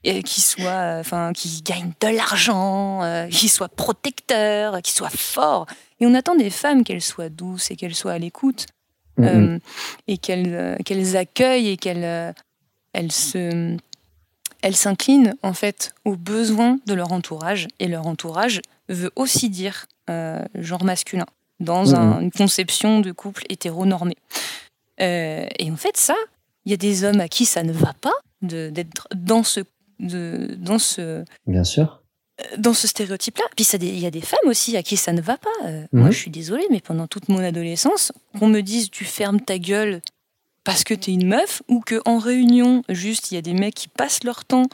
qui 0.03 0.41
soient, 0.41 0.97
enfin, 0.99 1.33
qui 1.33 1.61
gagnent 1.63 1.91
de 1.99 2.07
l'argent, 2.15 3.01
qui 3.31 3.49
soient 3.49 3.69
protecteurs, 3.69 4.81
qui 4.81 4.91
soient 4.91 5.09
forts. 5.09 5.65
Et 5.99 6.05
on 6.05 6.13
attend 6.13 6.35
des 6.35 6.49
femmes 6.51 6.83
qu'elles 6.83 7.01
soient 7.01 7.29
douces 7.29 7.71
et 7.71 7.75
qu'elles 7.75 7.95
soient 7.95 8.13
à 8.13 8.19
l'écoute 8.19 8.67
Mhm. 9.17 9.59
et 10.07 10.17
qu'elles 10.17 10.77
qu'elles 10.83 11.15
accueillent 11.15 11.69
et 11.69 11.77
qu'elles 11.77 12.33
elles 12.93 13.11
se 13.11 13.77
elles 14.65 14.75
s'inclinent 14.75 15.35
en 15.43 15.53
fait 15.53 15.93
aux 16.05 16.15
besoins 16.15 16.79
de 16.87 16.93
leur 16.95 17.11
entourage 17.11 17.67
et 17.79 17.87
leur 17.87 18.07
entourage 18.07 18.61
veut 18.89 19.11
aussi 19.15 19.49
dire 19.51 19.85
euh, 20.09 20.43
genre 20.55 20.83
masculin 20.83 21.27
dans 21.59 21.93
un- 21.95 22.19
une 22.21 22.31
conception 22.31 22.99
de 22.99 23.11
couple 23.11 23.43
hétéronormé. 23.49 24.15
Euh, 25.01 25.45
et 25.59 25.69
en 25.71 25.75
fait, 25.75 25.97
ça, 25.97 26.15
il 26.65 26.71
y 26.71 26.73
a 26.73 26.77
des 26.77 27.03
hommes 27.03 27.19
à 27.19 27.27
qui 27.27 27.45
ça 27.45 27.61
ne 27.63 27.71
va 27.71 27.93
pas 27.93 28.13
d'être 28.41 29.07
dans 29.15 29.43
ce, 29.43 29.61
de, 29.99 30.55
dans 30.57 30.79
ce, 30.79 31.23
Bien 31.45 31.63
sûr. 31.63 32.01
dans 32.57 32.73
ce 32.73 32.87
stéréotype-là. 32.87 33.45
Puis 33.55 33.65
il 33.79 33.99
y 33.99 34.05
a 34.07 34.11
des 34.11 34.21
femmes 34.21 34.47
aussi 34.47 34.75
à 34.77 34.83
qui 34.83 34.97
ça 34.97 35.13
ne 35.13 35.21
va 35.21 35.37
pas. 35.37 35.49
Euh. 35.65 35.85
Moi, 35.93 36.09
je 36.11 36.17
suis 36.17 36.31
désolée, 36.31 36.65
mais 36.71 36.79
pendant 36.81 37.05
toute 37.07 37.29
mon 37.29 37.39
adolescence, 37.39 38.11
qu'on 38.39 38.47
me 38.47 38.61
dise 38.61 38.89
tu 38.89 39.05
fermes 39.05 39.39
ta 39.41 39.59
gueule 39.59 40.01
parce 40.65 40.83
que 40.83 40.93
t'es 40.93 41.13
une 41.13 41.27
meuf, 41.27 41.61
ou 41.69 41.79
que 41.79 42.01
en 42.05 42.17
réunion, 42.17 42.81
juste, 42.89 43.31
il 43.31 43.35
y 43.35 43.37
a 43.37 43.41
des 43.41 43.53
mecs 43.53 43.75
qui 43.75 43.87
passent 43.87 44.23
leur 44.25 44.43
temps 44.43 44.65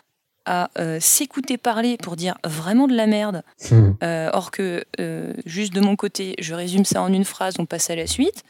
à 0.46 0.72
euh, 0.80 0.98
s'écouter 1.00 1.58
parler 1.60 1.98
pour 1.98 2.16
dire 2.16 2.36
vraiment 2.44 2.88
de 2.88 2.96
la 2.96 3.06
merde, 3.06 3.44
Mhm. 3.70 3.96
euh, 4.02 4.30
or 4.34 4.50
que 4.50 4.84
euh, 5.00 5.34
juste 5.46 5.72
de 5.74 5.82
mon 5.82 5.96
côté, 5.96 6.34
je 6.40 6.56
résume 6.56 6.84
ça 6.86 7.04
en 7.04 7.14
une 7.14 7.26
phrase, 7.26 7.54
on 7.60 7.68
passe 7.68 7.92
à 7.92 7.96
la 7.96 8.08
suite. 8.08 8.44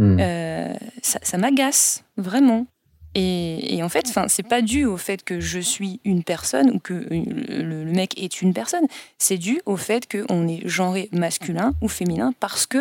Euh, 0.00 0.72
ça, 1.02 1.20
ça 1.22 1.38
m'agace 1.38 2.02
vraiment. 2.16 2.66
Et, 3.14 3.76
et 3.76 3.82
en 3.82 3.88
fait, 3.90 4.10
c'est 4.28 4.42
pas 4.42 4.62
dû 4.62 4.84
au 4.86 4.96
fait 4.96 5.22
que 5.22 5.38
je 5.38 5.60
suis 5.60 6.00
une 6.04 6.24
personne 6.24 6.70
ou 6.70 6.78
que 6.80 6.94
le, 6.94 7.62
le 7.62 7.84
mec 7.84 8.20
est 8.20 8.40
une 8.42 8.54
personne. 8.54 8.86
C'est 9.18 9.36
dû 9.38 9.60
au 9.66 9.76
fait 9.76 10.10
qu'on 10.10 10.48
est 10.48 10.66
genré 10.66 11.08
masculin 11.12 11.74
ou 11.82 11.88
féminin 11.88 12.32
parce 12.40 12.66
que 12.66 12.78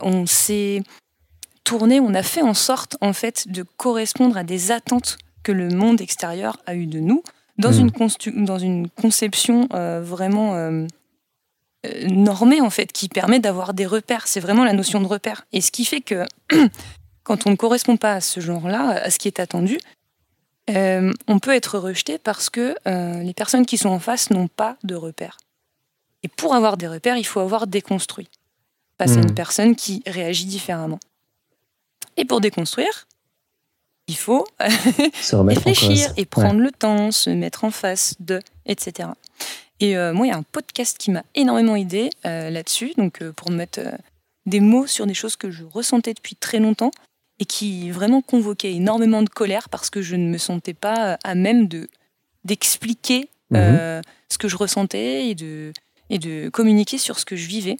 on 0.00 0.26
s'est 0.26 0.82
tourné, 1.64 2.00
on 2.00 2.14
a 2.14 2.22
fait 2.22 2.42
en 2.42 2.54
sorte 2.54 2.96
en 3.00 3.12
fait 3.12 3.48
de 3.48 3.64
correspondre 3.76 4.36
à 4.36 4.44
des 4.44 4.70
attentes 4.70 5.18
que 5.42 5.52
le 5.52 5.68
monde 5.68 6.00
extérieur 6.00 6.58
a 6.66 6.74
eu 6.74 6.86
de 6.86 7.00
nous 7.00 7.22
dans, 7.58 7.70
Mm. 7.72 7.90
une, 8.26 8.44
dans 8.44 8.58
une 8.58 8.88
conception 8.88 9.68
euh, 9.74 10.00
vraiment 10.02 10.54
euh, 10.54 10.86
euh, 11.86 12.06
normée 12.08 12.60
en 12.60 12.70
fait 12.70 12.92
qui 12.92 13.08
permet 13.08 13.40
d'avoir 13.40 13.74
des 13.74 13.86
repères. 13.86 14.26
C'est 14.26 14.40
vraiment 14.40 14.64
la 14.64 14.72
notion 14.72 15.00
de 15.00 15.06
repère. 15.06 15.44
Et 15.52 15.60
ce 15.60 15.70
qui 15.70 15.84
fait 15.84 16.00
que 16.00 16.24
quand 17.24 17.46
on 17.46 17.50
ne 17.50 17.56
correspond 17.56 17.96
pas 17.96 18.14
à 18.14 18.20
ce 18.20 18.40
genre-là, 18.40 19.02
à 19.02 19.10
ce 19.10 19.18
qui 19.18 19.28
est 19.28 19.40
attendu, 19.40 19.78
euh, 20.70 21.12
on 21.28 21.38
peut 21.40 21.54
être 21.54 21.78
rejeté 21.78 22.18
parce 22.18 22.48
que 22.50 22.74
les 23.22 23.34
personnes 23.34 23.66
qui 23.66 23.78
sont 23.78 23.88
en 23.88 23.98
face 23.98 24.30
n'ont 24.30 24.48
pas 24.48 24.76
de 24.84 24.94
repères. 24.94 25.38
Et 26.22 26.28
pour 26.28 26.54
avoir 26.54 26.76
des 26.76 26.86
repères, 26.86 27.16
il 27.16 27.24
faut 27.26 27.40
avoir 27.40 27.66
déconstruit 27.66 28.28
face 28.98 29.12
à 29.12 29.16
Mhm. 29.16 29.22
une 29.28 29.34
personne 29.34 29.74
qui 29.74 30.02
réagit 30.06 30.44
différemment. 30.46 31.00
Et 32.16 32.24
pour 32.24 32.40
déconstruire, 32.40 33.06
il 34.08 34.16
faut 34.16 34.46
réfléchir 34.60 36.12
et 36.16 36.24
prendre 36.24 36.60
le 36.60 36.70
temps, 36.70 37.10
se 37.10 37.30
mettre 37.30 37.64
en 37.64 37.70
face 37.70 38.14
de, 38.20 38.40
etc. 38.66 39.10
Et 39.80 39.96
euh, 39.96 40.12
moi, 40.12 40.26
il 40.26 40.30
y 40.30 40.32
a 40.32 40.36
un 40.36 40.42
podcast 40.44 40.98
qui 40.98 41.10
m'a 41.10 41.24
énormément 41.34 41.76
aidé 41.76 42.10
euh, 42.26 42.50
là-dessus, 42.50 42.92
donc 42.96 43.22
euh, 43.22 43.32
pour 43.32 43.50
mettre 43.50 43.80
euh, 43.80 43.92
des 44.46 44.60
mots 44.60 44.86
sur 44.86 45.06
des 45.06 45.14
choses 45.14 45.36
que 45.36 45.50
je 45.50 45.64
ressentais 45.64 46.14
depuis 46.14 46.36
très 46.36 46.58
longtemps 46.58 46.90
et 47.38 47.44
qui 47.44 47.90
vraiment 47.90 48.22
convoquaient 48.22 48.72
énormément 48.72 49.22
de 49.22 49.28
colère 49.28 49.68
parce 49.68 49.90
que 49.90 50.02
je 50.02 50.14
ne 50.16 50.28
me 50.28 50.38
sentais 50.38 50.74
pas 50.74 51.18
à 51.24 51.34
même 51.34 51.68
de 51.68 51.88
d'expliquer 52.44 53.28
Mhm. 53.50 54.00
ce 54.30 54.38
que 54.38 54.48
je 54.48 54.56
ressentais 54.56 55.28
et 55.28 55.34
de 55.34 55.74
et 56.08 56.18
de 56.18 56.48
communiquer 56.48 56.96
sur 56.96 57.18
ce 57.18 57.26
que 57.26 57.36
je 57.36 57.46
vivais. 57.46 57.76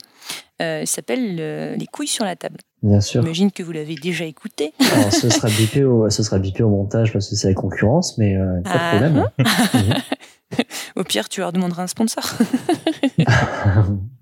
Il 0.60 0.86
s'appelle 0.86 1.36
Les 1.78 1.86
couilles 1.86 2.06
sur 2.06 2.26
la 2.26 2.36
table. 2.36 2.58
Bien 2.82 3.00
sûr. 3.00 3.22
J'imagine 3.22 3.52
que 3.52 3.62
vous 3.62 3.72
l'avez 3.72 3.94
déjà 3.94 4.24
écouté. 4.24 4.72
Alors, 4.92 5.12
ce 5.12 5.30
sera 5.30 5.48
bipé 5.48 5.84
au, 5.84 6.10
ce 6.10 6.22
sera 6.22 6.38
bipé 6.38 6.62
au 6.62 6.68
montage 6.70 7.12
parce 7.12 7.28
que 7.28 7.36
c'est 7.36 7.48
la 7.48 7.54
concurrence, 7.54 8.18
mais 8.18 8.36
euh, 8.36 8.60
pas 8.62 8.70
de 8.70 8.78
Ah. 8.78 8.90
problème. 8.90 9.30
Au 10.96 11.04
pire, 11.04 11.28
tu 11.28 11.40
leur 11.40 11.52
demanderas 11.52 11.84
un 11.84 11.86
sponsor. 11.86 12.24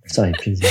Ça 0.07 0.23
aurait 0.23 0.33
dire. 0.47 0.69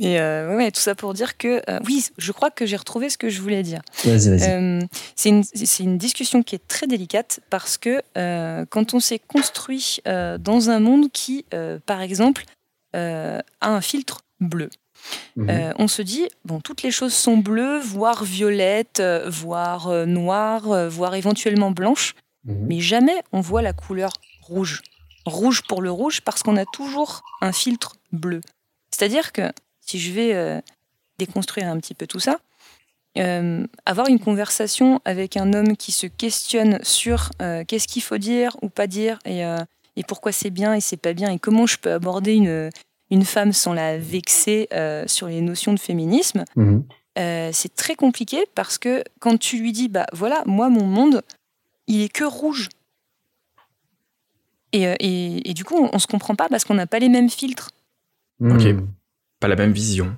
Et 0.00 0.18
euh, 0.18 0.56
ouais, 0.56 0.70
tout 0.72 0.80
ça 0.80 0.94
pour 0.94 1.14
dire 1.14 1.36
que 1.36 1.62
euh, 1.70 1.78
oui, 1.86 2.04
je 2.18 2.32
crois 2.32 2.50
que 2.50 2.66
j'ai 2.66 2.76
retrouvé 2.76 3.08
ce 3.08 3.16
que 3.16 3.28
je 3.28 3.40
voulais 3.40 3.62
dire. 3.62 3.82
Vas-y, 4.04 4.30
vas-y. 4.30 4.50
Euh, 4.50 4.80
c'est 5.14 5.28
une, 5.84 5.98
discussion 5.98 6.42
qui 6.42 6.56
est 6.56 6.66
très 6.66 6.86
délicate 6.86 7.40
parce 7.50 7.78
que 7.78 8.02
quand 8.64 8.94
on 8.94 9.00
s'est 9.00 9.20
construit 9.20 10.00
dans 10.04 10.70
un 10.70 10.80
monde 10.80 11.10
qui, 11.12 11.46
par 11.86 12.00
exemple, 12.00 12.44
a 12.94 13.42
un 13.60 13.80
filtre 13.80 14.22
bleu, 14.40 14.70
Mhm. 15.36 15.50
euh, 15.50 15.72
on 15.78 15.88
se 15.88 16.02
dit, 16.02 16.28
bon, 16.44 16.60
toutes 16.60 16.82
les 16.82 16.90
choses 16.90 17.14
sont 17.14 17.36
bleues, 17.36 17.78
voire 17.80 18.24
violettes, 18.24 19.00
euh, 19.00 19.28
voire 19.28 19.88
euh, 19.88 20.04
noires, 20.06 20.88
voire 20.90 21.14
éventuellement 21.14 21.70
blanches, 21.70 22.14
Mhm. 22.44 22.66
mais 22.68 22.80
jamais 22.80 23.16
on 23.32 23.40
voit 23.40 23.62
la 23.62 23.72
couleur 23.72 24.12
rouge. 24.42 24.82
Rouge 25.26 25.62
pour 25.68 25.82
le 25.82 25.90
rouge 25.90 26.20
parce 26.22 26.42
qu'on 26.42 26.56
a 26.56 26.64
toujours 26.66 27.22
un 27.40 27.52
filtre 27.52 27.94
bleu. 28.10 28.40
C'est-à-dire 28.90 29.32
que 29.32 29.52
si 29.80 29.98
je 30.00 30.12
vais 30.12 30.34
euh, 30.34 30.60
déconstruire 31.18 31.68
un 31.68 31.78
petit 31.78 31.94
peu 31.94 32.06
tout 32.06 32.18
ça, 32.20 32.38
avoir 33.84 34.08
une 34.08 34.18
conversation 34.18 35.00
avec 35.04 35.36
un 35.36 35.52
homme 35.52 35.76
qui 35.76 35.92
se 35.92 36.06
questionne 36.06 36.78
sur 36.82 37.30
qu'est-ce 37.68 37.86
qu'il 37.86 38.02
faut 38.02 38.16
dire 38.18 38.56
ou 38.62 38.68
pas 38.70 38.86
dire 38.86 39.18
et, 39.26 39.42
et 39.96 40.02
pourquoi 40.08 40.32
c'est 40.32 40.48
bien 40.50 40.72
et 40.74 40.80
c'est 40.80 40.96
pas 40.96 41.12
bien 41.12 41.30
et 41.30 41.38
comment 41.38 41.66
je 41.66 41.76
peux 41.76 41.92
aborder 41.92 42.32
une, 42.34 42.70
une 43.12 43.24
femme 43.24 43.52
sans 43.52 43.72
la 43.74 43.98
vexer 43.98 44.68
euh, 44.72 45.04
sur 45.06 45.26
les 45.28 45.40
notions 45.42 45.72
de 45.74 45.78
féminisme, 45.78 46.44
Mhm. 46.56 46.82
euh, 47.18 47.50
c'est 47.52 47.74
très 47.74 47.94
compliqué 47.94 48.46
parce 48.54 48.78
que 48.78 49.04
quand 49.20 49.36
tu 49.38 49.58
lui 49.58 49.70
dis, 49.72 49.88
bah 49.88 50.06
voilà, 50.14 50.42
moi, 50.46 50.70
mon 50.70 50.86
monde, 50.86 51.22
il 51.86 52.00
est 52.00 52.08
que 52.08 52.24
rouge. 52.24 52.68
Et, 54.72 54.86
euh, 54.88 54.94
et, 55.00 55.50
et 55.50 55.54
du 55.54 55.64
coup, 55.64 55.76
on, 55.76 55.90
on 55.92 55.98
se 55.98 56.06
comprend 56.06 56.34
pas 56.34 56.48
parce 56.48 56.64
qu'on 56.64 56.74
n'a 56.74 56.86
pas 56.86 56.98
les 56.98 57.10
mêmes 57.10 57.28
filtres. 57.28 57.70
Ok. 58.40 58.62
Mhm. 58.64 58.88
Pas 59.40 59.48
la 59.48 59.56
même 59.56 59.72
vision. 59.72 60.16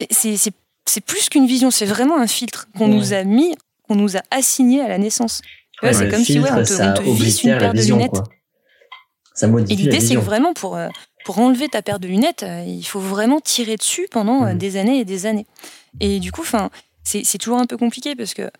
Et 0.00 0.06
C'est 0.10 0.36
c'est- 0.36 0.54
c'est 0.86 1.00
plus 1.02 1.28
qu'une 1.28 1.46
vision, 1.46 1.70
c'est 1.70 1.86
vraiment 1.86 2.18
un 2.18 2.26
filtre 2.26 2.68
qu'on 2.76 2.88
Ouais. 2.90 2.94
nous 2.96 3.12
a 3.12 3.24
mis, 3.24 3.54
qu'on 3.82 3.96
nous 3.96 4.16
a 4.16 4.22
assigné 4.30 4.80
à 4.80 4.88
la 4.88 4.98
naissance. 4.98 5.42
Ouais, 5.82 5.92
c'est 5.92 6.08
comme 6.08 6.22
si 6.24 6.38
ouais, 6.40 6.50
on 6.52 6.56
te, 6.62 6.64
ça 6.64 6.92
on 6.92 7.02
te 7.02 7.02
visse 7.22 7.42
une 7.42 7.58
paire 7.58 7.72
de 7.74 7.78
vision, 7.78 7.96
lunettes. 7.96 8.10
quoi. 8.12 8.24
Ça 9.34 9.46
Et 9.46 9.50
modifie 9.50 9.84
la 9.84 9.92
l'idée, 9.92 10.00
c'est 10.06 10.14
vraiment, 10.16 10.54
pour, 10.54 10.76
euh, 10.76 10.88
pour 11.24 11.38
enlever 11.38 11.68
ta 11.68 11.82
paire 11.82 11.98
de 11.98 12.06
lunettes, 12.06 12.42
euh, 12.42 12.62
il 12.66 12.84
faut 12.84 13.00
vraiment 13.00 13.40
tirer 13.40 13.76
dessus 13.76 14.06
pendant 14.10 14.44
euh, 14.44 14.52
Mhm. 14.52 14.58
des 14.58 14.76
années 14.76 14.98
et 15.00 15.04
des 15.04 15.26
années. 15.26 15.46
Et 16.00 16.20
du 16.20 16.30
coup, 16.32 16.42
enfin, 16.42 16.70
c'est 17.02 17.38
toujours 17.38 17.58
un 17.58 17.66
peu 17.66 17.76
compliqué 17.76 18.14
parce 18.16 18.34
que 18.34 18.50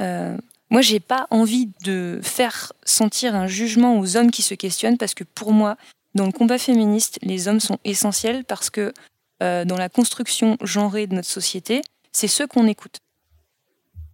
euh, 0.00 0.36
moi, 0.70 0.80
j'ai 0.82 1.00
pas 1.00 1.26
envie 1.30 1.70
de 1.84 2.20
faire 2.22 2.72
sentir 2.84 3.34
un 3.34 3.46
jugement 3.46 3.98
aux 3.98 4.16
hommes 4.16 4.30
qui 4.30 4.42
se 4.42 4.54
questionnent 4.54 4.98
parce 4.98 5.14
que 5.14 5.24
pour 5.24 5.52
moi, 5.52 5.76
dans 6.14 6.26
le 6.26 6.32
combat 6.32 6.58
féministe, 6.58 7.18
les 7.22 7.48
hommes 7.48 7.60
sont 7.60 7.78
essentiels 7.84 8.44
parce 8.44 8.70
que 8.70 8.92
euh, 9.42 9.64
dans 9.64 9.76
la 9.76 9.88
construction 9.88 10.56
genrée 10.62 11.06
de 11.06 11.14
notre 11.14 11.28
société, 11.28 11.82
c'est 12.12 12.26
ceux 12.28 12.46
qu'on 12.46 12.66
écoute. 12.66 12.98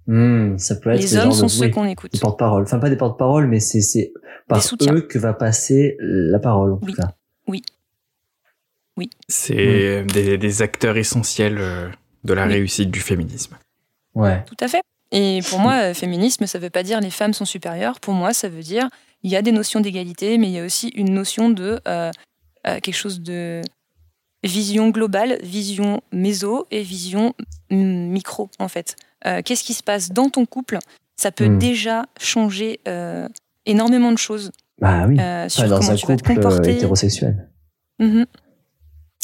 Hmm, 0.06 0.58
ça 0.58 0.76
peut 0.76 0.90
être 0.90 1.00
Les 1.00 1.16
hommes 1.16 1.32
sont 1.32 1.46
de, 1.46 1.50
ceux 1.50 1.64
oui, 1.66 1.70
qu'on 1.70 1.86
écoute. 1.86 2.12
des 2.12 2.18
porte-parole. 2.18 2.64
Enfin, 2.64 2.78
pas 2.78 2.90
des 2.90 2.96
porte-parole, 2.96 3.46
mais 3.46 3.60
c'est, 3.60 4.12
par 4.48 4.62
eux 4.90 5.00
que 5.00 5.18
va 5.18 5.32
passer 5.32 5.96
la 6.00 6.38
parole, 6.38 6.72
en 6.74 6.78
Oui. 6.82 6.92
tout 6.92 7.00
cas. 7.00 7.14
C'est 9.28 10.04
des, 10.04 10.38
des 10.38 10.62
acteurs 10.62 10.96
essentiels 10.96 11.58
euh, 11.58 11.88
de 12.24 12.32
la 12.34 12.46
Oui. 12.46 12.52
réussite 12.54 12.90
du 12.90 13.00
féminisme. 13.00 13.56
Ouais. 14.14 14.44
Tout 14.46 14.56
à 14.60 14.68
fait. 14.68 14.82
Et 15.12 15.40
pour 15.48 15.58
moi, 15.58 15.74
euh, 15.90 15.94
féminisme, 15.94 16.46
ça 16.46 16.58
veut 16.58 16.70
pas 16.70 16.82
dire 16.82 17.00
les 17.00 17.10
femmes 17.10 17.34
sont 17.34 17.44
supérieures. 17.44 18.00
Pour 18.00 18.14
moi, 18.14 18.32
ça 18.32 18.48
veut 18.48 18.62
dire 18.62 18.88
il 19.22 19.30
y 19.30 19.36
a 19.36 19.42
des 19.42 19.52
notions 19.52 19.80
d'égalité, 19.80 20.38
mais 20.38 20.48
il 20.48 20.52
y 20.52 20.58
a 20.58 20.64
aussi 20.64 20.88
une 20.88 21.12
notion 21.14 21.48
de 21.50 21.80
euh, 21.88 22.10
euh, 22.66 22.80
quelque 22.80 22.94
chose 22.94 23.20
de 23.20 23.62
vision 24.42 24.90
globale, 24.90 25.38
vision 25.42 26.02
méso 26.12 26.66
et 26.70 26.82
vision 26.82 27.34
mm, 27.70 27.76
micro, 28.08 28.50
en 28.58 28.68
fait. 28.68 28.96
Euh, 29.26 29.40
Qu'est-ce 29.42 29.64
qui 29.64 29.72
se 29.74 29.82
passe 29.82 30.10
dans 30.12 30.28
ton 30.28 30.44
couple? 30.46 30.78
Ça 31.16 31.30
peut 31.32 31.46
Hmm. 31.48 31.58
déjà 31.58 32.06
changer 32.20 32.80
euh, 32.88 33.28
énormément 33.66 34.12
de 34.12 34.18
choses 34.18 34.50
Bah 34.80 35.06
oui. 35.08 35.18
euh, 35.18 35.48
sur 35.48 35.60
Enfin, 35.62 35.70
dans 35.70 35.78
comment 35.78 35.90
un 35.92 35.94
tu 35.94 36.06
vas 36.06 36.16
te 36.16 36.22
couple 36.22 36.34
comporter. 36.34 36.70
hétérosexuel. 36.76 37.48
Mhm. 38.00 38.26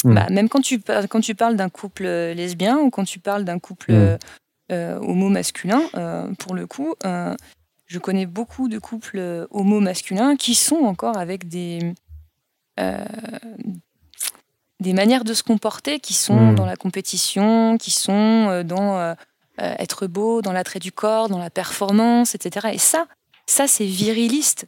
Hmm. 0.03 0.13
Bah, 0.15 0.27
même 0.29 0.49
quand 0.49 0.61
tu, 0.61 0.81
quand 1.09 1.21
tu 1.21 1.35
parles 1.35 1.55
d'un 1.55 1.69
couple 1.69 2.05
euh, 2.05 2.33
lesbien 2.33 2.77
ou 2.79 2.89
quand 2.89 3.03
tu 3.03 3.19
parles 3.19 3.43
d'un 3.45 3.59
couple 3.59 3.91
Hmm. 3.91 3.95
euh, 3.95 4.17
euh, 4.71 4.97
homo-masculin, 4.99 5.81
euh, 5.95 6.31
pour 6.39 6.55
le 6.55 6.65
coup, 6.65 6.95
euh, 7.05 7.35
je 7.87 7.99
connais 7.99 8.25
beaucoup 8.25 8.69
de 8.69 8.79
couples 8.79 9.17
euh, 9.19 9.45
homo-masculins 9.51 10.37
qui 10.37 10.55
sont 10.55 10.77
encore 10.77 11.17
avec 11.17 11.47
des, 11.49 11.93
des 14.79 14.93
manières 14.93 15.23
de 15.23 15.33
se 15.33 15.43
comporter 15.43 15.99
qui 15.99 16.13
sont 16.13 16.51
Hmm. 16.51 16.55
dans 16.55 16.65
la 16.65 16.75
compétition, 16.75 17.77
qui 17.77 17.91
sont 17.91 18.63
dans 18.65 19.15
être 19.57 20.07
beau, 20.07 20.41
dans 20.41 20.53
l'attrait 20.53 20.79
du 20.79 20.91
corps, 20.91 21.29
dans 21.29 21.37
la 21.37 21.51
performance, 21.51 22.33
etc. 22.33 22.69
Et 22.73 22.79
ça, 22.79 23.05
ça 23.45 23.67
c'est 23.67 23.85
viriliste. 23.85 24.65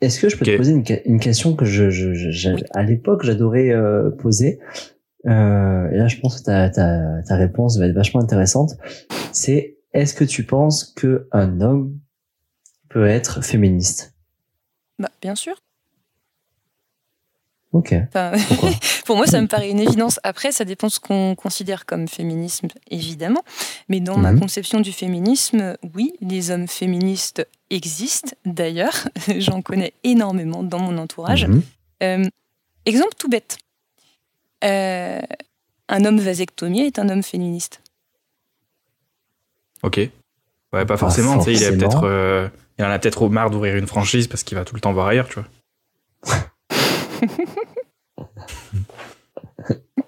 Est-ce 0.00 0.18
que 0.20 0.28
je 0.28 0.36
peux 0.36 0.44
te 0.46 0.56
poser 0.56 0.72
une, 0.72 0.82
que- 0.84 1.02
une 1.06 1.20
question 1.20 1.54
que 1.54 1.64
je, 1.64 2.60
à 2.74 2.82
l'époque 2.82 3.22
j'adorais 3.24 3.70
euh, 3.70 4.10
poser 4.10 4.58
euh, 5.26 5.90
et 5.90 5.96
là 5.98 6.08
je 6.08 6.16
pense 6.18 6.40
que 6.40 6.44
ta, 6.46 6.70
ta, 6.70 7.22
ta 7.26 7.36
réponse 7.36 7.78
va 7.78 7.86
être 7.86 7.94
vachement 7.94 8.20
intéressante. 8.22 8.70
C'est 9.32 9.76
est-ce 9.92 10.14
que 10.14 10.24
tu 10.24 10.44
penses 10.44 10.84
que 10.96 11.28
un 11.32 11.60
homme 11.60 11.98
peut 12.88 13.06
être 13.06 13.42
féministe? 13.44 14.14
Bah, 14.98 15.10
bien 15.20 15.34
sûr. 15.34 15.56
Ok. 17.72 17.94
Enfin, 18.08 18.32
pour 19.06 19.16
moi, 19.16 19.26
ça 19.26 19.40
me 19.40 19.46
paraît 19.46 19.70
une 19.70 19.78
évidence. 19.78 20.18
Après, 20.24 20.50
ça 20.50 20.64
dépend 20.64 20.88
de 20.88 20.92
ce 20.92 20.98
qu'on 20.98 21.36
considère 21.36 21.86
comme 21.86 22.08
féminisme, 22.08 22.66
évidemment. 22.90 23.44
Mais 23.88 24.00
dans 24.00 24.16
ma 24.18 24.32
Mhm. 24.32 24.40
conception 24.40 24.80
du 24.80 24.90
féminisme, 24.90 25.76
oui, 25.94 26.12
les 26.20 26.50
hommes 26.50 26.66
féministes 26.66 27.46
existent. 27.70 28.32
D'ailleurs, 28.44 29.08
j'en 29.38 29.62
connais 29.62 29.94
énormément 30.04 30.62
dans 30.62 30.78
mon 30.78 30.98
entourage. 30.98 31.46
Mhm. 31.46 31.62
Euh, 32.02 32.24
exemple 32.86 33.14
tout 33.18 33.28
bête. 33.28 33.58
Euh, 34.64 35.20
un 35.88 36.04
homme 36.04 36.20
vasectomié 36.20 36.86
est 36.86 36.98
un 36.98 37.08
homme 37.08 37.22
féministe. 37.22 37.82
Ok. 39.82 39.98
Ouais, 40.72 40.84
pas 40.84 40.96
forcément. 40.96 41.42
Il, 41.46 41.58
peut-être, 41.58 42.04
euh, 42.04 42.48
il 42.78 42.84
en 42.84 42.90
a 42.90 42.98
peut-être 42.98 43.28
marre 43.28 43.50
d'ouvrir 43.50 43.76
une 43.76 43.86
franchise 43.86 44.28
parce 44.28 44.44
qu'il 44.44 44.56
va 44.56 44.64
tout 44.64 44.74
le 44.74 44.80
temps 44.80 44.92
voir 44.92 45.06
ailleurs, 45.08 45.28
tu 45.28 45.40
vois. 45.40 46.36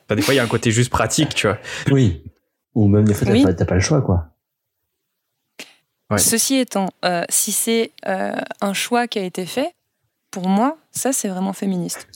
Enfin, 0.05 0.17
des 0.17 0.23
fois, 0.23 0.35
il 0.35 0.39
y 0.39 0.41
a 0.41 0.43
un 0.43 0.49
côté 0.49 0.71
juste 0.71 0.91
pratique, 0.91 1.35
tu 1.35 1.47
vois. 1.47 1.59
Oui. 1.91 2.23
Ou 2.75 2.89
même 2.89 3.05
des 3.05 3.15
fois, 3.15 3.27
t'as 3.27 3.33
Oui. 3.33 3.43
pas, 3.45 3.55
t'as 3.55 3.65
pas 3.65 3.75
le 3.77 3.81
choix, 3.81 4.03
quoi. 4.03 4.32
Ouais. 6.13 6.19
Ceci 6.19 6.57
étant, 6.57 6.91
euh, 7.05 7.25
si 7.29 7.53
c'est 7.53 7.93
euh, 8.07 8.33
un 8.61 8.73
choix 8.75 9.07
qui 9.09 9.19
a 9.19 9.23
été 9.23 9.47
fait, 9.47 9.73
pour 10.31 10.49
moi, 10.49 10.77
ça 10.91 11.13
c'est 11.13 11.29
vraiment 11.29 11.53
féministe. 11.53 12.07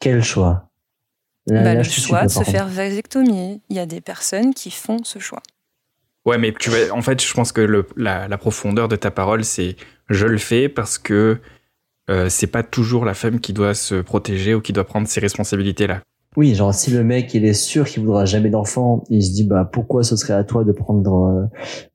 Quel 0.00 0.22
choix? 0.22 0.68
Là- 1.46 1.62
Bah, 1.62 1.74
là, 1.74 1.74
le 1.74 1.82
choix 1.84 2.24
de 2.24 2.28
se 2.28 2.38
contre. 2.38 2.50
faire 2.50 2.66
vasectomier. 2.68 3.60
Il 3.70 3.76
y 3.76 3.78
a 3.78 3.86
des 3.86 4.00
personnes 4.00 4.52
qui 4.52 4.70
font 4.70 5.02
ce 5.04 5.18
choix. 5.18 5.42
Ouais, 6.24 6.38
mais 6.38 6.52
tu 6.52 6.70
vas, 6.70 6.92
en 6.92 7.02
fait, 7.02 7.22
je 7.24 7.32
pense 7.32 7.52
que 7.52 7.60
le- 7.60 7.86
la, 7.96 8.26
la 8.28 8.36
profondeur 8.38 8.88
de 8.88 8.96
ta 8.96 9.10
parole, 9.12 9.44
c'est 9.44 9.76
je 10.08 10.26
le 10.26 10.38
fais 10.38 10.68
parce 10.68 10.98
que 10.98 11.40
euh, 12.10 12.28
c'est 12.28 12.48
pas 12.48 12.62
toujours 12.64 13.04
la 13.04 13.14
femme 13.14 13.40
qui 13.40 13.52
doit 13.52 13.74
se 13.74 13.94
protéger 14.00 14.54
ou 14.54 14.60
qui 14.60 14.72
doit 14.72 14.84
prendre 14.86 15.06
ces 15.08 15.20
responsabilités-là. 15.20 16.02
Oui, 16.36 16.54
genre 16.54 16.74
si 16.74 16.90
le 16.90 17.02
mec 17.02 17.32
il 17.34 17.44
est 17.44 17.54
sûr 17.54 17.86
qu'il 17.88 18.02
voudra 18.04 18.24
jamais 18.26 18.50
d'enfant, 18.50 19.04
il 19.08 19.24
se 19.24 19.32
dit 19.32 19.44
bah 19.44 19.68
pourquoi 19.72 20.02
ce 20.02 20.16
serait 20.16 20.34
à 20.34 20.44
toi 20.44 20.64
de 20.64 20.72
prendre 20.72 21.24
euh, 21.24 21.44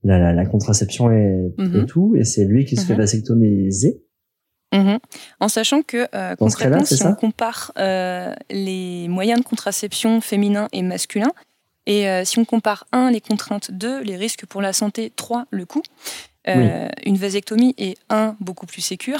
la, 0.04 0.18
la, 0.18 0.34
la 0.34 0.46
contraception 0.46 1.12
et, 1.12 1.54
Mhm. 1.58 1.82
et 1.82 1.86
tout, 1.86 2.16
et 2.16 2.24
c'est 2.24 2.46
lui 2.46 2.66
qui 2.66 2.76
se 2.76 2.86
fait 2.86 2.94
Mhm. 2.94 3.00
vasectomiser. 3.00 4.02
Mhm. 4.74 5.00
En 5.40 5.48
sachant 5.50 5.82
que 5.84 6.08
euh, 6.16 6.36
concrètement, 6.38 6.86
si 6.86 7.04
on 7.06 7.14
compare 7.14 7.72
euh, 7.78 8.34
les 8.50 9.08
moyens 9.10 9.40
de 9.42 9.46
contraception 9.46 10.22
féminins 10.22 10.70
et 10.72 10.82
masculins, 10.82 11.34
et 11.88 12.08
euh, 12.08 12.24
si 12.26 12.40
on 12.40 12.46
compare 12.46 12.86
1, 12.94 13.12
les 13.12 13.22
contraintes, 13.22 13.72
2, 13.72 14.02
les 14.02 14.16
risques 14.16 14.46
pour 14.46 14.62
la 14.62 14.72
santé, 14.72 15.12
3, 15.16 15.46
le 15.52 15.66
coût, 15.66 15.82
euh, 16.48 16.88
une 17.06 17.18
vasectomie 17.18 17.74
est 17.78 17.98
1, 18.10 18.36
beaucoup 18.40 18.66
plus 18.66 18.82
sécure, 18.82 19.20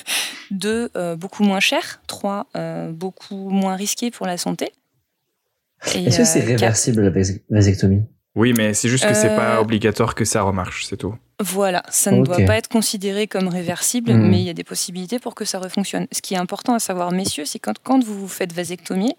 2, 0.50 0.90
euh, 0.96 1.16
beaucoup 1.16 1.42
moins 1.44 1.60
cher, 1.60 2.00
3, 2.06 2.46
euh, 2.56 2.90
beaucoup 2.92 3.50
moins 3.50 3.76
risqué 3.76 4.10
pour 4.10 4.26
la 4.26 4.36
santé. 4.38 4.72
Est-ce 5.94 6.18
que 6.18 6.24
c'est 6.24 6.40
quatre- 6.40 6.48
réversible 6.48 7.02
la 7.02 7.10
vas- 7.10 7.38
vasectomie? 7.50 8.02
Oui, 8.34 8.54
mais 8.56 8.72
c'est 8.72 8.88
juste 8.88 9.06
que 9.06 9.12
c'est 9.12 9.36
pas 9.36 9.60
obligatoire 9.60 10.14
que 10.14 10.24
ça 10.24 10.40
remarche, 10.42 10.86
c'est 10.86 10.96
tout. 10.96 11.14
Voilà, 11.40 11.82
ça 11.90 12.10
ne 12.12 12.24
doit 12.24 12.38
pas 12.46 12.56
être 12.56 12.68
considéré 12.68 13.26
comme 13.26 13.48
réversible, 13.48 14.12
Mhm. 14.14 14.30
mais 14.30 14.38
il 14.40 14.44
y 14.44 14.48
a 14.50 14.54
des 14.54 14.64
possibilités 14.64 15.18
pour 15.18 15.34
que 15.34 15.44
ça 15.44 15.58
refonctionne. 15.58 16.06
Ce 16.12 16.22
qui 16.22 16.32
est 16.34 16.38
important 16.38 16.72
à 16.74 16.78
savoir, 16.78 17.12
messieurs, 17.12 17.44
c'est 17.44 17.58
quand, 17.58 17.74
quand 17.82 18.02
vous 18.02 18.18
vous 18.18 18.28
faites 18.28 18.52
vasectomier, 18.54 19.14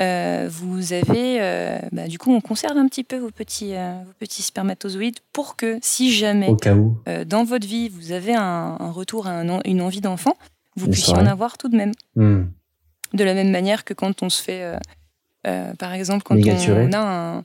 euh, 0.00 0.48
vous 0.50 0.92
avez, 0.92 1.40
euh, 1.40 1.78
bah, 1.92 2.08
du 2.08 2.18
coup, 2.18 2.32
on 2.32 2.40
conserve 2.40 2.76
un 2.78 2.86
petit 2.88 3.04
peu 3.04 3.18
vos 3.18 3.30
petits, 3.30 3.74
euh, 3.74 3.92
vos 4.06 4.12
petits 4.18 4.42
spermatozoïdes 4.42 5.18
pour 5.32 5.56
que 5.56 5.78
si 5.82 6.12
jamais 6.12 6.48
Au 6.48 6.56
cas 6.56 6.74
où. 6.74 6.96
dans 7.26 7.44
votre 7.44 7.66
vie 7.66 7.88
vous 7.88 8.12
avez 8.12 8.34
un, 8.34 8.76
un 8.80 8.90
retour 8.90 9.26
à 9.26 9.32
un 9.32 9.60
une 9.64 9.82
envie 9.82 10.00
d'enfant, 10.00 10.36
vous 10.76 10.88
puissiez 10.88 11.14
en 11.14 11.26
avoir 11.26 11.58
tout 11.58 11.68
de 11.68 11.76
même. 11.76 11.92
Hmm. 12.16 12.44
De 13.12 13.24
la 13.24 13.34
même 13.34 13.50
manière 13.50 13.84
que 13.84 13.92
quand 13.94 14.22
on 14.22 14.30
se 14.30 14.40
fait, 14.42 14.72
par 15.78 15.92
exemple, 15.92 16.22
quand 16.24 16.36
on 16.36 16.92
a 16.92 16.98
un- 16.98 17.44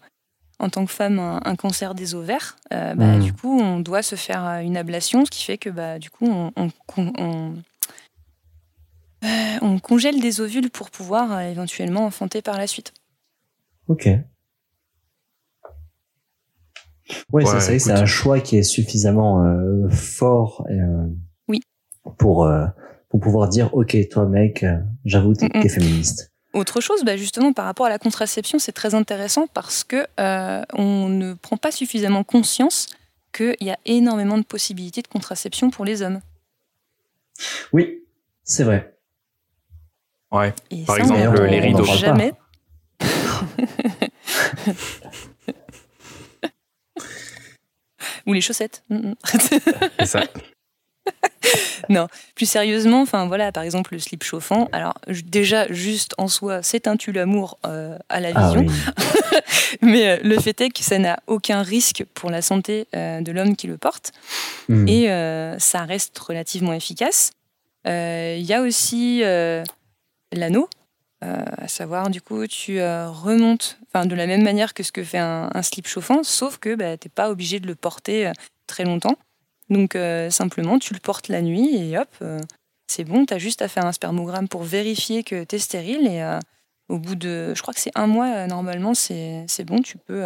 en 0.59 0.69
tant 0.69 0.85
que 0.85 0.91
femme 0.91 1.19
un, 1.19 1.41
un 1.43 1.55
cancer 1.57 1.95
des 1.95 2.15
ovaires, 2.15 2.55
bah, 2.71 2.93
Mm. 2.95 3.19
du 3.19 3.33
coup, 3.33 3.59
on 3.59 3.79
doit 3.81 4.01
se 4.03 4.15
faire 4.15 4.45
une 4.63 4.77
ablation, 4.77 5.25
ce 5.25 5.31
qui 5.31 5.43
fait 5.43 5.57
que 5.57 5.69
bah, 5.69 5.99
du 5.99 6.09
coup, 6.09 6.27
on, 6.29 6.51
on- 6.55 6.71
on- 7.17 7.53
on- 9.26 9.65
euh, 9.65 9.73
on 9.73 9.80
congèle 9.80 10.19
des 10.19 10.41
ovules 10.41 10.69
pour 10.69 10.89
pouvoir 10.91 11.32
euh, 11.34 11.39
éventuellement 11.49 12.05
enfanter 12.05 12.41
par 12.41 12.57
la 12.57 12.67
suite. 12.67 12.93
Ok. 13.88 14.05
Ouais, 14.05 14.26
Ouais, 17.32 17.45
c'est 17.45 17.59
c'est 17.59 17.65
vrai 17.67 17.78
que 17.78 17.84
c'est 17.84 17.91
écoute. 17.91 18.01
un 18.01 18.05
choix 18.05 18.39
qui 18.39 18.57
est 18.57 18.63
suffisamment 18.63 19.43
euh, 19.45 19.89
fort 19.89 20.65
euh, 20.71 21.07
Oui. 21.47 21.61
pour 22.17 22.45
euh, 22.45 22.65
pour 23.09 23.19
pouvoir 23.19 23.47
dire 23.49 23.73
ok 23.76 23.95
toi 24.09 24.26
mec 24.26 24.65
j'avoue 25.05 25.34
t'es 25.34 25.47
Mm-mm. 25.47 25.61
t'es 25.61 25.69
féministe. 25.69 26.32
Autre 26.53 26.80
chose, 26.80 27.03
bah, 27.03 27.17
justement, 27.17 27.51
par 27.51 27.65
rapport 27.65 27.86
à 27.86 27.89
la 27.89 27.99
contraception, 27.99 28.59
c'est 28.59 28.71
très 28.71 28.95
intéressant 28.95 29.45
parce 29.45 29.84
que 29.84 30.07
euh, 30.21 30.61
on 30.73 31.09
ne 31.09 31.34
prend 31.34 31.57
pas 31.57 31.69
suffisamment 31.71 32.23
conscience 32.23 32.88
qu'il 33.34 33.57
y 33.59 33.69
a 33.71 33.78
énormément 33.86 34.38
de 34.38 34.43
possibilités 34.45 35.01
de 35.01 35.07
contraception 35.09 35.69
pour 35.69 35.84
les 35.84 36.01
hommes. 36.01 36.21
Oui, 37.73 38.05
c'est 38.45 38.63
vrai. 38.63 38.94
Ouais. 40.32 40.53
Et 40.71 40.84
Par 40.84 40.95
ça, 40.95 41.01
exemple, 41.01 41.39
on 41.39 41.43
les 41.45 41.59
rideaux. 41.59 41.86
Jamais. 41.86 42.34
Ou 48.28 48.34
les 48.34 48.41
chaussettes. 48.41 48.84
Mm, 48.89 48.95
mm. 49.09 49.15
C'est 49.99 50.05
ça. 50.05 50.23
Plus 52.34 52.47
sérieusement, 52.49 53.01
enfin 53.01 53.28
voilà, 53.28 53.51
par 53.51 53.61
exemple 53.63 53.93
le 53.93 53.99
slip 53.99 54.23
chauffant. 54.23 54.67
Alors 54.71 54.95
déjà 55.26 55.71
juste 55.71 56.15
en 56.17 56.28
soi, 56.28 56.63
c'est 56.63 56.88
un 56.88 56.97
tue 56.97 57.11
l'amour 57.11 57.59
euh, 57.65 57.97
à 58.09 58.19
la 58.19 58.32
Ah 58.34 58.47
vision, 58.47 58.65
oui. 58.67 59.39
mais 59.82 60.07
euh, 60.09 60.17
le 60.23 60.39
fait 60.39 60.59
est 60.61 60.69
que 60.71 60.84
ça 60.84 60.97
n'a 60.97 61.19
aucun 61.28 61.61
risque 61.61 62.03
pour 62.15 62.32
la 62.32 62.41
santé 62.41 62.88
euh, 62.95 63.21
de 63.21 63.32
l'homme 63.32 63.55
qui 63.55 63.67
le 63.67 63.78
porte 63.78 64.11
Hmm. 64.67 64.88
et 64.88 65.11
euh, 65.11 65.59
ça 65.59 65.84
reste 65.84 66.17
relativement 66.17 66.73
efficace. 66.73 67.34
Euh, 67.86 68.36
Il 68.39 68.43
y 68.45 68.53
a 68.53 68.61
aussi 68.61 69.21
euh, 69.23 69.63
l'anneau, 70.39 70.69
euh, 71.23 71.43
à 71.57 71.67
savoir 71.67 72.09
du 72.09 72.21
coup 72.21 72.45
tu 72.45 72.79
euh, 72.79 73.09
remontes, 73.09 73.79
de 73.93 74.15
la 74.15 74.27
même 74.27 74.43
manière 74.43 74.73
que 74.73 74.83
ce 74.83 74.91
que 74.91 75.03
fait 75.03 75.17
un, 75.17 75.49
slip 75.61 75.88
chauffant, 75.88 76.23
sauf 76.23 76.57
que 76.57 76.75
bah, 76.75 76.97
t'es 76.97 77.07
pas 77.07 77.29
obligé 77.29 77.61
de 77.61 77.67
le 77.67 77.75
porter 77.75 78.27
euh, 78.27 78.31
très 78.67 78.83
longtemps. 78.83 79.17
Donc 79.69 79.97
simplement 80.29 80.77
tu 80.77 80.93
le 80.93 80.99
portes 80.99 81.27
la 81.27 81.41
nuit 81.41 81.75
et 81.75 81.97
hop, 81.97 82.23
c'est 82.86 83.03
bon, 83.03 83.25
t'as 83.25 83.39
juste 83.39 83.63
à 83.63 83.67
faire 83.67 83.83
un 83.83 83.93
spermogramme 83.93 84.47
pour 84.47 84.61
vérifier 84.61 85.23
que 85.23 85.43
t'es 85.43 85.57
stérile 85.57 86.05
et 86.05 86.23
au 86.88 86.99
bout 86.99 87.15
de, 87.15 87.51
je 87.55 87.61
crois 87.63 87.73
que 87.73 87.79
c'est 87.79 87.91
un 87.95 88.05
mois 88.05 88.45
normalement, 88.45 88.93
c'est 88.93 89.63
bon, 89.63 89.81
tu 89.81 89.97
peux, 89.97 90.23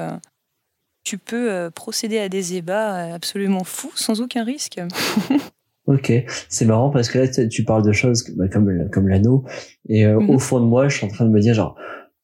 tu 1.06 1.18
peux 1.18 1.72
procéder 1.74 2.20
à 2.20 2.28
des 2.28 2.56
ébats 2.56 3.14
absolument 3.14 3.64
fous 3.64 3.94
sans 3.96 4.20
aucun 4.20 4.44
risque. 4.44 4.82
Ok, 5.90 6.14
c'est 6.50 6.66
marrant 6.66 6.90
parce 6.92 7.10
que 7.10 7.18
là 7.20 7.28
tu- 7.50 7.64
parles 7.66 7.84
de 7.84 7.92
choses 7.92 8.24
bah, 8.38 8.48
comme 8.48 8.90
comme 8.92 9.08
l'anneau 9.08 9.44
et 9.88 10.06
euh, 10.06 10.20
Mhm. 10.20 10.30
au 10.30 10.40
fond 10.40 10.60
de 10.60 10.66
moi 10.66 10.88
je 10.88 10.98
suis 10.98 11.06
en 11.06 11.10
train 11.10 11.26
de 11.26 11.32
me 11.32 11.40
dire 11.40 11.54
genre 11.56 11.76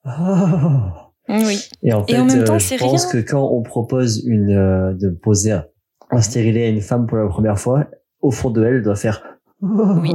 ah. 0.03 1.11
Oui. 1.27 1.59
et 1.81 1.91
en 1.93 2.05
fait 2.05 2.13
Et 2.13 2.19
en 2.19 2.25
même 2.25 2.43
temps, 2.43 2.55
euh, 2.55 2.59
je 2.59 2.77
pense 2.77 3.05
rien. 3.05 3.11
que 3.23 3.27
quand 3.29 3.49
on 3.51 3.63
propose 3.63 4.23
une 4.27 4.51
euh, 4.55 4.93
de 4.93 5.09
poser 5.09 5.51
un- 5.53 5.65
un 6.11 6.21
stérilet 6.21 6.65
à 6.65 6.69
une 6.69 6.81
femme 6.81 7.07
pour 7.07 7.17
la 7.17 7.27
première 7.27 7.57
fois 7.59 7.85
au 8.21 8.29
fond 8.31 8.51
de 8.51 8.63
elle 8.63 8.75
elle 8.75 8.81
doit 8.83 8.95
faire 8.95 9.23
Oui. 9.61 10.11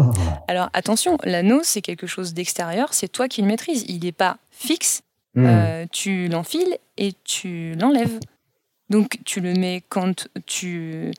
Alors 0.46 0.68
attention, 0.72 1.18
l'anneau 1.24 1.60
c'est 1.64 1.80
quelque 1.80 2.06
chose 2.06 2.34
d'extérieur, 2.34 2.94
c'est 2.94 3.08
toi 3.08 3.26
qui 3.26 3.40
le 3.42 3.48
maîtrises. 3.48 3.84
Il 3.88 4.04
n'est 4.04 4.12
pas 4.12 4.36
fixe, 4.50 5.02
Hmm. 5.34 5.44
euh, 5.46 5.86
tu 5.90 6.28
l'enfiles 6.28 6.76
et 6.98 7.12
tu 7.24 7.74
l'enlèves. 7.80 8.18
Donc 8.90 9.18
tu 9.24 9.40
le 9.40 9.54
mets 9.54 9.82
quand 9.88 10.28
tu... 10.46 11.12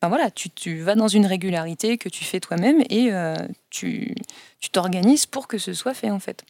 Enfin 0.00 0.08
voilà, 0.08 0.30
tu, 0.30 0.48
tu 0.50 0.78
vas 0.80 0.94
dans 0.94 1.08
une 1.08 1.26
régularité 1.26 1.98
que 1.98 2.08
tu 2.08 2.24
fais 2.24 2.38
toi-même 2.40 2.82
et 2.88 3.12
euh, 3.12 3.34
tu 3.70 4.14
tu 4.60 4.70
t'organises 4.70 5.26
pour 5.26 5.48
que 5.48 5.58
ce 5.58 5.72
soit 5.72 5.94
fait 5.94 6.10
en 6.10 6.20
fait. 6.20 6.44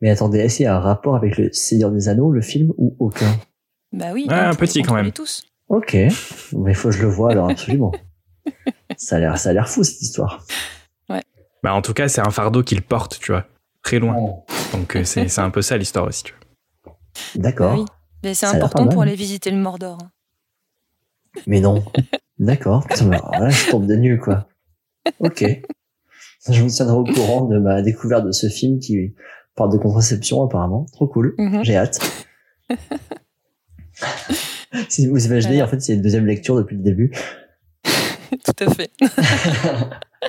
Mais 0.00 0.10
attendez, 0.10 0.38
est-ce 0.40 0.58
qu'il 0.58 0.64
y 0.64 0.66
a 0.68 0.76
un 0.76 0.80
rapport 0.80 1.16
avec 1.16 1.36
le 1.38 1.52
Seigneur 1.52 1.90
des 1.90 2.08
Anneaux, 2.08 2.30
le 2.30 2.42
film, 2.42 2.72
ou 2.76 2.94
aucun? 2.98 3.38
Bah 3.92 4.10
oui, 4.12 4.26
Ouais, 4.28 4.34
un 4.34 4.54
petit, 4.54 4.78
les 4.80 4.84
quand 4.84 4.94
même. 4.94 5.12
tous. 5.12 5.44
Ok, 5.68 5.94
mais 5.94 6.70
il 6.72 6.74
faut 6.74 6.90
que 6.90 6.94
je 6.96 7.02
le 7.02 7.08
vois 7.08 7.30
alors 7.32 7.48
absolument. 7.50 7.92
ça 8.98 9.16
a 9.16 9.18
l'air, 9.18 9.38
ça 9.38 9.50
a 9.50 9.52
l'air 9.54 9.68
fou 9.68 9.82
cette 9.82 10.02
histoire. 10.02 10.44
Bah, 11.62 11.72
en 11.74 11.80
tout 11.80 11.94
cas, 11.94 12.08
c'est 12.08 12.20
un 12.20 12.30
fardeau 12.30 12.62
qu'il 12.62 12.82
porte, 12.82 13.18
tu 13.18 13.32
vois. 13.32 13.46
Très 13.82 13.98
loin. 13.98 14.14
Donc, 14.72 14.96
euh, 14.96 15.04
c'est 15.04 15.28
c'est 15.28 15.40
un 15.40 15.48
peu 15.48 15.62
ça 15.62 15.78
l'histoire 15.78 16.06
aussi, 16.06 16.22
tu 16.24 16.34
vois. 16.84 16.98
D'accord, 17.36 17.72
Ah 17.72 17.78
oui. 17.78 17.84
Mais 18.22 18.34
c'est 18.34 18.44
important 18.44 18.86
pour 18.86 19.00
aller 19.00 19.14
visiter 19.14 19.50
le 19.50 19.56
Mordor. 19.56 19.98
hein. 20.02 20.10
mais 21.46 21.60
non. 21.60 21.82
D'accord. 22.38 22.86
Là, 23.00 23.48
je 23.50 23.70
tombe 23.70 23.86
de 23.86 23.94
nu 23.94 24.18
quoi. 24.18 24.48
Ok. 25.20 25.44
Je 26.50 26.62
vous 26.62 26.68
tiendrai 26.68 26.96
au 26.96 27.04
courant 27.04 27.42
de 27.46 27.58
ma 27.58 27.80
découverte 27.82 28.24
de 28.26 28.32
ce 28.32 28.48
film 28.48 28.78
qui 28.78 29.14
parle 29.54 29.72
de 29.72 29.78
contraception 29.78 30.42
apparemment. 30.42 30.86
Trop 30.92 31.06
cool. 31.06 31.34
Mhm. 31.38 31.64
J'ai 31.64 31.76
hâte. 31.76 32.00
si 34.88 35.06
vous 35.06 35.24
imaginez, 35.26 35.54
Voilà. 35.54 35.66
en 35.66 35.70
fait, 35.70 35.80
c'est 35.80 35.94
une 35.94 36.02
deuxième 36.02 36.26
lecture 36.26 36.56
depuis 36.56 36.76
le 36.76 36.82
début. 36.82 37.12
Tout 37.84 38.64
à 38.64 38.74
fait. 38.74 38.90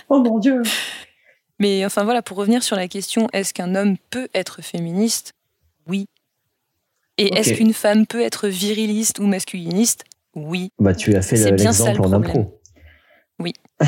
oh 0.10 0.22
mon 0.22 0.40
dieu. 0.40 0.62
Mais 1.60 1.86
enfin 1.86 2.04
voilà, 2.04 2.22
pour 2.22 2.38
revenir 2.38 2.64
sur 2.64 2.76
la 2.76 2.88
question, 2.88 3.28
est-ce 3.34 3.54
qu'un 3.54 3.76
homme 3.76 3.98
peut 4.10 4.28
être 4.34 4.62
féministe? 4.62 5.34
Oui. 5.88 6.06
Et 7.18 7.34
est-ce 7.38 7.54
qu'une 7.54 7.74
femme 7.74 8.06
peut 8.06 8.22
être 8.22 8.48
viriliste 8.50 9.20
ou 9.20 9.26
masculiniste? 9.26 10.04
Oui. 10.36 10.70
Bah, 10.80 10.94
tu 10.94 11.16
as 11.16 11.22
fait 11.22 11.38
l'exemple 11.52 12.02
le 12.02 12.08
en 12.08 12.14
impro. 12.14 12.62
Oui. 13.40 13.54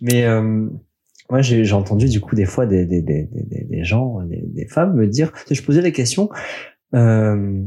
Mais 0.00 0.24
euh, 0.24 0.68
moi, 1.30 1.42
j'ai 1.42 1.72
entendu 1.72 2.08
du 2.08 2.20
coup 2.20 2.34
des 2.34 2.44
fois 2.44 2.66
des, 2.66 2.86
des, 2.86 3.02
des, 3.02 3.28
des, 3.32 3.64
des 3.64 3.84
gens, 3.84 4.22
des, 4.24 4.42
des 4.42 4.66
femmes 4.66 4.94
me 4.94 5.06
dire, 5.06 5.32
je 5.50 5.62
posais 5.62 5.82
la 5.82 5.90
question 5.90 6.28
euh, 6.94 7.62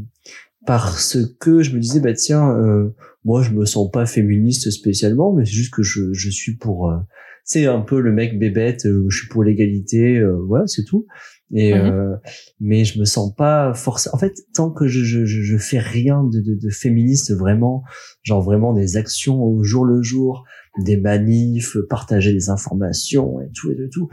parce 0.65 1.17
que 1.39 1.61
je 1.61 1.73
me 1.73 1.79
disais, 1.79 1.99
bah 1.99 2.13
tiens, 2.13 2.51
euh, 2.51 2.95
moi, 3.25 3.41
je 3.41 3.51
me 3.51 3.65
sens 3.65 3.89
pas 3.91 4.05
féministe 4.05 4.69
spécialement, 4.71 5.33
mais 5.33 5.45
c'est 5.45 5.53
juste 5.53 5.73
que 5.73 5.83
je, 5.83 6.13
je 6.13 6.29
suis 6.29 6.55
pour, 6.55 6.89
euh, 6.89 6.97
c'est 7.43 7.65
un 7.65 7.81
peu 7.81 7.99
le 7.99 8.11
mec 8.11 8.39
bébête, 8.39 8.85
euh, 8.85 9.05
je 9.09 9.17
suis 9.19 9.27
pour 9.27 9.43
l'égalité, 9.43 10.17
euh, 10.17 10.37
voilà, 10.47 10.67
c'est 10.67 10.83
tout. 10.83 11.05
Et 11.55 11.73
Mhm. 11.73 11.91
euh, 11.91 12.15
mais 12.59 12.83
je 12.83 12.99
me 12.99 13.05
sens 13.05 13.33
pas 13.35 13.73
forcément. 13.73 14.15
En 14.15 14.17
fait, 14.17 14.33
tant 14.53 14.71
que 14.71 14.87
je 14.87 15.03
je 15.03 15.25
je, 15.25 15.41
je 15.41 15.57
fais 15.57 15.79
rien 15.79 16.23
de, 16.23 16.39
de, 16.39 16.55
de 16.55 16.69
féministe 16.69 17.31
vraiment, 17.33 17.83
genre 18.23 18.41
vraiment 18.41 18.73
des 18.73 18.97
actions 18.97 19.41
au 19.43 19.63
jour 19.63 19.85
le 19.85 20.01
jour, 20.01 20.45
des 20.79 20.97
manifs, 20.97 21.77
partager 21.89 22.33
des 22.33 22.49
informations 22.49 23.39
et 23.41 23.49
tout 23.53 23.71
et 23.71 23.75
de 23.75 23.87
tout. 23.87 24.09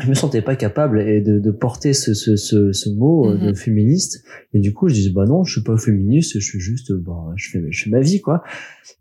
Je 0.00 0.08
me 0.08 0.14
sentais 0.14 0.42
pas 0.42 0.56
capable 0.56 1.00
et 1.00 1.20
de, 1.20 1.38
de 1.38 1.50
porter 1.52 1.92
ce, 1.92 2.14
ce, 2.14 2.34
ce, 2.34 2.72
ce 2.72 2.88
mot 2.90 3.30
euh, 3.30 3.36
de 3.38 3.46
Mhm. 3.48 3.54
féministe. 3.54 4.24
Et 4.52 4.58
du 4.58 4.72
coup, 4.74 4.88
je 4.88 4.94
disais, 4.94 5.10
bah 5.10 5.24
non, 5.24 5.44
je 5.44 5.52
suis 5.52 5.62
pas 5.62 5.76
féministe, 5.76 6.32
je 6.34 6.44
suis 6.44 6.58
juste, 6.58 6.92
bah, 6.92 7.32
je 7.36 7.50
fais, 7.50 7.62
je 7.70 7.84
fais 7.84 7.90
ma 7.90 8.00
vie, 8.00 8.20
quoi. 8.20 8.42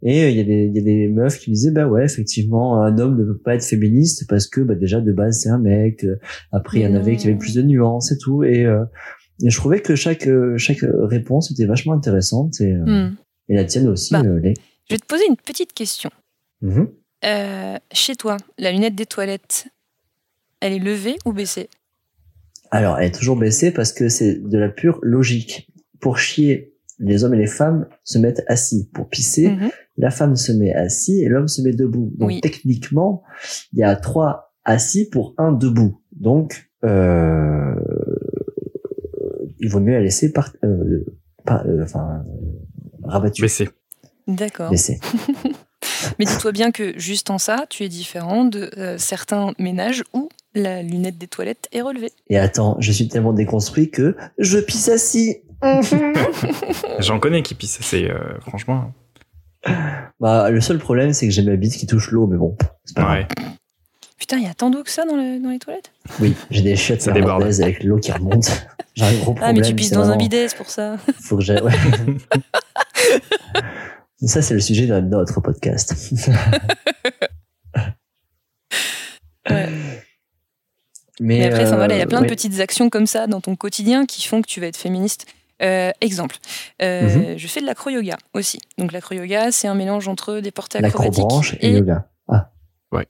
Et 0.03 0.24
euh, 0.24 0.30
il 0.30 0.38
y 0.38 0.40
a 0.40 0.44
des, 0.44 0.65
il 0.72 0.76
y 0.76 0.80
a 0.80 0.84
des 0.84 1.07
meufs 1.07 1.40
qui 1.40 1.49
me 1.49 1.56
disaient, 1.56 1.72
bah 1.72 1.88
ouais, 1.88 2.06
effectivement, 2.06 2.80
un 2.84 2.98
homme 2.99 3.18
ne 3.18 3.24
peut 3.26 3.38
pas 3.40 3.56
être 3.56 3.64
féministe 3.65 4.26
parce 4.30 4.45
que, 4.48 4.61
bah, 4.61 4.76
déjà, 4.76 5.02
de 5.02 5.11
base, 5.11 5.40
c'est 5.41 5.49
un 5.49 5.57
mec. 5.57 6.03
Euh, 6.03 6.18
Après, 6.52 6.80
il 6.80 6.84
y 6.84 6.88
en 6.88 6.94
avait 6.95 7.15
qui 7.15 7.26
avaient 7.26 7.34
non. 7.34 7.40
plus 7.40 7.56
de 7.56 7.64
nuances 7.64 8.11
et 8.11 8.18
tout. 8.20 8.44
Et, 8.44 8.64
euh, 8.65 8.84
et 9.41 9.49
je 9.49 9.57
trouvais 9.57 9.82
que 9.82 9.95
chaque, 9.95 10.28
euh, 10.28 10.57
chaque 10.57 10.84
réponse 10.84 11.49
était 11.49 11.65
vachement 11.65 11.94
intéressante 11.94 12.61
et, 12.61 12.72
euh, 12.72 13.10
et 13.49 13.56
la 13.56 13.65
tienne 13.65 13.88
aussi, 13.88 14.14
Bah. 14.14 14.22
euh, 14.24 14.40
les. 14.40 14.53
Je 14.90 14.94
vais 14.95 14.99
te 14.99 15.07
poser 15.07 15.24
une 15.28 15.38
petite 15.38 15.74
question. 15.74 16.11
Mhm. 16.61 16.88
Euh, 17.26 17.78
chez 17.94 18.15
toi, 18.15 18.38
la 18.60 18.72
lunette 18.72 18.95
des 18.95 19.06
toilettes, 19.07 19.68
elle 20.64 20.73
est 20.73 20.80
levée 20.80 21.18
ou 21.26 21.34
baissée? 21.34 21.69
Alors, 22.72 22.98
elle 22.98 23.07
est 23.10 23.11
toujours 23.11 23.35
baissée 23.35 23.72
parce 23.72 23.91
que 23.94 24.10
c'est 24.10 24.35
de 24.35 24.57
la 24.57 24.69
pure 24.69 24.98
logique. 25.03 25.69
Pour 25.99 26.18
chier, 26.18 26.73
les 26.99 27.23
hommes 27.23 27.34
et 27.34 27.38
les 27.38 27.48
femmes 27.48 27.88
se 28.03 28.18
mettent 28.18 28.44
assis. 28.48 28.90
Pour 28.94 29.10
pisser, 29.10 29.49
Mhm. 29.49 29.69
la 29.98 30.10
femme 30.10 30.35
se 30.35 30.52
met 30.52 30.73
assis 30.73 31.22
et 31.22 31.27
l'homme 31.27 31.48
se 31.48 31.61
met 31.61 31.73
debout. 31.73 32.11
Donc, 32.18 32.27
Oui. 32.30 32.41
techniquement, 32.41 33.23
il 33.73 33.80
y 33.80 33.84
a 33.84 33.95
trois 33.95 34.53
assis 34.65 35.07
pour 35.10 35.35
un 35.38 35.52
debout. 35.52 36.02
Donc, 36.14 36.69
euh, 36.84 37.76
il 39.60 39.69
vaut 39.69 39.80
mieux 39.80 39.94
la 39.94 40.02
laisser 40.02 40.31
par, 40.31 40.53
euh, 40.64 41.06
par- 41.45 41.65
euh, 41.65 41.84
enfin, 41.84 42.23
rabattue, 43.03 43.41
Baissé. 43.41 43.69
D'accord. 44.27 44.69
baissée. 44.72 44.99
Mais 46.19 46.26
dis-toi 46.26 46.52
bien 46.52 46.72
que 46.72 46.98
juste 46.98 47.30
en 47.30 47.38
ça, 47.38 47.65
tu 47.69 47.84
es 47.84 47.90
différent 47.90 48.45
de 48.45 48.69
euh, 48.77 48.98
certains 48.98 49.53
ménages 49.60 50.03
où 50.14 50.30
la 50.55 50.81
lunette 50.84 51.17
des 51.17 51.27
toilettes 51.27 51.67
est 51.71 51.81
relevée. 51.81 52.11
Et 52.30 52.38
attends, 52.38 52.77
je 52.80 52.91
suis 52.91 53.07
tellement 53.07 53.34
déconstruit 53.34 53.89
que 53.89 54.15
je 54.38 54.59
pisse 54.59 54.89
assis. 54.89 55.38
J'en 56.99 57.19
connais 57.19 57.41
qui 57.43 57.55
pissent. 57.55 57.80
C'est 57.81 58.09
euh, 58.09 58.39
franchement. 58.41 58.91
Bah, 60.19 60.49
le 60.49 60.59
seul 60.61 60.77
problème, 60.77 61.13
c'est 61.13 61.25
que 61.27 61.34
j'ai 61.34 61.41
ma 61.41 61.55
bite 61.55 61.75
qui 61.77 61.88
touche 61.88 62.11
l'eau, 62.11 62.27
mais 62.27 62.38
bon, 62.38 62.55
c'est 62.85 62.95
pas 62.95 63.03
grave. 63.03 63.17
Ouais. 63.19 63.27
Putain, 64.17 64.38
il 64.38 64.43
y 64.43 64.47
a 64.47 64.53
tant 64.53 64.69
d'eau 64.69 64.84
que 64.84 64.89
ça 64.89 65.05
dans, 65.05 65.15
le- 65.15 65.41
dans 65.41 65.49
les 65.49 65.59
toilettes? 65.59 65.91
Oui, 66.19 66.34
j'ai 66.49 66.61
des 66.61 66.75
chiottes 66.75 67.01
Ça 67.01 67.11
déborde. 67.11 67.31
irlandaises 67.31 67.61
avec 67.61 67.84
l'eau 67.84 67.97
qui 67.97 68.11
remonte. 68.11 68.67
J'ai 68.95 69.05
un 69.05 69.13
gros 69.13 69.34
problème. 69.34 69.43
Ah, 69.49 69.53
mais 69.53 69.61
tu 69.61 69.73
pisses 69.73 69.89
dans 69.89 70.09
un 70.11 70.17
bidet, 70.17 70.47
c'est 70.47 70.55
pour 70.55 70.69
ça. 70.69 70.97
Faut 71.19 71.38
que 71.38 71.43
j'aille. 71.43 71.61
Ouais. 71.63 71.71
Ça, 74.21 74.43
c'est 74.43 74.53
le 74.53 74.59
sujet 74.59 74.85
d'un 74.85 75.11
autre 75.13 75.41
podcast. 75.41 75.95
Ouais. 79.49 79.69
Mais, 81.23 81.39
Mais 81.39 81.45
après, 81.45 81.71
euh, 81.71 81.75
voilà, 81.77 81.95
il 81.95 81.99
y 81.99 82.01
a 82.01 82.05
plein 82.05 82.19
ouais. 82.19 82.27
de 82.27 82.29
petites 82.33 82.59
actions 82.59 82.89
comme 82.89 83.07
ça 83.07 83.27
dans 83.27 83.39
ton 83.39 83.55
quotidien 83.55 84.05
qui 84.05 84.27
font 84.27 84.41
que 84.41 84.47
tu 84.47 84.59
vas 84.59 84.67
être 84.67 84.77
féministe. 84.77 85.25
Euh, 85.61 85.91
exemple, 86.01 86.35
euh, 86.81 87.31
Mhm. 87.31 87.37
je 87.37 87.47
fais 87.47 87.61
de 87.61 87.65
l'acro-yoga 87.65 88.17
aussi. 88.33 88.59
Donc 88.77 88.91
l'acro-yoga, 88.91 89.51
c'est 89.53 89.67
un 89.69 89.75
mélange 89.75 90.09
entre 90.09 90.39
des 90.41 90.51
portées 90.51 90.83
acrobatiques 90.83 91.57
et, 91.61 91.67
et 91.69 91.71
yoga. 91.77 92.05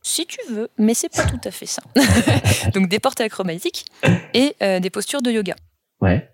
si 0.03 0.25
tu 0.27 0.37
veux, 0.51 0.69
mais 0.77 0.93
c'est 0.93 1.09
pas 1.09 1.23
tout 1.25 1.41
à 1.43 1.49
fait 1.51 1.65
ça. 1.65 1.81
donc 2.73 2.87
des 2.87 2.99
portées 2.99 3.23
acrobatiques 3.23 3.85
et 4.35 4.55
euh, 4.61 4.79
des 4.79 4.91
postures 4.91 5.23
de 5.23 5.31
yoga. 5.31 5.55
Ouais. 6.01 6.29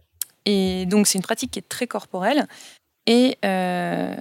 Et 0.46 0.86
donc 0.88 1.08
c'est 1.08 1.18
une 1.18 1.24
pratique 1.24 1.52
qui 1.52 1.60
est 1.60 1.70
très 1.70 1.88
corporelle 1.88 2.48
et 3.06 3.38
euh, 3.46 4.16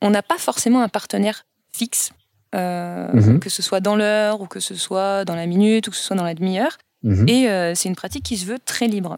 on 0.00 0.08
n'a 0.10 0.22
pas 0.22 0.38
forcément 0.38 0.80
un 0.82 0.88
partenaire 0.88 1.44
fixe, 1.72 2.12
euh, 2.54 3.08
Mhm. 3.12 3.40
que 3.40 3.48
ce 3.50 3.62
soit 3.62 3.80
dans 3.80 3.96
l'heure 3.96 4.40
ou 4.40 4.46
que 4.46 4.60
ce 4.60 4.74
soit 4.74 5.24
dans 5.24 5.34
la 5.34 5.46
minute 5.46 5.88
ou 5.88 5.90
que 5.90 5.96
ce 5.96 6.02
soit 6.02 6.16
dans 6.16 6.24
la 6.24 6.34
demi-heure. 6.34 6.76
Mhm. 7.02 7.28
Et 7.28 7.48
euh, 7.50 7.74
c'est 7.74 7.88
une 7.88 7.96
pratique 7.96 8.24
qui 8.24 8.36
se 8.36 8.44
veut 8.46 8.58
très 8.58 8.86
libre. 8.88 9.16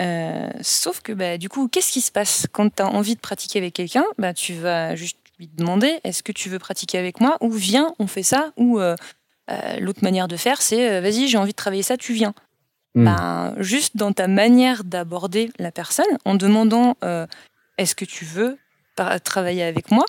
Euh, 0.00 0.48
sauf 0.62 1.00
que 1.00 1.12
bah, 1.12 1.38
du 1.38 1.48
coup, 1.48 1.68
qu'est-ce 1.68 1.92
qui 1.92 2.00
se 2.00 2.12
passe 2.12 2.46
quand 2.52 2.74
tu 2.76 2.82
as 2.82 2.86
envie 2.86 3.14
de 3.16 3.20
pratiquer 3.20 3.58
avec 3.58 3.74
quelqu'un? 3.74 4.04
Bah, 4.18 4.32
Tu 4.32 4.54
vas 4.54 4.94
juste 4.94 5.18
lui 5.38 5.48
demander 5.56 5.98
est-ce 6.04 6.22
que 6.22 6.32
tu 6.32 6.48
veux 6.48 6.58
pratiquer 6.58 6.98
avec 6.98 7.20
moi? 7.20 7.36
Ou 7.40 7.50
viens, 7.50 7.94
on 7.98 8.06
fait 8.06 8.22
ça. 8.22 8.52
Ou 8.56 8.78
l'autre 9.80 10.02
manière 10.02 10.28
de 10.28 10.36
faire, 10.36 10.60
c'est 10.62 11.00
vas-y, 11.00 11.26
j'ai 11.28 11.38
envie 11.38 11.52
de 11.52 11.56
travailler 11.56 11.82
ça, 11.82 11.96
tu 11.96 12.12
viens. 12.12 12.34
Mm. 12.94 13.04
Ben, 13.04 13.54
juste 13.58 13.96
dans 13.96 14.12
ta 14.12 14.28
manière 14.28 14.84
d'aborder 14.84 15.50
la 15.58 15.72
personne, 15.72 16.06
en 16.24 16.34
demandant 16.34 16.96
est-ce 17.76 17.94
que 17.94 18.04
tu 18.04 18.24
veux 18.24 18.56
travailler 19.24 19.62
avec 19.62 19.90
moi? 19.90 20.04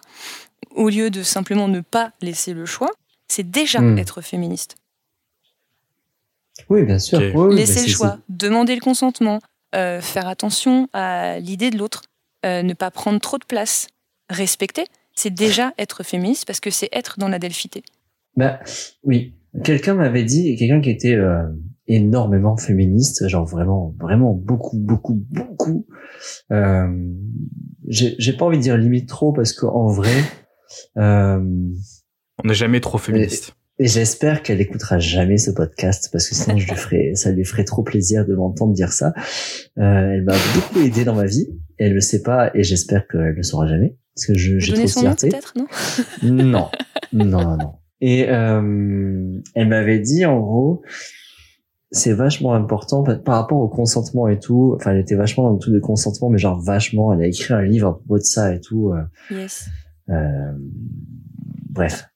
Au 0.75 0.89
lieu 0.89 1.09
de 1.09 1.23
simplement 1.23 1.67
ne 1.67 1.81
pas 1.81 2.11
laisser 2.21 2.53
le 2.53 2.65
choix, 2.65 2.91
c'est 3.27 3.49
déjà 3.49 3.81
Mm. 3.81 3.97
être 3.97 4.21
féministe. 4.21 4.75
Oui, 6.69 6.83
bien 6.83 6.99
sûr. 6.99 7.19
Oui, 7.35 7.55
laisser 7.55 7.81
le 7.83 7.87
choix, 7.87 8.17
demander 8.27 8.75
le 8.75 8.81
consentement, 8.81 9.39
euh, 9.75 10.01
faire 10.01 10.27
attention 10.27 10.87
à 10.93 11.39
l'idée 11.39 11.69
de 11.71 11.77
l'autre, 11.77 12.03
euh, 12.45 12.63
ne 12.63 12.73
pas 12.73 12.91
prendre 12.91 13.19
trop 13.19 13.37
de 13.37 13.45
place, 13.45 13.87
respecter, 14.29 14.85
c'est 15.15 15.33
déjà 15.33 15.73
être 15.77 16.03
féministe 16.03 16.45
parce 16.45 16.59
que 16.59 16.69
c'est 16.69 16.89
être 16.91 17.17
dans 17.19 17.27
la 17.27 17.39
delphité. 17.39 17.83
Bah, 18.35 18.59
oui. 19.03 19.33
Quelqu'un 19.63 19.95
m'avait 19.95 20.23
dit, 20.23 20.55
quelqu'un 20.57 20.79
qui 20.79 20.91
était 20.91 21.15
euh, 21.15 21.43
énormément 21.87 22.55
féministe, 22.55 23.27
genre 23.27 23.45
vraiment, 23.45 23.95
vraiment 23.99 24.33
beaucoup, 24.33 24.77
beaucoup, 24.77 25.15
beaucoup. 25.31 25.87
Euh, 26.51 26.87
j'ai 27.87 28.15
j'ai 28.19 28.33
pas 28.33 28.45
envie 28.45 28.57
de 28.57 28.61
dire 28.63 28.77
limite 28.77 29.09
trop 29.09 29.33
parce 29.33 29.53
qu'en 29.53 29.87
vrai, 29.87 30.13
euh, 30.97 31.39
On 32.43 32.47
n'est 32.47 32.53
jamais 32.53 32.79
trop 32.79 32.97
féministe. 32.97 33.53
et 33.79 33.87
j'espère 33.87 34.43
qu'elle 34.43 34.61
écoutera 34.61 34.99
jamais 34.99 35.37
ce 35.37 35.51
podcast 35.51 36.09
parce 36.11 36.27
que 36.29 36.35
sinon 36.35 36.57
je 36.57 36.67
lui 36.67 36.75
ferai, 36.75 37.15
ça 37.15 37.31
lui 37.31 37.45
ferait 37.45 37.63
trop 37.65 37.83
plaisir 37.83 38.25
de 38.25 38.35
m'entendre 38.35 38.73
dire 38.73 38.91
ça. 38.93 39.13
Euh, 39.77 40.11
elle 40.13 40.23
m'a 40.23 40.35
beaucoup 40.55 40.79
aidé 40.79 41.03
dans 41.05 41.15
ma 41.15 41.25
vie. 41.25 41.47
Et 41.79 41.85
elle 41.85 41.93
le 41.93 42.01
sait 42.01 42.21
pas 42.21 42.51
et 42.53 42.63
j'espère 42.63 43.07
qu'elle 43.07 43.35
le 43.35 43.43
saura 43.43 43.65
jamais 43.67 43.95
parce 44.15 44.25
que 44.27 44.33
je- 44.33 44.59
j'ai 44.59 44.73
trop 44.73 44.87
son 44.87 45.03
nom 45.03 45.15
peut-être, 45.15 45.53
non 45.55 45.67
Non, 46.23 46.69
non, 47.13 47.25
non, 47.25 47.57
non. 47.57 47.73
Et 48.01 48.29
euh, 48.29 49.39
elle 49.55 49.67
m'avait 49.69 49.99
dit 49.99 50.25
en 50.25 50.39
gros, 50.41 50.81
c'est 51.91 52.11
vachement 52.13 52.53
important 52.53 53.03
par 53.03 53.35
rapport 53.35 53.59
au 53.59 53.67
consentement 53.69 54.27
et 54.27 54.37
tout. 54.39 54.73
Enfin, 54.75 54.91
elle 54.91 54.99
était 54.99 55.15
vachement 55.15 55.43
dans 55.45 55.53
le 55.53 55.59
tout 55.59 55.71
de 55.71 55.79
consentement, 55.79 56.29
mais 56.29 56.37
genre 56.37 56.61
vachement. 56.61 57.13
Elle 57.13 57.21
a 57.21 57.27
écrit 57.27 57.53
un 57.53 57.61
livre 57.63 57.87
à 57.87 57.93
propos 57.97 58.17
de 58.17 58.23
ça 58.23 58.53
et 58.53 58.59
tout. 58.61 58.91
Yes. 59.31 59.67
Euh, 60.09 60.53
bref. 61.69 62.09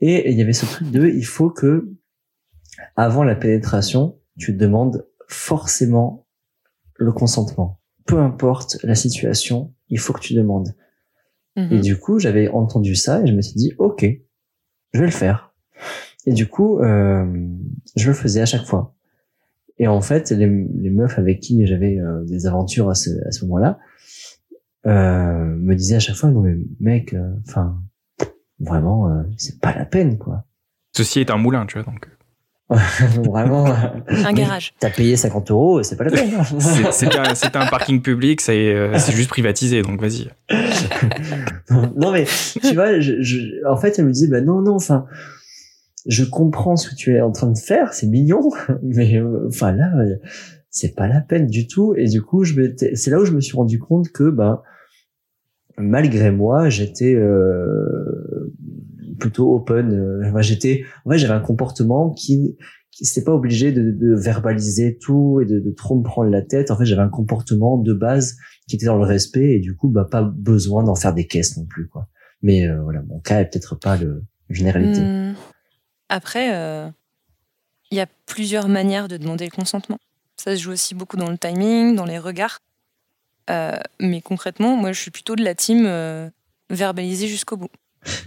Et 0.00 0.30
il 0.30 0.38
y 0.38 0.42
avait 0.42 0.52
ce 0.52 0.66
truc 0.66 0.90
de, 0.90 1.06
il 1.06 1.24
faut 1.24 1.50
que 1.50 1.92
avant 2.96 3.24
la 3.24 3.34
pénétration, 3.34 4.18
tu 4.38 4.52
demandes 4.52 5.06
forcément 5.28 6.26
le 6.96 7.12
consentement. 7.12 7.80
Peu 8.06 8.18
importe 8.18 8.78
la 8.82 8.94
situation, 8.94 9.72
il 9.88 9.98
faut 9.98 10.12
que 10.12 10.20
tu 10.20 10.34
demandes. 10.34 10.74
Mhm. 11.56 11.72
Et 11.72 11.80
du 11.80 11.98
coup, 11.98 12.18
j'avais 12.18 12.48
entendu 12.48 12.94
ça 12.94 13.22
et 13.22 13.26
je 13.26 13.32
me 13.32 13.42
suis 13.42 13.54
dit, 13.54 13.72
ok, 13.78 14.04
je 14.92 14.98
vais 14.98 15.06
le 15.06 15.12
faire. 15.12 15.54
Et 16.26 16.32
du 16.32 16.46
coup, 16.46 16.80
euh, 16.80 17.26
je 17.96 18.08
le 18.08 18.14
faisais 18.14 18.40
à 18.40 18.46
chaque 18.46 18.64
fois. 18.64 18.94
Et 19.78 19.86
en 19.86 20.00
fait, 20.00 20.30
les, 20.30 20.46
les 20.46 20.90
meufs 20.90 21.18
avec 21.18 21.40
qui 21.40 21.66
j'avais 21.66 21.98
euh, 21.98 22.24
des 22.24 22.46
aventures 22.46 22.90
à 22.90 22.94
ce, 22.94 23.10
à 23.26 23.32
ce 23.32 23.44
moment-là 23.44 23.78
euh, 24.86 25.44
me 25.56 25.74
disaient 25.74 25.96
à 25.96 26.00
chaque 26.00 26.16
fois, 26.16 26.30
non 26.30 26.40
mais 26.40 26.56
mec, 26.80 27.14
euh, 27.14 27.34
enfin, 27.48 27.80
vraiment, 28.60 29.08
euh, 29.08 29.22
c'est 29.36 29.60
pas 29.60 29.74
la 29.74 29.84
peine, 29.84 30.18
quoi. 30.18 30.44
Ceci 30.96 31.20
est 31.20 31.30
un 31.30 31.36
moulin, 31.38 31.66
tu 31.66 31.78
vois. 31.78 31.84
Donc, 31.90 32.08
vraiment, 33.24 33.66
Un 33.66 34.32
garage. 34.32 34.72
t'as 34.78 34.88
payé 34.90 35.14
50 35.16 35.50
euros, 35.50 35.82
c'est 35.82 35.96
pas 35.96 36.04
la 36.04 36.10
peine. 36.10 36.30
c'est- 36.92 37.16
un, 37.56 37.60
un 37.60 37.66
parking 37.66 38.00
public, 38.00 38.40
c'est 38.40 38.72
euh, 38.74 38.98
c'est 38.98 39.12
juste 39.12 39.28
privatisé, 39.28 39.82
donc 39.82 40.00
vas-y. 40.00 40.30
non 41.96 42.12
mais 42.12 42.24
tu 42.62 42.74
vois, 42.74 42.98
je, 43.00 43.20
je- 43.22 43.66
en 43.68 43.76
fait, 43.76 43.98
elle 43.98 44.06
me 44.06 44.12
disait 44.12 44.28
bah 44.28 44.40
non 44.40 44.62
non, 44.62 44.74
enfin 44.76 45.06
je 46.06 46.24
comprends 46.24 46.76
ce 46.76 46.88
que 46.90 46.94
tu 46.94 47.14
es 47.14 47.20
en 47.20 47.30
train 47.30 47.50
de 47.50 47.58
faire, 47.58 47.92
c'est 47.92 48.06
mignon, 48.06 48.40
mais 48.82 49.16
euh, 49.18 49.46
enfin 49.48 49.72
là, 49.72 49.92
euh, 49.98 50.16
c'est 50.70 50.94
pas 50.96 51.06
la 51.08 51.20
peine 51.20 51.46
du 51.46 51.66
tout. 51.68 51.94
Et 51.96 52.06
du 52.08 52.22
coup, 52.22 52.42
je 52.44 52.54
c'est 52.94 53.10
là 53.10 53.20
où 53.20 53.24
je 53.24 53.32
me 53.32 53.40
suis 53.40 53.56
rendu 53.56 53.78
compte 53.78 54.08
que, 54.10 54.30
ben, 54.30 54.62
malgré 55.82 56.30
moi, 56.30 56.68
j'étais 56.68 57.14
euh, 57.14 58.54
plutôt 59.18 59.54
open. 59.54 59.92
euh, 59.92 60.28
enfin, 60.28 60.42
j'étais, 60.42 60.84
en 61.04 61.10
fait, 61.10 61.18
j'avais 61.18 61.34
un 61.34 61.40
comportement 61.40 62.10
qui, 62.10 62.56
qui 62.90 63.04
c'était 63.04 63.24
pas 63.24 63.34
obligé 63.34 63.72
de, 63.72 64.14
verbaliser 64.14 64.98
tout 64.98 65.40
et 65.40 65.44
de, 65.44 65.70
trop 65.72 65.98
me 65.98 66.02
prendre 66.02 66.30
la 66.30 66.42
tête. 66.42 66.70
En 66.70 66.78
fait, 66.78 66.84
j'avais 66.84 67.02
un 67.02 67.08
comportement 67.08 67.76
de 67.78 67.92
base 67.92 68.36
qui 68.68 68.76
était 68.76 68.86
dans 68.86 68.96
le 68.96 69.04
respect 69.04 69.56
et 69.56 69.60
du 69.60 69.76
coup, 69.76 69.88
bah, 69.88 70.06
pas 70.10 70.22
besoin 70.22 70.84
d'en 70.84 70.94
faire 70.94 71.14
des 71.14 71.26
caisses 71.26 71.56
non 71.56 71.66
plus. 71.66 71.90
Mais 72.42 72.66
euh, 72.66 72.80
voilà, 72.82 73.02
mon 73.02 73.20
cas 73.20 73.40
est 73.40 73.46
peut-être 73.46 73.76
pas 73.76 73.96
le 73.96 74.24
généralité. 74.48 75.00
Hmm. 75.00 75.34
Après, 76.08 76.48
il 77.90 77.96
y 77.96 78.00
a 78.00 78.06
plusieurs 78.26 78.68
manières 78.68 79.08
de 79.08 79.16
demander 79.16 79.46
le 79.46 79.50
consentement. 79.50 79.98
Ça 80.36 80.56
se 80.56 80.62
joue 80.62 80.72
aussi 80.72 80.94
beaucoup 80.94 81.16
dans 81.16 81.30
le 81.30 81.38
timing, 81.38 81.94
dans 81.94 82.04
les 82.04 82.18
regards. 82.18 82.58
Euh, 83.50 83.72
mais 84.00 84.20
concrètement, 84.20 84.76
moi, 84.76 84.92
je 84.92 85.00
suis 85.00 85.10
plutôt 85.10 85.36
de 85.36 85.42
la 85.44 85.54
team 85.54 85.84
euh, 85.86 86.28
verbaliser 86.70 87.26
jusqu'au 87.28 87.56
bout. 87.56 87.70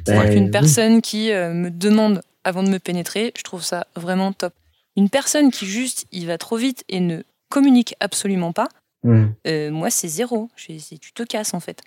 Ben, 0.06 0.30
qu'une 0.30 0.46
oui. 0.46 0.52
personne 0.52 1.02
qui 1.02 1.32
euh, 1.32 1.54
me 1.54 1.70
demande 1.70 2.22
avant 2.44 2.64
de 2.64 2.70
me 2.70 2.80
pénétrer, 2.80 3.34
je 3.38 3.44
trouve 3.44 3.64
ça 3.64 3.88
vraiment 3.96 4.32
top. 4.34 4.54
Une 4.96 5.10
personne 5.10 5.52
qui 5.52 5.66
juste, 5.66 6.06
il 6.12 6.28
va 6.28 6.38
trop 6.38 6.56
vite 6.58 6.84
et 6.90 7.00
ne 7.00 7.22
communique 7.50 7.96
absolument 8.00 8.54
pas, 8.54 8.68
Hmm. 9.04 9.28
euh, 9.46 9.70
moi, 9.72 9.90
c'est 9.92 10.08
zéro. 10.08 10.50
Je- 10.56 10.96
tu 11.00 11.14
te 11.14 11.22
casses, 11.24 11.54
en 11.54 11.60
fait. 11.60 11.82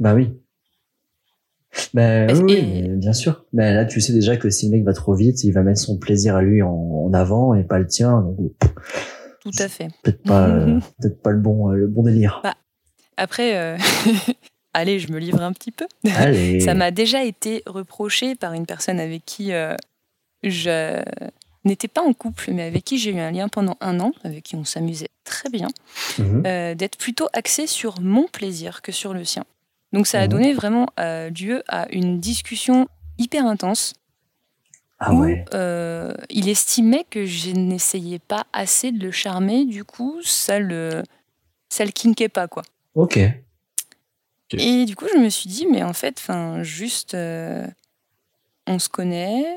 Bah 0.00 0.14
oui. 0.14 0.32
Ben 1.92 2.28
Et- 2.30 2.42
oui, 2.42 2.82
bien 2.96 3.12
sûr. 3.12 3.44
Mais 3.52 3.72
là, 3.74 3.84
tu 3.84 4.00
sais 4.00 4.12
déjà 4.12 4.36
que 4.36 4.48
si 4.50 4.66
le 4.66 4.72
mec 4.72 4.84
va 4.84 4.92
trop 4.92 5.14
vite, 5.14 5.44
il 5.44 5.52
va 5.52 5.62
mettre 5.62 5.80
son 5.80 5.96
plaisir 5.98 6.34
à 6.36 6.42
lui 6.42 6.62
en, 6.62 6.70
en 6.70 7.12
avant 7.14 7.54
et 7.54 7.62
pas 7.64 7.78
le 7.78 7.86
tien. 7.86 8.20
Donc, 8.20 8.52
Tout 9.44 9.50
à 9.58 9.68
fait. 9.68 9.88
peut-être 10.02 10.22
pas, 10.22 10.48
euh, 10.48 10.80
peut-être 11.00 11.22
pas 11.22 11.30
le 11.30 11.38
bon, 11.38 11.70
euh, 11.70 11.76
le 11.76 11.86
bon 11.86 12.02
délire. 12.02 12.42
Après, 13.16 13.56
euh, 13.56 13.76
allez, 14.74 14.98
je 14.98 15.12
me 15.12 15.18
livre 15.18 15.40
un 15.42 15.52
petit 15.52 15.70
peu. 15.70 15.86
Allez. 16.16 16.60
Ça 16.60 16.74
m'a 16.74 16.90
déjà 16.90 17.22
été 17.24 17.62
reproché 17.66 18.34
par 18.34 18.52
une 18.54 18.66
personne 18.66 18.98
avec 19.00 19.24
qui 19.24 19.52
je 20.42 21.02
n'étais 21.64 21.88
pas 21.88 22.02
en 22.02 22.12
couple, 22.12 22.50
mais 22.52 22.62
avec 22.64 22.84
qui 22.84 22.98
j'ai 22.98 23.10
eu 23.12 23.18
un 23.20 23.30
lien 23.30 23.48
pendant 23.48 23.76
un 23.80 23.98
an, 24.00 24.12
avec 24.24 24.42
qui 24.44 24.56
on 24.56 24.64
s'amusait 24.64 25.08
très 25.24 25.48
bien, 25.48 25.68
Mhm. 26.18 26.42
euh, 26.46 26.74
d'être 26.74 26.98
plutôt 26.98 27.26
axé 27.32 27.66
sur 27.66 28.00
mon 28.00 28.24
plaisir 28.28 28.82
que 28.82 28.92
sur 28.92 29.14
le 29.14 29.24
sien. 29.24 29.44
Donc 29.92 30.06
ça 30.06 30.18
a 30.20 30.22
Mhm. 30.24 30.28
donné 30.28 30.52
vraiment 30.52 30.88
euh, 31.00 31.30
lieu 31.30 31.62
à 31.68 31.90
une 31.92 32.20
discussion 32.20 32.88
hyper 33.18 33.46
intense 33.46 33.94
Ah 34.98 35.12
où 35.12 35.20
ouais. 35.22 35.44
euh, 35.54 36.14
il 36.30 36.48
estimait 36.48 37.04
que 37.10 37.26
je 37.26 37.50
n'essayais 37.50 38.18
pas 38.20 38.46
assez 38.52 38.92
de 38.92 39.04
le 39.04 39.10
charmer, 39.10 39.64
du 39.66 39.84
coup 39.84 40.20
ça 40.22 40.58
le 40.58 41.02
ça 41.68 41.84
le 41.84 41.90
kinkait 41.90 42.28
pas 42.28 42.46
quoi. 42.48 42.62
Ok. 42.94 43.18
Et 44.52 44.84
du 44.84 44.94
coup, 44.94 45.06
je 45.12 45.18
me 45.18 45.28
suis 45.30 45.48
dit, 45.50 45.66
mais 45.66 45.82
en 45.82 45.92
fait, 45.94 46.16
enfin, 46.18 46.62
juste, 46.62 47.14
euh, 47.14 47.66
on 48.68 48.78
se 48.78 48.88
connaît, 48.88 49.56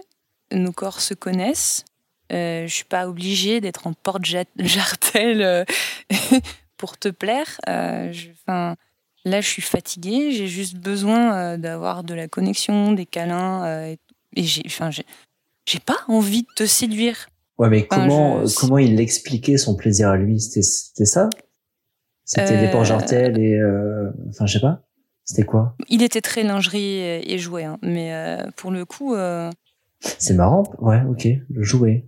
nos 0.52 0.72
corps 0.72 1.02
se 1.02 1.14
connaissent. 1.14 1.86
Euh, 2.34 2.66
je 2.66 2.74
suis 2.74 2.84
pas 2.86 3.08
obligée 3.08 3.62
d'être 3.62 3.86
en 3.86 3.94
porte-jartel 3.94 5.42
euh, 5.44 5.66
pour 6.78 6.98
te 6.98 7.10
plaire. 7.10 7.60
Euh, 7.70 8.12
je- 8.12 8.30
'fin, 8.46 8.76
là, 9.24 9.40
je 9.42 9.48
suis 9.48 9.62
fatiguée. 9.62 10.32
J'ai 10.32 10.48
juste 10.48 10.78
besoin 10.78 11.58
d'avoir 11.60 12.04
de 12.04 12.16
la 12.16 12.28
connexion, 12.28 12.92
des 12.94 13.06
câlins. 13.06 13.86
et 13.86 14.00
et 14.36 14.44
j'ai, 14.44 14.64
enfin, 14.66 14.90
j'ai, 15.68 15.80
pas 15.80 15.98
envie 16.08 16.44
de 16.44 16.48
te 16.56 16.66
séduire. 16.66 17.28
Ouais, 17.58 17.70
mais 17.70 17.88
Enfin, 17.90 18.02
comment, 18.04 18.46
je- 18.46 18.56
comment 18.56 18.78
il 18.78 19.00
expliquait 19.00 19.58
son 19.58 19.76
plaisir 19.76 20.10
à 20.10 20.18
lui? 20.18 20.40
C'était, 20.40 20.62
c'était 20.62 21.06
ça? 21.06 21.30
C'était 22.26 22.58
des 22.58 22.68
Euh, 22.68 22.72
portes-jartelles 22.72 23.38
et, 23.40 23.56
euh, 23.56 24.10
enfin, 24.30 24.46
je 24.46 24.54
sais 24.54 24.60
pas. 24.60 24.84
C'était 25.24 25.44
quoi? 25.44 25.76
Il 25.90 26.04
était 26.04 26.22
très 26.22 26.44
lingerie 26.44 26.84
et, 27.00 27.34
et 27.34 27.38
jouet, 27.40 27.64
hein, 27.66 27.78
mais 27.82 28.14
euh, 28.14 28.50
pour 28.56 28.72
le 28.72 28.86
coup. 28.86 29.16
euh, 29.16 29.50
C'est 30.00 30.34
marrant. 30.36 30.64
Ouais, 30.80 31.02
ok. 31.10 31.28
Le 31.50 31.64
jouet. 31.64 32.06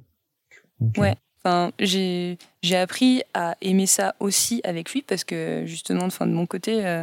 Ouais. 0.97 1.15
Enfin, 1.43 1.71
j'ai 1.79 2.37
j'ai 2.61 2.75
appris 2.75 3.23
à 3.33 3.55
aimer 3.61 3.85
ça 3.87 4.15
aussi 4.19 4.59
avec 4.65 4.91
lui 4.91 5.01
parce 5.01 5.23
que 5.23 5.63
justement, 5.65 6.03
enfin, 6.05 6.27
de 6.27 6.33
mon 6.33 6.45
côté, 6.45 6.85
euh, 6.85 7.01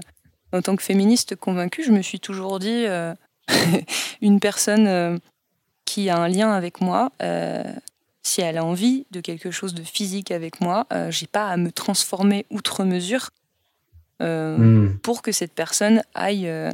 en 0.53 0.61
tant 0.62 0.77
que 0.77 0.83
féministe 0.83 1.37
convaincue, 1.37 1.83
je 1.85 1.91
me 1.93 2.03
suis 2.03 2.20
toujours 2.20 2.59
dit 2.59 2.85
euh, 2.87 3.15
une 4.20 4.41
personne 4.41 4.87
euh, 4.87 5.16
qui 5.97 6.10
a 6.10 6.18
un 6.18 6.28
lien 6.28 6.52
avec 6.52 6.82
moi, 6.82 7.10
euh, 7.23 7.64
si 8.23 8.43
elle 8.43 8.59
a 8.59 8.64
envie 8.66 9.06
de 9.12 9.23
quelque 9.23 9.51
chose 9.51 9.73
de 9.73 9.82
physique 9.82 10.31
avec 10.31 10.60
moi, 10.60 10.86
euh, 10.93 11.10
j'ai 11.10 11.27
pas 11.27 11.48
à 11.48 11.56
me 11.56 11.73
transformer 11.73 12.44
outre 12.51 12.85
mesure 12.85 13.31
euh, 14.20 14.59
Hmm. 14.59 14.98
pour 14.98 15.23
que 15.23 15.32
cette 15.32 15.55
personne 15.55 16.02
aille 16.14 16.48
euh, 16.48 16.70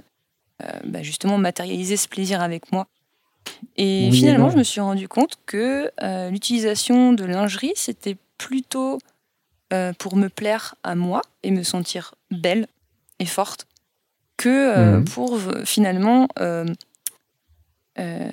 bah, 0.85 1.03
justement 1.05 1.39
matérialiser 1.39 1.97
ce 1.97 2.09
plaisir 2.09 2.43
avec 2.43 2.73
moi. 2.73 2.89
Et 3.77 4.09
Oui 4.11 4.19
finalement, 4.19 4.51
je 4.51 4.57
me 4.57 4.65
suis 4.65 4.81
rendu 4.81 5.07
compte 5.07 5.39
que 5.47 5.89
l'utilisation 6.31 7.13
de 7.13 7.25
lingerie, 7.25 7.75
c'était 7.77 8.17
plutôt 8.39 8.99
pour 9.99 10.17
me 10.17 10.29
plaire 10.29 10.75
à 10.83 10.97
moi 10.97 11.23
et 11.45 11.53
me 11.53 11.63
sentir 11.63 12.15
belle 12.33 12.67
et 13.21 13.27
forte 13.27 13.67
que 14.37 14.97
Mhm. 14.99 15.05
pour 15.05 15.39
finalement 15.65 16.27
euh, 17.99 18.31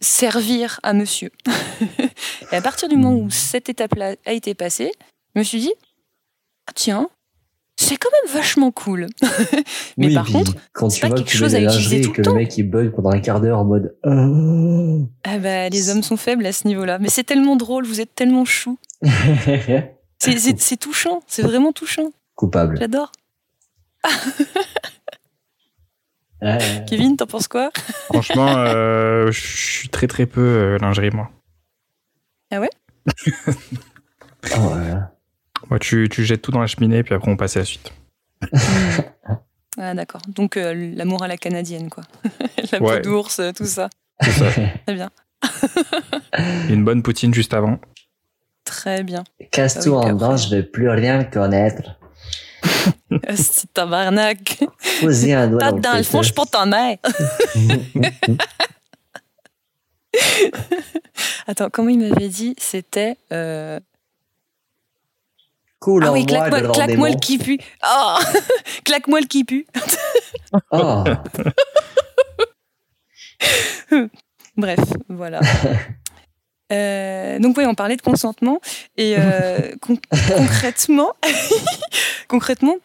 servir 0.00 0.80
à 0.82 0.92
monsieur. 0.92 1.30
et 2.52 2.56
à 2.56 2.62
partir 2.62 2.88
du 2.88 2.96
moment 2.96 3.16
où 3.16 3.30
cette 3.30 3.68
étape-là 3.68 4.14
a 4.26 4.32
été 4.32 4.54
passée, 4.54 4.92
je 5.34 5.40
me 5.40 5.44
suis 5.44 5.60
dit, 5.60 5.72
ah, 6.66 6.72
tiens, 6.74 7.08
c'est 7.76 7.96
quand 7.96 8.10
même 8.10 8.34
vachement 8.34 8.70
cool. 8.72 9.06
Mais 9.96 10.08
oui, 10.08 10.14
par 10.14 10.26
contre, 10.26 10.54
quand 10.72 10.88
tu 10.88 11.00
pas 11.00 11.08
vois 11.08 11.16
que 11.16 11.20
quelque 11.20 11.30
tu 11.30 11.36
chose 11.36 11.54
à 11.54 11.60
utiliser 11.60 12.00
tout 12.00 12.10
et 12.10 12.12
que 12.12 12.22
le 12.22 12.34
mec 12.34 12.56
il 12.58 12.64
bug 12.64 12.90
pendant 12.90 13.10
un 13.10 13.20
quart 13.20 13.40
d'heure 13.40 13.60
en 13.60 13.64
mode 13.64 13.96
euh... 14.04 15.00
Ah 15.24 15.38
bah, 15.38 15.68
les 15.68 15.88
hommes 15.88 16.02
sont 16.02 16.16
faibles 16.16 16.44
à 16.44 16.52
ce 16.52 16.66
niveau-là. 16.66 16.98
Mais 16.98 17.08
c'est 17.08 17.22
tellement 17.22 17.54
drôle, 17.54 17.86
vous 17.86 18.00
êtes 18.00 18.14
tellement 18.14 18.44
chou. 18.44 18.78
C'est 20.20 20.76
touchant, 20.76 21.22
c'est 21.28 21.42
vraiment 21.42 21.70
touchant. 21.70 22.10
coupable. 22.34 22.76
J'adore. 22.80 23.12
Ouais. 26.40 26.84
Kevin, 26.88 27.16
t'en 27.16 27.26
penses 27.26 27.48
quoi? 27.48 27.70
Franchement, 28.04 28.54
euh, 28.58 29.30
je 29.32 29.40
suis 29.40 29.88
très 29.88 30.06
très 30.06 30.26
peu 30.26 30.40
euh, 30.40 30.78
lingerie, 30.78 31.10
moi. 31.10 31.30
Oh, 32.52 32.56
ouais? 34.74 34.94
Moi, 35.68 35.78
tu, 35.80 36.08
tu 36.08 36.24
jettes 36.24 36.42
tout 36.42 36.50
dans 36.52 36.60
la 36.60 36.66
cheminée, 36.66 37.02
puis 37.02 37.14
après 37.14 37.30
on 37.30 37.36
passe 37.36 37.56
à 37.56 37.60
la 37.60 37.64
suite. 37.64 37.92
Ah 39.80 39.94
d'accord. 39.94 40.20
Donc 40.26 40.56
euh, 40.56 40.74
l'amour 40.96 41.22
à 41.22 41.28
la 41.28 41.36
canadienne, 41.36 41.88
quoi. 41.88 42.02
la 42.72 42.78
peau 42.80 42.88
Ouais. 42.88 43.00
d'ours, 43.00 43.38
euh, 43.38 43.52
tout 43.52 43.64
ça. 43.64 43.88
C'est 44.20 44.32
ça. 44.32 44.50
Très 44.86 44.94
bien. 44.94 45.08
Une 46.68 46.84
bonne 46.84 47.00
poutine 47.04 47.32
juste 47.32 47.54
avant. 47.54 47.78
Très 48.64 49.04
bien. 49.04 49.22
Casse 49.52 49.78
tout 49.84 49.94
Ah 49.94 50.06
en 50.06 50.12
dedans, 50.14 50.36
je 50.36 50.52
vais 50.52 50.64
plus 50.64 50.88
rien 50.88 51.22
connaître. 51.22 51.96
Ah, 53.26 53.36
C'est 53.36 53.72
tabarnak. 53.72 54.58
Pas 55.58 55.72
dans, 55.72 55.96
le 55.96 56.02
fond, 56.02 56.22
je 56.22 56.32
pas 56.32 56.44
ta 56.44 56.66
mère. 56.66 56.98
Attends, 61.46 61.70
comment 61.70 61.88
il 61.88 61.98
m'avait 61.98 62.28
dit? 62.28 62.54
C'était. 62.58 63.16
euh, 63.32 63.80
Cool 65.80 66.04
Ah 66.04 66.12
oui, 66.12 66.26
moi 66.28 66.50
claque-moi 66.72 67.10
le 67.10 67.16
qui 67.16 67.38
pue. 67.38 67.58
Oh 67.84 68.16
Claque-moi 68.84 69.20
le 69.20 69.26
qui 69.26 69.44
pue. 69.44 69.66
Oh, 70.70 71.04
Bref, 74.56 74.80
voilà. 75.08 75.40
Euh, 76.72 77.38
donc 77.38 77.56
oui, 77.56 77.64
on 77.66 77.74
parlait 77.74 77.96
de 77.96 78.02
consentement 78.02 78.60
et 78.96 79.14
euh, 79.16 79.72
con- 79.80 79.98
concrètement, 80.36 81.12
concrètement, 82.28 82.76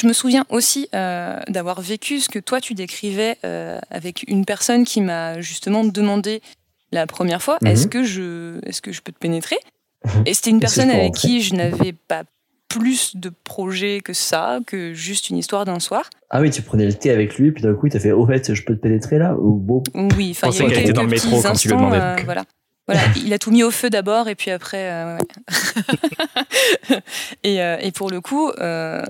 je 0.00 0.06
me 0.06 0.12
souviens 0.12 0.44
aussi 0.48 0.88
euh, 0.94 1.38
d'avoir 1.48 1.80
vécu 1.80 2.20
ce 2.20 2.28
que 2.28 2.38
toi 2.38 2.60
tu 2.60 2.74
décrivais 2.74 3.36
euh, 3.44 3.78
avec 3.90 4.24
une 4.28 4.44
personne 4.44 4.84
qui 4.84 5.00
m'a 5.00 5.40
justement 5.40 5.84
demandé 5.84 6.42
la 6.90 7.06
première 7.06 7.42
fois 7.42 7.58
Mhm. 7.62 7.68
est-ce 7.70 7.86
que 7.86 8.02
je 8.04 8.58
est-ce 8.66 8.82
que 8.82 8.92
je 8.92 9.00
peux 9.02 9.12
te 9.12 9.18
pénétrer? 9.18 9.58
Et 10.26 10.34
c'était 10.34 10.50
une 10.50 10.60
personne 10.60 10.90
avec 10.90 11.14
qui 11.14 11.42
je 11.42 11.54
n'avais 11.54 11.92
pas 11.92 12.24
plus 12.68 13.16
de 13.16 13.30
projets 13.44 14.00
que 14.00 14.14
ça, 14.14 14.58
que 14.66 14.94
juste 14.94 15.28
une 15.28 15.36
histoire 15.36 15.66
d'un 15.66 15.78
soir. 15.78 16.08
Ah 16.30 16.40
oui, 16.40 16.50
tu 16.50 16.62
prenais 16.62 16.86
le 16.86 16.94
thé 16.94 17.10
avec 17.10 17.36
lui, 17.36 17.52
puis 17.52 17.62
d'un 17.62 17.74
coup, 17.74 17.86
il 17.86 17.92
t'a 17.92 18.00
fait, 18.00 18.12
au 18.12 18.26
fait, 18.26 18.54
je 18.54 18.62
peux 18.64 18.74
te 18.74 18.80
pénétrer 18.80 19.18
là? 19.18 19.34
Ou 19.36 19.56
bon? 19.56 19.82
Oui, 19.94 20.30
enfin, 20.30 20.48
il 20.50 20.56
y 20.58 20.64
a 20.64 20.70
quelques 20.70 20.92
dans 20.94 21.02
le 21.02 21.08
métro 21.08 21.28
petits 21.28 21.42
quand 21.42 21.52
tu 21.54 21.68
lui 21.68 21.74
instants, 21.74 21.90
demandais, 21.90 22.00
euh, 22.00 22.16
voilà. 22.24 22.44
Voilà, 22.92 23.08
il 23.16 23.32
a 23.32 23.38
tout 23.38 23.50
mis 23.50 23.62
au 23.62 23.70
feu 23.70 23.90
d'abord 23.90 24.28
et 24.28 24.34
puis 24.34 24.50
après. 24.50 24.90
euh, 24.90 25.16
ouais. 25.18 26.98
et, 27.42 27.62
euh, 27.62 27.76
et 27.80 27.92
pour 27.92 28.10
le 28.10 28.20
coup, 28.20 28.50
euh, 28.58 29.02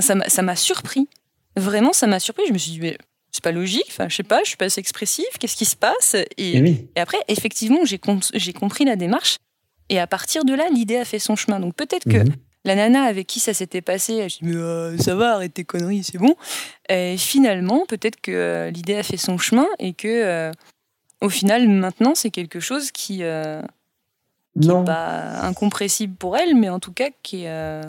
ça 0.00 0.42
m'a- 0.42 0.56
surpris. 0.56 1.08
Vraiment, 1.56 1.92
ça 1.92 2.06
m'a 2.06 2.20
surpris. 2.20 2.44
Je 2.48 2.52
me 2.52 2.58
suis 2.58 2.72
dit, 2.72 2.80
mais 2.80 2.96
c'est 3.32 3.42
pas 3.42 3.52
logique. 3.52 3.86
Enfin, 3.88 4.08
je 4.08 4.16
sais 4.16 4.22
pas, 4.22 4.40
je 4.42 4.48
suis 4.48 4.56
pas 4.56 4.66
assez 4.66 4.80
expressive. 4.80 5.26
Qu'est-ce 5.40 5.56
qui 5.56 5.64
se 5.64 5.76
passe? 5.76 6.14
Et, 6.36 6.56
Et 6.56 6.62
oui. 6.62 6.88
et 6.96 7.00
après, 7.00 7.18
effectivement, 7.28 7.84
j'ai 7.84 7.98
com- 7.98 8.20
j'ai 8.34 8.52
compris 8.52 8.84
la 8.84 8.96
démarche. 8.96 9.36
Et 9.88 9.98
à 9.98 10.06
partir 10.06 10.44
de 10.44 10.54
là, 10.54 10.66
l'idée 10.72 10.96
a 10.98 11.04
fait 11.04 11.18
son 11.18 11.34
chemin. 11.36 11.60
Donc 11.60 11.74
peut-être 11.74 12.04
que 12.04 12.18
Mhm. 12.18 12.34
la 12.64 12.74
nana 12.74 13.04
avec 13.04 13.26
qui 13.26 13.40
ça 13.40 13.54
s'était 13.54 13.80
passé, 13.80 14.16
elle 14.16 14.28
dit 14.28 14.38
mais 14.42 14.54
euh, 14.56 14.98
ça 14.98 15.14
va, 15.14 15.34
arrête 15.34 15.54
tes 15.54 15.64
conneries, 15.64 16.04
c'est 16.04 16.18
bon. 16.18 16.36
Et 16.90 17.16
finalement, 17.16 17.86
peut-être 17.86 18.20
que 18.20 18.30
euh, 18.30 18.70
l'idée 18.70 18.96
a 18.96 19.02
fait 19.02 19.16
son 19.16 19.38
chemin 19.38 19.66
et 19.78 19.94
que 19.94 20.06
euh, 20.08 20.52
au 21.20 21.28
final, 21.28 21.68
maintenant, 21.68 22.14
c'est 22.14 22.30
quelque 22.30 22.60
chose 22.60 22.90
qui 22.92 23.22
euh, 23.22 23.60
Non, 24.56 24.84
pas 24.84 25.40
incompressible 25.42 26.14
pour 26.16 26.36
elle, 26.36 26.54
mais 26.56 26.68
en 26.68 26.80
tout 26.80 26.92
cas 26.92 27.08
qui 27.22 27.44
est, 27.44 27.50
euh, 27.50 27.82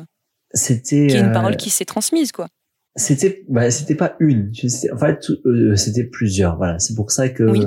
c'était. 0.52 1.08
qui 1.08 1.18
est 1.18 1.20
une 1.20 1.28
euh, 1.28 1.32
parole 1.32 1.58
qui 1.58 1.70
s'est 1.70 1.86
transmise, 1.86 2.32
quoi. 2.32 2.48
C'était, 2.96 3.46
bah, 3.48 3.70
c'était 3.72 3.96
pas 3.96 4.16
une. 4.20 4.52
En 4.94 4.98
fait, 4.98 5.30
euh, 5.46 5.76
c'était 5.76 6.04
plusieurs. 6.04 6.58
Voilà. 6.58 6.80
C'est 6.80 6.96
pour 6.96 7.12
ça 7.12 7.30
que, 7.30 7.44
Oui. 7.44 7.66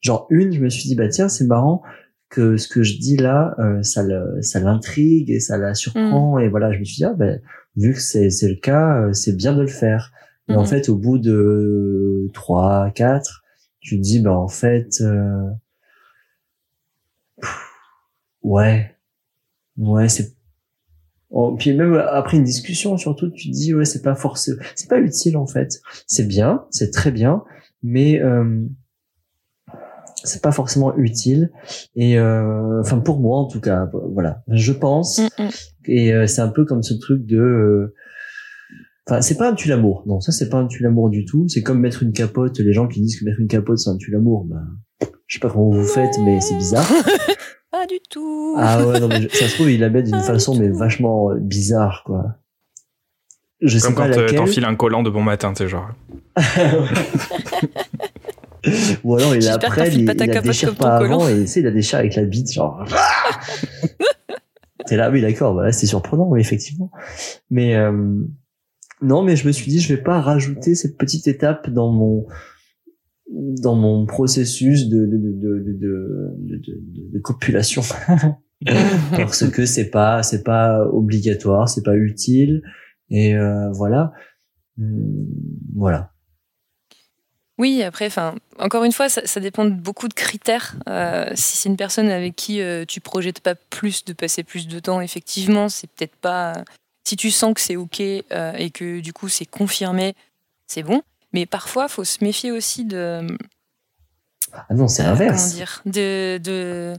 genre 0.00 0.26
une, 0.30 0.52
je 0.52 0.60
me 0.60 0.68
suis 0.68 0.84
dit 0.88 0.94
bah 0.96 1.08
tiens, 1.08 1.28
c'est 1.28 1.44
marrant 1.44 1.82
que 2.30 2.56
ce 2.56 2.66
que 2.66 2.82
je 2.82 2.98
dis 2.98 3.16
là, 3.16 3.54
euh, 3.60 3.82
ça 3.82 4.02
le, 4.02 4.40
ça 4.42 4.58
l'intrigue 4.58 5.30
et 5.30 5.38
ça 5.38 5.58
la 5.58 5.72
Mm. 5.72 5.74
surprend. 5.74 6.38
Et 6.38 6.48
voilà, 6.48 6.72
je 6.72 6.78
me 6.78 6.84
suis 6.84 6.96
dit 6.96 7.04
ah 7.04 7.12
ben 7.14 7.40
vu 7.76 7.92
que 7.92 8.00
c'est 8.00 8.30
c'est 8.30 8.48
le 8.48 8.56
cas, 8.56 8.96
euh, 9.02 9.12
c'est 9.12 9.36
bien 9.36 9.54
de 9.54 9.60
le 9.60 9.68
faire. 9.68 10.10
Et 10.48 10.56
en 10.56 10.60
Mhm. 10.62 10.66
fait, 10.66 10.88
au 10.88 10.96
bout 10.96 11.18
de 11.18 12.28
trois, 12.34 12.90
quatre, 12.94 13.43
tu 13.84 13.98
te 13.98 14.02
dis 14.02 14.20
bah 14.20 14.36
en 14.36 14.48
fait, 14.48 15.00
euh, 15.02 15.50
pff, 17.40 17.70
ouais, 18.42 18.96
ouais, 19.76 20.08
c'est 20.08 20.34
Oh, 21.36 21.56
puis 21.58 21.74
même 21.74 21.94
après 21.94 22.36
une 22.36 22.44
discussion, 22.44 22.96
surtout, 22.96 23.28
tu 23.28 23.50
te 23.50 23.54
dis 23.54 23.74
ouais, 23.74 23.84
c'est 23.84 24.02
pas 24.02 24.14
forcément, 24.14 24.62
c'est 24.76 24.88
pas 24.88 25.00
utile 25.00 25.36
en 25.36 25.46
fait. 25.46 25.80
C'est 26.06 26.28
bien, 26.28 26.64
c'est 26.70 26.92
très 26.92 27.10
bien, 27.10 27.42
mais 27.82 28.22
euh, 28.22 28.64
c'est 30.22 30.42
pas 30.42 30.52
forcément 30.52 30.96
utile. 30.96 31.50
Et 31.96 32.20
euh, 32.20 32.80
enfin 32.80 33.00
pour 33.00 33.18
moi 33.18 33.38
en 33.38 33.46
tout 33.46 33.60
cas, 33.60 33.90
voilà, 34.12 34.44
je 34.46 34.72
pense. 34.72 35.18
Mm, 35.18 35.42
mm. 35.42 35.48
Et 35.86 36.14
euh, 36.14 36.26
c'est 36.28 36.40
un 36.40 36.48
peu 36.48 36.64
comme 36.64 36.84
ce 36.84 36.94
truc 36.94 37.26
de, 37.26 37.38
euh, 37.38 37.94
enfin 39.06 39.20
c'est 39.22 39.36
pas 39.36 39.48
un 39.50 39.54
tue 39.54 39.68
l'amour. 39.68 40.02
Non, 40.06 40.20
ça 40.20 40.32
c'est 40.32 40.48
pas 40.48 40.58
un 40.58 40.66
tue 40.66 40.82
l'amour 40.82 41.10
du 41.10 41.24
tout. 41.24 41.46
C'est 41.48 41.62
comme 41.62 41.80
mettre 41.80 42.02
une 42.02 42.12
capote. 42.12 42.58
Les 42.58 42.72
gens 42.72 42.88
qui 42.88 43.00
disent 43.00 43.18
que 43.18 43.24
mettre 43.24 43.40
une 43.40 43.48
capote 43.48 43.78
c'est 43.78 43.90
un 43.90 43.96
tue 43.96 44.10
l'amour, 44.10 44.44
ben 44.44 44.62
je 45.26 45.34
sais 45.34 45.40
pas 45.40 45.50
comment 45.50 45.70
vous 45.70 45.84
faites, 45.84 46.14
mais 46.24 46.40
c'est 46.40 46.56
bizarre. 46.56 46.88
Pas 47.70 47.86
du 47.88 47.98
tout. 48.08 48.54
Ah 48.56 48.86
ouais, 48.86 49.00
non, 49.00 49.08
mais 49.08 49.22
je- 49.22 49.28
ça 49.36 49.48
se 49.48 49.54
trouve, 49.54 49.68
il 49.70 49.80
la 49.80 49.90
met 49.90 50.02
d'une 50.04 50.20
façon, 50.20 50.54
mais 50.56 50.68
vachement 50.68 51.32
euh, 51.32 51.38
bizarre, 51.40 52.02
quoi. 52.06 52.36
Je 53.60 53.78
sais 53.78 53.86
Comme 53.88 53.96
pas 53.96 54.08
quand 54.10 54.18
euh, 54.18 54.22
laquelle. 54.22 54.38
t'enfiles 54.38 54.64
un 54.64 54.76
collant 54.76 55.02
de 55.02 55.10
bon 55.10 55.22
matin, 55.22 55.52
sais, 55.56 55.66
genre. 55.66 55.88
Ou 59.04 59.16
alors, 59.16 59.34
il 59.36 59.46
après, 59.48 59.88
il, 59.92 60.00
il 60.00 60.06
la 60.06 60.40
déchire 60.40 60.74
pas 60.74 60.98
collant. 60.98 61.20
avant, 61.20 61.28
et 61.28 61.42
tu 61.42 61.46
sais, 61.48 61.60
il 61.60 61.64
la 61.64 61.70
déchire 61.72 61.98
avec 61.98 62.14
la 62.14 62.24
bite, 62.24 62.50
genre. 62.52 62.82
T'es 64.86 64.96
là, 64.96 65.10
oui, 65.10 65.20
d'accord, 65.20 65.54
bah 65.54 65.64
là, 65.64 65.72
c'est 65.72 65.86
surprenant, 65.86 66.28
oui, 66.28 66.40
effectivement. 66.40 66.90
Mais, 67.50 67.74
euh, 67.74 67.92
non, 69.02 69.22
mais 69.22 69.36
je 69.36 69.46
me 69.46 69.52
suis 69.52 69.70
dit, 69.70 69.80
je 69.80 69.94
vais 69.94 70.02
pas 70.02 70.20
rajouter 70.20 70.74
cette 70.74 70.96
petite 70.96 71.26
étape 71.26 71.70
dans 71.70 71.92
mon, 71.92 72.26
dans 73.28 73.74
mon 73.74 74.06
processus 74.06 74.88
de, 74.88 75.06
de, 75.06 75.16
de, 75.16 75.58
de, 75.58 75.80
de, 76.38 77.12
de, 77.12 77.18
copulation. 77.18 77.82
parce 79.10 79.48
que 79.50 79.66
c'est 79.66 79.90
pas 79.90 80.22
c'est 80.22 80.42
pas 80.42 80.86
obligatoire 80.86 81.68
c'est 81.68 81.82
pas 81.82 81.96
utile 81.96 82.62
et 83.10 83.34
euh, 83.34 83.70
voilà 83.72 84.14
Hum, 84.78 85.26
voilà 85.76 86.10
Oui, 87.58 87.82
après, 87.82 88.06
enfin, 88.06 88.34
encore 88.58 88.84
une 88.84 88.92
fois, 88.92 89.08
ça, 89.08 89.22
ça 89.24 89.40
dépend 89.40 89.64
de 89.64 89.70
beaucoup 89.70 90.08
de 90.08 90.14
critères. 90.14 90.76
Euh, 90.88 91.30
si 91.34 91.56
c'est 91.56 91.68
une 91.68 91.76
personne 91.76 92.08
avec 92.08 92.34
qui 92.34 92.60
euh, 92.60 92.84
tu 92.86 93.00
projettes 93.00 93.40
pas 93.40 93.54
plus 93.54 94.04
de 94.04 94.12
passer 94.12 94.42
plus 94.42 94.66
de 94.66 94.78
temps, 94.80 95.00
effectivement, 95.00 95.68
c'est 95.68 95.88
peut-être 95.88 96.16
pas. 96.16 96.64
Si 97.04 97.16
tu 97.16 97.30
sens 97.30 97.54
que 97.54 97.60
c'est 97.60 97.76
ok 97.76 98.00
euh, 98.00 98.52
et 98.54 98.70
que 98.70 99.00
du 99.00 99.12
coup 99.12 99.28
c'est 99.28 99.46
confirmé, 99.46 100.14
c'est 100.66 100.82
bon. 100.82 101.02
Mais 101.32 101.46
parfois, 101.46 101.88
faut 101.88 102.04
se 102.04 102.22
méfier 102.22 102.52
aussi 102.52 102.84
de. 102.84 103.26
ah 104.52 104.66
non 104.70 104.88
c'est 104.88 105.02
euh, 105.02 105.06
Comment 105.06 105.18
l'inverse 105.18 105.54
dire 105.54 105.82
De. 105.84 106.38
de... 106.42 106.94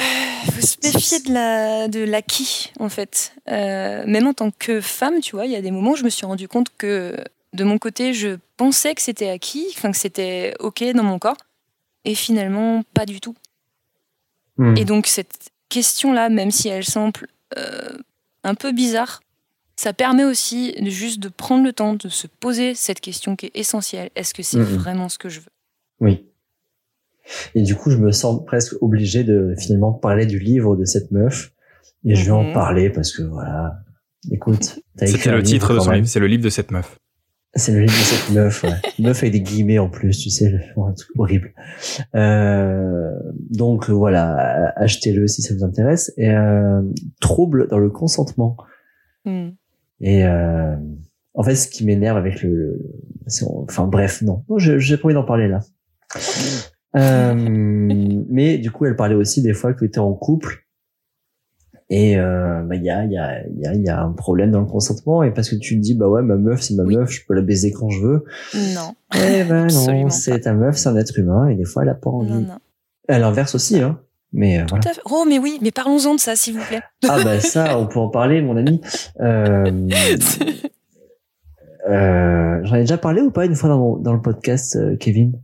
Euh, 0.00 0.50
faut 0.50 0.66
se 0.66 0.76
méfier 0.82 1.20
de 1.20 1.32
la 1.32 1.88
de 1.88 2.00
l'acquis 2.00 2.72
en 2.80 2.88
fait. 2.88 3.32
Euh, 3.48 4.04
même 4.06 4.26
en 4.26 4.34
tant 4.34 4.50
que 4.50 4.80
femme, 4.80 5.20
tu 5.20 5.36
vois, 5.36 5.46
il 5.46 5.52
y 5.52 5.56
a 5.56 5.62
des 5.62 5.70
moments 5.70 5.92
où 5.92 5.96
je 5.96 6.04
me 6.04 6.10
suis 6.10 6.26
rendu 6.26 6.48
compte 6.48 6.68
que 6.78 7.16
de 7.52 7.64
mon 7.64 7.78
côté, 7.78 8.14
je 8.14 8.38
pensais 8.56 8.94
que 8.94 9.02
c'était 9.02 9.28
acquis, 9.28 9.66
enfin 9.76 9.90
que 9.90 9.96
c'était 9.96 10.54
ok 10.60 10.82
dans 10.94 11.02
mon 11.02 11.18
corps, 11.18 11.36
et 12.04 12.14
finalement 12.14 12.82
pas 12.94 13.06
du 13.06 13.20
tout. 13.20 13.34
Hum. 14.58 14.76
Et 14.76 14.84
donc 14.84 15.06
cette 15.06 15.50
question-là, 15.68 16.28
même 16.28 16.50
si 16.50 16.68
elle 16.68 16.84
semble 16.84 17.26
euh, 17.58 17.96
un 18.46 18.54
peu 18.54 18.72
bizarre, 18.72 19.20
ça 19.76 19.92
permet 19.92 20.24
aussi 20.24 20.72
de 20.80 20.88
juste 20.88 21.20
de 21.20 21.28
prendre 21.28 21.64
le 21.64 21.72
temps 21.72 21.94
de 21.94 22.08
se 22.08 22.26
poser 22.26 22.74
cette 22.74 23.00
question 23.00 23.36
qui 23.36 23.46
est 23.46 23.52
essentielle. 23.56 24.08
Est-ce 24.16 24.32
que 24.32 24.42
c'est 24.42 24.58
Mhm. 24.58 24.64
vraiment 24.78 25.08
ce 25.08 25.18
que 25.18 25.28
je 25.28 25.40
veux? 25.40 25.52
Oui 26.00 26.24
et 27.56 27.62
du 27.62 27.74
coup 27.74 27.90
je 27.90 27.96
me 27.96 28.12
sens 28.12 28.44
presque 28.46 28.80
obligé 28.80 29.24
de 29.24 29.52
finalement 29.58 29.92
parler 29.92 30.26
du 30.26 30.38
livre 30.38 30.76
de 30.76 30.84
cette 30.84 31.10
meuf 31.10 31.50
et 32.04 32.14
je 32.14 32.24
vais 32.26 32.30
en 32.30 32.44
Mhm. 32.44 32.52
parler 32.52 32.88
parce 32.88 33.10
que 33.12 33.22
voilà 33.22 33.80
écoute 34.30 34.78
t'as 34.96 35.06
écrit 35.06 35.18
C'était 35.18 35.32
le 35.32 35.42
titre 35.42 35.74
de 35.74 35.80
son 35.80 35.90
livre, 35.90 36.06
c'est 36.06 36.20
le 36.20 36.28
livre 36.28 36.44
de 36.44 36.50
cette 36.50 36.70
meuf. 36.70 36.96
C'est 37.56 37.72
le 37.72 37.80
livre 37.80 37.92
de 37.92 37.98
cette 37.98 38.34
meuf, 38.34 38.62
ouais. 38.64 38.70
meuf 38.98 39.22
avec 39.22 39.32
des 39.32 39.40
guillemets 39.40 39.78
en 39.78 39.88
plus, 39.88 40.18
tu 40.18 40.30
sais, 40.30 40.52
un 40.76 40.92
truc 40.92 41.10
horrible. 41.18 41.52
Euh, 42.14 43.10
donc 43.50 43.88
voilà, 43.88 44.72
achetez-le 44.76 45.26
si 45.26 45.42
ça 45.42 45.54
vous 45.54 45.64
intéresse. 45.64 46.12
Et 46.16 46.30
euh, 46.30 46.82
trouble 47.20 47.68
dans 47.68 47.78
le 47.78 47.90
consentement. 47.90 48.56
Hmm. 49.24 49.48
Et 50.00 50.24
euh, 50.24 50.76
en 51.34 51.42
fait, 51.42 51.54
ce 51.54 51.68
qui 51.68 51.84
m'énerve 51.84 52.18
avec 52.18 52.42
le, 52.42 52.78
enfin 53.68 53.86
bref, 53.86 54.22
non, 54.22 54.44
non, 54.48 54.58
j'ai 54.58 54.96
pas 54.96 55.06
envie 55.06 55.14
d'en 55.14 55.24
parler 55.24 55.48
là. 55.48 55.60
Euh, 56.94 57.34
mais 58.30 58.56
du 58.56 58.70
coup, 58.70 58.86
elle 58.86 58.96
parlait 58.96 59.14
aussi 59.14 59.42
des 59.42 59.52
fois 59.52 59.74
que 59.74 59.84
tu 59.84 59.92
es 59.92 59.98
en 59.98 60.14
couple 60.14 60.65
et 61.88 62.18
euh, 62.18 62.62
bah 62.62 62.74
il 62.74 62.82
y 62.84 62.90
a 62.90 63.04
il 63.04 63.12
y 63.12 63.18
a 63.18 63.46
il 63.46 63.60
y 63.60 63.66
a 63.66 63.74
il 63.74 63.82
y 63.84 63.88
a 63.88 64.02
un 64.02 64.12
problème 64.12 64.50
dans 64.50 64.60
le 64.60 64.66
consentement. 64.66 65.22
Et 65.22 65.30
parce 65.30 65.48
que 65.48 65.56
tu 65.56 65.76
te 65.76 65.80
dis 65.80 65.94
bah 65.94 66.08
ouais 66.08 66.22
ma 66.22 66.36
meuf 66.36 66.60
c'est 66.62 66.74
ma 66.74 66.82
Oui. 66.82 66.96
meuf 66.96 67.10
je 67.10 67.20
peux 67.26 67.34
la 67.34 67.42
baiser 67.42 67.70
quand 67.72 67.90
je 67.90 68.00
veux. 68.00 68.24
Non, 68.74 68.94
eh 69.14 69.44
ben 69.44 69.66
non 69.72 70.08
c'est 70.10 70.40
ta 70.40 70.52
meuf 70.52 70.76
c'est 70.76 70.88
un 70.88 70.96
être 70.96 71.18
humain 71.18 71.48
et 71.48 71.54
des 71.54 71.64
fois 71.64 71.82
elle 71.84 71.88
a 71.90 71.94
pas 71.94 72.10
envie. 72.10 72.30
Non, 72.32 72.40
non. 72.40 72.58
à 73.08 73.18
l'inverse 73.18 73.54
aussi 73.54 73.80
hein. 73.80 74.00
Mais 74.32 74.58
euh, 74.60 74.64
voilà. 74.68 74.82
Tout 74.82 74.88
à 74.90 74.92
fait. 74.92 75.00
Oh, 75.08 75.24
mais 75.26 75.38
oui, 75.38 75.58
mais 75.62 75.70
parlons-en 75.70 76.14
de 76.16 76.20
ça, 76.20 76.34
s'il 76.34 76.58
vous 76.58 76.64
plaît. 76.64 76.82
ah 77.08 77.18
bah 77.24 77.38
ça 77.40 77.78
on 77.78 77.86
peut 77.86 78.00
en 78.00 78.08
parler 78.08 78.42
mon 78.42 78.56
ami. 78.56 78.80
Euh, 79.20 79.70
euh, 81.88 82.60
j'en 82.64 82.74
ai 82.74 82.80
déjà 82.80 82.98
parlé 82.98 83.22
ou 83.22 83.30
pas 83.30 83.46
une 83.46 83.54
fois 83.54 83.68
dans, 83.68 83.78
mon- 83.78 83.96
dans 83.96 84.12
le 84.12 84.20
podcast 84.20 84.76
euh, 84.76 84.96
Kevin? 84.96 85.40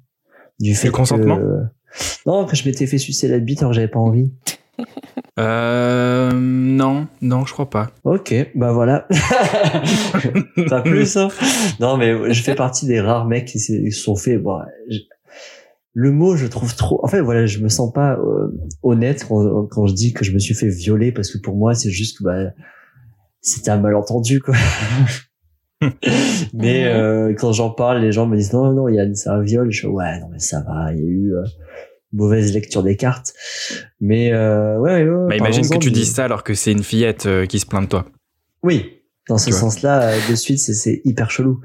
Du 0.59 0.75
fait 0.75 0.89
consentement? 0.91 1.37
Que, 1.39 1.61
non 2.27 2.45
que 2.47 2.57
je 2.57 2.69
m'étais 2.69 2.87
fait 2.87 2.99
sucer 2.99 3.29
la 3.29 3.39
bite 3.39 3.61
alors 3.61 3.71
que 3.71 3.77
j'avais 3.77 3.89
pas 3.89 4.01
envie 4.01 4.33
Euh, 5.39 6.31
non, 6.35 7.07
non, 7.23 7.47
je 7.47 7.53
crois 7.53 7.71
pas. 7.71 7.91
Ok, 8.05 8.35
bah 8.55 8.73
voilà. 8.73 9.07
pas 10.69 10.83
plus, 10.83 11.17
hein. 11.17 11.29
Non, 11.81 11.97
mais 11.97 12.33
je 12.35 12.43
fais 12.43 12.55
partie 12.55 12.87
des 12.87 13.01
rares 13.01 13.27
mecs 13.27 13.47
qui 13.47 13.59
se 13.59 13.91
sont 13.91 14.17
fait. 14.17 14.37
Bon, 14.39 14.59
je- 14.91 14.99
le 15.95 16.11
mot, 16.11 16.37
je 16.37 16.47
trouve 16.47 16.75
trop. 16.75 17.01
En 17.05 17.09
fait, 17.09 17.21
voilà, 17.21 17.45
je 17.47 17.59
me 17.61 17.69
sens 17.69 17.93
pas 17.93 18.15
euh, 18.19 18.49
honnête 18.83 19.27
quand, 19.29 19.67
quand 19.67 19.87
je 19.87 19.95
dis 19.95 20.13
que 20.15 20.25
je 20.25 20.33
me 20.33 20.39
suis 20.39 20.55
fait 20.55 20.69
violer 20.69 21.13
parce 21.13 21.31
que 21.31 21.39
pour 21.39 21.55
moi, 21.57 21.75
c'est 21.75 21.91
juste 21.91 22.19
que 22.19 22.25
bah, 22.25 22.51
c'était 23.41 23.71
un 23.71 23.79
malentendu, 23.79 24.41
quoi. 24.41 24.55
mais 26.55 26.85
euh, 26.87 27.35
quand 27.39 27.53
j'en 27.53 27.71
parle, 27.71 28.01
les 28.01 28.13
gens 28.13 28.27
me 28.27 28.37
disent 28.37 28.53
non, 28.53 28.73
non, 28.73 28.89
Yann, 28.89 29.15
c'est 29.15 29.29
un 29.31 29.41
viol. 29.41 29.71
Je 29.71 29.83
fais 29.83 29.87
ouais, 29.87 30.21
non, 30.21 30.29
mais 30.31 30.39
ça 30.39 30.61
va. 30.63 30.93
Il 30.95 30.99
y 30.99 31.03
a 31.03 31.07
eu 31.09 31.35
euh, 31.35 31.43
mauvaise 32.13 32.53
lecture 32.53 32.83
des 32.83 32.97
cartes. 32.97 33.35
Mais 34.01 34.33
euh, 34.33 34.79
ouais, 34.79 35.03
ouais, 35.05 35.09
ouais, 35.11 35.29
Bah, 35.29 35.37
imagine 35.37 35.69
que 35.69 35.79
tu 35.79 35.91
dis 35.91 36.05
ça 36.07 36.25
alors 36.25 36.45
que 36.45 36.55
c'est 36.55 36.73
une 36.73 36.83
fillette 36.83 37.27
euh, 37.27 37.47
qui 37.47 37.59
se 37.59 37.67
plaint 37.67 37.85
de 37.85 37.89
toi. 37.89 38.07
Oui, 38.63 39.03
dans 39.29 39.39
ce 39.39 39.51
sens-là, 39.53 40.11
euh, 40.11 40.19
de 40.31 40.35
suite, 40.35 40.59
c'est- 40.59 41.01
hyper 41.05 41.31
chelou. 41.31 41.61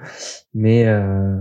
Mais 0.54 0.88
euh, 0.88 1.36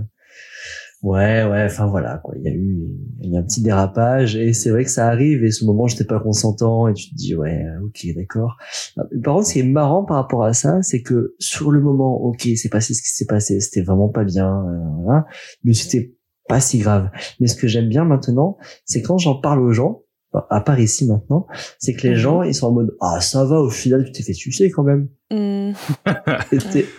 ouais, 1.03 1.45
ouais, 1.45 1.65
enfin 1.67 1.87
voilà, 1.87 2.19
quoi. 2.25 2.35
Il 2.37 2.43
y 2.43 2.49
a 2.49 2.53
eu, 2.53 2.89
il 3.23 3.33
y 3.33 3.37
a 3.37 3.41
un 3.41 3.43
petit 3.43 3.63
dérapage 3.63 4.37
et 4.37 4.53
c'est 4.53 4.71
vrai 4.71 4.85
que 4.85 4.91
ça 4.91 5.07
arrive. 5.09 5.45
Et 5.45 5.51
ce 5.51 5.65
moment, 5.65 5.87
j'étais 5.87 6.05
pas 6.05 6.21
consentant 6.21 6.89
et 6.89 6.95
tu 6.95 7.11
te 7.11 7.15
dis 7.15 7.35
ouais, 7.37 7.65
ok, 7.85 8.07
d'accord. 8.17 8.57
Par 9.23 9.35
contre, 9.35 9.47
ce 9.47 9.53
qui 9.55 9.61
est 9.61 9.63
marrant 9.63 10.05
par 10.05 10.17
rapport 10.17 10.45
à 10.45 10.53
ça, 10.53 10.83
c'est 10.83 11.03
que 11.03 11.35
sur 11.39 11.71
le 11.71 11.81
moment, 11.81 12.21
ok, 12.23 12.49
c'est 12.57 12.69
passé 12.71 12.95
ce 12.95 13.03
qui 13.03 13.11
s'est 13.11 13.27
passé, 13.27 13.61
c'était 13.61 13.83
vraiment 13.83 14.09
pas 14.09 14.25
bien, 14.25 14.65
voilà, 15.05 15.27
mais 15.65 15.75
c'était 15.75 16.16
pas 16.49 16.61
si 16.61 16.79
grave. 16.79 17.11
Mais 17.41 17.47
ce 17.49 17.57
que 17.57 17.67
j'aime 17.69 17.89
bien 17.89 18.05
maintenant, 18.05 18.57
c'est 18.85 19.03
quand 19.03 19.19
j'en 19.19 19.35
parle 19.37 19.61
aux 19.61 19.73
gens. 19.73 20.03
à 20.51 20.61
part 20.61 20.79
ici 20.81 21.07
maintenant, 21.07 21.47
c'est 21.79 21.95
que 21.95 22.03
les 22.03 22.11
Mhm. 22.11 22.17
gens 22.21 22.43
ils 22.43 22.55
sont 22.55 22.67
en 22.67 22.73
mode 22.73 22.95
ah 23.01 23.23
ça 23.23 23.45
va 23.47 23.59
au 23.59 23.71
final 23.71 24.05
tu 24.05 24.13
t'es 24.13 24.23
fait 24.23 24.35
sucer 24.35 24.71
quand 24.71 24.83
même. 24.83 25.09
Hmm, 25.31 25.73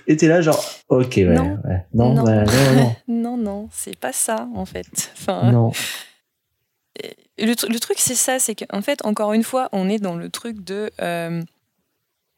Et 0.08 0.18
t'es- 0.18 0.28
là 0.28 0.42
genre 0.42 0.60
ok 0.90 1.14
ouais 1.18 1.36
Non. 1.36 1.60
ouais 1.66 1.86
non 1.94 2.14
Non. 2.16 2.24
bah, 2.24 2.44
non 2.46 2.74
non 2.76 2.96
non, 3.08 3.38
non, 3.38 3.70
c'est 3.72 3.96
pas 4.00 4.12
ça 4.12 4.48
en 4.56 4.66
fait. 4.66 4.88
Enfin, 5.16 5.52
non 5.52 5.72
le 7.40 7.78
truc, 7.80 7.98
c'est 8.00 8.16
ça, 8.16 8.40
c'est 8.40 8.56
qu'en 8.56 8.82
fait, 8.82 9.06
encore 9.06 9.34
une 9.34 9.44
fois, 9.44 9.70
on 9.72 9.88
est 9.88 10.00
dans 10.00 10.16
le 10.16 10.30
truc 10.30 10.64
de. 10.64 10.90
euh, 11.02 11.42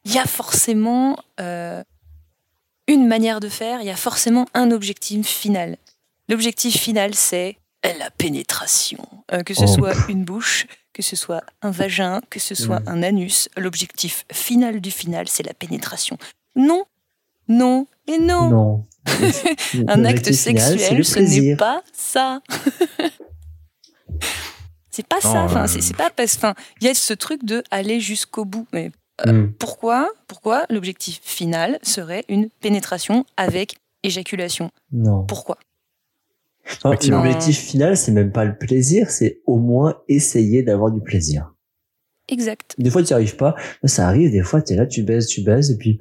Il 0.04 0.12
y 0.14 0.18
a 0.18 0.26
forcément 0.26 1.16
euh, 1.40 1.82
une 2.88 3.06
manière 3.06 3.40
de 3.40 3.48
faire, 3.48 3.80
il 3.80 3.86
y 3.86 3.90
a 3.90 3.96
forcément 3.96 4.46
un 4.54 4.70
objectif 4.70 5.26
final. 5.26 5.76
L'objectif 6.30 6.76
final, 6.78 7.14
c'est 7.14 7.56
la 7.84 8.10
pénétration. 8.10 9.06
Euh, 9.32 9.42
que 9.42 9.54
ce 9.54 9.64
Oh. 9.64 9.66
soit 9.66 9.94
une 10.08 10.24
bouche, 10.24 10.66
que 10.92 11.02
ce 11.02 11.16
soit 11.16 11.42
un 11.62 11.70
vagin, 11.70 12.20
que 12.30 12.40
ce 12.40 12.54
soit 12.54 12.80
Mm. 12.80 12.88
un 12.88 13.02
anus, 13.02 13.48
l'objectif 13.56 14.24
final 14.32 14.80
du 14.80 14.90
final, 14.90 15.28
c'est 15.28 15.42
la 15.42 15.54
pénétration. 15.54 16.18
Non, 16.56 16.84
non 17.48 17.86
et 18.06 18.18
non. 18.18 18.50
non. 18.50 18.84
Un 19.88 20.04
acte 20.04 20.32
final, 20.32 20.34
sexuel, 20.34 21.04
ce 21.04 21.18
n'est 21.20 21.56
pas 21.56 21.82
ça. 21.92 22.40
c'est 24.90 25.06
pas 25.06 25.20
ça. 25.20 25.34
Non, 25.34 25.40
Enfin, 25.44 25.64
euh, 25.64 25.80
c'est 25.80 25.96
pas 25.96 26.10
parce. 26.10 26.36
Enfin, 26.36 26.54
il 26.80 26.86
y 26.86 26.90
a 26.90 26.94
ce 26.94 27.14
truc 27.14 27.44
de 27.44 27.62
aller 27.70 28.00
jusqu'au 28.00 28.44
bout. 28.44 28.66
Mais 28.72 28.90
Hmm. 29.26 29.48
pourquoi 29.58 30.08
Pourquoi 30.28 30.64
l'objectif 30.70 31.20
final 31.22 31.78
serait 31.82 32.24
une 32.28 32.48
pénétration 32.48 33.26
avec 33.36 33.76
éjaculation? 34.02 34.70
Non. 34.92 35.24
Pourquoi? 35.26 35.58
Enfin, 36.66 36.90
Effectivement. 36.90 37.22
L'objectif 37.22 37.58
final, 37.58 37.96
c'est 37.96 38.12
même 38.12 38.32
pas 38.32 38.44
le 38.44 38.56
plaisir, 38.56 39.10
c'est 39.10 39.40
au 39.46 39.58
moins 39.58 39.96
essayer 40.08 40.62
d'avoir 40.62 40.90
du 40.90 41.00
plaisir. 41.00 41.52
Exact. 42.28 42.74
Des 42.78 42.90
fois, 42.90 43.02
tu 43.02 43.08
n'y 43.08 43.14
arrives 43.14 43.36
pas. 43.36 43.56
Ça 43.84 44.06
arrive, 44.06 44.30
des 44.30 44.42
fois, 44.42 44.62
t'es 44.62 44.76
là, 44.76 44.86
tu 44.86 45.02
baises, 45.02 45.26
tu 45.26 45.42
baises, 45.42 45.70
et 45.72 45.76
puis, 45.76 45.98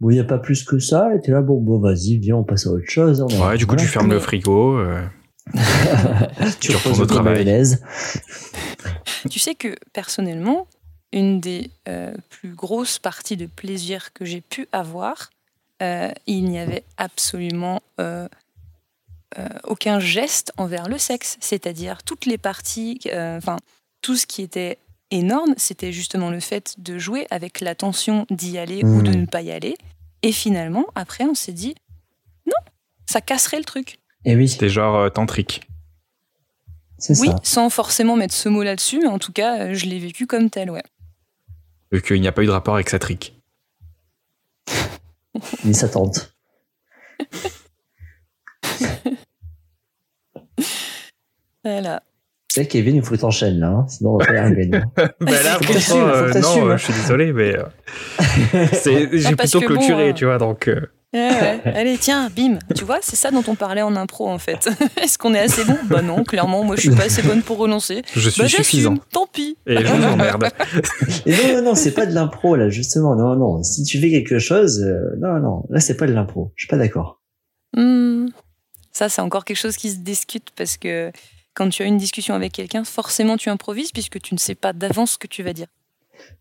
bon, 0.00 0.10
il 0.10 0.14
n'y 0.14 0.20
a 0.20 0.24
pas 0.24 0.38
plus 0.38 0.64
que 0.64 0.78
ça, 0.78 1.14
et 1.14 1.20
t'es 1.20 1.32
là, 1.32 1.40
bon, 1.40 1.60
bon, 1.60 1.78
vas-y, 1.80 2.18
viens, 2.18 2.36
on 2.36 2.44
passe 2.44 2.66
à 2.66 2.70
autre 2.70 2.88
chose. 2.88 3.22
hein, 3.22 3.26
Ouais, 3.48 3.56
du 3.56 3.66
coup, 3.66 3.76
tu 3.76 3.86
fermes 3.86 4.10
le 4.10 4.20
frigo. 4.20 4.76
euh, 4.78 5.02
tu 6.60 6.68
tu 6.68 6.76
reposes 6.76 7.00
retournes 7.00 7.28
au 7.28 7.34
travail. 7.34 7.66
Tu 9.30 9.38
sais 9.38 9.54
que 9.54 9.74
personnellement, 9.92 10.66
une 11.12 11.40
des 11.40 11.70
euh, 11.88 12.12
plus 12.28 12.54
grosses 12.54 12.98
parties 12.98 13.36
de 13.36 13.46
plaisir 13.46 14.12
que 14.12 14.24
j'ai 14.24 14.40
pu 14.40 14.66
avoir, 14.72 15.30
euh, 15.82 16.08
il 16.26 16.44
n'y 16.48 16.58
avait 16.58 16.84
absolument 16.96 17.82
euh, 18.00 18.28
aucun 19.64 19.98
geste 20.00 20.52
envers 20.56 20.88
le 20.88 20.98
sexe. 20.98 21.36
C'est-à-dire 21.40 22.02
toutes 22.02 22.26
les 22.26 22.38
parties, 22.38 23.00
euh, 23.06 23.36
enfin 23.38 23.56
tout 24.02 24.16
ce 24.16 24.26
qui 24.26 24.42
était 24.42 24.78
énorme, 25.10 25.54
c'était 25.56 25.92
justement 25.92 26.30
le 26.30 26.40
fait 26.40 26.74
de 26.78 26.98
jouer 26.98 27.26
avec 27.30 27.60
la 27.60 27.74
tension 27.74 28.26
d'y 28.30 28.58
aller 28.58 28.82
ou 28.84 29.02
de 29.02 29.10
Mm. 29.10 29.20
ne 29.20 29.26
pas 29.26 29.42
y 29.42 29.50
aller. 29.52 29.76
Et 30.22 30.32
finalement, 30.32 30.86
après, 30.94 31.24
on 31.24 31.34
s'est 31.34 31.52
dit, 31.52 31.74
non, 32.46 32.54
ça 33.06 33.20
casserait 33.20 33.58
le 33.58 33.64
truc. 33.64 33.98
Et 34.24 34.36
oui, 34.36 34.48
C'était 34.48 34.68
genre 34.68 34.96
euh, 34.96 35.08
tantrique. 35.10 35.62
c'est 36.98 37.18
Oui, 37.20 37.28
ça. 37.28 37.36
sans 37.42 37.70
forcément 37.70 38.16
mettre 38.16 38.34
ce 38.34 38.48
mot 38.48 38.62
là-dessus, 38.62 39.00
mais 39.00 39.08
en 39.08 39.18
tout 39.18 39.32
cas, 39.32 39.58
euh, 39.58 39.74
je 39.74 39.86
l'ai 39.86 39.98
vécu 39.98 40.26
comme 40.26 40.48
tel, 40.50 40.70
ouais. 40.70 40.82
Vu 41.90 42.00
qu'il 42.02 42.20
n'y 42.20 42.28
a 42.28 42.32
pas 42.32 42.42
eu 42.42 42.46
de 42.46 42.50
rapport 42.52 42.74
avec 42.74 42.88
sa 42.88 42.98
trique. 42.98 43.34
Ni 45.64 45.74
sa 45.74 45.88
tante. 45.88 46.32
Voilà. 51.64 52.02
Sais, 52.52 52.66
Kevin, 52.66 52.96
il 52.96 53.02
faut 53.02 53.14
que 53.14 53.20
t'enchaînes, 53.20 53.60
là, 53.60 53.68
hein, 53.68 53.86
sinon 53.88 54.14
on 54.14 54.18
va 54.18 54.26
pas 54.26 54.34
y 54.34 54.36
arriver. 54.36 54.66
nous. 54.66 54.80
bah 54.96 55.06
là, 55.42 55.54
Faut 55.54 55.60
que 55.60 55.78
franchement, 55.78 56.08
euh, 56.08 56.32
non, 56.40 56.66
euh, 56.68 56.76
je 56.76 56.84
suis 56.84 56.92
désolé, 56.92 57.32
mais 57.32 57.56
euh, 57.56 57.64
c'est- 58.72 59.08
j'ai 59.16 59.28
Ah, 59.28 59.36
parce 59.36 59.50
plutôt 59.52 59.60
que 59.60 59.66
clôturé, 59.72 60.12
tu 60.12 60.24
vois, 60.26 60.38
donc. 60.38 60.68
euh, 60.68 60.80
Ouais, 61.14 61.28
ouais. 61.30 61.60
Allez, 61.74 61.98
tiens, 61.98 62.30
bim. 62.34 62.58
Tu 62.74 62.84
vois, 62.84 62.98
c'est 63.02 63.16
ça 63.16 63.30
dont 63.30 63.44
on 63.46 63.54
parlait 63.54 63.82
en 63.82 63.94
impro, 63.96 64.28
en 64.30 64.38
fait. 64.38 64.68
Est-ce 65.00 65.18
qu'on 65.18 65.34
est 65.34 65.38
assez 65.40 65.62
bon? 65.66 65.76
Bah 65.84 66.00
non, 66.00 66.24
clairement, 66.24 66.64
moi, 66.64 66.74
je 66.76 66.80
suis 66.82 66.90
pas 66.90 67.04
assez 67.04 67.20
bonne 67.22 67.42
pour 67.42 67.58
relancer. 67.58 68.00
je 68.14 68.30
suis 68.30 68.40
Bah, 68.42 68.48
suffisant. 68.48 68.94
Tant 69.12 69.26
pis. 69.30 69.56
Et 69.66 69.76
je 69.76 69.86
vous 69.92 70.04
emmerde. 70.04 70.48
Et 71.26 71.32
non, 71.32 71.56
non, 71.56 71.62
non, 71.62 71.74
c'est 71.74 71.92
pas 71.92 72.06
de 72.06 72.14
l'impro, 72.14 72.56
là, 72.56 72.70
justement. 72.70 73.14
Non, 73.14 73.36
non. 73.36 73.62
Si 73.62 73.82
tu 73.84 74.00
fais 74.00 74.08
quelque 74.10 74.38
chose, 74.38 74.80
euh, 74.82 75.14
non, 75.20 75.38
non, 75.38 75.64
là, 75.68 75.80
c'est 75.80 75.98
pas 75.98 76.06
de 76.06 76.12
l'impro. 76.14 76.50
Je 76.56 76.62
suis 76.64 76.68
pas 76.70 76.78
d'accord. 76.78 77.20
Hmm. 77.76 78.28
Ça, 78.92 79.08
c'est 79.08 79.22
encore 79.22 79.44
quelque 79.44 79.56
chose 79.56 79.76
qui 79.76 79.90
se 79.90 79.98
discute 79.98 80.50
parce 80.56 80.76
que 80.76 81.10
quand 81.54 81.68
tu 81.68 81.82
as 81.82 81.86
une 81.86 81.98
discussion 81.98 82.34
avec 82.34 82.52
quelqu'un, 82.52 82.84
forcément, 82.84 83.36
tu 83.36 83.48
improvises 83.48 83.92
puisque 83.92 84.20
tu 84.20 84.34
ne 84.34 84.38
sais 84.38 84.54
pas 84.54 84.72
d'avance 84.72 85.12
ce 85.12 85.18
que 85.18 85.26
tu 85.26 85.42
vas 85.42 85.52
dire. 85.52 85.66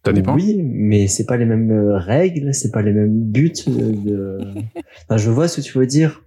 Ça 0.06 0.14
dépend. 0.14 0.36
Oui, 0.36 0.61
mais 0.61 1.07
c'est 1.07 1.26
pas 1.26 1.38
les 1.38 1.45
mêmes 1.45 1.72
euh, 1.72 1.98
règles, 1.98 2.53
c'est 2.53 2.72
pas 2.72 2.82
les 2.82 2.91
mêmes 2.94 3.23
buts 3.23 3.53
de. 3.68 3.91
de- 3.91 4.40
Enfin, 5.06 5.18
je 5.18 5.30
vois 5.30 5.48
ce 5.48 5.61
que 5.61 5.65
tu 5.65 5.78
veux 5.78 5.88
dire. 5.88 6.23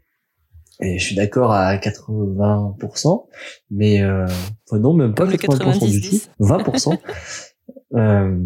Et 0.80 0.98
je 0.98 1.04
suis 1.04 1.14
d'accord 1.14 1.52
à 1.52 1.76
80%, 1.76 3.26
mais 3.70 4.02
euh, 4.02 4.26
enfin, 4.66 4.80
non, 4.80 4.92
même 4.92 5.14
pas 5.14 5.22
Comme 5.22 5.30
le 5.32 5.36
80% 5.38 5.88
du 5.88 6.00
tout. 6.00 6.16
90-10. 6.16 6.28
20%. 6.40 6.98
euh... 7.94 8.38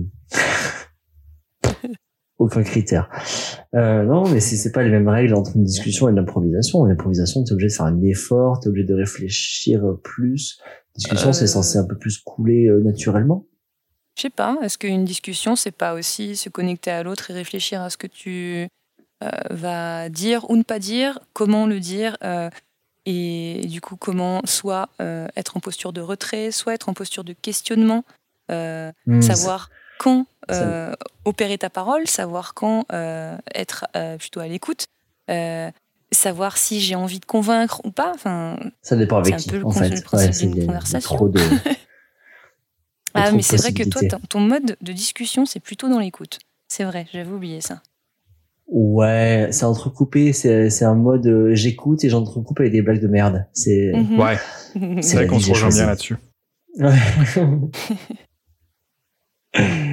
Aucun 2.39 2.63
critère. 2.63 3.09
Euh, 3.75 4.05
non, 4.05 4.29
mais 4.29 4.39
c'est 4.41 4.71
pas 4.71 4.83
les 4.85 4.91
mêmes 4.91 5.09
règles 5.09 5.35
entre 5.35 5.57
une 5.57 5.65
discussion 5.65 6.09
et 6.09 6.13
l'improvisation. 6.13 6.85
L'improvisation, 6.85 7.43
t'es 7.43 7.53
obligé 7.53 7.69
de 7.69 7.73
faire 7.73 7.87
un 7.87 8.01
effort, 8.03 8.61
t'es 8.61 8.69
obligé 8.69 8.87
de 8.87 8.95
réfléchir 8.95 9.83
plus. 10.05 10.61
Discussion, 10.95 11.31
Euh. 11.31 11.33
c'est 11.33 11.49
censé 11.49 11.79
un 11.79 11.85
peu 11.85 11.97
plus 11.99 12.19
couler 12.19 12.69
euh, 12.69 12.81
naturellement. 12.83 13.45
Je 14.17 14.23
sais 14.23 14.31
pas, 14.31 14.57
est-ce 14.63 14.79
qu'une 14.79 15.05
discussion, 15.05 15.55
c'est 15.57 15.71
pas 15.71 15.95
aussi 15.95 16.37
se 16.37 16.49
connecter 16.49 16.91
à 16.91 17.03
l'autre 17.03 17.31
et 17.31 17.35
réfléchir 17.35 17.81
à 17.83 17.91
ce 17.91 17.97
que 17.97 18.07
tu 18.09 18.69
euh, 19.23 19.29
vas 19.51 20.09
dire 20.09 20.49
ou 20.51 20.57
ne 20.57 20.63
pas 20.63 20.79
dire, 20.79 21.19
comment 21.33 21.67
le 21.67 21.81
dire, 21.81 22.17
euh, 22.25 22.51
et 23.07 23.63
du 23.67 23.81
coup, 23.81 23.97
comment 23.97 24.43
soit 24.45 24.89
euh, 25.01 25.27
être 25.37 25.57
en 25.57 25.61
posture 25.61 25.93
de 25.93 26.01
retrait, 26.01 26.51
soit 26.51 26.75
être 26.75 26.89
en 26.89 26.95
posture 26.95 27.25
de 27.25 27.33
questionnement, 27.33 28.05
euh, 28.51 28.91
Hmm, 29.07 29.21
savoir 29.23 29.71
quand 29.99 30.27
euh, 30.51 30.95
opérer 31.25 31.59
ta 31.59 31.69
parole, 31.71 32.07
savoir 32.07 32.55
quand 32.55 32.87
euh, 32.93 33.37
être 33.55 33.87
euh, 33.97 34.17
plutôt 34.17 34.41
à 34.41 34.49
l'écoute, 34.49 34.87
euh, 35.31 35.71
savoir 36.11 36.57
si 36.57 36.81
j'ai 36.81 36.95
envie 36.95 37.21
de 37.21 37.27
convaincre 37.27 37.81
ou 37.85 37.91
pas. 37.91 38.13
Enfin, 38.15 38.59
Ça 38.83 38.97
dépend 38.97 39.19
avec 39.19 39.27
C'est 39.29 39.35
un 39.35 39.39
qui, 39.39 39.51
peu 39.51 39.59
le 39.59 39.67
en 39.67 39.71
fait. 39.71 39.89
y 40.59 40.63
a 40.63 40.67
conversation. 40.67 41.15
Trop 41.17 41.29
de... 41.29 41.41
ah, 43.15 43.27
trop 43.27 43.37
mais 43.37 43.43
c'est 43.43 43.57
vrai 43.57 43.73
que 43.73 43.83
toi, 43.83 44.01
ton- 44.29 44.41
mode 44.41 44.77
de 44.81 44.93
discussion, 44.93 45.45
c'est 45.45 45.61
plutôt 45.61 45.89
dans 45.89 45.99
l'écoute. 45.99 46.39
C'est 46.69 46.85
vrai, 46.85 47.07
j'avais 47.13 47.31
oublié 47.31 47.61
ça. 47.61 47.83
Ouais, 48.71 49.49
c'est 49.51 49.65
entrecoupé, 49.65 50.35
c'est 50.35 50.85
un 50.85 50.95
mode 50.95 51.27
euh, 51.27 51.55
j'écoute 51.55 52.05
et 52.05 52.11
j'entrecoupe 52.11 52.61
avec 52.61 52.73
des 52.73 52.83
blagues 52.83 53.01
de 53.01 53.09
merde. 53.09 53.47
C'est 53.55 53.93
Mhm. 53.95 54.19
Ouais, 54.21 54.39
C'est 55.03 55.17
vrai 55.17 55.27
qu'on 55.27 55.41
se 55.41 55.51
rejoint 55.51 55.71
bien 55.71 55.87
là-dessus. 55.87 56.17
ouais. 56.79 56.95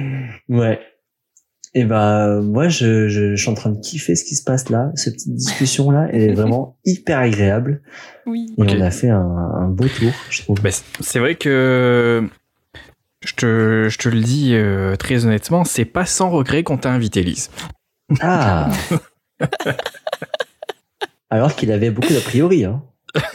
Et 1.74 1.84
ben 1.84 2.40
moi 2.40 2.68
je, 2.68 3.06
je, 3.08 3.34
je 3.34 3.40
suis 3.40 3.50
en 3.50 3.54
train 3.54 3.70
de 3.70 3.78
kiffer 3.80 4.14
ce 4.16 4.24
qui 4.24 4.34
se 4.34 4.42
passe 4.44 4.70
là, 4.70 4.90
cette 4.94 5.14
petite 5.14 5.34
discussion 5.34 5.90
là, 5.90 6.08
elle 6.10 6.22
est 6.22 6.32
vraiment 6.32 6.78
hyper 6.86 7.18
agréable 7.18 7.82
Oui. 8.24 8.54
et 8.56 8.62
on 8.62 8.80
a 8.80 8.90
fait 8.90 9.10
un, 9.10 9.18
un 9.20 9.68
beau 9.68 9.86
tour, 9.88 10.12
je 10.30 10.42
trouve. 10.42 10.60
Bah, 10.62 10.70
c'est- 11.00 11.18
vrai 11.18 11.34
que 11.34 12.26
je 13.22 13.32
te, 13.34 13.88
je 13.90 13.98
te 13.98 14.08
le 14.08 14.20
dis 14.20 14.54
euh, 14.54 14.96
très 14.96 15.26
honnêtement, 15.26 15.64
c'est 15.64 15.84
pas 15.84 16.06
sans 16.06 16.30
regret 16.30 16.62
qu'on 16.62 16.78
t'a 16.78 16.90
invité, 16.90 17.22
Lise. 17.22 17.50
Ah. 18.20 18.70
Alors 21.30 21.56
qu'il 21.56 21.72
avait 21.72 21.90
beaucoup 21.90 22.12
d'a 22.12 22.20
priori 22.20 22.64
hein. 22.64 22.82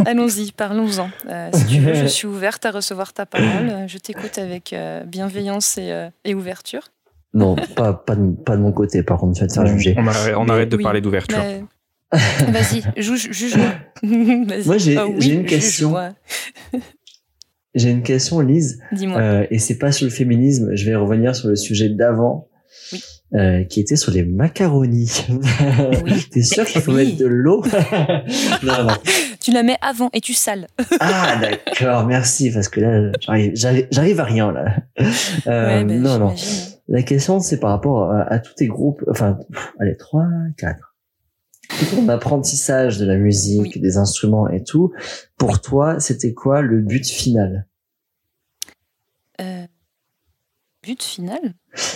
Allons-y, 0.06 0.52
parlons-en. 0.52 1.10
Euh, 1.30 1.50
si 1.54 1.66
tu 1.66 1.80
veux, 1.80 1.94
je 1.96 2.06
suis 2.06 2.28
ouverte 2.28 2.66
à 2.68 2.72
recevoir 2.72 3.14
ta 3.14 3.26
parole. 3.26 3.70
Euh, 3.70 3.88
Je 3.88 3.98
t'écoute 3.98 4.38
avec 4.38 4.74
euh, 4.74 5.04
bienveillance 5.04 5.78
et, 5.80 5.92
euh, 5.92 6.10
et 6.24 6.36
ouverture. 6.36 6.90
Non, 7.34 7.56
pas 7.76 7.94
pas 7.94 8.16
de, 8.16 8.32
pas 8.44 8.58
de 8.58 8.62
mon 8.62 8.72
côté 8.74 9.04
par 9.04 9.18
contre, 9.20 9.36
tu 9.38 9.42
vas 9.42 9.48
te 9.48 9.54
faire 9.54 9.66
juger. 9.68 9.96
On, 9.98 10.06
arrête- 10.08 10.36
on 10.38 10.50
arrête 10.50 10.70
de 10.70 10.78
Oui, 10.78 10.84
parler 10.84 11.02
d'ouverture. 11.02 11.38
Mais- 11.40 11.64
Vas-y, 12.52 12.84
juge- 12.98 13.32
juge-moi. 13.32 13.68
Vas-y. 14.04 14.66
Moi, 14.66 14.78
j'ai- 14.78 14.98
Ah 14.98 15.08
oui, 15.08 15.30
une 15.30 15.46
question. 15.46 15.94
J'ai 17.74 17.90
une 17.90 18.04
question 18.04 18.42
Lise. 18.42 18.82
Dis-moi. 18.92 19.18
Euh, 19.22 19.48
et 19.50 19.58
c'est 19.58 19.78
pas 19.78 19.94
sur 19.94 20.04
le 20.06 20.12
féminisme, 20.12 20.76
je 20.76 20.86
vais 20.86 20.96
revenir 20.96 21.34
sur 21.38 21.48
le 21.48 21.56
sujet 21.56 21.88
d'avant, 21.88 22.50
Oui. 22.92 23.02
euh, 23.36 23.64
qui 23.64 23.80
était 23.80 23.96
sur 23.96 24.12
les 24.12 24.24
macaronis. 24.26 25.26
Oui. 26.04 26.28
T'es 26.32 26.42
sûr 26.44 26.66
qu'il 26.66 26.82
faut 26.82 26.92
Oui. 26.92 27.06
mettre 27.06 27.18
de 27.18 27.28
l'eau? 27.28 27.64
Non, 28.62 28.84
non. 28.84 28.94
Tu 29.40 29.52
la 29.52 29.64
mets 29.64 29.78
avant 29.82 30.10
et 30.12 30.20
tu 30.20 30.34
sales. 30.34 30.68
Ah, 31.00 31.38
d'accord, 31.40 32.06
merci, 32.06 32.52
parce 32.52 32.68
que 32.68 32.82
là, 32.82 33.12
j'arrive, 33.22 33.52
j'arrive, 33.56 33.88
j'arrive 33.90 34.20
à 34.20 34.24
rien, 34.26 34.52
là. 34.52 34.66
Euh, 35.48 35.78
Ouais, 35.78 35.86
ben, 35.86 36.02
non, 36.02 36.20
non. 36.20 36.36
La 36.88 37.04
question, 37.04 37.40
c'est 37.40 37.60
par 37.60 37.70
rapport 37.72 38.12
à, 38.12 38.22
à 38.24 38.40
tous 38.40 38.54
tes 38.56 38.68
groupes, 38.68 39.04
enfin, 39.10 39.40
pff, 39.52 39.74
allez, 39.80 39.96
trois, 39.98 40.28
quatre. 40.58 40.96
Tout 41.70 41.96
ton 41.96 42.10
apprentissage 42.10 42.98
de 42.98 43.06
la 43.06 43.16
musique, 43.18 43.74
Oui. 43.76 43.82
des 43.82 43.98
instruments 43.98 44.50
et 44.50 44.64
tout, 44.64 44.92
pour 45.38 45.62
toi, 45.62 46.00
c'était 46.00 46.34
quoi 46.34 46.62
le 46.62 46.82
but 46.82 47.06
final? 47.08 47.66
Euh, 49.40 49.66
but 50.84 51.02
final? 51.02 51.54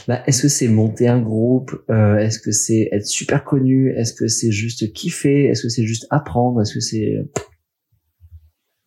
Bah, 0.07 0.24
Est-ce 0.28 0.44
que 0.44 0.48
c'est 0.48 0.70
monter 0.70 1.10
un 1.10 1.20
groupe? 1.20 1.84
Euh, 1.90 2.18
Est-ce 2.18 2.40
que 2.40 2.52
c'est 2.53 2.88
être 2.94 3.06
super 3.06 3.44
connu? 3.44 3.91
Est-ce 3.91 4.14
que 4.14 4.28
c'est 4.28 4.52
juste 4.52 4.94
kiffer? 4.94 5.45
Est-ce 5.48 5.64
que 5.64 5.70
c'est 5.70 5.86
juste 5.86 6.07
apprendre? 6.10 6.62
Est-ce 6.62 6.74
que 6.76 6.80
c'est... 6.80 7.18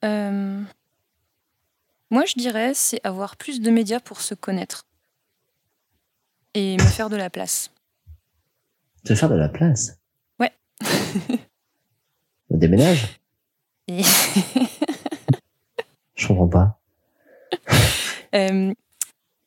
Euh, 0.05 0.63
moi, 2.11 2.25
je 2.25 2.35
dirais, 2.41 2.73
c'est 2.75 3.01
avoir 3.05 3.37
plus 3.37 3.61
de 3.61 3.71
médias 3.71 4.01
pour 4.01 4.23
se 4.23 4.35
connaître 4.35 4.87
et 6.55 6.77
me 6.77 6.87
faire 6.87 7.11
de 7.11 7.17
la 7.17 7.31
place. 7.31 7.71
Te 9.05 9.15
faire 9.15 9.29
de 9.29 9.35
la 9.37 9.49
place? 9.49 9.99
Ouais. 10.39 10.53
On 12.51 12.57
déménage? 12.57 13.21
Et- 13.89 14.03
Je 16.15 16.27
comprends 16.27 16.49
pas. 16.49 16.81
Euh, 18.35 18.75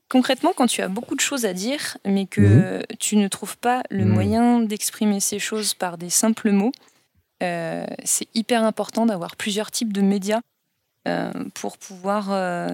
concrètement, 0.10 0.53
quand 0.57 0.65
tu 0.65 0.82
as 0.82 0.88
beaucoup 0.88 1.14
de 1.14 1.19
choses 1.19 1.45
à 1.45 1.53
dire, 1.53 1.99
mais 2.03 2.26
que 2.26 2.82
tu 2.99 3.15
ne 3.15 3.28
trouves 3.28 3.56
pas 3.60 3.84
le 3.91 4.06
Mhm. 4.06 4.11
moyen 4.11 4.60
d'exprimer 4.61 5.19
ces 5.19 5.38
choses 5.38 5.76
par 5.76 5.99
des 5.99 6.10
simples 6.10 6.49
mots, 6.49 6.72
euh, 7.44 7.86
c'est 8.03 8.28
hyper 8.34 8.64
important 8.64 9.06
d'avoir 9.06 9.36
plusieurs 9.36 9.69
types 9.69 9.94
de 9.94 10.02
médias 10.02 10.40
euh, 11.07 11.32
pour 11.53 11.78
pouvoir 11.78 12.30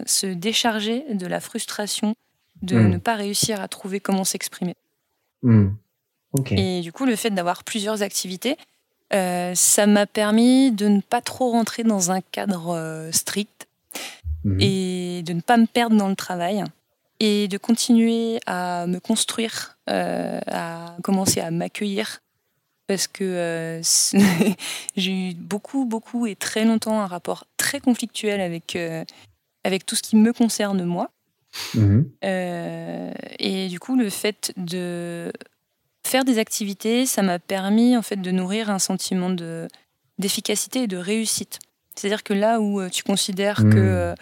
se 0.05 0.27
décharger 0.27 1.03
de 1.13 1.27
la 1.27 1.41
frustration 1.41 2.15
de 2.61 2.77
Mhm. 2.77 2.89
ne 2.89 2.97
pas 2.97 3.15
réussir 3.15 3.61
à 3.61 3.67
trouver 3.67 3.99
comment 3.99 4.23
s'exprimer. 4.23 4.75
Hmm. 5.43 5.69
Et 6.51 6.81
du 6.81 6.91
coup, 6.91 7.05
le 7.05 7.15
fait 7.15 7.29
d'avoir 7.31 7.63
plusieurs 7.63 8.03
activités, 8.03 8.57
euh, 9.13 9.53
ça 9.55 9.87
m'a 9.87 10.05
permis 10.05 10.71
de 10.71 10.87
ne 10.87 11.01
pas 11.01 11.21
trop 11.21 11.51
rentrer 11.51 11.83
dans 11.83 12.11
un 12.11 12.21
cadre 12.21 12.69
euh, 12.75 13.11
strict 13.11 13.67
Mhm. 14.43 14.57
et 14.61 15.23
de 15.25 15.33
ne 15.33 15.41
pas 15.41 15.57
me 15.57 15.65
perdre 15.65 15.95
dans 15.95 16.09
le 16.09 16.15
travail 16.15 16.63
et 17.19 17.47
de 17.47 17.57
continuer 17.57 18.39
à 18.45 18.85
me 18.87 18.99
construire, 18.99 19.77
euh, 19.89 20.39
à 20.47 20.95
commencer 21.03 21.39
à 21.39 21.49
m'accueillir 21.49 22.19
parce 22.87 23.07
que 23.07 23.81
j'ai 24.95 25.11
eu 25.11 25.33
beaucoup, 25.33 25.85
beaucoup 25.85 26.27
et 26.27 26.35
très 26.35 26.65
longtemps 26.65 26.99
un 27.01 27.07
rapport 27.07 27.45
très 27.57 27.79
conflictuel 27.79 28.39
avec, 28.41 28.77
avec 29.63 29.85
tout 29.85 29.95
ce 29.95 30.03
qui 30.03 30.15
me 30.17 30.31
concerne 30.33 30.83
moi. 30.83 31.09
Mhm. 31.73 32.09
Euh, 32.23 33.11
et 33.39 33.67
du 33.67 33.79
coup, 33.79 33.95
le 33.95 34.09
fait 34.09 34.53
de 34.57 35.31
faire 36.05 36.23
des 36.25 36.39
activités, 36.39 37.05
ça 37.05 37.21
m'a 37.21 37.39
permis 37.39 37.97
en 37.97 38.01
fait 38.01 38.15
de 38.21 38.31
nourrir 38.31 38.69
un 38.69 38.79
sentiment 38.79 39.29
de 39.29 39.67
d'efficacité 40.19 40.83
et 40.83 40.87
de 40.87 40.97
réussite. 40.97 41.59
C'est-à-dire 41.95 42.23
que 42.23 42.33
là 42.33 42.59
où 42.59 42.79
euh, 42.79 42.89
tu 42.89 43.03
considères 43.03 43.57
que 43.57 43.77
euh, 43.77 44.15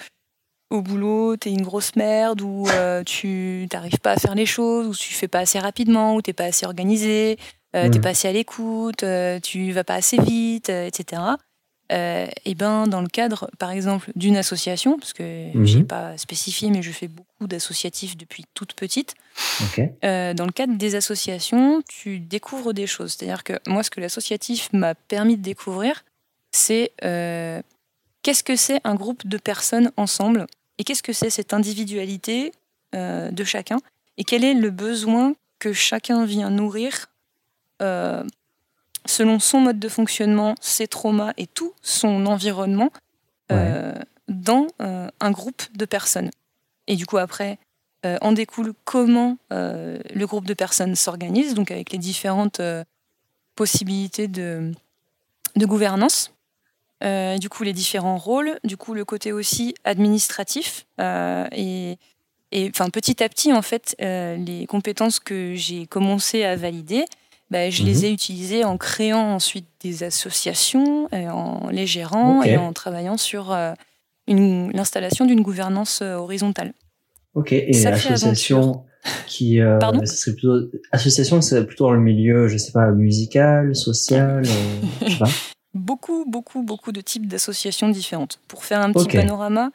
au 0.69 0.81
boulot, 0.81 1.37
t'es 1.37 1.51
une 1.51 1.61
grosse 1.61 1.95
merde, 1.95 2.41
ou 2.41 2.67
euh, 2.67 3.03
tu 3.03 3.67
n'arrives 3.71 3.99
pas 3.99 4.11
à 4.13 4.17
faire 4.17 4.35
les 4.35 4.45
choses, 4.45 4.87
ou 4.87 4.93
tu 4.95 5.13
fais 5.13 5.27
pas 5.29 5.39
assez 5.39 5.59
rapidement, 5.59 6.15
ou 6.15 6.21
t'es 6.21 6.33
pas 6.33 6.45
assez 6.45 6.65
organisé, 6.65 7.37
euh, 7.75 7.89
t'es 7.89 7.99
Mm. 7.99 8.01
pas 8.01 8.09
assez 8.09 8.27
à 8.27 8.31
l'écoute, 8.33 9.05
tu 9.43 9.71
vas 9.71 9.83
pas 9.85 9.95
assez 9.95 10.17
vite, 10.17 10.69
etc. 10.69 11.21
Euh, 11.91 12.27
et 12.45 12.55
ben 12.55 12.87
dans 12.87 13.01
le 13.01 13.07
cadre, 13.07 13.49
par 13.59 13.69
exemple, 13.69 14.11
d'une 14.15 14.37
association, 14.37 14.97
parce 14.97 15.13
que 15.13 15.55
Mhm. 15.55 15.65
j'ai 15.65 15.83
pas 15.83 16.17
spécifié, 16.17 16.69
mais 16.71 16.81
je 16.81 16.91
fais 16.91 17.07
beaucoup 17.07 17.45
d'associatifs 17.47 18.17
depuis 18.17 18.45
toute 18.55 18.73
petite. 18.73 19.13
Euh, 20.03 20.33
dans 20.33 20.45
le 20.45 20.51
cadre 20.51 20.75
des 20.77 20.95
associations, 20.95 21.81
tu 21.87 22.19
découvres 22.19 22.73
des 22.73 22.87
choses. 22.87 23.13
C'est-à-dire 23.13 23.43
que 23.43 23.53
moi, 23.67 23.83
ce 23.83 23.91
que 23.91 24.01
l'associatif 24.01 24.69
m'a 24.73 24.95
permis 24.95 25.37
de 25.37 25.43
découvrir, 25.43 26.03
c'est 26.51 26.91
euh, 27.03 27.61
qu'est-ce 28.23 28.43
que 28.43 28.55
c'est 28.55 28.81
un 28.83 28.95
groupe 28.95 29.27
de 29.27 29.37
personnes 29.37 29.91
ensemble 29.97 30.47
et 30.79 30.83
qu'est-ce 30.83 31.03
que 31.03 31.13
c'est 31.13 31.29
cette 31.29 31.53
individualité 31.53 32.51
de 32.93 33.43
chacun 33.43 33.77
et 34.17 34.23
quel 34.23 34.45
est 34.45 34.53
le 34.53 34.69
besoin 34.69 35.35
que 35.59 35.73
chacun 35.73 36.25
vient 36.25 36.49
nourrir 36.49 37.07
selon 39.05 39.39
son 39.39 39.59
mode 39.59 39.79
de 39.79 39.89
fonctionnement, 39.89 40.55
ses 40.61 40.87
traumas 40.87 41.33
et 41.37 41.47
tout 41.47 41.73
son 41.81 42.25
environnement 42.25 42.89
euh, 43.51 43.93
dans 44.27 44.67
euh, 44.81 45.09
un 45.19 45.31
groupe 45.31 45.63
de 45.75 45.85
personnes. 45.85 46.31
Et 46.87 46.95
du 46.95 47.05
coup, 47.05 47.17
après, 47.17 47.59
euh, 48.05 48.17
en 48.21 48.31
découle 48.31 48.73
comment 48.83 49.37
le 49.51 50.25
groupe 50.25 50.45
de 50.45 50.53
personnes 50.53 50.95
s'organise, 50.95 51.53
donc 51.53 51.71
avec 51.71 51.91
les 51.91 51.97
différentes 51.97 52.61
possibilités 53.55 54.27
de, 54.27 54.71
de 55.55 55.65
gouvernance. 55.65 56.31
Euh, 57.03 57.37
du 57.37 57.49
coup, 57.49 57.63
les 57.63 57.73
différents 57.73 58.17
rôles, 58.17 58.57
du 58.63 58.77
coup, 58.77 58.93
le 58.93 59.05
côté 59.05 59.31
aussi 59.31 59.75
administratif. 59.83 60.85
euh, 61.01 61.47
et, 61.51 61.97
et 62.51 62.69
enfin, 62.69 62.89
petit 62.89 63.21
à 63.23 63.29
petit, 63.29 63.51
en 63.51 63.61
fait, 63.61 63.95
euh, 64.01 64.37
les 64.37 64.65
compétences 64.65 65.19
que 65.19 65.55
j'ai 65.55 65.87
commencé 65.87 66.43
à 66.43 66.55
valider, 66.55 67.05
bah, 67.55 67.69
je 67.69 67.83
Mhm. 67.83 67.87
les 67.87 68.05
ai 68.05 68.11
utilisées 68.11 68.65
en 68.65 68.77
créant 68.77 69.33
ensuite 69.33 69.65
des 69.79 70.03
associations, 70.03 71.07
et 71.13 71.29
en 71.29 71.69
les 71.71 71.87
gérant 71.87 72.43
et 72.43 72.57
en 72.57 72.73
travaillant 72.73 73.15
sur 73.15 73.53
euh, 73.53 73.71
l'installation 74.27 75.25
d'une 75.25 75.41
gouvernance 75.41 76.01
euh, 76.01 76.15
horizontale. 76.15 76.73
Ok. 77.33 77.53
Et 77.53 77.71
qui. 79.25 79.61
Euh, 79.61 79.77
Pardon 79.77 79.99
ça 80.05 80.15
serait 80.15 80.33
plutôt 80.33 80.69
association, 80.91 81.39
c'est 81.39 81.65
plutôt 81.65 81.85
dans 81.85 81.93
le 81.93 82.01
milieu, 82.01 82.49
je 82.49 82.57
sais 82.57 82.73
pas, 82.73 82.91
musical, 82.91 83.73
social, 83.73 84.43
euh, 84.45 84.87
je 85.05 85.11
sais 85.13 85.17
pas. 85.19 85.29
beaucoup, 85.73 86.25
beaucoup, 86.27 86.61
beaucoup 86.61 86.91
de 86.91 86.99
types 86.99 87.27
d'associations 87.27 87.87
différentes. 87.87 88.39
Pour 88.49 88.65
faire 88.65 88.81
un 88.81 88.91
petit 88.91 89.07
panorama, 89.15 89.71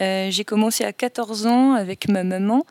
euh, 0.00 0.28
j'ai 0.30 0.44
commencé 0.44 0.82
à 0.84 0.94
14 0.94 1.44
ans 1.46 1.72
avec 1.74 2.08
ma 2.08 2.24
maman 2.24 2.64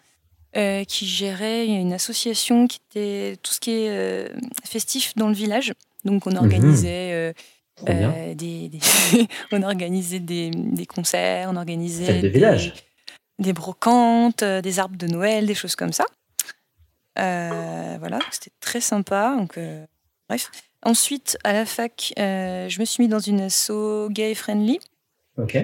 euh, 0.57 0.83
qui 0.83 1.05
gérait 1.05 1.67
une 1.67 1.93
association 1.93 2.67
qui 2.67 2.79
était 2.89 3.37
tout 3.43 3.53
ce 3.53 3.59
qui 3.59 3.71
est 3.71 3.89
euh, 3.89 4.27
festif 4.65 5.13
dans 5.15 5.27
le 5.27 5.33
village. 5.35 5.73
Donc 6.05 6.25
on 6.27 6.35
organisait, 6.35 7.33
Mhm. 7.33 7.43
Euh, 7.89 8.33
des, 8.33 8.69
des- 8.69 8.79
on 9.51 9.61
organisait 9.61 10.19
des, 10.19 10.49
des 10.49 10.85
concerts, 10.87 11.47
on 11.51 11.55
organisait 11.57 12.05
Fête 12.05 12.15
de 12.17 12.21
des, 12.21 12.29
village. 12.29 12.73
des 13.37 13.53
brocantes, 13.53 14.43
des 14.43 14.79
arbres 14.79 14.97
de 14.97 15.05
Noël, 15.05 15.45
des 15.45 15.53
choses 15.53 15.75
comme 15.75 15.93
ça. 15.93 16.05
Voilà, 17.15 18.19
c'était 18.31 18.51
très 18.59 18.81
sympa. 18.81 19.35
Donc, 19.37 19.59
bref. 20.29 20.49
Ensuite, 20.83 21.37
à 21.43 21.53
la 21.53 21.65
fac, 21.67 22.13
je 22.17 22.79
me 22.79 22.85
suis 22.85 23.03
mis 23.03 23.07
dans 23.09 23.19
une 23.19 23.41
asso 23.41 24.09
gay 24.09 24.33
friendly 24.35 24.79
Ok. 25.37 25.57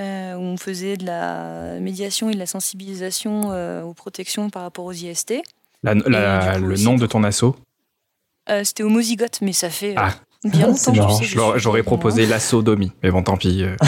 Euh, 0.00 0.34
où 0.34 0.40
on 0.40 0.56
faisait 0.56 0.96
de 0.96 1.04
la 1.06 1.78
médiation 1.80 2.30
et 2.30 2.34
de 2.34 2.38
la 2.38 2.46
sensibilisation 2.46 3.50
euh, 3.52 3.82
aux 3.82 3.94
protections 3.94 4.50
par 4.50 4.62
rapport 4.62 4.84
aux 4.86 4.92
IST. 4.92 5.34
La- 5.82 5.94
la- 5.94 6.54
du 6.56 6.62
coup 6.62 6.68
le 6.68 6.76
nom 6.78 6.96
de 6.96 7.06
ton 7.06 7.22
assaut 7.24 7.54
Euh, 8.48 8.64
C'était 8.64 8.82
homozygote, 8.82 9.40
mais 9.42 9.52
ça 9.52 9.70
fait 9.70 9.90
euh, 9.92 9.98
Ah. 9.98 10.14
bien 10.44 10.64
Ah, 10.64 10.66
longtemps 10.68 10.92
tu 10.92 11.00
sais, 11.18 11.24
je 11.24 11.30
Je 11.32 11.36
l'aurais- 11.36 11.52
suis 11.58 11.60
J'aurais 11.62 11.82
proposé 11.82 12.26
l'assodomie, 12.26 12.92
mais 13.02 13.10
bon, 13.10 13.22
tant 13.22 13.36
pis. 13.36 13.62
euh. 13.62 13.76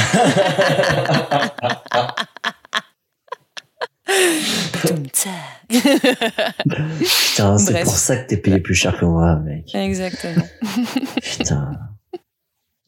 Putain, 5.69 7.59
c'est 7.59 7.83
pour 7.85 7.95
ça 7.97 8.17
que 8.17 8.29
t'es 8.29 8.37
payé 8.37 8.59
plus 8.61 8.75
cher 8.75 8.99
que 8.99 9.05
moi, 9.05 9.37
mec. 9.37 9.75
Exactement. 9.75 10.47
Putain. 11.23 11.71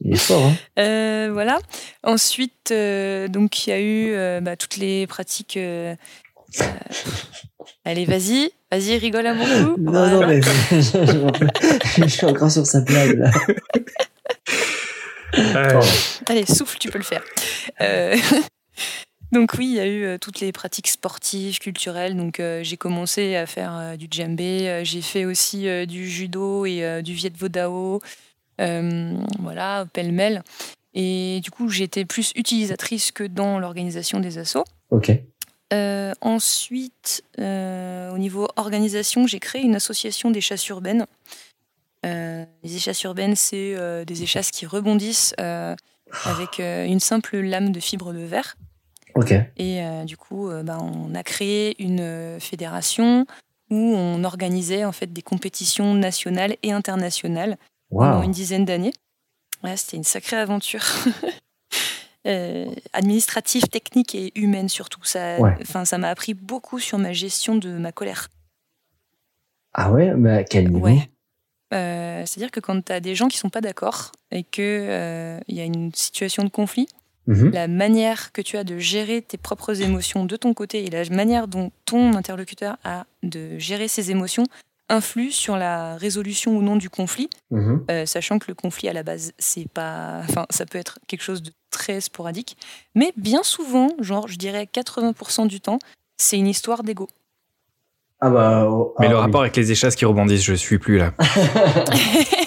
Il 0.05 0.13
est 0.13 0.17
fort, 0.17 0.45
hein. 0.45 0.55
Euh, 0.79 1.31
voilà. 1.33 1.59
Ensuite, 2.03 2.71
euh, 2.73 3.27
donc 3.29 3.67
il 3.67 3.71
y 3.71 3.73
a 3.73 3.81
eu 3.81 4.13
euh, 4.13 4.41
bah, 4.43 4.55
toutes 4.57 4.77
les 4.77 5.07
pratiques. 5.07 5.59
Allez, 7.87 8.05
vas-y, 8.05 8.51
vas-y, 8.71 8.97
rigole 8.99 9.27
à 9.27 9.35
mon 9.35 9.45
coup. 9.45 9.81
Non, 9.81 9.93
Voilà. 9.93 10.11
non, 10.11 10.27
mais 10.27 10.41
je, 10.43 12.03
je 12.03 12.07
suis 12.09 12.27
encore 12.27 12.51
sur 12.51 12.67
sa 12.67 12.81
blague, 12.81 13.19
là. 13.19 13.31
Pardon. 15.53 15.87
Allez, 16.27 16.47
souffle, 16.47 16.79
tu 16.79 16.91
peux 16.91 16.99
le 16.99 17.05
faire. 17.05 17.23
Euh, 17.81 18.17
donc 19.33 19.53
oui, 19.59 19.67
il 19.67 19.75
y 19.75 19.81
a 19.81 19.87
eu 19.87 20.05
euh, 20.05 20.19
toutes 20.19 20.41
les 20.41 20.53
pratiques 20.53 20.89
sportives, 20.89 21.59
culturelles. 21.59 22.17
Donc 22.17 22.41
euh, 22.41 22.61
j'ai 22.63 22.77
commencé 22.77 23.37
à 23.37 23.47
faire 23.47 23.75
euh, 23.77 23.97
du 23.97 24.07
djembé. 24.11 24.69
euh, 24.69 24.85
j'ai 24.85 25.03
fait 25.03 25.25
aussi 25.25 25.69
euh, 25.69 25.87
du 25.87 26.09
judo 26.09 26.67
et 26.67 26.85
euh, 26.85 27.03
du 27.03 27.15
viet 27.15 27.33
vo 27.37 27.49
dao. 27.49 28.01
Euh, 28.61 29.17
voilà, 29.41 29.87
pêle-mêle. 29.93 30.43
Et 30.95 31.41
du 31.43 31.51
coup, 31.51 31.69
j'étais 31.69 32.05
plus 32.05 32.33
utilisatrice 32.37 33.11
que 33.11 33.25
dans 33.25 33.59
l'organisation 33.59 34.21
des 34.21 34.39
assos. 34.39 34.65
Ok. 34.91 35.11
Euh, 35.73 36.13
ensuite, 36.21 37.25
euh, 37.41 38.13
au 38.13 38.19
niveau 38.19 38.49
organisation, 38.57 39.27
j'ai 39.27 39.41
créé 39.41 39.63
une 39.63 39.75
association 39.75 40.31
des 40.31 40.41
chasses 40.41 40.69
urbaines. 40.69 41.07
Euh, 42.07 42.45
les 42.63 42.77
échasses 42.77 43.03
urbaines, 43.03 43.35
c'est 43.35 43.75
des 44.05 44.23
échasses 44.23 44.51
qui 44.51 44.67
rebondissent 44.67 45.35
avec 45.39 46.59
une 46.59 47.01
simple 47.01 47.39
lame 47.39 47.73
de 47.73 47.81
fibre 47.81 48.13
de 48.13 48.21
verre. 48.21 48.57
Et 49.57 49.81
du 50.05 50.17
coup, 50.17 50.51
bah, 50.65 50.79
on 50.81 51.15
a 51.15 51.23
créé 51.23 51.83
une 51.83 52.39
fédération 52.41 53.27
où 53.71 53.77
on 53.97 54.23
organisait 54.23 54.85
en 54.85 54.93
fait 54.93 55.13
des 55.13 55.23
compétitions 55.23 55.95
nationales 55.95 56.57
et 56.63 56.73
internationales 56.73 57.57
pendant 57.91 58.23
une 58.23 58.31
dizaine 58.33 58.65
d'années. 58.65 58.93
Ouais, 59.63 59.77
c'était 59.77 59.97
une 59.97 60.05
sacrée 60.05 60.37
aventure. 60.37 60.85
euh, 62.27 62.67
administrative, 62.93 63.65
technique 63.69 64.15
et 64.15 64.33
humaine 64.39 64.69
surtout. 64.69 65.03
Ça, 65.05 65.39
Ouais. 65.41 65.57
ça 65.85 65.99
m'a 65.99 66.09
appris 66.09 66.35
beaucoup 66.35 66.79
sur 66.79 66.99
ma 66.99 67.13
gestion 67.13 67.57
de 67.57 67.71
ma 67.71 67.93
colère. 67.93 68.29
Ah 69.75 69.91
ouais, 69.93 70.15
mais 70.15 70.31
à 70.39 70.45
quel 70.45 70.71
niveau? 70.71 70.85
Ouais. 70.87 71.09
Euh, 71.73 72.23
C'est-à-dire 72.27 72.51
que 72.51 72.61
quand 72.61 72.81
tu 72.85 72.93
as 72.93 73.01
des 73.01 73.15
gens 73.15 73.29
qui 73.29 73.39
sont 73.39 73.49
pas 73.51 73.61
d'accord 73.61 74.13
et 74.31 74.45
qu'il 74.45 74.63
il 74.65 75.55
y 75.57 75.61
a 75.61 75.65
une 75.65 75.93
situation 75.95 76.45
de 76.45 76.49
conflit, 76.51 76.87
Mhm. 77.27 77.53
la 77.53 77.69
manière 77.69 78.33
que 78.33 78.43
tu 78.43 78.59
as 78.59 78.65
de 78.65 78.77
gérer 78.79 79.23
tes 79.23 79.39
propres 79.39 79.81
émotions 79.81 80.27
de 80.27 80.37
ton 80.37 80.53
côté 80.53 80.85
et 80.85 80.91
la 80.91 81.09
manière 81.09 81.49
dont 81.49 81.73
ton 81.87 82.13
interlocuteur 82.15 82.77
a 82.85 83.07
de 83.23 83.59
gérer 83.59 83.89
ses 83.89 84.11
émotions 84.11 84.45
influe 84.89 85.31
sur 85.33 85.57
la 85.57 85.97
résolution 85.97 86.57
ou 86.57 86.63
non 86.63 86.77
du 86.77 86.91
conflit, 86.91 87.31
Mhm. 87.51 87.85
euh, 87.91 88.07
sachant 88.07 88.39
que 88.39 88.47
le 88.49 88.55
conflit 88.55 88.89
à 88.89 88.93
la 88.93 89.03
base, 89.03 89.33
c'est 89.39 89.69
pas, 89.69 90.21
enfin, 90.29 90.47
ça 90.51 90.67
peut 90.67 90.79
être 90.79 90.99
quelque 91.07 91.23
chose 91.23 91.43
de 91.43 91.53
très 91.71 92.01
sporadique, 92.01 92.57
mais 92.95 93.13
bien 93.17 93.43
souvent, 93.43 93.89
genre, 94.01 94.29
je 94.29 94.37
dirais 94.37 94.67
80% 94.71 95.47
du 95.47 95.61
temps, 95.61 95.79
c'est 96.19 96.37
une 96.39 96.47
histoire 96.49 96.83
d'ego. 96.83 97.09
Ah 98.21 98.31
bah. 98.31 98.67
oh, 98.69 98.95
Mais 99.01 99.07
ah 99.07 99.11
le 99.11 99.17
oui. 99.17 99.21
rapport 99.23 99.41
avec 99.43 99.57
les 99.57 99.71
échasses 99.73 99.97
qui 99.97 100.05
rebondissent, 100.05 100.45
je 100.45 100.55
suis 100.55 100.79
plus 100.79 100.99
là. 100.99 101.13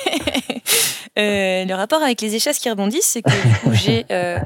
Euh, 1.19 1.65
le 1.65 1.73
rapport 1.73 2.03
avec 2.03 2.21
les 2.21 2.35
échasses 2.35 2.59
qui 2.59 2.69
rebondissent, 2.69 3.07
c'est 3.07 3.23
que 3.23 3.31
j'ai 3.73 4.05
euh, 4.11 4.37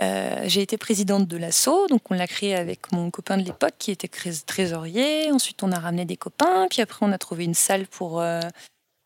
euh, 0.00 0.42
j'ai 0.46 0.62
été 0.62 0.78
présidente 0.78 1.28
de 1.28 1.36
l'assaut, 1.36 1.86
donc 1.88 2.10
on 2.10 2.14
l'a 2.14 2.26
créé 2.26 2.54
avec 2.56 2.90
mon 2.92 3.10
copain 3.10 3.36
de 3.36 3.42
l'époque 3.44 3.74
qui 3.78 3.90
était 3.90 4.08
trés- 4.08 4.32
trésorier. 4.46 5.30
Ensuite, 5.30 5.62
on 5.62 5.70
a 5.70 5.78
ramené 5.78 6.04
des 6.04 6.16
copains, 6.16 6.66
puis 6.70 6.80
après, 6.82 7.04
on 7.06 7.12
a 7.12 7.18
trouvé 7.18 7.44
une 7.44 7.54
salle 7.54 7.86
pour, 7.86 8.20
euh, 8.20 8.40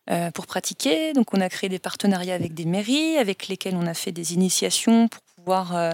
euh, 0.09 0.31
pour 0.31 0.47
pratiquer. 0.47 1.13
Donc, 1.13 1.33
on 1.33 1.41
a 1.41 1.49
créé 1.49 1.69
des 1.69 1.79
partenariats 1.79 2.35
avec 2.35 2.53
des 2.53 2.65
mairies, 2.65 3.17
avec 3.17 3.47
lesquelles 3.49 3.75
on 3.75 3.85
a 3.85 3.93
fait 3.93 4.11
des 4.13 4.33
initiations 4.33 5.07
pour 5.09 5.21
pouvoir 5.35 5.75
euh, 5.75 5.91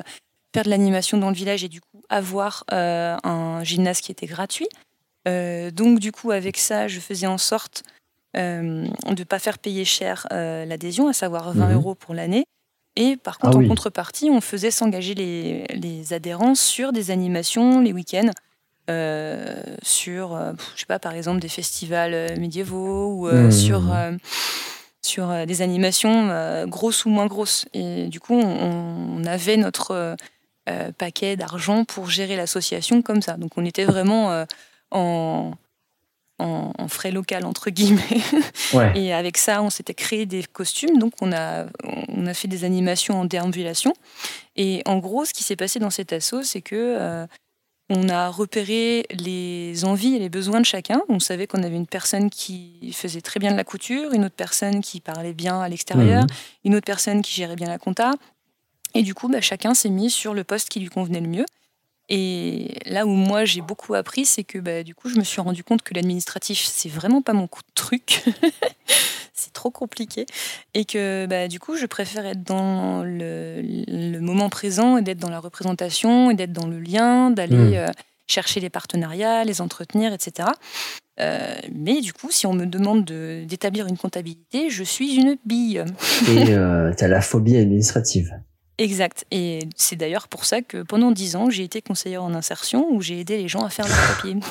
faire 0.54 0.64
de 0.64 0.70
l'animation 0.70 1.18
dans 1.18 1.30
le 1.30 1.36
village 1.36 1.64
et 1.64 1.70
du 1.70 1.82
coup 1.82 2.02
avoir 2.10 2.64
un 2.70 3.64
gymnase 3.64 4.00
qui 4.02 4.12
était 4.12 4.28
gratuit. 4.28 4.68
Donc, 5.26 6.00
du 6.00 6.12
coup, 6.12 6.30
avec 6.30 6.58
ça, 6.58 6.88
je 6.88 7.00
faisais 7.00 7.26
en 7.26 7.40
sorte 7.40 7.82
de 8.36 8.88
ne 9.10 9.24
pas 9.24 9.40
faire 9.40 9.58
payer 9.58 9.84
cher 9.86 10.28
l'adhésion, 10.30 11.08
à 11.08 11.14
savoir 11.14 11.54
20 11.54 11.70
Mhm. 11.70 11.74
euros 11.74 11.96
pour 11.96 12.14
l'année. 12.14 12.46
Et 12.96 13.18
par 13.18 13.40
contre, 13.40 13.58
Ah 13.58 13.64
en 13.64 13.68
contrepartie, 13.68 14.30
on 14.32 14.42
faisait 14.42 14.70
s'engager 14.72 15.16
les, 15.16 15.66
les 15.74 16.14
adhérents 16.14 16.56
sur 16.56 16.92
des 16.94 17.10
animations 17.12 17.80
les 17.82 17.92
week-ends, 17.94 18.30
euh, 18.90 19.62
sur, 19.82 20.36
euh, 20.36 20.52
je 20.76 20.82
sais 20.82 20.86
pas, 20.86 21.00
par 21.00 21.14
exemple, 21.14 21.40
des 21.40 21.48
festivals 21.50 22.14
euh, 22.14 22.36
médiévaux 22.38 23.08
ou 23.14 23.28
euh, 23.28 23.46
Mhm. 23.46 23.52
sur, 23.52 23.82
sur 25.02 25.46
des 25.46 25.62
animations 25.62 26.66
grosses 26.68 27.06
ou 27.06 27.10
moins 27.10 27.26
grosses. 27.28 27.66
Et 27.74 28.08
du 28.10 28.20
coup, 28.20 28.36
on, 28.36 29.18
on 29.22 29.26
avait 29.26 29.58
notre 29.58 30.16
paquet 30.98 31.36
d'argent 31.36 31.84
pour 31.86 32.10
gérer 32.10 32.36
l'association 32.38 33.02
comme 33.02 33.22
ça. 33.22 33.38
Donc, 33.38 33.52
on 33.58 33.66
était 33.66 33.86
vraiment 33.86 34.46
en, 34.92 35.52
en, 36.40 36.72
en 36.78 36.88
frais 36.88 37.12
local, 37.12 37.46
entre 37.46 37.70
guillemets. 37.70 38.22
Ouais. 38.74 38.92
Et 39.00 39.14
avec 39.14 39.38
ça, 39.38 39.62
on 39.62 39.70
s'était 39.70 39.94
créé 39.94 40.26
des 40.26 40.44
costumes. 40.44 40.98
Donc, 40.98 41.14
on 41.22 41.32
a, 41.32 41.66
on 42.08 42.26
a 42.28 42.34
fait 42.34 42.48
des 42.48 42.64
animations 42.64 43.20
en 43.22 43.26
déambulation. 43.26 43.94
Et 44.56 44.82
en 44.86 44.98
gros, 44.98 45.26
ce 45.26 45.34
qui 45.34 45.44
s'est 45.44 45.56
passé 45.56 45.80
dans 45.80 45.90
cet 45.92 46.12
assaut, 46.14 46.44
c'est 46.44 46.62
que 46.62 46.76
euh, 46.76 47.26
on 47.90 48.10
a 48.10 48.30
repéré 48.30 49.06
les 49.12 49.86
envies 49.86 50.16
et 50.16 50.20
les 50.20 50.30
besoins 50.30 50.60
de 50.62 50.66
chacun. 50.66 51.02
On 51.10 51.20
savait 51.20 51.48
qu'on 51.48 51.62
avait 51.64 51.76
une 51.76 51.86
personne 51.88 52.30
qui 52.30 52.92
faisait 52.94 53.22
très 53.22 53.40
bien 53.40 53.52
de 53.52 53.58
la 53.58 53.64
couture, 53.64 54.14
une 54.14 54.26
autre 54.26 54.36
personne 54.36 54.82
qui 54.82 55.00
parlait 55.02 55.34
bien 55.34 55.60
à 55.62 55.70
l'extérieur, 55.70 56.24
Mhm. 56.24 56.28
une 56.66 56.76
autre 56.76 56.86
personne 56.86 57.22
qui 57.22 57.34
gérait 57.34 57.56
bien 57.56 57.68
la 57.68 57.78
compta. 57.78 58.12
Et 58.96 59.02
du 59.04 59.14
coup, 59.14 59.28
bah, 59.28 59.42
chacun 59.42 59.74
s'est 59.74 59.90
mis 59.90 60.10
sur 60.10 60.34
le 60.34 60.44
poste 60.44 60.70
qui 60.70 60.80
lui 60.80 60.90
convenait 60.90 61.20
le 61.22 61.28
mieux. 61.28 61.46
Et 62.10 62.76
là 62.86 63.06
où 63.06 63.10
moi 63.10 63.46
j'ai 63.46 63.62
beaucoup 63.62 63.94
appris, 63.94 64.26
c'est 64.26 64.44
que 64.44 64.58
bah, 64.60 64.84
du 64.84 64.94
coup, 64.94 65.10
je 65.10 65.18
me 65.18 65.24
suis 65.24 65.40
rendu 65.42 65.64
compte 65.64 65.82
que 65.84 65.94
l'administratif, 65.94 66.64
c'est 66.70 66.90
vraiment 66.90 67.22
pas 67.22 67.34
mon 67.34 67.48
coup 67.48 67.62
de 67.62 67.74
truc. 67.76 68.24
c'est 69.34 69.54
trop 69.54 69.72
compliqué. 69.72 70.26
Et 70.74 70.86
que 70.86 71.26
bah, 71.28 71.48
du 71.48 71.60
coup, 71.60 71.76
je 71.78 71.86
préfère 71.86 72.26
être 72.26 72.44
dans 72.44 73.04
le, 73.04 73.62
le 73.88 74.20
moment 74.20 74.50
présent 74.50 74.98
et 74.98 75.02
d'être 75.02 75.20
dans 75.20 75.30
la 75.30 75.40
représentation 75.40 76.30
et 76.30 76.34
d'être 76.36 76.54
dans 76.54 76.68
le 76.68 76.80
lien, 76.80 77.32
d'aller 77.32 77.54
Mm. 77.56 77.74
euh, 77.76 77.88
chercher 78.28 78.60
les 78.60 78.70
partenariats, 78.70 79.44
les 79.44 79.60
entretenir, 79.62 80.14
etc. 80.14 80.50
Euh, 81.20 81.54
mais 81.74 82.02
du 82.02 82.14
coup, 82.14 82.32
si 82.32 82.48
on 82.48 82.54
me 82.54 82.66
demande 82.66 83.06
de- 83.06 83.44
d'établir 83.46 83.86
une 83.88 83.98
comptabilité, 83.98 84.70
je 84.70 84.84
suis 84.84 85.16
une 85.16 85.38
bille. 85.46 85.84
Et 86.30 86.52
euh, 86.52 86.92
t'as 86.98 87.08
la 87.08 87.22
phobie 87.22 87.58
administrative. 87.58 88.32
Exact. 88.80 89.26
Et 89.32 89.60
c'est 89.76 89.96
d'ailleurs 89.96 90.28
pour 90.28 90.46
ça 90.46 90.62
que 90.62 90.82
pendant 90.84 91.12
dix 91.12 91.36
ans, 91.36 91.50
j'ai 91.50 91.64
été 91.64 91.82
conseillère 91.82 92.24
en 92.24 92.34
insertion 92.34 92.88
où 92.92 93.02
j'ai 93.02 93.20
aidé 93.20 93.38
les 93.38 93.48
gens 93.48 93.64
à 93.64 93.70
faire 93.70 93.88
leurs 93.88 94.16
papiers. 94.16 94.36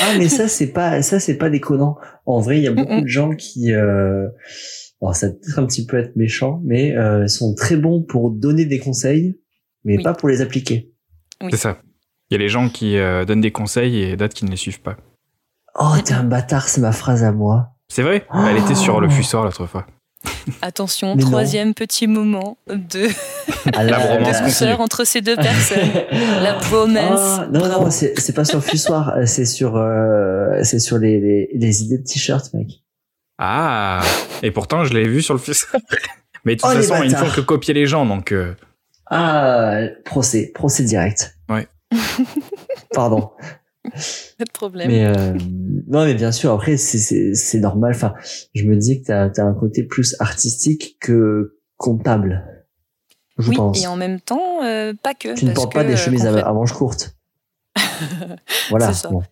Ah 0.00 0.18
mais 0.18 0.28
ça 0.28 0.48
c'est 0.48 0.72
pas 0.72 1.02
ça 1.02 1.20
c'est 1.20 1.36
pas 1.38 1.48
déconnant. 1.48 1.96
En 2.26 2.40
vrai, 2.40 2.58
il 2.58 2.64
y 2.64 2.66
a 2.66 2.72
beaucoup 2.72 2.92
Mm-mm. 2.94 3.02
de 3.02 3.06
gens 3.06 3.30
qui 3.30 3.72
euh, 3.72 4.26
alors 5.00 5.14
ça 5.14 5.28
peut 5.28 5.36
être 5.48 5.58
un 5.60 5.66
petit 5.66 5.86
peu 5.86 5.98
être 5.98 6.16
méchant, 6.16 6.60
mais 6.64 6.96
euh, 6.96 7.28
sont 7.28 7.54
très 7.54 7.76
bons 7.76 8.02
pour 8.02 8.32
donner 8.32 8.64
des 8.64 8.80
conseils, 8.80 9.38
mais 9.84 9.96
Oui. 9.96 10.02
pas 10.02 10.12
pour 10.12 10.28
les 10.28 10.40
appliquer. 10.40 10.90
Oui. 11.40 11.48
C'est 11.52 11.58
ça. 11.58 11.78
Il 12.28 12.34
y 12.34 12.36
a 12.36 12.38
les 12.38 12.48
gens 12.48 12.68
qui 12.70 12.98
euh, 12.98 13.24
donnent 13.24 13.40
des 13.40 13.52
conseils 13.52 14.02
et 14.02 14.16
d'autres 14.16 14.34
qui 14.34 14.44
ne 14.44 14.50
les 14.50 14.56
suivent 14.56 14.80
pas. 14.80 14.96
Oh 15.78 15.94
t'es 16.04 16.12
un 16.14 16.24
bâtard, 16.24 16.68
c'est 16.68 16.80
ma 16.80 16.92
phrase 16.92 17.22
à 17.22 17.30
moi. 17.30 17.68
C'est 17.88 18.02
vrai 18.02 18.26
Elle 18.48 18.56
était 18.58 18.74
sur 18.74 19.00
le 19.00 19.08
fussoir 19.08 19.44
l'autre 19.44 19.66
fois. 19.66 19.86
Attention, 20.62 21.14
Mais 21.16 21.22
non. 21.22 21.30
troisième 21.30 21.74
petit 21.74 22.06
moment 22.06 22.56
de, 22.68 23.08
Ah 23.74 23.82
La 23.84 24.40
douceur 24.42 24.80
entre 24.80 25.04
ces 25.04 25.20
deux 25.20 25.36
personnes. 25.36 25.90
La 26.42 26.58
bromance. 26.58 27.38
Ah, 27.40 27.48
non 27.52 27.68
non, 27.68 27.90
c'est 27.90 28.34
pas 28.34 28.44
sur 28.44 28.58
le 28.58 28.62
fussoir, 28.62 29.14
euh, 29.16 29.26
c'est 29.26 29.46
sur 29.46 29.76
euh, 29.76 30.60
c'est 30.62 30.78
sur 30.80 30.98
les, 30.98 31.20
les 31.20 31.48
les 31.54 31.82
idées 31.82 31.98
de 31.98 32.04
t-shirt, 32.04 32.52
mec. 32.54 32.68
Ah 33.38 34.00
Et 34.42 34.50
pourtant, 34.50 34.84
je 34.84 34.94
l'ai 34.94 35.08
vu 35.08 35.22
sur 35.22 35.34
le 35.34 35.40
fussoir. 35.40 35.80
Mais 36.44 36.56
de 36.56 36.60
toute 36.60 36.70
Oh, 36.70 36.76
façon, 36.76 37.02
ils 37.02 37.10
ne 37.10 37.16
font 37.16 37.30
que 37.30 37.40
copier 37.40 37.72
les 37.74 37.86
gens, 37.86 38.04
donc... 38.06 38.30
euh, 38.32 38.54
Ah 39.10 39.80
procès 40.04 40.52
procès 40.54 40.84
direct. 40.84 41.36
Ouais. 41.48 41.66
Pardon. 42.92 43.30
Pas 44.38 44.44
de 44.44 44.50
problème. 44.52 44.88
Mais 44.88 45.04
euh, 45.04 45.34
non, 45.88 46.04
mais 46.04 46.14
bien 46.14 46.32
sûr. 46.32 46.52
Après, 46.52 46.76
c'est 46.76 47.58
normal. 47.58 47.92
Enfin, 47.94 48.14
je 48.54 48.64
me 48.64 48.76
dis 48.76 49.02
que 49.02 49.06
t'as 49.06 49.30
as 49.36 49.46
un 49.46 49.54
côté 49.54 49.82
plus 49.82 50.16
artistique 50.20 50.96
que 51.00 51.58
comptable. 51.76 52.44
Je 53.38 53.50
oui, 53.50 53.56
pense. 53.56 53.82
et 53.82 53.86
en 53.86 53.96
même 53.96 54.20
temps, 54.20 54.62
euh, 54.64 54.94
pas 54.94 55.14
que. 55.14 55.34
tu 55.34 55.44
ne 55.44 55.52
portes 55.52 55.72
pas 55.72 55.84
des 55.84 55.94
euh, 55.94 55.96
chemises 55.96 56.24
à, 56.26 56.52
manches 56.52 56.72
courtes. 56.72 57.16
voilà. 58.70 58.92
C'est 58.92 59.02
ça. 59.02 59.08
Bon. 59.10 59.22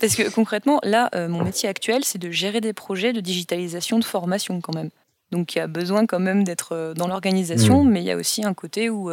Parce 0.00 0.14
que 0.14 0.28
concrètement, 0.30 0.80
là, 0.82 1.08
euh, 1.14 1.28
mon 1.28 1.42
métier 1.42 1.68
actuel, 1.68 2.04
c'est 2.04 2.18
de 2.18 2.30
gérer 2.30 2.60
des 2.60 2.72
projets 2.72 3.12
de 3.12 3.20
digitalisation 3.20 3.98
de 3.98 4.04
formation 4.04 4.60
quand 4.60 4.74
même. 4.74 4.90
Donc 5.32 5.54
il 5.54 5.58
y 5.58 5.60
a 5.60 5.66
besoin 5.66 6.06
quand 6.06 6.20
même 6.20 6.44
d'être 6.44 6.94
dans 6.96 7.08
l'organisation, 7.08 7.84
Mm. 7.84 7.90
mais 7.90 8.00
il 8.00 8.06
y 8.06 8.10
a 8.10 8.16
aussi 8.16 8.44
un 8.44 8.54
côté 8.54 8.90
où 8.90 9.10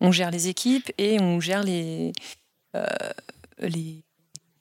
on 0.00 0.12
gère 0.12 0.30
les 0.30 0.48
équipes 0.48 0.90
et 0.98 1.20
on 1.20 1.40
gère 1.40 1.62
les, 1.62 2.12
euh, 2.76 2.84
les, 3.60 4.02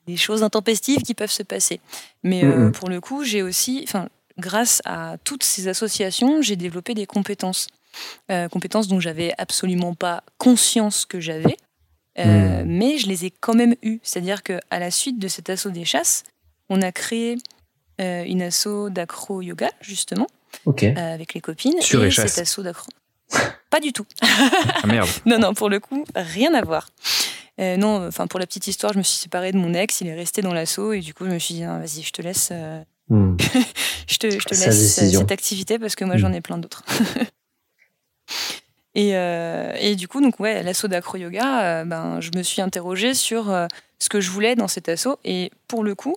les 0.07 0.17
choses 0.17 0.43
intempestives 0.43 1.01
qui 1.01 1.13
peuvent 1.13 1.31
se 1.31 1.43
passer. 1.43 1.79
Mais 2.23 2.43
euh, 2.43 2.71
pour 2.71 2.89
le 2.89 2.99
coup, 3.01 3.23
j'ai 3.23 3.41
aussi, 3.41 3.81
enfin, 3.87 4.09
grâce 4.37 4.81
à 4.85 5.17
toutes 5.23 5.43
ces 5.43 5.67
associations, 5.67 6.41
j'ai 6.41 6.55
développé 6.55 6.93
des 6.93 7.05
compétences. 7.05 7.67
Euh, 8.31 8.47
compétences 8.49 8.87
dont 8.87 8.99
j'avais 8.99 9.33
absolument 9.39 9.95
pas 9.95 10.23
conscience 10.37 11.05
que 11.05 11.19
j'avais. 11.19 11.57
Euh, 12.17 12.63
Mm. 12.63 12.67
mais 12.67 12.97
je 12.97 13.07
les 13.07 13.25
ai 13.25 13.31
quand 13.31 13.53
même 13.53 13.75
eues. 13.81 13.99
C'est-à-dire 14.03 14.43
qu'à 14.43 14.59
la 14.71 14.91
suite 14.91 15.19
de 15.19 15.27
cet 15.27 15.49
assaut 15.49 15.69
des 15.69 15.85
chasses, 15.85 16.23
on 16.69 16.81
a 16.81 16.91
créé 16.91 17.37
euh, 18.01 18.23
une 18.25 18.41
asso 18.41 18.89
d'acro 18.89 19.41
yoga, 19.41 19.69
justement, 19.81 20.27
euh, 20.67 21.13
avec 21.13 21.33
les 21.33 21.41
copines. 21.41 21.79
Sur 21.81 22.01
et 22.01 22.05
les 22.05 22.11
chasses. 22.11 22.33
cet 22.33 22.41
assaut 22.43 22.63
d'acro. 22.63 22.87
Pas 23.69 23.79
du 23.79 23.93
tout. 23.93 24.05
Ah 24.21 24.87
merde. 24.87 25.07
Non, 25.25 25.39
non, 25.39 25.53
pour 25.53 25.69
le 25.69 25.79
coup, 25.79 26.03
rien 26.15 26.53
à 26.53 26.61
voir. 26.61 26.89
Euh, 27.59 27.77
non, 27.77 28.07
enfin 28.07 28.27
pour 28.27 28.39
la 28.39 28.45
petite 28.45 28.67
histoire, 28.67 28.93
je 28.93 28.97
me 28.97 29.03
suis 29.03 29.17
séparée 29.17 29.51
de 29.51 29.57
mon 29.57 29.73
ex, 29.73 30.01
il 30.01 30.07
est 30.07 30.15
resté 30.15 30.41
dans 30.41 30.53
l'assaut 30.53 30.93
et 30.93 31.01
du 31.01 31.13
coup 31.13 31.25
je 31.25 31.31
me 31.31 31.39
suis 31.39 31.55
dit 31.55 31.63
Ah, 31.63 31.79
vas-y, 31.79 32.03
je 32.03 32.11
te 32.11 32.21
laisse, 32.21 32.49
euh, 32.51 32.81
Hmm. 33.11 33.37
je 34.07 34.17
te, 34.17 34.29
je 34.29 34.45
te 34.45 34.53
Sa 34.53 34.67
laisse 34.67 34.99
euh, 34.99 35.09
cette 35.09 35.31
activité 35.31 35.79
parce 35.79 35.95
que 35.95 36.05
moi 36.05 36.17
j'en 36.17 36.31
ai 36.31 36.41
plein 36.41 36.59
d'autres. 36.59 36.83
et, 38.93 39.15
euh, 39.15 39.73
et 39.79 39.95
du 39.95 40.07
coup, 40.07 40.21
donc 40.21 40.39
ouais, 40.39 40.61
l'assaut 40.61 40.87
d'acro 40.87 41.17
yoga, 41.17 41.85
ben 41.85 42.21
je 42.21 42.29
me 42.35 42.43
suis 42.43 42.61
interrogée 42.61 43.15
sur 43.15 43.45
ce 43.97 44.09
que 44.09 44.21
je 44.21 44.29
voulais 44.29 44.55
dans 44.55 44.67
cet 44.67 44.89
assaut 44.89 45.17
et 45.25 45.49
pour 45.67 45.83
le 45.83 45.95
coup, 45.95 46.13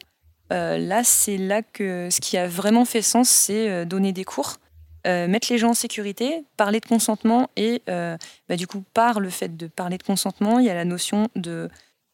là 0.50 1.02
c'est 1.02 1.38
là 1.38 1.62
que 1.62 2.08
ce 2.10 2.20
qui 2.20 2.36
a 2.36 2.46
vraiment 2.46 2.84
fait 2.84 3.00
sens, 3.00 3.30
c'est 3.30 3.86
donner 3.86 4.12
des 4.12 4.24
cours. 4.24 4.58
Euh, 5.06 5.26
mettre 5.28 5.48
les 5.50 5.58
gens 5.58 5.70
en 5.70 5.74
sécurité, 5.74 6.44
parler 6.56 6.80
de 6.80 6.86
consentement 6.86 7.50
et 7.56 7.82
euh, 7.88 8.16
bah, 8.48 8.56
du 8.56 8.66
coup, 8.66 8.84
par 8.94 9.18
le 9.20 9.30
fait 9.30 9.56
de 9.56 9.66
parler 9.66 9.98
de 9.98 10.02
consentement, 10.02 10.58
il 10.58 10.66
y 10.66 10.70
a 10.70 10.74
la 10.74 10.84
notion 10.84 11.28
de 11.36 11.68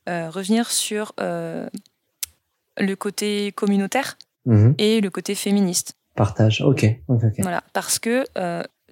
euh, 0.09 0.31
revenir 0.31 0.71
sur 0.71 1.13
le 1.19 1.69
côté 2.97 3.53
communautaire 3.53 4.17
Mhm. 4.47 4.75
et 4.79 5.01
le 5.03 5.11
côté 5.11 5.35
féministe. 5.35 5.95
Partage. 6.15 6.63
Ok. 6.63 6.87
Voilà, 7.39 7.63
parce 7.75 7.99
que 7.99 8.25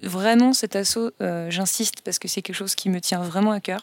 vraiment 0.03 0.53
cet 0.53 0.75
assaut, 0.75 1.11
j'insiste 1.49 2.01
parce 2.01 2.19
que 2.19 2.27
c'est 2.27 2.41
quelque 2.43 2.55
chose 2.55 2.75
qui 2.75 2.89
me 2.89 3.01
tient 3.01 3.21
vraiment 3.21 3.51
à 3.51 3.59
cœur. 3.59 3.81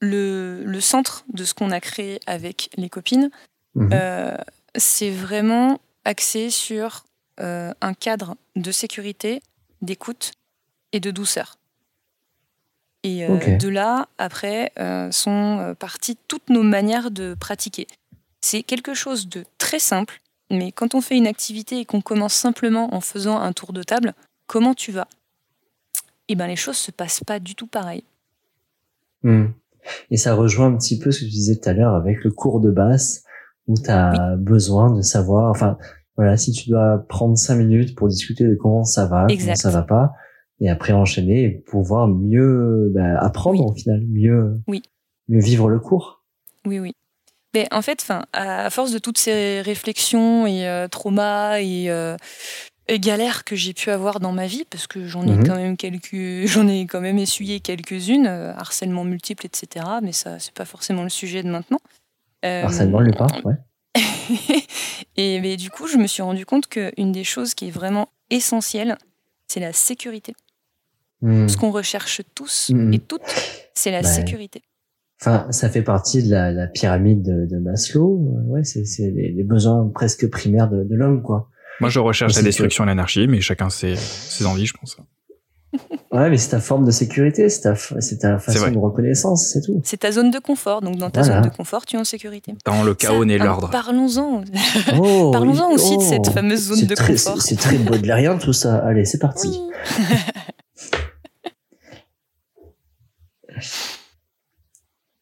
Le, 0.00 0.62
le 0.64 0.80
centre 0.80 1.24
de 1.32 1.44
ce 1.44 1.54
qu'on 1.54 1.70
a 1.70 1.80
créé 1.80 2.20
avec 2.26 2.70
les 2.76 2.88
copines, 2.90 3.30
Mhm. 3.74 3.90
c'est 4.76 5.10
vraiment 5.10 5.80
axé 6.04 6.50
sur 6.50 7.04
euh, 7.40 7.72
un 7.80 7.94
cadre 7.94 8.36
de 8.54 8.70
sécurité, 8.70 9.42
d'écoute 9.82 10.32
et 10.92 11.00
de 11.00 11.10
douceur. 11.10 11.58
Et 13.02 13.24
euh, 13.24 13.56
de 13.56 13.68
là, 13.68 14.08
après, 14.18 14.72
euh, 14.78 15.10
sont 15.10 15.74
parties 15.78 16.16
toutes 16.28 16.50
nos 16.50 16.62
manières 16.62 17.10
de 17.10 17.36
pratiquer. 17.38 17.86
C'est 18.40 18.62
quelque 18.62 18.94
chose 18.94 19.28
de 19.28 19.44
très 19.58 19.78
simple, 19.78 20.20
mais 20.50 20.72
quand 20.72 20.94
on 20.94 21.00
fait 21.00 21.16
une 21.16 21.26
activité 21.26 21.80
et 21.80 21.84
qu'on 21.84 22.00
commence 22.00 22.34
simplement 22.34 22.94
en 22.94 23.00
faisant 23.00 23.38
un 23.38 23.52
tour 23.52 23.72
de 23.72 23.82
table, 23.82 24.14
comment 24.46 24.74
tu 24.74 24.92
vas? 24.92 25.08
Eh 26.28 26.34
ben, 26.34 26.46
les 26.46 26.56
choses 26.56 26.76
se 26.76 26.90
passent 26.90 27.22
pas 27.24 27.38
du 27.38 27.54
tout 27.54 27.66
pareil. 27.66 28.02
Hmm. 29.22 29.46
Et 30.10 30.16
ça 30.16 30.34
rejoint 30.34 30.66
un 30.66 30.76
petit 30.76 30.98
peu 30.98 31.10
ce 31.10 31.20
que 31.20 31.24
tu 31.24 31.30
disais 31.30 31.56
tout 31.56 31.68
à 31.68 31.72
l'heure 31.72 31.94
avec 31.94 32.24
le 32.24 32.30
cours 32.30 32.60
de 32.60 32.70
basse 32.70 33.24
où 33.66 33.74
tu 33.74 33.90
as 33.90 34.36
besoin 34.36 34.92
de 34.92 35.02
savoir, 35.02 35.50
enfin, 35.50 35.76
voilà, 36.16 36.36
si 36.36 36.52
tu 36.52 36.70
dois 36.70 37.04
prendre 37.08 37.36
cinq 37.36 37.56
minutes 37.56 37.94
pour 37.94 38.08
discuter 38.08 38.44
de 38.44 38.54
comment 38.54 38.84
ça 38.84 39.06
va, 39.06 39.26
Exact. 39.28 39.44
comment 39.44 39.54
ça 39.56 39.70
va 39.70 39.82
pas, 39.82 40.12
et 40.60 40.70
après 40.70 40.92
enchaîner 40.92 41.44
et 41.44 41.50
pouvoir 41.50 42.08
mieux 42.08 42.90
bah, 42.94 43.18
apprendre 43.20 43.66
au 43.66 43.74
final, 43.74 44.00
mieux, 44.08 44.60
Oui. 44.66 44.82
mieux 45.28 45.40
vivre 45.40 45.68
le 45.68 45.78
cours. 45.78 46.24
Oui, 46.66 46.78
oui. 46.78 46.92
Mais 47.54 47.66
en 47.72 47.80
fait, 47.82 47.98
enfin, 48.02 48.24
à 48.32 48.68
force 48.70 48.92
de 48.92 48.98
toutes 48.98 49.18
ces 49.18 49.60
réflexions 49.62 50.46
et 50.46 50.66
euh, 50.66 50.88
traumas 50.88 51.58
et, 51.60 51.90
euh, 51.90 52.16
et 52.88 52.98
galères 53.00 53.44
que 53.44 53.56
j'ai 53.56 53.72
pu 53.72 53.90
avoir 53.90 54.20
dans 54.20 54.32
ma 54.32 54.46
vie, 54.46 54.64
parce 54.68 54.86
que 54.86 55.06
j'en 55.06 55.26
ai 55.26 55.32
Mhm. 55.36 55.46
quand 55.46 55.56
même 55.56 55.76
quelques, 55.76 56.46
j'en 56.46 56.68
ai 56.68 56.86
quand 56.86 57.00
même 57.00 57.18
essuyé 57.18 57.60
quelques-unes, 57.60 58.26
euh, 58.26 58.52
harcèlement 58.54 59.04
multiple, 59.04 59.46
etc. 59.46 59.86
Mais 60.02 60.12
ça, 60.12 60.38
c'est 60.38 60.54
pas 60.54 60.64
forcément 60.64 61.02
le 61.02 61.08
sujet 61.08 61.42
de 61.42 61.48
maintenant. 61.50 61.78
Harcèlement, 62.42 63.00
le 63.00 63.12
pas, 63.12 63.26
ouais. 63.44 63.54
et 65.16 65.40
mais 65.40 65.56
du 65.56 65.70
coup, 65.70 65.86
je 65.86 65.96
me 65.96 66.06
suis 66.06 66.22
rendu 66.22 66.44
compte 66.46 66.66
qu'une 66.68 67.12
des 67.12 67.24
choses 67.24 67.54
qui 67.54 67.68
est 67.68 67.70
vraiment 67.70 68.08
essentielle, 68.30 68.96
c'est 69.48 69.60
la 69.60 69.72
sécurité. 69.72 70.34
Hmm. 71.22 71.48
Ce 71.48 71.56
qu'on 71.56 71.70
recherche 71.70 72.20
tous 72.34 72.70
Mhm. 72.70 72.92
et 72.94 72.98
toutes, 72.98 73.22
c'est 73.74 73.90
la 73.90 73.98
Ouais. 73.98 74.04
sécurité. 74.04 74.62
Enfin, 75.20 75.46
ça 75.50 75.70
fait 75.70 75.82
partie 75.82 76.22
de 76.22 76.30
la, 76.30 76.52
la 76.52 76.66
pyramide 76.66 77.22
de, 77.22 77.46
de 77.46 77.58
Maslow. 77.58 78.18
Euh, 78.36 78.52
Ouais, 78.52 78.64
c'est 78.64 78.84
les, 79.10 79.32
les 79.32 79.44
besoins 79.44 79.88
presque 79.94 80.28
primaires 80.28 80.68
de, 80.68 80.84
de 80.84 80.94
l'homme, 80.94 81.22
quoi. 81.22 81.48
Moi, 81.80 81.88
je 81.90 81.98
recherche 82.00 82.34
la 82.34 82.42
destruction 82.42 82.84
et 82.84 82.86
l'anarchie, 82.86 83.26
mais 83.26 83.40
chacun 83.40 83.70
ses, 83.70 83.96
ses 83.96 84.44
envies, 84.46 84.66
je 84.66 84.74
pense. 84.74 84.96
Ouais, 86.12 86.30
mais 86.30 86.38
c'est 86.38 86.50
ta 86.50 86.60
forme 86.60 86.84
de 86.84 86.90
sécurité, 86.90 87.48
c'est 87.48 87.62
ta, 87.62 87.72
ta 87.74 88.38
façon 88.38 88.70
de 88.70 88.78
reconnaissance, 88.78 89.46
c'est 89.52 89.60
tout. 89.60 89.80
C'est 89.84 89.98
ta 89.98 90.12
zone 90.12 90.30
de 90.30 90.38
confort. 90.38 90.80
Donc, 90.80 90.96
dans 90.96 91.10
ta 91.10 91.22
Voilà. 91.22 91.42
zone 91.42 91.50
de 91.50 91.56
confort, 91.56 91.84
tu 91.86 91.96
es 91.96 91.98
en 91.98 92.04
sécurité. 92.04 92.54
Dans 92.64 92.82
le 92.82 92.94
chaos 92.94 93.22
hein, 93.22 93.36
l'ordre. 93.38 93.70
Parlons-en. 93.70 94.42
Oh, 94.98 95.30
Parlons-en 95.32 95.68
oui, 95.68 95.74
aussi 95.74 95.96
de 95.96 96.02
oh. 96.02 96.06
cette 96.08 96.28
fameuse 96.28 96.68
zone 96.68 96.78
C'est 96.78 96.86
de 96.86 96.94
très- 96.94 97.12
confort. 97.14 97.42
C'est 97.42 97.56
très 97.56 97.78
baudelairien 97.78 98.38
tout 98.38 98.52
ça. 98.52 98.76
Allez, 98.76 99.04
c'est 99.04 99.18
parti. 99.18 99.48
Oui. 99.48 99.60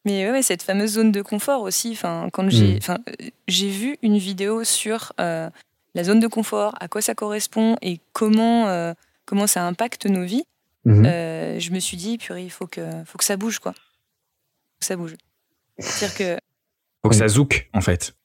Mais 0.05 0.29
ouais, 0.29 0.41
cette 0.43 0.61
fameuse 0.61 0.91
zone 0.93 1.11
de 1.11 1.21
confort 1.21 1.61
aussi. 1.63 1.91
Enfin, 1.93 2.27
quand 2.31 2.49
j'ai, 2.49 2.75
Mm. 2.75 2.77
enfin, 2.77 2.97
euh, 3.09 3.29
j'ai 3.47 3.69
vu 3.69 3.97
une 4.03 4.17
vidéo 4.17 4.63
sur 4.63 5.13
euh, 5.19 5.49
la 5.95 6.03
zone 6.03 6.19
de 6.19 6.27
confort, 6.27 6.75
à 6.79 6.87
quoi 6.87 7.01
ça 7.01 7.15
correspond 7.15 7.75
et 7.81 7.99
comment 8.13 8.67
euh, 8.67 8.93
comment 9.25 9.47
ça 9.47 9.65
impacte 9.65 10.05
nos 10.05 10.23
vies. 10.23 10.43
Mhm. 10.85 11.05
euh, 11.05 11.59
je 11.59 11.71
me 11.71 11.79
suis 11.79 11.97
dit, 11.97 12.17
purée, 12.19 12.43
il 12.43 12.51
faut 12.51 12.67
que 12.67 12.81
faut 13.05 13.17
que 13.17 13.23
ça 13.25 13.37
bouge 13.37 13.59
quoi. 13.59 13.71
Faut 13.73 14.79
que 14.81 14.85
ça 14.85 14.95
bouge. 14.95 15.15
C'est-à-dire 15.79 16.15
que 16.17 16.39
Faut 17.03 17.09
que 17.09 17.15
ça 17.15 17.27
zouk, 17.27 17.69
en 17.73 17.81
fait. 17.81 18.15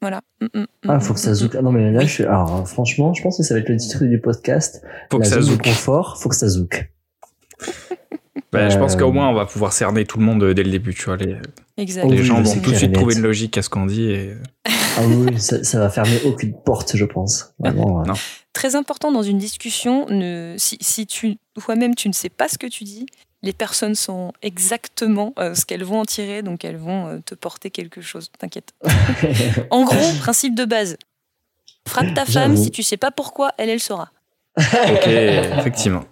voilà. 0.00 0.20
Mm, 0.40 0.46
mm, 0.60 0.66
Ah, 0.88 0.96
mm, 0.96 1.00
faut 1.00 1.12
que 1.14 1.18
mm, 1.18 1.22
ça 1.22 1.30
mm. 1.30 1.34
zouk. 1.34 1.54
Ah 1.56 1.62
non, 1.62 1.72
mais 1.72 1.90
là, 1.92 1.98
Oui. 2.00 2.06
je 2.06 2.12
suis, 2.12 2.24
alors, 2.24 2.66
franchement, 2.68 3.12
je 3.14 3.22
pense 3.22 3.36
que 3.36 3.42
ça 3.42 3.54
va 3.54 3.60
être 3.60 3.68
le 3.68 3.76
titre 3.76 4.04
du 4.04 4.18
podcast. 4.20 4.82
Faut 5.10 5.18
la 5.18 5.24
que 5.24 5.28
ça 5.28 5.36
zone 5.40 5.44
de 5.44 5.50
zouk. 5.50 5.62
confort, 5.64 6.18
faut 6.20 6.28
que 6.28 6.36
ça 6.36 6.48
zouk. 6.48 6.90
Bah, 8.52 8.68
Je 8.68 8.78
pense 8.78 8.94
Euh, 8.94 8.98
qu'au 8.98 9.12
moins, 9.12 9.28
on 9.28 9.34
va 9.34 9.46
pouvoir 9.46 9.72
cerner 9.72 10.04
tout 10.04 10.18
le 10.18 10.24
monde 10.24 10.42
dès 10.54 10.62
le 10.62 10.70
début, 10.70 10.94
tu 10.94 11.04
vois. 11.04 11.16
Les, 11.16 11.36
Exact. 11.76 12.04
Oh 12.06 12.10
les 12.10 12.18
oui, 12.20 12.24
gens 12.24 12.42
vont 12.42 12.60
tout 12.60 12.70
de 12.70 12.76
suite 12.76 12.92
trouver 12.92 13.14
une 13.14 13.22
logique 13.22 13.56
à 13.58 13.62
ce 13.62 13.68
qu'on 13.68 13.86
dit. 13.86 14.10
Et... 14.10 14.34
Ah 14.66 15.02
oui, 15.06 15.38
ça, 15.38 15.62
ça 15.62 15.78
va 15.78 15.88
fermer 15.90 16.18
aucune 16.24 16.54
porte, 16.64 16.96
je 16.96 17.04
pense. 17.04 17.54
Vraiment. 17.58 18.02
Non. 18.04 18.14
Très 18.52 18.74
important 18.74 19.12
dans 19.12 19.22
une 19.22 19.38
discussion, 19.38 20.06
ne, 20.08 20.54
si, 20.58 20.76
si 20.80 21.06
tu 21.06 21.36
toi-même 21.54 21.94
tu 21.94 22.08
ne 22.08 22.12
sais 22.12 22.28
pas 22.28 22.48
ce 22.48 22.58
que 22.58 22.66
tu 22.66 22.84
dis, 22.84 23.06
les 23.42 23.52
personnes 23.52 23.94
sont 23.94 24.32
exactement 24.42 25.32
euh, 25.38 25.54
ce 25.54 25.64
qu'elles 25.64 25.84
vont 25.84 26.00
en 26.00 26.04
tirer, 26.04 26.42
donc 26.42 26.64
elles 26.64 26.76
vont 26.76 27.06
euh, 27.06 27.18
te 27.24 27.34
porter 27.34 27.70
quelque 27.70 28.00
chose. 28.00 28.30
T'inquiète. 28.38 28.72
En 29.70 29.84
gros, 29.84 30.12
principe 30.20 30.54
de 30.54 30.64
base. 30.64 30.96
Frappe 31.86 32.14
ta 32.14 32.26
femme, 32.26 32.56
si 32.56 32.70
tu 32.70 32.82
sais 32.82 32.96
pas 32.96 33.10
pourquoi, 33.10 33.52
elle, 33.56 33.70
elle 33.70 33.80
saura. 33.80 34.10
Ok, 34.56 35.06
effectivement. 35.06 36.04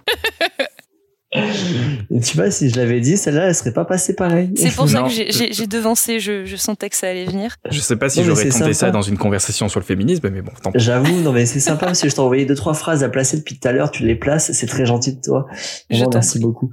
Et 2.11 2.21
tu 2.21 2.37
vois, 2.37 2.51
si 2.51 2.71
je 2.71 2.77
l'avais 2.77 3.01
dit, 3.01 3.17
celle-là, 3.17 3.49
elle 3.49 3.55
serait 3.55 3.73
pas 3.73 3.85
passée 3.85 4.15
pareil. 4.15 4.51
C'est 4.57 4.75
pour 4.75 4.89
ça 4.89 5.01
Non. 5.01 5.07
que 5.09 5.13
j'ai- 5.13 5.67
devancé, 5.67 6.19
je, 6.21 6.45
je 6.45 6.57
sentais 6.57 6.89
que 6.89 6.97
ça 6.97 7.09
allait 7.09 7.27
venir. 7.27 7.57
Je 7.71 7.79
sais 7.81 7.97
pas 7.97 8.09
si 8.09 8.25
j'aurais 8.25 8.45
tenté 8.45 8.59
sympa. 8.59 8.75
ça 8.75 8.91
dans 8.91 9.03
une 9.03 9.19
conversation 9.19 9.69
sur 9.69 9.81
le 9.81 9.85
féminisme, 9.85 10.29
mais 10.31 10.41
bon, 10.43 10.51
tant 10.63 10.73
pis. 10.73 10.79
J'avoue, 10.81 11.21
non 11.21 11.33
mais 11.33 11.45
c'est 11.47 11.61
sympa 11.61 11.87
parce 11.87 12.01
que 12.01 12.09
je 12.09 12.15
t'ai 12.15 12.21
envoyé 12.21 12.47
deux 12.47 12.55
trois 12.55 12.75
phrases 12.75 13.05
à 13.05 13.09
placer 13.09 13.37
depuis 13.37 13.59
tout 13.59 13.69
à 13.69 13.73
l'heure, 13.73 13.91
tu 13.91 14.05
les 14.07 14.15
places, 14.17 14.53
c'est 14.53 14.67
très 14.67 14.87
gentil 14.87 15.15
de 15.17 15.21
toi. 15.21 15.47
Je 15.91 16.05
merci 16.13 16.39
beaucoup. 16.39 16.73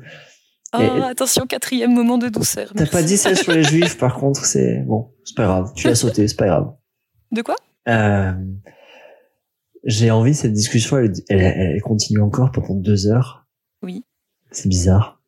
Oh, 0.74 0.80
Et- 0.82 1.04
attention, 1.04 1.46
quatrième 1.46 1.94
moment 1.94 2.18
de 2.18 2.30
douceur. 2.30 2.72
T'as 2.76 2.86
pas 2.86 3.04
dit 3.04 3.18
celle 3.18 3.38
sur 3.38 3.52
les 3.54 3.64
juifs, 3.64 3.98
par 3.98 4.16
contre, 4.16 4.46
c'est 4.46 4.84
bon, 4.86 5.10
c'est 5.24 5.36
pas 5.36 5.44
grave. 5.46 5.72
Tu 5.76 5.88
l'as 5.88 5.96
sauté, 5.96 6.28
c'est 6.28 6.38
pas 6.38 6.48
grave. 6.48 6.68
De 7.32 7.42
quoi? 7.42 7.56
Euh, 7.90 8.32
J'ai 9.84 10.10
envie 10.12 10.34
cette 10.34 10.54
discussion, 10.54 10.98
elle, 10.98 11.14
elle, 11.30 11.40
elle 11.76 11.82
continue 11.82 12.22
encore 12.22 12.52
pendant 12.52 12.74
deux 12.76 13.08
heures. 13.08 13.45
C'est 14.56 14.70
bizarre. 14.70 15.20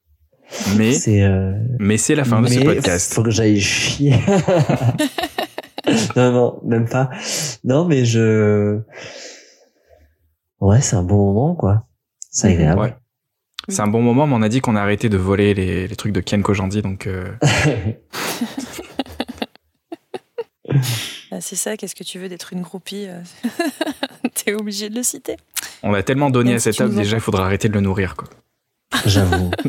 Mais, 0.77 0.93
C'est. 0.93 1.23
Euh... 1.23 1.53
mais 1.79 1.97
c'est 1.97 2.15
la 2.15 2.23
fin 2.23 2.41
de 2.41 2.47
ce 2.47 2.59
podcast. 2.61 3.13
Faut 3.13 3.23
que 3.23 3.29
j'aille 3.31 3.59
chier. 3.59 4.15
non, 6.15 6.31
non, 6.31 6.59
même 6.63 6.87
pas. 6.87 7.09
Non, 7.65 7.83
mais 7.85 8.05
je. 8.05 8.79
Ouais, 10.61 10.79
c'est 10.81 10.95
un 10.95 11.03
bon 11.03 11.17
moment, 11.33 11.53
quoi. 11.55 11.85
C'est 12.31 12.53
agréable. 12.53 12.79
Ouais. 12.81 12.95
C'est 13.69 13.81
un 13.81 13.87
bon 13.87 14.01
moment, 14.01 14.25
mais 14.27 14.35
on 14.35 14.41
a 14.41 14.47
dit 14.47 14.61
qu'on 14.61 14.77
a 14.77 14.81
arrêté 14.81 15.09
de 15.09 15.17
voler 15.17 15.53
les, 15.53 15.89
les 15.89 15.95
trucs 15.97 16.13
de 16.13 16.21
Ken 16.21 16.41
Kojandi, 16.41 16.81
donc 16.81 17.05
euh, 17.07 17.25
Ah, 21.31 21.41
C'est 21.41 21.55
ça, 21.55 21.77
qu'est-ce 21.77 21.95
que 21.95 22.03
tu 22.03 22.19
veux 22.19 22.29
d'être 22.29 22.53
une 22.53 22.61
groupie 22.61 23.05
euh, 23.07 23.21
T'es 24.33 24.53
obligé 24.53 24.89
de 24.89 24.95
le 24.95 25.03
citer. 25.03 25.35
on 25.83 25.93
a 25.93 26.03
tellement 26.03 26.29
donné 26.29 26.51
Même 26.51 26.57
à 26.57 26.59
si 26.59 26.63
cet 26.65 26.75
tu 26.75 26.83
homme, 26.83 26.91
nous 26.91 26.99
en- 26.99 27.01
déjà, 27.01 27.17
il 27.17 27.21
faudra 27.21 27.45
arrêter 27.45 27.67
de 27.67 27.73
le 27.73 27.81
nourrir. 27.81 28.15
Quoi. 28.15 28.27
J'avoue. 29.05 29.51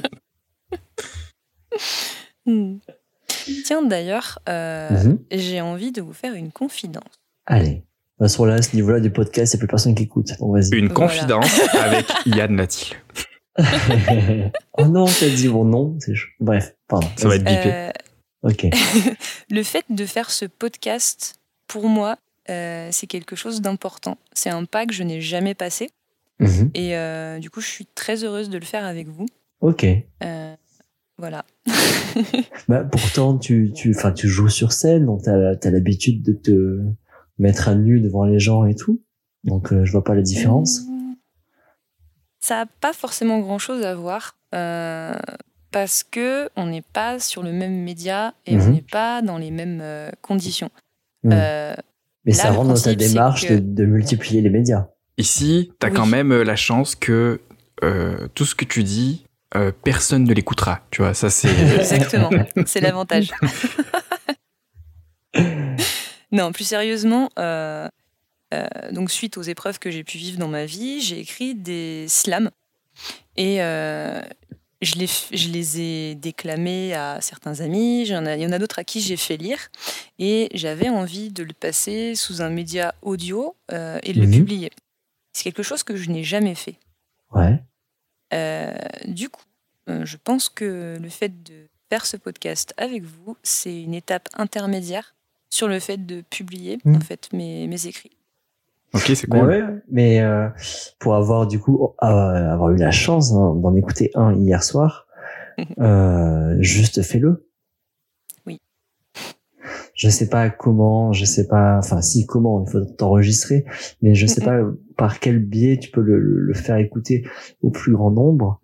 Hmm. 2.47 2.79
Tiens, 3.67 3.83
d'ailleurs, 3.83 4.39
euh, 4.49 4.89
Mhm. 4.91 5.19
j'ai 5.31 5.61
envie 5.61 5.93
de 5.93 6.01
vous 6.01 6.13
faire 6.15 6.33
une 6.35 6.51
confidence. 6.51 7.05
Allez. 7.47 7.69
De 7.69 7.75
toute 7.75 8.31
façon, 8.33 8.45
là, 8.47 8.55
à 8.55 8.63
ce 8.63 8.75
niveau-là 8.75 9.01
du 9.01 9.11
podcast, 9.11 9.53
il 9.53 9.57
n'y 9.57 9.59
a 9.59 9.61
plus 9.61 9.69
personne 9.69 9.95
qui 9.95 10.05
écoute. 10.05 10.31
Bon, 10.41 10.53
vas-y. 10.53 10.71
Une 10.75 10.89
Voilà. 10.89 10.95
confidence 10.95 11.61
avec 11.75 12.07
Yann 12.27 12.57
Latil. 12.57 12.97
oh 14.79 14.87
non, 14.87 15.05
t'as 15.07 15.29
dit 15.29 15.49
mon 15.49 15.65
nom. 15.65 15.97
c'est 16.01 16.15
chaud. 16.15 16.29
Bref, 16.41 16.75
pardon. 16.89 17.09
Ça 17.17 17.29
va 17.29 17.37
être 17.37 17.45
bipé. 17.45 17.73
Euh, 17.73 17.91
Ok. 18.43 18.67
le 19.51 19.63
fait 19.63 19.85
de 19.91 20.07
faire 20.07 20.31
ce 20.31 20.45
podcast, 20.47 21.39
pour 21.67 21.89
moi, 21.89 22.17
euh, 22.51 22.89
c'est 22.93 23.07
quelque 23.09 23.37
chose 23.37 23.61
d'important. 23.61 24.17
C'est 24.33 24.51
un 24.51 24.65
pas 24.65 24.87
que 24.87 24.95
je 24.95 25.03
n'ai 25.03 25.21
jamais 25.21 25.55
passé. 25.55 25.91
Mhm. 26.41 26.71
Et 26.75 26.97
euh, 26.97 27.39
du 27.39 27.51
coup, 27.51 27.61
je 27.61 27.69
suis 27.69 27.87
très 27.87 28.25
heureuse 28.25 28.49
de 28.51 28.59
le 28.59 28.65
faire 28.65 28.85
avec 28.85 29.09
vous. 29.09 29.27
Ok. 29.61 29.85
Euh, 30.23 30.55
voilà. 31.19 31.45
Bah, 32.69 32.85
pourtant, 32.85 33.39
tu, 33.39 33.73
tu, 33.75 33.95
tu 34.15 34.29
joues 34.29 34.49
sur 34.49 34.73
scène, 34.73 35.07
donc 35.07 35.23
t'as, 35.23 35.53
as 35.63 35.71
l'habitude 35.71 36.23
de 36.23 36.33
te 36.33 36.81
mettre 37.39 37.69
à 37.69 37.75
nu 37.75 38.01
devant 38.01 38.25
les 38.25 38.39
gens 38.39 38.65
et 38.67 38.75
tout. 38.75 39.01
Donc, 39.45 39.73
euh, 39.73 39.85
je 39.85 39.93
vois 39.93 40.05
pas 40.05 40.15
la 40.15 40.23
différence. 40.23 40.81
Ça 42.41 42.57
n'a 42.57 42.67
pas 42.67 42.93
forcément 42.93 43.41
grand-chose 43.41 43.85
à 43.85 43.95
voir. 43.95 44.37
euh, 44.55 45.15
parce 45.71 46.03
que 46.03 46.49
on 46.57 46.65
n'est 46.67 46.81
pas 46.81 47.19
sur 47.21 47.43
le 47.43 47.53
même 47.53 47.83
média 47.85 48.33
et 48.47 48.57
on 48.57 48.65
Mhm. 48.65 48.73
n'est 48.73 48.85
pas 48.91 49.21
dans 49.21 49.37
les 49.37 49.51
mêmes 49.51 49.81
euh, 49.83 50.11
conditions. 50.23 50.71
Mhm. 51.25 51.33
Euh, 51.35 51.75
Mais 52.25 52.33
là, 52.33 52.39
ça 52.45 52.51
rentre 52.53 52.69
dans 52.73 52.81
ta 52.81 52.95
démarche 52.95 53.47
que- 53.47 53.53
de, 53.55 53.59
de 53.59 53.85
multiplier 53.85 54.41
les 54.41 54.49
médias. 54.49 54.89
Ici, 55.19 55.71
t'as 55.79 55.89
Oui. 55.89 55.95
quand 55.95 56.07
même 56.07 56.33
euh, 56.33 56.45
la 56.45 56.57
chance 56.57 56.95
que 56.95 57.41
euh, 57.85 58.29
tout 58.35 58.45
ce 58.47 58.55
que 58.55 58.65
tu 58.65 58.83
dis, 58.85 59.25
euh, 59.57 59.73
personne 59.85 60.25
ne 60.25 60.33
l'écoutera. 60.33 60.87
Tu 60.91 61.03
vois, 61.03 61.13
ça 61.13 61.29
c'est. 61.29 61.49
Exactement, 61.79 62.31
c'est 62.67 62.81
l'avantage. 62.81 63.31
non, 66.33 66.53
plus 66.53 66.65
sérieusement, 66.65 67.31
euh, 67.39 67.89
donc, 68.93 69.11
suite 69.11 69.37
aux 69.37 69.43
épreuves 69.43 69.79
que 69.79 69.91
j'ai 69.91 70.05
pu 70.05 70.19
vivre 70.19 70.39
dans 70.39 70.49
ma 70.49 70.65
vie, 70.65 71.01
j'ai 71.01 71.19
écrit 71.21 71.55
des 71.55 72.07
slams. 72.09 72.51
Et 73.37 73.57
je, 74.81 74.95
les, 74.97 75.07
je 75.07 75.49
les 75.49 75.81
ai 75.81 76.15
déclamés 76.15 76.95
à 76.95 77.21
certains 77.21 77.61
amis. 77.61 78.03
Il 78.03 78.09
y 78.09 78.17
en 78.17 78.27
a, 78.53 78.59
d'autres 78.59 78.79
à 78.79 78.85
qui 78.85 79.01
j'ai 79.01 79.17
fait 79.17 79.37
lire. 79.37 79.59
Et 80.19 80.49
j'avais 80.55 80.89
envie 80.89 81.31
de 81.31 81.43
le 81.43 81.53
passer 81.53 82.15
sous 82.15 82.41
un 82.43 82.49
média 82.51 82.95
audio 83.03 83.55
euh, 83.73 83.99
et 84.03 84.13
de 84.13 84.21
le 84.21 84.27
Mhm. 84.27 84.33
publier. 84.33 84.71
C'est 85.33 85.45
quelque 85.45 85.63
chose 85.63 85.83
que 85.83 85.97
je 85.97 86.11
n'ai 86.11 86.25
jamais 86.25 86.55
fait. 86.55 86.77
Ouais. 87.33 87.63
Euh, 88.33 88.75
du 89.07 89.29
coup, 89.29 89.43
euh, 89.89 90.05
je 90.05 90.17
pense 90.17 90.49
que 90.49 90.99
le 91.01 91.09
fait 91.09 91.43
de 91.43 91.69
faire 91.91 92.05
ce 92.07 92.17
podcast 92.17 92.75
avec 92.77 93.03
vous, 93.05 93.37
c'est 93.43 93.83
une 93.83 93.95
étape 93.95 94.29
intermédiaire 94.37 95.15
sur 95.51 95.69
le 95.69 95.79
fait 95.81 96.05
de 96.05 96.23
publier 96.29 96.79
Mm. 96.85 96.97
en 96.97 97.01
fait 97.01 97.29
mes, 97.33 97.67
mes 97.67 97.87
écrits. 97.87 98.11
Ok, 98.95 99.03
c'est 99.15 99.27
cool. 99.27 99.47
ouais, 99.47 99.63
mais 99.91 100.21
euh, 100.21 100.49
pour 100.99 101.15
avoir 101.15 101.47
du 101.47 101.59
coup 101.61 101.95
euh, 102.03 102.07
avoir 102.07 102.71
eu 102.71 102.77
la 102.77 102.91
chance 102.91 103.33
hein, 103.33 103.55
d'en 103.57 103.75
écouter 103.77 104.11
un 104.15 104.35
hier 104.35 104.63
soir, 104.63 105.07
euh, 105.79 106.57
juste 106.61 107.03
fais-le. 107.03 107.48
Je 109.99 110.09
sais 110.09 110.29
pas 110.29 110.49
comment, 110.49 111.13
je 111.13 111.25
sais 111.25 111.49
pas, 111.49 111.77
enfin 111.79 112.01
si 112.03 112.25
comment, 112.25 112.65
il 112.65 112.71
faut 112.71 112.85
t'enregistrer, 112.85 113.65
mais 114.01 114.15
je 114.15 114.27
sais 114.29 114.41
pas 114.45 114.61
par 114.97 115.19
quel 115.19 115.41
biais 115.45 115.77
tu 115.79 115.91
peux 115.91 116.01
le, 116.03 116.21
le- 116.21 116.41
le 116.41 116.55
faire 116.55 116.77
écouter 116.77 117.25
au 117.63 117.71
plus 117.71 117.93
grand 117.93 118.13
nombre, 118.13 118.61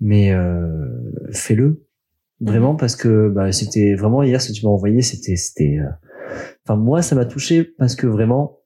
mais 0.00 0.32
euh, 0.32 0.88
fais-le 1.32 1.84
vraiment 2.40 2.74
parce 2.76 2.96
que 2.96 3.28
bah, 3.28 3.52
c'était 3.52 3.94
vraiment 3.94 4.22
hier 4.22 4.40
ce 4.40 4.48
que 4.48 4.54
tu 4.54 4.64
m'as 4.64 4.72
envoyé, 4.72 5.02
c'était 5.02 5.36
c'était, 5.36 5.78
euh, 5.78 5.90
enfin 6.64 6.76
moi 6.76 7.02
ça 7.02 7.14
m'a 7.14 7.26
touché 7.26 7.62
parce 7.62 7.94
que 7.94 8.06
vraiment 8.06 8.56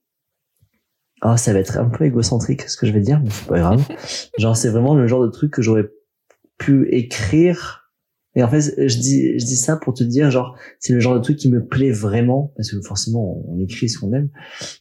ah, 1.21 1.37
ça 1.37 1.53
va 1.53 1.59
être 1.59 1.79
un 1.79 1.89
peu 1.89 2.05
égocentrique 2.05 2.63
ce 2.63 2.77
que 2.77 2.87
je 2.87 2.93
vais 2.93 3.01
dire, 3.01 3.21
mais 3.25 3.31
c'est 3.31 3.49
pas 3.49 3.59
grave. 3.59 3.83
Genre, 4.39 4.57
c'est 4.57 4.69
vraiment 4.69 4.95
le 4.95 5.07
genre 5.07 5.23
de 5.25 5.31
truc 5.31 5.51
que 5.53 5.63
j'aurais 5.63 5.89
pu 6.59 6.87
écrire. 6.95 7.84
Et 8.37 8.43
en 8.43 8.49
fait, 8.49 8.75
je 8.77 8.99
dis, 8.99 9.39
je 9.39 9.45
dis 9.45 9.57
ça 9.57 9.77
pour 9.77 9.95
te 9.95 10.03
dire, 10.03 10.31
genre, 10.31 10.57
c'est 10.81 10.93
le 10.93 11.01
genre 11.01 11.15
de 11.15 11.21
truc 11.21 11.37
qui 11.37 11.51
me 11.51 11.65
plaît 11.65 11.93
vraiment, 11.93 12.53
parce 12.57 12.71
que 12.71 12.81
forcément, 12.81 13.43
on 13.49 13.61
écrit 13.61 13.89
ce 13.89 13.99
qu'on 13.99 14.13
aime. 14.13 14.29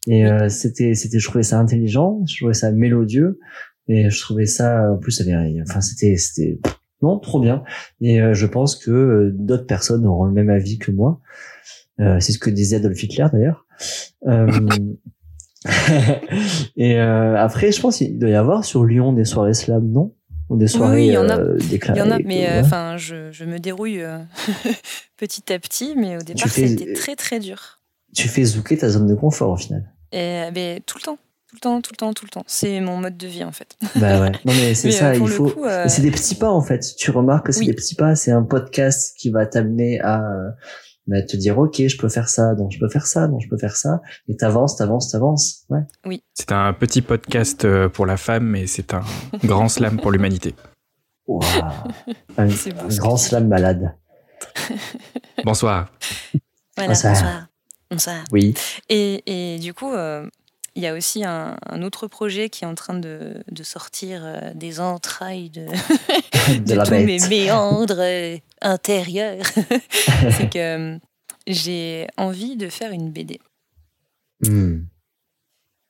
Et 0.08 0.26
euh, 0.26 0.50
c'était, 0.50 0.96
c'était, 0.96 1.20
je 1.20 1.28
trouvais 1.28 1.44
ça 1.44 1.60
intelligent, 1.60 2.24
je 2.28 2.38
trouvais 2.38 2.54
ça 2.54 2.72
mélodieux, 2.72 3.40
et 3.88 4.10
je 4.10 4.20
trouvais 4.22 4.46
ça, 4.46 4.92
en 4.92 4.98
plus, 4.98 5.12
ça 5.12 5.24
avait, 5.24 5.62
enfin, 5.62 5.82
c'était, 5.82 6.18
c'était, 6.18 6.60
non, 7.04 7.20
trop 7.20 7.40
bien. 7.40 7.64
Et 8.02 8.22
euh, 8.22 8.34
je 8.34 8.48
pense 8.48 8.76
que 8.76 8.92
euh, 8.92 9.32
d'autres 9.34 9.68
personnes 9.68 10.06
auront 10.08 10.26
le 10.26 10.34
même 10.34 10.50
avis 10.50 10.80
que 10.80 10.92
moi. 10.92 11.22
Euh, 12.00 12.20
c'est 12.20 12.32
ce 12.32 12.40
que 12.40 12.50
disait 12.50 12.78
Adolf 12.78 13.02
Hitler 13.04 13.28
d'ailleurs. 13.32 13.68
Euh, 14.28 14.48
et 16.76 17.00
euh, 17.00 17.38
après, 17.38 17.72
je 17.72 17.82
pense 17.82 17.98
qu'il 17.98 18.18
doit 18.18 18.30
y 18.30 18.36
avoir 18.36 18.66
sur 18.66 18.86
Lyon 18.86 19.14
des 19.14 19.26
soirées 19.26 19.54
slam, 19.54 19.88
non? 19.92 20.16
Des 20.50 20.68
soirées 20.68 20.96
oui, 21.02 21.08
il 21.08 21.14
y 21.14 21.18
en 21.18 21.30
a. 21.30 21.38
euh, 21.40 21.58
Il 21.62 21.96
y 21.98 22.02
en 22.02 22.12
a, 22.12 22.20
mais 22.20 22.48
euh, 22.50 22.62
enfin, 22.62 22.98
je, 22.98 23.32
je 23.32 23.44
me 23.46 23.60
dérouille 23.60 24.02
euh, 24.02 24.20
petit 25.18 25.52
à 25.54 25.60
petit, 25.60 25.96
mais 25.98 26.18
au 26.18 26.22
départ, 26.22 26.48
fais- 26.50 26.68
c'était 26.68 26.94
très 26.94 27.16
très 27.16 27.40
dur. 27.40 27.80
tu 28.14 28.28
fais 28.28 28.44
zouker 28.44 28.78
ta 28.78 28.90
zone 28.90 29.08
de 29.08 29.16
confort 29.16 29.52
au 29.52 29.58
final. 29.58 29.90
Et 30.12 30.44
ben, 30.54 30.80
tout 30.86 30.98
le 31.00 31.04
temps, 31.04 31.18
tout 31.50 31.56
le 31.56 31.60
temps, 31.60 31.82
tout 31.82 31.92
le 31.94 31.98
temps, 31.98 32.14
tout 32.14 32.26
le 32.26 32.30
temps. 32.30 32.44
C'est 32.48 32.80
mon 32.82 32.98
mode 32.98 33.18
de 33.18 33.28
vie 33.28 33.44
en 33.44 33.52
fait. 33.52 33.76
bah 33.96 34.22
ouais. 34.22 34.32
Non 34.46 34.54
mais 34.54 34.76
c'est 34.76 34.88
Mais, 34.90 34.94
ça, 34.94 35.16
il 35.16 35.28
faut. 35.28 35.50
coup, 35.50 35.66
C'est 35.88 36.02
des 36.02 36.12
petits 36.12 36.36
pas 36.36 36.50
en 36.52 36.62
fait. 36.62 36.94
Tu 36.98 37.10
remarques 37.12 37.48
que 37.48 37.52
c'est 37.52 37.62
Oui. 37.62 37.68
des 37.68 37.74
petits 37.74 37.96
pas. 37.96 38.16
C'est 38.16 38.32
un 38.32 38.44
podcast 38.44 39.16
qui 39.18 39.30
va 39.32 39.46
t'amener 39.46 40.00
à 40.02 40.22
euh, 41.10 41.12
bah, 41.12 41.22
te 41.22 41.38
dire 41.38 41.58
ok, 41.58 41.88
je 41.88 41.98
peux 41.98 42.10
faire 42.10 42.30
ça, 42.30 42.56
donc 42.56 42.72
je 42.72 42.80
peux 42.80 42.90
faire 42.90 43.06
ça, 43.08 43.28
donc 43.28 43.42
je 43.42 43.50
peux 43.50 43.58
faire 43.58 43.76
ça, 43.76 44.02
et 44.28 44.36
t'avances, 44.36 44.76
t'avances, 44.78 45.12
t'avances. 45.12 45.66
Ouais. 45.70 46.20
C'est 46.34 46.52
un 46.52 46.74
petit 46.74 47.02
podcast 47.02 47.66
euh, 47.66 47.90
pour 47.90 48.06
la 48.06 48.18
femme, 48.18 48.46
mais 48.46 48.68
c'est 48.68 48.94
un 48.94 49.04
grand 49.44 49.70
slam 49.70 50.00
pour 50.00 50.12
l'humanité. 50.12 50.56
Waouh. 51.28 51.42
Un, 52.38 52.48
grand 52.98 53.16
slam 53.16 53.48
malade. 53.48 53.96
Bonsoir. 55.46 55.90
Voilà, 56.76 56.90
Bonsoir. 56.90 57.14
bonsoir. 57.14 57.48
Bonsoir. 57.90 58.24
Oui. 58.32 58.54
Et, 58.90 59.24
et 59.26 59.60
du 59.60 59.74
coup, 59.74 59.92
euh, 59.94 60.28
il 60.76 60.82
y 60.84 60.88
a 60.88 60.94
aussi 60.94 61.24
un, 61.24 61.58
un 61.68 61.82
autre 61.84 62.08
projet 62.08 62.50
qui 62.50 62.64
est 62.64 62.68
en 62.68 62.76
train 62.76 62.96
de, 62.98 63.44
de 63.52 63.64
sortir 63.64 64.22
euh, 64.24 64.54
des 64.56 64.80
entrailles 64.80 65.50
de, 65.50 65.66
de 66.60 66.64
de 66.64 66.74
la 66.74 66.84
tous 66.84 66.92
bête. 66.92 67.06
mes 67.06 67.20
méandres 67.30 68.00
euh, 68.00 68.38
intérieurs. 68.62 69.46
C'est 70.38 70.50
que 70.52 70.94
euh, 70.96 70.98
j'ai 71.48 72.08
envie 72.18 72.56
de 72.56 72.70
faire 72.70 72.92
une 72.92 73.12
BD. 73.12 73.40
Hmm. 74.42 74.82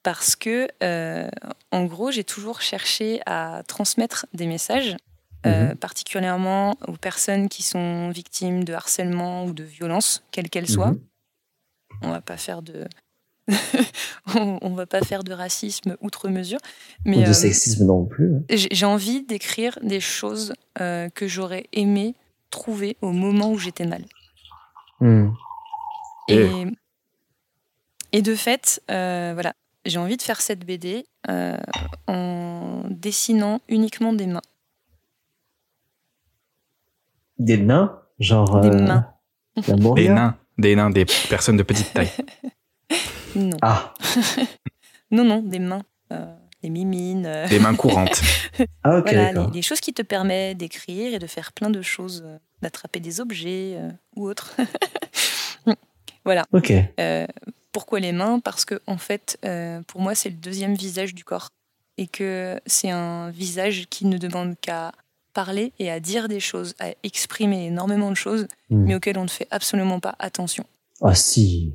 Parce 0.03 0.35
que, 0.35 0.67
euh, 0.83 1.29
en 1.71 1.85
gros, 1.85 2.11
j'ai 2.11 2.25
toujours 2.25 2.61
cherché 2.61 3.21
à 3.25 3.63
transmettre 3.69 4.25
des 4.33 4.47
messages, 4.47 4.97
euh, 5.45 5.75
particulièrement 5.75 6.75
aux 6.87 6.97
personnes 6.97 7.47
qui 7.47 7.63
sont 7.63 8.09
victimes 8.09 8.65
de 8.65 8.73
harcèlement 8.73 9.45
ou 9.45 9.53
de 9.53 9.63
violence, 9.63 10.23
quelle 10.31 10.49
qu'elle 10.49 10.67
soit. 10.69 10.91
Mhm. 10.91 11.01
On 12.01 12.09
va 12.09 12.19
pas 12.21 12.35
faire 12.35 12.61
de. 12.61 12.85
on, 14.35 14.57
on 14.61 14.73
va 14.73 14.85
pas 14.85 15.01
faire 15.01 15.23
de 15.23 15.33
racisme 15.33 15.97
outre 16.01 16.29
mesure. 16.29 16.59
Mais 17.05 17.17
Ou 17.17 17.23
de 17.23 17.29
euh, 17.29 17.33
sexisme 17.33 17.85
non 17.85 18.05
plus. 18.05 18.35
hein. 18.35 18.41
j'ai 18.49 18.85
envie 18.85 19.23
d'écrire 19.23 19.77
des 19.81 19.99
choses 19.99 20.53
euh, 20.79 21.09
que 21.09 21.27
j'aurais 21.27 21.65
aimé 21.73 22.15
trouver 22.49 22.97
au 23.01 23.11
moment 23.11 23.51
où 23.51 23.57
j'étais 23.57 23.85
mal. 23.85 24.03
Hmm. 24.99 25.31
Et, 26.29 26.65
et 28.13 28.21
de 28.21 28.35
fait, 28.35 28.81
euh, 28.89 29.31
voilà, 29.33 29.53
j'ai 29.85 29.97
envie 29.99 30.15
de 30.17 30.21
faire 30.21 30.39
cette 30.39 30.65
BD 30.65 31.05
euh, 31.29 31.57
en 32.07 32.83
dessinant 32.89 33.59
uniquement 33.67 34.13
des 34.13 34.27
mains. 34.27 34.41
Des 37.39 37.57
nains, 37.57 37.99
genre. 38.19 38.61
Des 38.61 38.69
euh, 38.69 38.79
mains. 38.79 39.09
Des 39.95 40.09
nains, 40.09 40.37
des 40.57 40.75
nains, 40.75 40.89
des 40.89 41.05
personnes 41.29 41.57
de 41.57 41.63
petite 41.63 41.93
taille. 41.93 42.09
Non, 43.35 43.57
Ah. 43.61 43.93
non, 45.11 45.23
non, 45.23 45.41
des 45.41 45.59
mains. 45.59 45.83
euh, 46.11 46.33
des 46.61 46.69
mimines. 46.69 47.25
euh, 47.25 47.47
Des 47.47 47.59
mains 47.59 47.75
courantes. 47.75 48.21
Ah 48.83 48.97
ok 48.99 49.03
voilà, 49.11 49.47
les, 49.53 49.61
choses 49.63 49.79
qui 49.79 49.93
te 49.93 50.01
permettent 50.03 50.57
d'écrire 50.57 51.13
et 51.15 51.19
de 51.19 51.25
faire 51.27 51.51
plein 51.53 51.69
de 51.71 51.81
choses, 51.81 52.23
euh, 52.25 52.37
d'attraper 52.61 52.99
des 52.99 53.19
objets 53.19 53.73
euh, 53.77 53.89
ou 54.15 54.27
autres. 54.27 54.55
voilà. 56.25 56.45
Ok. 56.53 56.71
Euh, 56.99 57.25
pourquoi 57.71 57.99
les 57.99 58.11
mains? 58.11 58.39
Parce 58.39 58.63
que 58.65 58.79
en 58.87 58.97
fait, 58.97 59.37
euh, 59.45 59.81
pour 59.87 60.01
moi, 60.01 60.13
c'est 60.15 60.29
le 60.29 60.35
deuxième 60.35 60.75
visage 60.75 61.13
du 61.15 61.23
corps 61.23 61.49
et 61.97 62.07
que 62.07 62.59
c'est 62.65 62.89
un 62.91 63.29
visage 63.31 63.87
qui 63.89 64.05
ne 64.05 64.17
demande 64.17 64.55
qu'à 64.61 64.91
parler 65.33 65.73
et 65.79 65.89
à 65.89 65.99
dire 65.99 66.27
des 66.27 66.39
choses, 66.39 66.75
à 66.79 66.89
exprimer 67.03 67.65
énormément 67.65 68.11
de 68.11 68.15
choses, 68.15 68.47
Hmm. 68.69 68.85
mais 68.85 68.95
auxquelles 68.95 69.17
on 69.17 69.23
ne 69.23 69.29
fait 69.29 69.47
absolument 69.51 69.99
pas 69.99 70.15
attention. 70.19 70.65
Ah 71.01 71.15
si. 71.15 71.73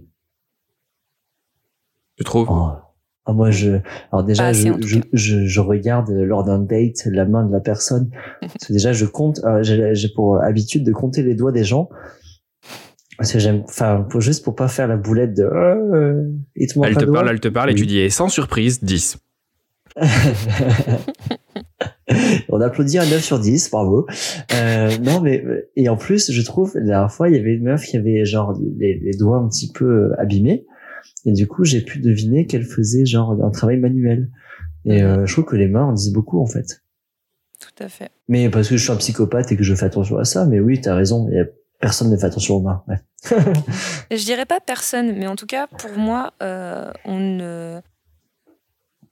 Je 2.19 2.25
trouve. 2.25 2.49
Oh. 2.51 2.71
Ah, 3.27 3.33
moi 3.33 3.51
je. 3.51 3.79
Alors 4.11 4.25
déjà 4.25 4.53
je, 4.53 4.69
je, 4.81 4.99
je, 5.13 5.45
je 5.47 5.61
regarde 5.61 6.11
lors 6.11 6.45
d'un 6.45 6.59
date 6.59 7.05
la 7.07 7.27
main 7.27 7.45
de 7.45 7.53
la 7.53 7.61
personne. 7.61 8.11
Parce 8.41 8.67
que 8.67 8.73
déjà 8.73 8.93
je 8.93 9.05
compte. 9.05 9.41
euh, 9.45 9.63
j'ai 9.63 9.95
j'ai 9.95 10.09
pour 10.09 10.43
habitude 10.43 10.85
de 10.85 10.93
compter 10.93 11.23
les 11.23 11.35
doigts 11.35 11.53
des 11.53 11.65
gens. 11.65 11.89
Parce 13.19 13.33
que 13.33 13.39
j'aime. 13.39 13.63
Enfin 13.65 14.07
pour 14.09 14.21
juste 14.21 14.45
pour 14.45 14.55
pas 14.55 14.69
faire 14.69 14.89
la 14.89 14.97
boulette 14.97 15.35
de. 15.35 15.43
Euh, 15.45 16.31
il 16.57 16.69
te 16.69 16.79
manque 16.79 16.89
Elle 16.89 16.97
te 16.97 17.05
doigt. 17.05 17.15
parle, 17.17 17.29
elle 17.31 17.41
te 17.41 17.49
parle, 17.49 17.71
et 17.71 17.75
tu 17.75 17.85
dis, 17.87 17.99
et 17.99 18.09
sans 18.11 18.29
surprise, 18.29 18.83
10. 18.83 19.19
On 22.49 22.61
applaudit 22.61 22.99
un 22.99 23.05
9 23.05 23.23
sur 23.23 23.39
10, 23.39 23.71
bravo. 23.71 24.07
Euh, 24.55 24.91
non, 25.03 25.21
mais, 25.21 25.45
et 25.77 25.89
en 25.89 25.97
plus, 25.97 26.31
je 26.33 26.43
trouve, 26.43 26.73
la 26.77 26.81
dernière 26.85 27.13
fois, 27.13 27.29
il 27.29 27.37
y 27.37 27.39
avait 27.39 27.55
une 27.55 27.65
meuf 27.65 27.85
qui 27.85 27.97
avait 27.99 28.25
genre 28.25 28.59
les, 28.79 28.99
les 28.99 29.17
doigts 29.17 29.37
un 29.37 29.49
petit 29.49 29.71
peu 29.71 29.85
euh, 29.85 30.15
abîmés. 30.21 30.65
Et 31.25 31.33
du 31.33 31.47
coup, 31.47 31.65
j'ai 31.65 31.81
pu 31.81 31.99
deviner 31.99 32.47
qu'elle 32.47 32.65
faisait 32.65 33.07
genre 33.07 33.33
un 33.45 33.51
travail 33.51 33.79
manuel. 33.79 34.31
Et 34.85 35.03
euh, 35.03 35.27
je 35.27 35.33
trouve 35.33 35.45
que 35.45 35.57
les 35.57 35.69
mains 35.69 35.85
en 35.85 35.93
disent 35.93 36.13
beaucoup, 36.13 36.41
en 36.41 36.47
fait. 36.47 36.83
Tout 37.61 37.83
à 37.83 37.89
fait. 37.89 38.11
Mais 38.29 38.49
parce 38.49 38.69
que 38.69 38.77
je 38.77 38.83
suis 38.83 38.93
un 38.93 38.97
psychopathe 38.97 39.51
et 39.53 39.57
que 39.57 39.65
je 39.65 39.75
fais 39.75 39.87
attention 39.87 40.19
à 40.19 40.25
ça, 40.25 40.47
mais 40.47 40.61
oui, 40.61 40.81
t'as 40.81 40.95
raison, 40.95 41.29
personne 41.81 42.11
ne 42.11 42.17
fait 42.17 42.27
attention 42.27 42.57
aux 42.57 42.61
mains. 42.61 42.83
Ouais. 42.89 43.01
Je 44.11 44.25
dirais 44.25 44.47
pas 44.47 44.61
personne, 44.61 45.13
mais 45.17 45.27
en 45.27 45.37
tout 45.37 45.47
cas, 45.47 45.67
pour 45.67 45.93
moi, 45.93 46.33
euh, 46.43 46.91
on, 47.05 47.19
ne, 47.19 47.81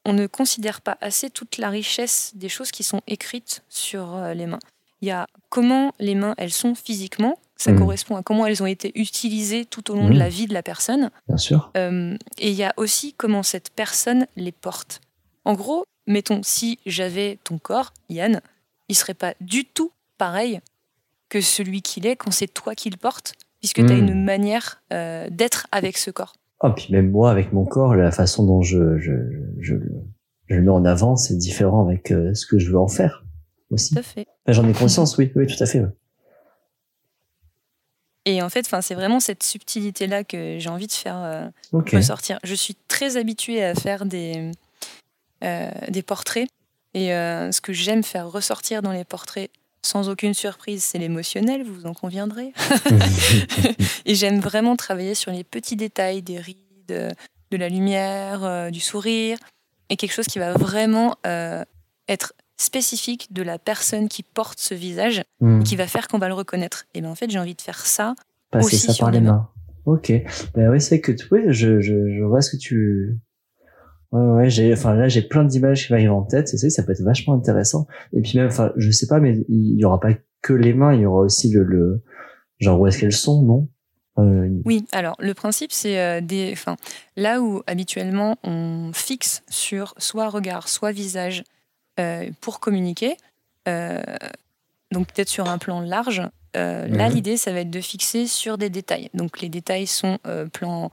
on 0.04 0.12
ne 0.12 0.26
considère 0.26 0.80
pas 0.80 0.96
assez 1.00 1.30
toute 1.30 1.58
la 1.58 1.70
richesse 1.70 2.32
des 2.34 2.48
choses 2.48 2.70
qui 2.70 2.82
sont 2.82 3.02
écrites 3.06 3.62
sur 3.68 4.14
euh, 4.14 4.34
les 4.34 4.46
mains. 4.46 4.58
Il 5.00 5.08
y 5.08 5.12
a 5.12 5.26
comment 5.50 5.92
les 5.98 6.14
mains, 6.14 6.34
elles 6.38 6.52
sont 6.52 6.74
physiquement, 6.74 7.38
ça 7.56 7.72
Mhm. 7.72 7.78
correspond 7.78 8.16
à 8.16 8.22
comment 8.22 8.46
elles 8.46 8.62
ont 8.62 8.66
été 8.66 8.92
utilisées 8.98 9.64
tout 9.64 9.90
au 9.90 9.94
long 9.96 10.08
de 10.08 10.12
Mhm. 10.12 10.18
la 10.18 10.28
vie 10.28 10.46
de 10.46 10.54
la 10.54 10.62
personne. 10.62 11.10
Bien 11.28 11.36
sûr. 11.36 11.70
Euh, 11.76 12.16
et 12.38 12.50
il 12.50 12.54
y 12.56 12.64
a 12.64 12.72
aussi 12.76 13.14
comment 13.16 13.42
cette 13.42 13.70
personne 13.70 14.26
les 14.36 14.52
porte. 14.52 15.00
En 15.44 15.54
gros, 15.54 15.84
mettons, 16.06 16.40
si 16.42 16.78
j'avais 16.86 17.38
ton 17.44 17.58
corps, 17.58 17.92
Yann, 18.10 18.40
il 18.88 18.94
serait 18.94 19.14
pas 19.14 19.34
du 19.40 19.64
tout 19.64 19.90
pareil 20.18 20.60
que 21.28 21.40
celui 21.40 21.82
qu'il 21.82 22.06
est 22.06 22.16
quand 22.16 22.30
c'est 22.30 22.46
toi 22.52 22.74
qui 22.74 22.90
le 22.90 22.96
portes, 22.96 23.32
puisque 23.60 23.84
tu 23.84 23.92
as 23.92 23.96
Mm. 23.96 24.08
une 24.08 24.24
manière 24.24 24.82
euh, 24.92 25.28
d'être 25.30 25.66
avec 25.72 25.96
ce 25.98 26.10
corps. 26.10 26.34
Oh, 26.62 26.70
puis 26.74 26.88
même 26.90 27.10
moi, 27.10 27.30
avec 27.30 27.52
mon 27.52 27.64
corps, 27.64 27.94
la 27.94 28.10
façon 28.12 28.46
dont 28.46 28.62
je, 28.62 28.98
je, 28.98 29.12
je, 29.60 29.74
je 30.46 30.54
le 30.54 30.62
mets 30.62 30.70
en 30.70 30.84
avant, 30.84 31.16
c'est 31.16 31.36
différent 31.36 31.84
avec 31.86 32.10
euh, 32.12 32.32
ce 32.34 32.46
que 32.46 32.58
je 32.58 32.70
veux 32.70 32.78
en 32.78 32.88
faire 32.88 33.24
aussi. 33.70 33.94
Tout 33.94 34.00
à 34.00 34.02
fait. 34.02 34.26
J'en 34.46 34.66
ai 34.68 34.72
conscience, 34.72 35.16
oui, 35.18 35.32
oui, 35.34 35.46
tout 35.46 35.60
à 35.62 35.66
fait. 35.66 35.80
ouais. 35.80 35.88
Et 38.26 38.42
en 38.42 38.50
fait, 38.50 38.68
c'est 38.82 38.94
vraiment 38.94 39.20
cette 39.20 39.44
subtilité-là 39.44 40.24
que 40.24 40.58
j'ai 40.58 40.68
envie 40.68 40.88
de 40.88 40.92
faire 40.92 41.18
euh, 41.18 41.46
ressortir. 41.72 42.40
Je 42.42 42.54
suis 42.54 42.74
très 42.88 43.16
habituée 43.16 43.62
à 43.64 43.74
faire 43.76 44.04
des, 44.04 44.50
euh, 45.44 45.70
des 45.88 46.02
portraits. 46.02 46.48
Et 46.92 47.14
euh, 47.14 47.52
ce 47.52 47.60
que 47.60 47.72
j'aime 47.72 48.02
faire 48.02 48.28
ressortir 48.28 48.82
dans 48.82 48.90
les 48.90 49.04
portraits, 49.04 49.48
sans 49.82 50.08
aucune 50.08 50.34
surprise, 50.34 50.82
c'est 50.82 50.98
l'émotionnel, 50.98 51.62
vous 51.62 51.86
en 51.86 51.94
conviendrez. 51.94 52.52
Et 54.06 54.16
j'aime 54.16 54.40
vraiment 54.40 54.74
travailler 54.74 55.14
sur 55.14 55.30
les 55.30 55.44
petits 55.44 55.76
détails 55.76 56.22
des 56.22 56.40
rides, 56.40 56.58
de 56.88 57.56
la 57.56 57.68
lumière, 57.68 58.72
du 58.72 58.80
sourire, 58.80 59.38
et 59.88 59.96
quelque 59.96 60.12
chose 60.12 60.26
qui 60.26 60.40
va 60.40 60.52
vraiment 60.54 61.16
être 62.08 62.32
spécifique 62.56 63.32
de 63.32 63.42
la 63.42 63.58
personne 63.58 64.08
qui 64.08 64.22
porte 64.22 64.58
ce 64.58 64.74
visage, 64.74 65.22
Hmm. 65.40 65.62
qui 65.62 65.76
va 65.76 65.86
faire 65.86 66.08
qu'on 66.08 66.18
va 66.18 66.28
le 66.28 66.34
reconnaître. 66.34 66.84
Et 66.94 67.00
bien 67.00 67.10
en 67.10 67.14
fait, 67.14 67.30
j'ai 67.30 67.38
envie 67.38 67.54
de 67.54 67.60
faire 67.60 67.84
ça. 67.86 68.14
Passer 68.50 68.66
aussi 68.66 68.78
ça 68.78 68.92
sur 68.92 69.04
par 69.04 69.10
les 69.12 69.20
les 69.20 69.26
mains. 69.26 69.48
Ok. 69.84 70.12
Ben 70.54 70.70
oui, 70.70 70.80
c'est 70.80 71.00
que 71.00 71.12
tu- 71.12 71.26
oui, 71.30 71.40
je, 71.48 71.80
je, 71.80 72.16
je 72.18 72.22
vois 72.24 72.40
ce 72.40 72.50
que 72.52 72.56
tu. 72.56 73.18
Ouais, 74.12 74.20
ouais, 74.22 74.50
j'ai, 74.50 74.72
enfin 74.72 74.94
là, 74.94 75.08
j'ai 75.08 75.22
plein 75.22 75.44
d'images 75.44 75.86
qui 75.86 75.92
m'arrivent 75.92 76.12
en 76.12 76.22
tête. 76.22 76.48
C'est 76.48 76.56
ça, 76.58 76.70
ça 76.70 76.82
peut 76.82 76.92
être 76.92 77.02
vachement 77.02 77.34
intéressant. 77.34 77.86
Et 78.12 78.20
puis 78.22 78.38
même, 78.38 78.46
enfin, 78.48 78.72
je 78.76 78.90
sais 78.90 79.06
pas, 79.06 79.20
mais 79.20 79.44
il 79.48 79.78
y 79.78 79.84
aura 79.84 80.00
pas 80.00 80.10
que 80.42 80.52
les 80.52 80.72
mains, 80.74 80.94
il 80.94 81.00
y 81.02 81.06
aura 81.06 81.20
aussi 81.22 81.50
le, 81.50 81.64
le 81.64 82.02
genre 82.58 82.80
où 82.80 82.86
est-ce 82.86 82.98
qu'elles 82.98 83.12
sont, 83.12 83.42
non? 83.42 83.68
Euh, 84.18 84.48
Oui, 84.64 84.86
alors 84.92 85.16
le 85.18 85.34
principe, 85.34 85.72
c'est 85.72 86.00
euh, 86.00 86.20
des. 86.22 86.50
Enfin, 86.52 86.76
là 87.16 87.40
où 87.42 87.62
habituellement 87.66 88.36
on 88.44 88.90
fixe 88.94 89.42
sur 89.50 89.92
soit 89.98 90.30
regard, 90.30 90.68
soit 90.68 90.92
visage 90.92 91.44
euh, 91.98 92.28
pour 92.40 92.60
communiquer, 92.60 93.16
euh, 93.68 94.02
donc 94.92 95.06
peut-être 95.12 95.28
sur 95.28 95.48
un 95.48 95.58
plan 95.58 95.80
large, 95.80 96.22
euh, 96.56 96.86
là 96.88 97.08
Mhm. 97.08 97.14
l'idée, 97.14 97.36
ça 97.36 97.52
va 97.52 97.60
être 97.60 97.70
de 97.70 97.80
fixer 97.80 98.26
sur 98.26 98.58
des 98.58 98.70
détails. 98.70 99.10
Donc 99.14 99.40
les 99.40 99.48
détails 99.48 99.86
sont 99.86 100.18
plan 100.52 100.90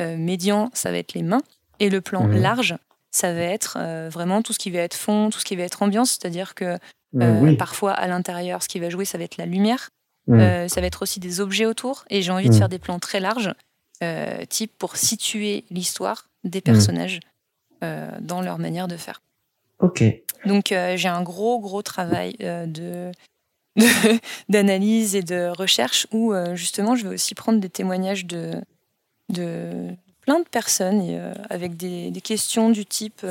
médian, 0.00 0.70
ça 0.74 0.90
va 0.90 0.98
être 0.98 1.14
les 1.14 1.22
mains, 1.22 1.42
et 1.78 1.88
le 1.88 2.00
plan 2.00 2.24
Mhm. 2.24 2.40
large, 2.40 2.74
ça 3.10 3.32
va 3.32 3.40
être 3.40 3.78
vraiment 4.10 4.42
tout 4.42 4.52
ce 4.52 4.58
qui 4.58 4.70
va 4.70 4.80
être 4.80 4.94
fond, 4.96 5.30
tout 5.30 5.38
ce 5.38 5.44
qui 5.44 5.54
va 5.56 5.62
être 5.62 5.82
ambiance, 5.82 6.10
c'est-à-dire 6.10 6.54
que 6.54 6.78
oui. 7.14 7.56
parfois 7.56 7.92
à 7.92 8.06
l'intérieur, 8.08 8.62
ce 8.62 8.68
qui 8.68 8.80
va 8.80 8.90
jouer, 8.90 9.04
ça 9.04 9.18
va 9.18 9.24
être 9.24 9.36
la 9.36 9.46
lumière. 9.46 9.90
Euh, 10.30 10.68
ça 10.68 10.80
va 10.80 10.86
être 10.86 11.02
aussi 11.02 11.20
des 11.20 11.40
objets 11.40 11.66
autour. 11.66 12.04
Et 12.10 12.22
j'ai 12.22 12.32
envie 12.32 12.48
de 12.48 12.54
faire 12.54 12.68
des 12.70 12.78
plans 12.78 12.98
très 12.98 13.20
larges, 13.20 13.52
type 14.48 14.72
pour 14.78 14.96
situer 14.96 15.64
l'histoire 15.70 16.28
des 16.42 16.60
personnages 16.60 17.20
dans 17.80 18.40
leur 18.42 18.58
manière 18.58 18.88
de 18.88 18.96
faire. 18.96 19.20
Ok. 19.80 20.04
Donc 20.46 20.72
euh, 20.72 20.96
j'ai 20.96 21.08
un 21.08 21.22
gros, 21.22 21.58
gros 21.60 21.82
travail 21.82 22.36
euh, 22.42 22.66
de 22.66 23.10
d'analyse 24.48 25.16
et 25.16 25.22
de 25.22 25.48
recherche 25.48 26.06
où 26.12 26.32
euh, 26.32 26.54
justement 26.54 26.96
je 26.96 27.06
vais 27.08 27.14
aussi 27.14 27.34
prendre 27.34 27.60
des 27.60 27.70
témoignages 27.70 28.24
de, 28.26 28.52
de 29.30 29.88
plein 30.20 30.38
de 30.40 30.48
personnes 30.48 31.00
et, 31.02 31.18
avec 31.50 31.76
des, 31.76 32.10
des 32.10 32.20
questions 32.20 32.70
du 32.70 32.86
type 32.86 33.26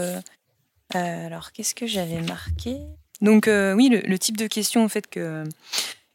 alors 0.93 1.51
qu'est-ce 1.53 1.73
que 1.73 1.87
j'avais 1.87 2.21
marqué? 2.21 2.77
Donc 3.21 3.45
oui 3.47 3.89
le, 3.89 3.99
le 4.01 4.19
type 4.19 4.37
de 4.37 4.47
questions 4.47 4.83
en 4.83 4.89
fait 4.89 5.07
que 5.07 5.43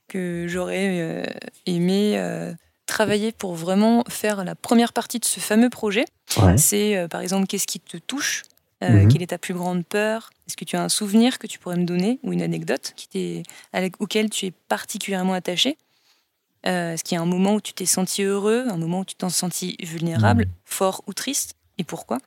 que 0.09 0.47
j'aurais 0.49 1.25
aimé 1.67 2.21
travailler 2.87 3.33
pour 3.33 3.55
vraiment 3.55 4.05
faire 4.09 4.45
la 4.45 4.55
première 4.55 4.93
partie 4.93 5.19
de 5.19 5.25
ce 5.25 5.41
fameux 5.41 5.71
projet 5.71 6.05
Ouais. 6.43 6.59
c'est 6.59 7.09
par 7.11 7.23
exemple 7.23 7.47
qu'est-ce 7.47 7.67
qui 7.67 7.81
te 7.81 7.97
touche? 7.97 8.43
Euh, 8.85 9.03
Mhm. 9.05 9.09
Quelle 9.09 9.23
est 9.23 9.27
ta 9.29 9.39
plus 9.39 9.55
grande 9.55 9.85
peur? 9.85 10.31
Est-ce 10.47 10.57
que 10.57 10.65
tu 10.65 10.77
as 10.77 10.83
un 10.83 10.89
souvenir 10.89 11.39
que 11.39 11.47
tu 11.49 11.59
pourrais 11.59 11.77
me 11.77 11.85
donner 11.85 12.21
ou 12.23 12.33
une 12.33 12.43
anecdote 12.43 12.93
qui 12.97 13.43
avec, 13.73 14.01
auquel 14.01 14.31
tu 14.31 14.47
es 14.47 14.51
particulièrement 14.51 15.33
attaché 15.35 15.77
Euh, 16.67 16.93
Est-ce 16.95 17.05
qu'il 17.05 17.15
y 17.17 17.19
a 17.19 17.23
un 17.23 17.27
moment 17.27 17.55
où 17.55 17.61
tu 17.61 17.73
t'es 17.73 17.87
senti 17.87 18.23
heureux, 18.23 18.67
un 18.69 18.77
moment 18.77 19.01
où 19.01 19.05
tu 19.05 19.15
t'es 19.15 19.29
senti 19.31 19.77
vulnérable, 19.81 20.47
fort 20.65 21.03
ou 21.07 21.13
triste? 21.13 21.55
Et 21.79 21.85
pourquoi? 21.85 22.19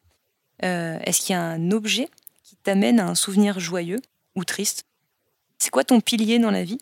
Euh, 0.63 0.97
Est-ce 1.05 1.21
qu'il 1.21 1.33
y 1.33 1.35
a 1.37 1.41
un 1.43 1.71
objet 1.71 2.09
qui 2.43 2.55
t'amène 2.57 2.99
à 2.99 3.07
un 3.07 3.15
souvenir 3.15 3.59
joyeux 3.59 3.99
ou 4.35 4.43
triste? 4.45 4.83
C'est 5.57 5.69
quoi 5.69 5.83
ton 5.83 5.99
pilier 6.01 6.39
dans 6.39 6.51
la 6.51 6.63
vie? 6.63 6.79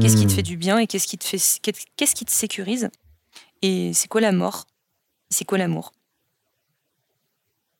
Qu'est-ce 0.00 0.16
qui 0.16 0.26
te 0.26 0.32
Hmm. 0.32 0.36
fait 0.36 0.42
du 0.42 0.56
bien 0.56 0.78
et 0.78 0.86
qu'est-ce 0.86 1.06
qui 1.06 1.18
te 1.18 1.24
fait 1.24 1.38
qu'est-ce 1.96 2.14
qui 2.14 2.24
te 2.24 2.30
sécurise? 2.32 2.88
Et 3.62 3.92
c'est 3.94 4.08
quoi 4.08 4.20
la 4.20 4.32
mort? 4.32 4.66
C'est 5.30 5.44
quoi 5.44 5.58
l'amour? 5.58 5.92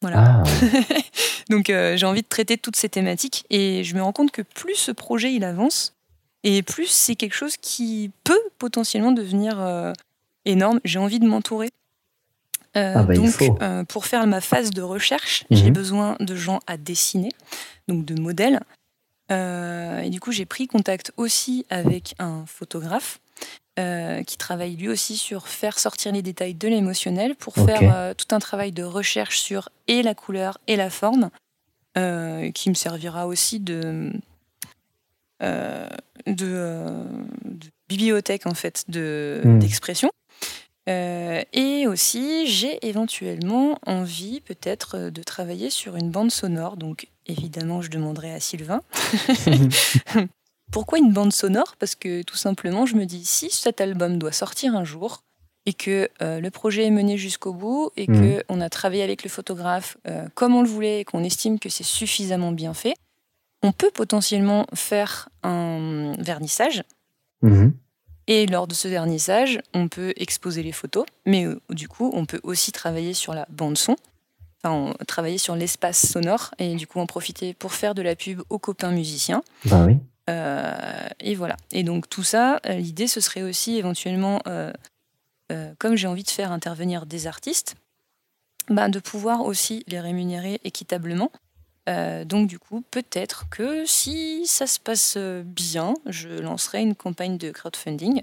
Voilà. 0.03 0.43
Ah, 0.43 0.45
Donc 1.51 1.71
euh, 1.71 1.97
j'ai 1.97 2.07
envie 2.07 2.23
de 2.23 2.27
traiter 2.29 2.57
toutes 2.59 2.77
ces 2.77 2.89
thématiques 2.89 3.45
et 3.51 3.83
je 3.85 3.95
me 3.97 4.03
rends 4.03 4.13
compte 4.13 4.31
que 4.31 4.43
plus 4.43 4.75
ce 4.77 4.93
projet 4.93 5.33
il 5.33 5.45
avance 5.45 5.95
et 6.45 6.63
plus 6.63 6.87
c'est 6.87 7.17
quelque 7.17 7.35
chose 7.35 7.57
qui 7.57 8.11
peut 8.25 8.39
potentiellement 8.59 9.13
devenir 9.13 9.59
euh, 9.61 9.93
énorme. 10.45 10.81
J'ai 10.85 10.99
envie 10.99 11.19
de 11.19 11.27
m'entourer. 11.27 11.71
Euh, 12.77 12.93
Ah 12.97 13.03
bah, 13.03 13.15
donc 13.15 13.43
euh, 13.63 13.83
pour 13.85 14.05
faire 14.07 14.27
ma 14.27 14.41
phase 14.41 14.71
de 14.71 14.83
recherche, 14.83 15.45
Mhm. 15.51 15.57
j'ai 15.57 15.71
besoin 15.71 16.17
de 16.21 16.37
gens 16.37 16.61
à 16.67 16.77
dessiner, 16.77 17.31
donc 17.89 18.05
de 18.05 18.21
modèles. 18.21 18.61
Euh, 19.33 20.01
et 20.01 20.11
du 20.11 20.21
coup 20.21 20.33
j'ai 20.33 20.47
pris 20.47 20.67
contact 20.69 21.13
aussi 21.17 21.67
avec 21.71 22.15
un 22.19 22.45
photographe. 22.47 23.19
Euh, 23.79 24.23
qui 24.25 24.37
travaille 24.37 24.77
lui 24.77 24.89
aussi 24.89 25.17
sur 25.17 25.47
faire 25.49 25.79
sortir 25.79 26.13
les 26.13 26.23
détails 26.23 26.55
de 26.55 26.67
l'émotionnel 26.69 27.37
pour 27.37 27.55
faire 27.55 27.81
euh, 27.95 28.13
tout 28.15 28.35
un 28.35 28.39
travail 28.41 28.73
de 28.73 28.83
recherche 28.83 29.39
sur 29.39 29.69
et 29.87 30.03
la 30.03 30.15
couleur 30.15 30.59
et 30.67 30.77
la 30.77 30.91
forme, 30.91 31.31
euh, 31.97 32.51
qui 32.51 32.69
me 32.71 32.75
servira 32.75 33.27
aussi 33.27 33.61
de, 33.61 34.11
de, 35.41 36.27
de 36.27 37.67
bibliothèque 37.89 38.47
en 38.47 38.55
fait 38.55 38.85
de- 38.89 39.41
Hmm. 39.45 39.59
d'expression. 39.59 40.11
Et 40.91 41.87
aussi, 41.87 42.47
j'ai 42.47 42.87
éventuellement 42.87 43.79
envie 43.87 44.41
peut-être 44.41 45.11
de 45.11 45.23
travailler 45.23 45.69
sur 45.69 45.97
une 45.97 46.11
bande 46.11 46.31
sonore. 46.31 46.79
Donc 46.79 47.09
évidemment, 47.27 47.83
je 47.83 47.91
demanderai 47.91 48.33
à 48.33 48.41
Sylvain. 48.41 48.81
Pourquoi 50.71 50.99
une 50.99 51.13
bande 51.13 51.33
sonore? 51.33 51.77
Parce 51.79 51.95
que 51.95 52.23
tout 52.23 52.37
simplement, 52.37 52.87
je 52.87 52.95
me 52.97 53.05
dis, 53.07 53.25
si 53.25 53.51
cet 53.51 53.81
album 53.81 54.19
doit 54.19 54.33
sortir 54.33 54.75
un 54.77 54.85
jour, 54.85 55.23
et 55.67 55.73
que 55.75 56.09
euh, 56.23 56.41
le 56.41 56.51
projet 56.51 56.85
est 56.87 56.91
mené 56.91 57.19
jusqu'au 57.19 57.53
bout, 57.53 57.91
et 57.97 58.07
Mhm. 58.11 58.43
qu'on 58.49 58.61
a 58.61 58.71
travaillé 58.71 59.03
avec 59.03 59.23
le 59.23 59.29
photographe 59.31 59.97
euh, 60.07 60.27
comme 60.35 60.55
on 60.55 60.63
le 60.63 60.69
voulait, 60.69 61.01
et 61.01 61.05
qu'on 61.05 61.25
estime 61.25 61.59
que 61.59 61.69
c'est 61.69 61.85
suffisamment 61.85 62.53
bien 62.53 62.75
fait, 62.75 62.95
on 63.63 63.73
peut 63.73 63.91
potentiellement 63.93 64.67
faire 64.75 65.29
un 65.43 66.13
vernissage. 66.19 66.83
Mhm. 67.43 67.75
Et 68.29 68.47
lors 68.47 68.67
de 68.67 68.75
ce 68.75 68.89
vernissage, 68.89 69.59
on 69.75 69.89
peut 69.89 70.13
exposer 70.17 70.63
les 70.63 70.73
photos, 70.73 71.07
mais 71.27 71.45
euh, 71.47 71.61
du 71.71 71.89
coup, 71.89 72.11
on 72.15 72.27
peut 72.27 72.41
aussi 72.43 72.73
travailler 72.73 73.15
sur 73.15 73.33
la 73.35 73.47
bande 73.51 73.79
son, 73.79 73.97
enfin, 74.63 74.75
on- 74.75 75.05
travailler 75.07 75.39
sur 75.39 75.57
l'espace 75.57 76.07
sonore, 76.07 76.51
et 76.59 76.75
du 76.77 76.87
coup 76.87 77.01
en 77.01 77.07
profiter 77.07 77.53
pour 77.55 77.73
faire 77.73 77.95
de 77.95 78.03
la 78.03 78.17
pub 78.17 78.43
aux 78.51 78.59
copains 78.59 78.91
musiciens. 78.91 79.43
Bah 79.65 79.85
oui. 79.87 79.97
Euh, 80.29 80.73
et 81.21 81.35
voilà. 81.35 81.57
Et 81.73 81.83
donc 81.83 82.09
tout 82.09 82.23
ça, 82.23 82.61
euh, 82.67 82.75
l'idée, 82.75 83.07
ce 83.07 83.21
serait 83.21 83.43
aussi 83.43 83.77
éventuellement, 83.79 84.41
euh, 84.47 84.73
euh, 85.53 85.73
comme 85.79 85.97
j'ai 85.97 86.07
envie 86.07 86.23
de 86.25 86.31
faire 86.31 86.53
intervenir 86.53 87.07
des 87.07 87.27
artistes, 87.27 87.77
bah, 88.69 88.89
de 88.89 88.99
pouvoir 88.99 89.43
aussi 89.43 89.85
les 89.89 90.01
rémunérer 90.01 90.61
équitablement. 90.65 91.31
Euh, 91.89 92.25
donc 92.27 92.49
du 92.49 92.59
coup, 92.59 92.83
peut-être 92.91 93.49
que 93.49 93.87
si 93.87 94.47
ça 94.47 94.67
se 94.67 94.79
passe 94.79 95.17
bien, 95.17 95.95
je 96.07 96.29
lancerai 96.29 96.83
une 96.83 96.95
campagne 96.95 97.39
de 97.39 97.51
crowdfunding. 97.51 98.23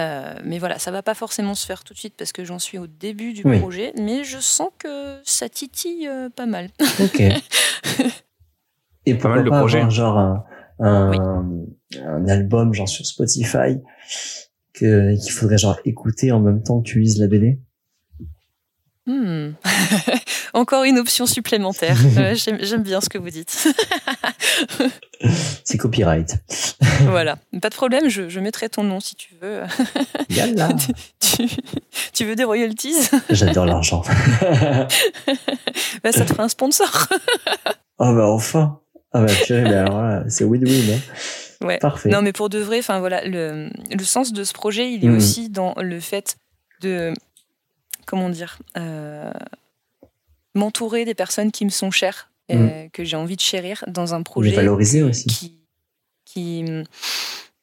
Euh, 0.00 0.34
mais 0.44 0.58
voilà, 0.58 0.78
ça 0.78 0.90
va 0.90 1.02
pas 1.02 1.14
forcément 1.14 1.54
se 1.54 1.66
faire 1.66 1.84
tout 1.84 1.92
de 1.94 1.98
suite 1.98 2.14
parce 2.16 2.32
que 2.32 2.44
j'en 2.44 2.58
suis 2.58 2.78
au 2.78 2.86
début 2.86 3.32
du 3.32 3.42
Oui. 3.46 3.58
projet, 3.58 3.92
mais 3.96 4.24
je 4.24 4.38
sens 4.38 4.68
que 4.78 5.18
ça 5.24 5.48
titille 5.48 6.06
euh, 6.08 6.28
pas 6.30 6.46
mal. 6.46 6.68
Ok. 7.00 7.20
Et 9.06 9.14
pourquoi 9.14 9.36
mal 9.36 9.44
de 9.44 9.50
pas 9.50 9.58
projets. 9.60 9.78
avoir 9.78 9.90
genre 9.90 10.44
un, 10.80 12.28
album 12.28 12.72
genre 12.72 12.88
sur 12.88 13.04
Spotify 13.06 13.78
que 14.72 15.14
qu'il 15.20 15.32
faudrait 15.32 15.58
genre 15.58 15.78
écouter 15.84 16.32
en 16.32 16.40
même 16.40 16.62
temps 16.62 16.80
que 16.80 16.88
tu 16.88 17.00
lises 17.00 17.18
la 17.18 17.26
BD? 17.26 17.58
Hmm. 19.06 19.52
Encore 20.52 20.84
une 20.84 20.98
option 20.98 21.26
supplémentaire. 21.26 21.96
Euh, 22.16 22.34
J'aime 22.34 22.82
bien 22.82 23.00
ce 23.00 23.08
que 23.08 23.18
vous 23.18 23.30
dites. 23.30 23.68
C'est 25.64 25.78
copyright. 25.78 26.36
voilà, 27.02 27.36
pas 27.62 27.70
de 27.70 27.74
problème, 27.74 28.08
je, 28.08 28.28
je 28.28 28.40
mettrai 28.40 28.68
ton 28.68 28.82
nom 28.82 29.00
si 29.00 29.14
tu 29.14 29.34
veux. 29.40 29.62
Yalla. 30.28 30.70
tu, 31.20 31.46
tu 32.12 32.24
veux 32.24 32.34
des 32.34 32.44
royalties? 32.44 33.08
J'adore 33.30 33.66
l'argent. 33.66 34.02
Bah, 36.02 36.12
Ça 36.12 36.24
te 36.24 36.32
fera 36.32 36.44
un 36.44 36.48
sponsor. 36.48 37.08
oh 37.98 38.12
bah 38.14 38.26
enfin. 38.26 38.79
Ah 39.12 39.24
bah 39.24 39.32
purée, 39.44 39.62
mais 39.62 39.74
alors 39.74 40.00
là, 40.00 40.24
c'est 40.28 40.44
win-win. 40.44 40.94
Hein. 40.94 41.66
Ouais. 41.66 41.78
Parfait. 41.78 42.08
Non, 42.10 42.22
mais 42.22 42.32
pour 42.32 42.48
de 42.48 42.58
vrai, 42.58 42.78
enfin 42.78 43.00
voilà, 43.00 43.24
le, 43.26 43.68
le 43.94 44.04
sens 44.04 44.32
de 44.32 44.44
ce 44.44 44.52
projet, 44.52 44.92
il 44.92 45.04
est 45.04 45.08
Mhm. 45.08 45.16
aussi 45.16 45.48
dans 45.50 45.74
le 45.78 46.00
fait 46.00 46.36
de 46.80 47.12
comment 48.06 48.28
dire, 48.30 48.58
euh, 48.76 49.30
m'entourer 50.54 51.04
des 51.04 51.14
personnes 51.14 51.50
qui 51.52 51.64
me 51.64 51.70
sont 51.70 51.90
chères, 51.90 52.30
et 52.48 52.88
que 52.92 53.04
j'ai 53.04 53.16
envie 53.16 53.36
de 53.36 53.40
chérir 53.40 53.84
dans 53.86 54.12
un 54.14 54.18
Les 54.18 54.24
projet 54.24 54.50
valoriser 54.56 55.02
aussi. 55.02 55.28
qui, 55.28 55.54
qui, 56.24 56.64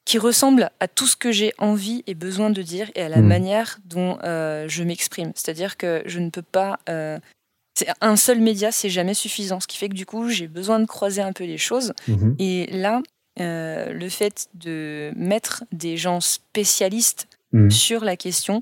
qui 0.06 0.18
ressemble 0.18 0.70
à 0.80 0.88
tout 0.88 1.06
ce 1.06 1.14
que 1.16 1.30
j'ai 1.30 1.52
envie 1.58 2.02
et 2.06 2.14
besoin 2.14 2.48
de 2.48 2.62
dire 2.62 2.90
et 2.94 3.02
à 3.02 3.10
la 3.10 3.18
Mm. 3.18 3.26
manière 3.26 3.78
dont 3.84 4.18
euh, 4.24 4.64
je 4.68 4.82
m'exprime. 4.84 5.32
C'est-à-dire 5.34 5.76
que 5.76 6.02
je 6.06 6.20
ne 6.20 6.30
peux 6.30 6.40
pas. 6.40 6.78
C'est- 7.78 7.88
un 8.00 8.16
seul 8.16 8.40
média, 8.40 8.70
c'est 8.72 8.90
jamais 8.90 9.14
suffisant. 9.14 9.60
Ce 9.60 9.66
qui 9.66 9.76
fait 9.78 9.88
que 9.88 9.94
du 9.94 10.06
coup, 10.06 10.28
j'ai 10.28 10.48
besoin 10.48 10.80
de 10.80 10.86
croiser 10.86 11.22
un 11.22 11.32
peu 11.32 11.44
les 11.44 11.58
choses. 11.58 11.92
Mhm. 12.08 12.36
Et 12.38 12.66
là, 12.72 13.02
euh, 13.40 13.92
le 13.92 14.08
fait 14.08 14.48
de 14.54 15.12
mettre 15.16 15.64
des 15.72 15.96
gens 15.96 16.20
spécialistes 16.20 17.28
Mhm. 17.52 17.70
sur 17.70 18.04
la 18.04 18.16
question, 18.16 18.60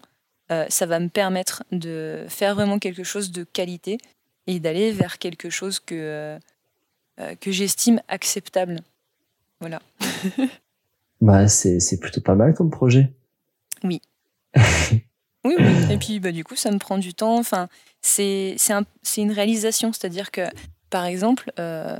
euh, 0.50 0.66
ça 0.68 0.86
va 0.86 1.00
me 1.00 1.08
permettre 1.08 1.64
de 1.72 2.24
faire 2.28 2.54
vraiment 2.54 2.78
quelque 2.78 3.02
chose 3.04 3.30
de 3.32 3.42
qualité 3.44 3.98
et 4.46 4.60
d'aller 4.60 4.92
vers 4.92 5.18
quelque 5.18 5.50
chose 5.50 5.80
que, 5.80 6.38
euh, 7.18 7.34
que 7.40 7.50
j'estime 7.50 8.00
acceptable. 8.08 8.80
Voilà. 9.60 9.80
Bah, 11.22 11.48
c'est 11.48 11.80
c'est 11.80 11.98
plutôt 11.98 12.20
pas 12.20 12.34
mal 12.34 12.52
comme 12.52 12.70
projet. 12.70 13.10
Oui, 13.82 14.02
oui. 15.58 15.86
Et 15.90 15.98
puis, 15.98 16.20
bah, 16.20 16.32
du 16.32 16.44
coup, 16.44 16.56
ça 16.56 16.70
me 16.70 16.78
prend 16.78 16.98
du 16.98 17.14
temps. 17.14 17.38
Enfin, 17.38 17.68
c'est 18.02 18.54
c'est 18.58 18.72
un- 18.72 18.84
c'est 19.02 19.20
une 19.22 19.32
réalisation. 19.32 19.92
C'est-à-dire 19.92 20.30
que, 20.30 20.42
par 20.90 21.04
exemple, 21.04 21.52
euh, 21.58 21.96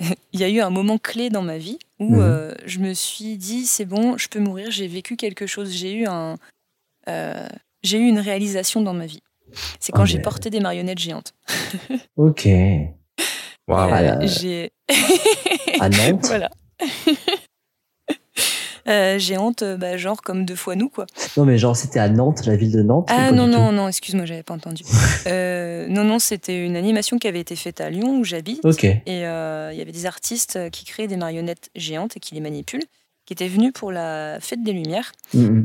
il 0.32 0.40
y 0.40 0.44
a 0.44 0.48
eu 0.48 0.60
un 0.60 0.70
moment 0.70 0.98
clé 0.98 1.30
dans 1.30 1.42
ma 1.42 1.58
vie 1.58 1.78
où 1.98 2.16
Mhm. 2.16 2.20
euh, 2.22 2.54
je 2.66 2.78
me 2.80 2.92
suis 2.94 3.36
dit, 3.36 3.66
c'est 3.66 3.84
bon, 3.86 4.16
je 4.18 4.28
peux 4.28 4.40
mourir, 4.40 4.70
j'ai 4.70 4.86
vécu 4.88 5.16
quelque 5.16 5.46
chose, 5.46 5.72
j'ai 5.72 5.92
eu, 5.94 6.06
un, 6.06 6.36
euh, 7.08 7.46
j'ai 7.82 7.98
eu 7.98 8.06
une 8.08 8.18
réalisation 8.18 8.82
dans 8.82 8.92
ma 8.94 9.06
vie. 9.06 9.22
C'est 9.80 9.92
quand 9.92 10.02
Ah, 10.02 10.06
j'ai 10.06 10.18
porté 10.18 10.50
des 10.50 10.60
marionnettes 10.60 10.98
géantes. 10.98 11.32
Ok. 12.16 12.46
Ah, 13.68 13.88
Euh, 13.88 14.02
là. 14.02 14.26
j'ai 14.26 14.70
À 15.80 15.88
Nantes 15.88 16.24
voilà. 16.26 16.50
Euh, 18.88 19.18
géante, 19.18 19.62
euh, 19.62 19.76
bah, 19.76 19.96
genre 19.96 20.22
comme 20.22 20.44
deux 20.44 20.54
fois 20.54 20.76
nous, 20.76 20.88
quoi. 20.88 21.06
Non, 21.36 21.44
mais 21.44 21.58
genre, 21.58 21.76
c'était 21.76 21.98
à 21.98 22.08
Nantes, 22.08 22.46
la 22.46 22.56
ville 22.56 22.70
de 22.70 22.82
Nantes 22.82 23.08
Ah 23.10 23.32
non, 23.32 23.46
non, 23.46 23.72
non, 23.72 23.88
excuse-moi, 23.88 24.26
j'avais 24.26 24.42
pas 24.42 24.54
entendu. 24.54 24.84
Euh, 25.26 25.86
non, 25.88 26.04
non, 26.04 26.20
c'était 26.20 26.64
une 26.64 26.76
animation 26.76 27.18
qui 27.18 27.26
avait 27.26 27.40
été 27.40 27.56
faite 27.56 27.80
à 27.80 27.90
Lyon, 27.90 28.18
où 28.18 28.24
j'habite. 28.24 28.64
Ok. 28.64 28.84
Et 28.84 29.00
euh, 29.08 29.70
il 29.72 29.78
y 29.78 29.82
avait 29.82 29.92
des 29.92 30.06
artistes 30.06 30.70
qui 30.70 30.84
créaient 30.84 31.08
des 31.08 31.16
marionnettes 31.16 31.70
géantes 31.74 32.16
et 32.16 32.20
qui 32.20 32.34
les 32.36 32.40
manipulent, 32.40 32.84
qui 33.24 33.32
étaient 33.32 33.48
venus 33.48 33.72
pour 33.72 33.90
la 33.90 34.38
Fête 34.40 34.62
des 34.62 34.72
Lumières. 34.72 35.12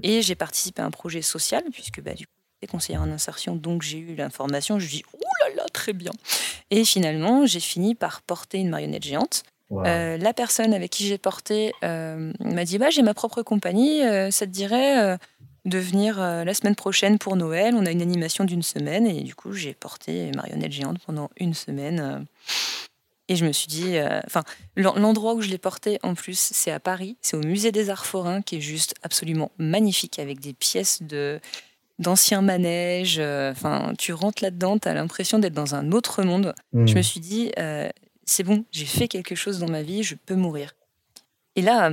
Et 0.02 0.24
j'ai 0.24 0.36
participé 0.36 0.82
à 0.82 0.86
un 0.86 0.92
projet 0.92 1.22
social, 1.22 1.64
puisque 1.72 2.02
bah, 2.02 2.14
du 2.14 2.26
coup, 2.26 2.34
j'étais 2.60 2.72
conseillère 2.72 3.02
en 3.04 3.12
insertion, 3.12 3.56
donc 3.56 3.84
j'ai 3.84 4.00
eu 4.00 4.16
l'information. 4.16 4.80
Je 4.80 4.86
me 4.86 4.90
dis, 4.90 5.04
oh 5.14 5.20
là 5.44 5.56
là, 5.56 5.66
très 5.72 5.94
bien. 5.94 6.12
Et 6.72 6.84
finalement, 6.84 7.46
j'ai 7.46 7.60
fini 7.60 7.94
par 7.94 8.22
porter 8.22 8.58
une 8.58 8.70
marionnette 8.70 9.04
géante. 9.04 9.44
Wow. 9.72 9.84
Euh, 9.86 10.18
la 10.18 10.34
personne 10.34 10.74
avec 10.74 10.92
qui 10.92 11.08
j'ai 11.08 11.18
porté 11.18 11.74
euh, 11.84 12.32
m'a 12.42 12.66
dit 12.66 12.78
bah, 12.78 12.90
J'ai 12.92 13.02
ma 13.02 13.14
propre 13.14 13.42
compagnie, 13.42 14.04
euh, 14.04 14.30
ça 14.30 14.46
te 14.46 14.52
dirait 14.52 15.18
de 15.66 15.78
venir 15.80 16.20
la 16.20 16.54
semaine 16.54 16.76
prochaine 16.76 17.18
pour 17.18 17.36
Noël? 17.36 17.74
On 17.76 17.86
a 17.86 17.92
une 17.92 18.02
animation 18.02 18.44
d'une 18.44 18.64
semaine. 18.64 19.08
Et 19.08 19.22
du 19.22 19.34
coup, 19.34 19.54
j'ai 19.54 19.74
porté 19.74 20.32
marionnette 20.36 20.72
géante 20.72 20.98
pendant 21.06 21.30
une 21.38 21.54
semaine. 21.54 22.26
et 23.30 23.36
je 23.38 23.46
me 23.46 23.54
suis 23.54 23.68
dit, 23.68 23.96
enfin, 24.28 24.44
l'en- 24.76 24.96
l'endroit 24.96 25.36
où 25.36 25.42
je 25.42 25.50
l'ai 25.50 25.58
porté 25.58 26.00
en 26.04 26.16
plus, 26.16 26.38
c'est 26.38 26.72
à 26.72 26.80
Paris, 26.82 27.16
c'est 27.22 27.38
au 27.38 27.42
musée 27.42 27.72
des 27.72 27.90
Arts 27.90 28.06
Forains, 28.06 28.42
qui 28.42 28.58
est 28.58 28.62
juste 28.62 28.94
absolument 29.04 29.52
magnifique, 29.58 30.20
avec 30.20 30.40
des 30.42 30.54
pièces 30.54 31.02
de 31.02 31.40
d'anciens 32.00 32.42
manèges. 32.42 33.20
Enfin, 33.20 33.94
tu 33.98 34.12
rentres 34.12 34.44
là-dedans, 34.44 34.80
tu 34.80 34.88
as 34.90 34.94
l'impression 34.96 35.38
d'être 35.40 35.54
dans 35.54 35.76
un 35.76 35.92
autre 35.92 36.24
monde. 36.24 36.54
Mhm. 36.74 36.88
Je 36.88 36.96
me 36.96 37.02
suis 37.04 37.20
dit, 37.20 37.52
euh, 37.60 37.90
c'est 38.32 38.44
bon, 38.44 38.64
j'ai 38.72 38.86
fait 38.86 39.08
quelque 39.08 39.36
chose 39.36 39.60
dans 39.60 39.70
ma 39.70 39.82
vie, 39.84 40.04
je 40.04 40.16
peux 40.16 40.36
mourir. 40.36 40.74
Et 41.56 41.62
là, 41.62 41.92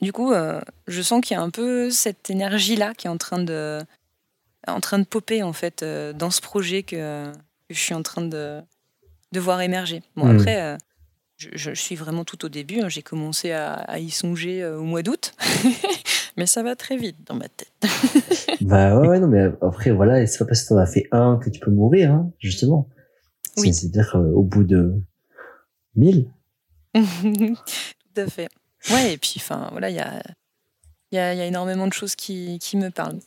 du 0.00 0.12
coup, 0.12 0.32
euh, 0.32 0.60
je 0.86 1.02
sens 1.02 1.20
qu'il 1.20 1.36
y 1.36 1.38
a 1.38 1.42
un 1.42 1.50
peu 1.50 1.90
cette 1.90 2.30
énergie-là 2.30 2.94
qui 2.94 3.06
est 3.06 3.10
en 3.10 3.18
train 3.18 3.42
de, 3.42 3.80
en 4.66 4.80
train 4.80 4.98
de 4.98 5.04
popper 5.04 5.42
en 5.42 5.52
fait 5.52 5.82
euh, 5.82 6.12
dans 6.12 6.30
ce 6.30 6.40
projet 6.40 6.82
que, 6.82 7.30
que 7.68 7.74
je 7.74 7.78
suis 7.78 7.94
en 7.94 8.02
train 8.02 8.22
de, 8.22 8.60
de 9.32 9.40
voir 9.40 9.60
émerger. 9.60 10.02
Bon, 10.16 10.26
Mm. 10.26 10.36
après, 10.36 10.62
euh, 10.62 10.76
je, 11.36 11.48
je 11.52 11.72
suis 11.72 11.94
vraiment 11.94 12.24
tout 12.24 12.44
au 12.44 12.48
début. 12.48 12.80
hein, 12.80 12.88
j'ai 12.88 13.02
commencé 13.02 13.52
à, 13.52 13.74
à 13.74 13.98
y 13.98 14.10
songer 14.10 14.64
au 14.64 14.82
mois 14.84 15.02
d'août, 15.02 15.32
mais 16.36 16.46
ça 16.46 16.62
va 16.62 16.74
très 16.76 16.96
vite 16.96 17.16
dans 17.26 17.34
ma 17.34 17.48
tête. 17.48 17.72
Bah 18.60 18.98
ouais, 18.98 19.08
ouais, 19.08 19.20
non, 19.20 19.26
mais 19.26 19.50
après, 19.60 19.90
voilà, 19.90 20.26
c'est 20.26 20.38
pas 20.38 20.46
parce 20.46 20.62
que 20.62 20.68
t'en 20.70 20.78
as 20.78 20.86
fait 20.86 21.06
un 21.12 21.38
que 21.42 21.50
tu 21.50 21.60
peux 21.60 21.72
mourir, 21.72 22.12
hein, 22.12 22.30
justement. 22.38 22.88
Oui. 23.58 23.74
C'est-à-dire 23.74 24.14
au 24.34 24.42
bout 24.42 24.64
de 24.64 24.94
mille. 25.96 26.30
Tout 26.94 28.20
à 28.20 28.26
fait. 28.26 28.48
Ouais, 28.90 29.14
et 29.14 29.18
puis, 29.18 29.34
enfin, 29.38 29.68
voilà, 29.72 29.90
il 29.90 29.96
y 29.96 30.00
a, 30.00 30.22
il 31.10 31.16
y, 31.16 31.18
a, 31.18 31.32
il 31.34 31.38
y 31.38 31.42
a 31.42 31.46
énormément 31.46 31.86
de 31.86 31.92
choses 31.92 32.14
qui, 32.14 32.58
qui 32.60 32.76
me 32.76 32.90
parlent. 32.90 33.18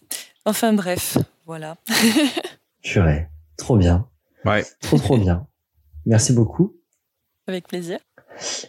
Enfin, 0.45 0.73
bref, 0.73 1.17
voilà. 1.45 1.77
Purée. 2.83 3.27
Trop 3.57 3.75
bien. 3.77 4.07
Ouais. 4.45 4.63
Trop, 4.81 4.97
trop 4.97 5.17
bien. 5.17 5.47
Merci 6.05 6.31
beaucoup. 6.33 6.75
Avec 7.47 7.67
plaisir. 7.67 7.99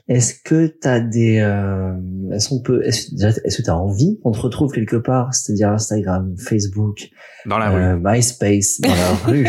Est-ce 0.09 0.35
que 0.43 0.67
t'as 0.67 0.99
des, 0.99 1.41
euh, 1.41 1.93
est-ce 2.33 2.49
qu'on 2.49 2.63
peut, 2.63 2.83
est-ce, 2.87 3.15
déjà, 3.15 3.29
est-ce 3.45 3.59
que 3.59 3.63
t'as 3.63 3.75
envie 3.75 4.19
qu'on 4.23 4.33
te 4.33 4.39
retrouve 4.39 4.73
quelque 4.73 4.97
part, 4.97 5.35
c'est-à-dire 5.35 5.69
Instagram, 5.69 6.35
Facebook, 6.39 7.11
Dans 7.45 7.59
la 7.59 7.69
rue. 7.71 7.83
euh, 7.83 7.99
MySpace, 8.03 8.81
dans 8.81 8.95
la 8.95 9.15
rue? 9.27 9.47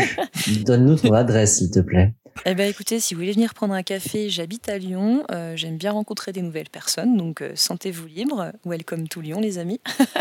Donne-nous 0.66 0.96
ton 0.96 1.14
adresse, 1.14 1.56
s'il 1.56 1.70
te 1.70 1.80
plaît. 1.80 2.14
Eh 2.46 2.54
ben, 2.54 2.68
écoutez, 2.70 3.00
si 3.00 3.14
vous 3.14 3.20
voulez 3.20 3.32
venir 3.32 3.52
prendre 3.54 3.74
un 3.74 3.82
café, 3.82 4.30
j'habite 4.30 4.68
à 4.68 4.78
Lyon. 4.78 5.24
euh, 5.30 5.56
J'aime 5.56 5.76
bien 5.76 5.92
rencontrer 5.92 6.32
des 6.32 6.42
nouvelles 6.42 6.70
personnes, 6.70 7.16
donc 7.16 7.42
euh, 7.42 7.52
sentez-vous 7.54 8.06
libre. 8.06 8.52
Welcome 8.64 9.08
to 9.08 9.20
Lyon, 9.20 9.40
les 9.40 9.58
amis. 9.58 9.80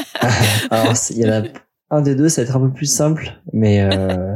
Alors, 0.70 0.94
il 1.12 1.18
y 1.18 1.26
en 1.26 1.32
a 1.32 1.44
un 1.92 2.02
des 2.02 2.16
deux, 2.16 2.28
ça 2.30 2.42
va 2.44 2.48
être 2.50 2.56
un 2.58 2.60
peu 2.60 2.74
plus 2.74 2.92
simple, 2.94 3.32
mais 3.54 3.82
euh, 3.82 4.36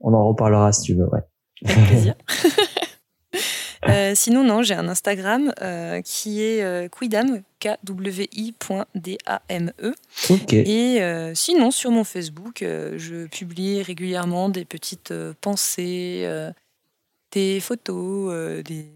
on 0.00 0.14
en 0.14 0.26
reparlera 0.26 0.72
si 0.72 0.82
tu 0.82 0.94
veux, 0.94 1.06
ouais. 1.08 1.20
Avec 1.64 1.86
plaisir. 1.86 2.14
Euh, 3.88 4.14
sinon, 4.16 4.42
non, 4.42 4.62
j'ai 4.64 4.74
un 4.74 4.88
Instagram 4.88 5.52
euh, 5.62 6.00
qui 6.02 6.42
est 6.42 6.64
euh, 6.64 6.88
quidam, 6.88 7.42
K-W-I.D-A-M-E. 7.60 8.54
Ok. 10.30 10.52
Et 10.52 11.00
sinon, 11.34 11.70
sur 11.70 11.92
mon 11.92 12.02
Facebook, 12.02 12.62
je 12.62 13.26
publie 13.28 13.82
régulièrement 13.82 14.48
des 14.48 14.64
petites 14.64 15.14
pensées, 15.40 16.26
des 17.36 17.60
photos, 17.60 18.30
euh, 18.32 18.62
des, 18.62 18.86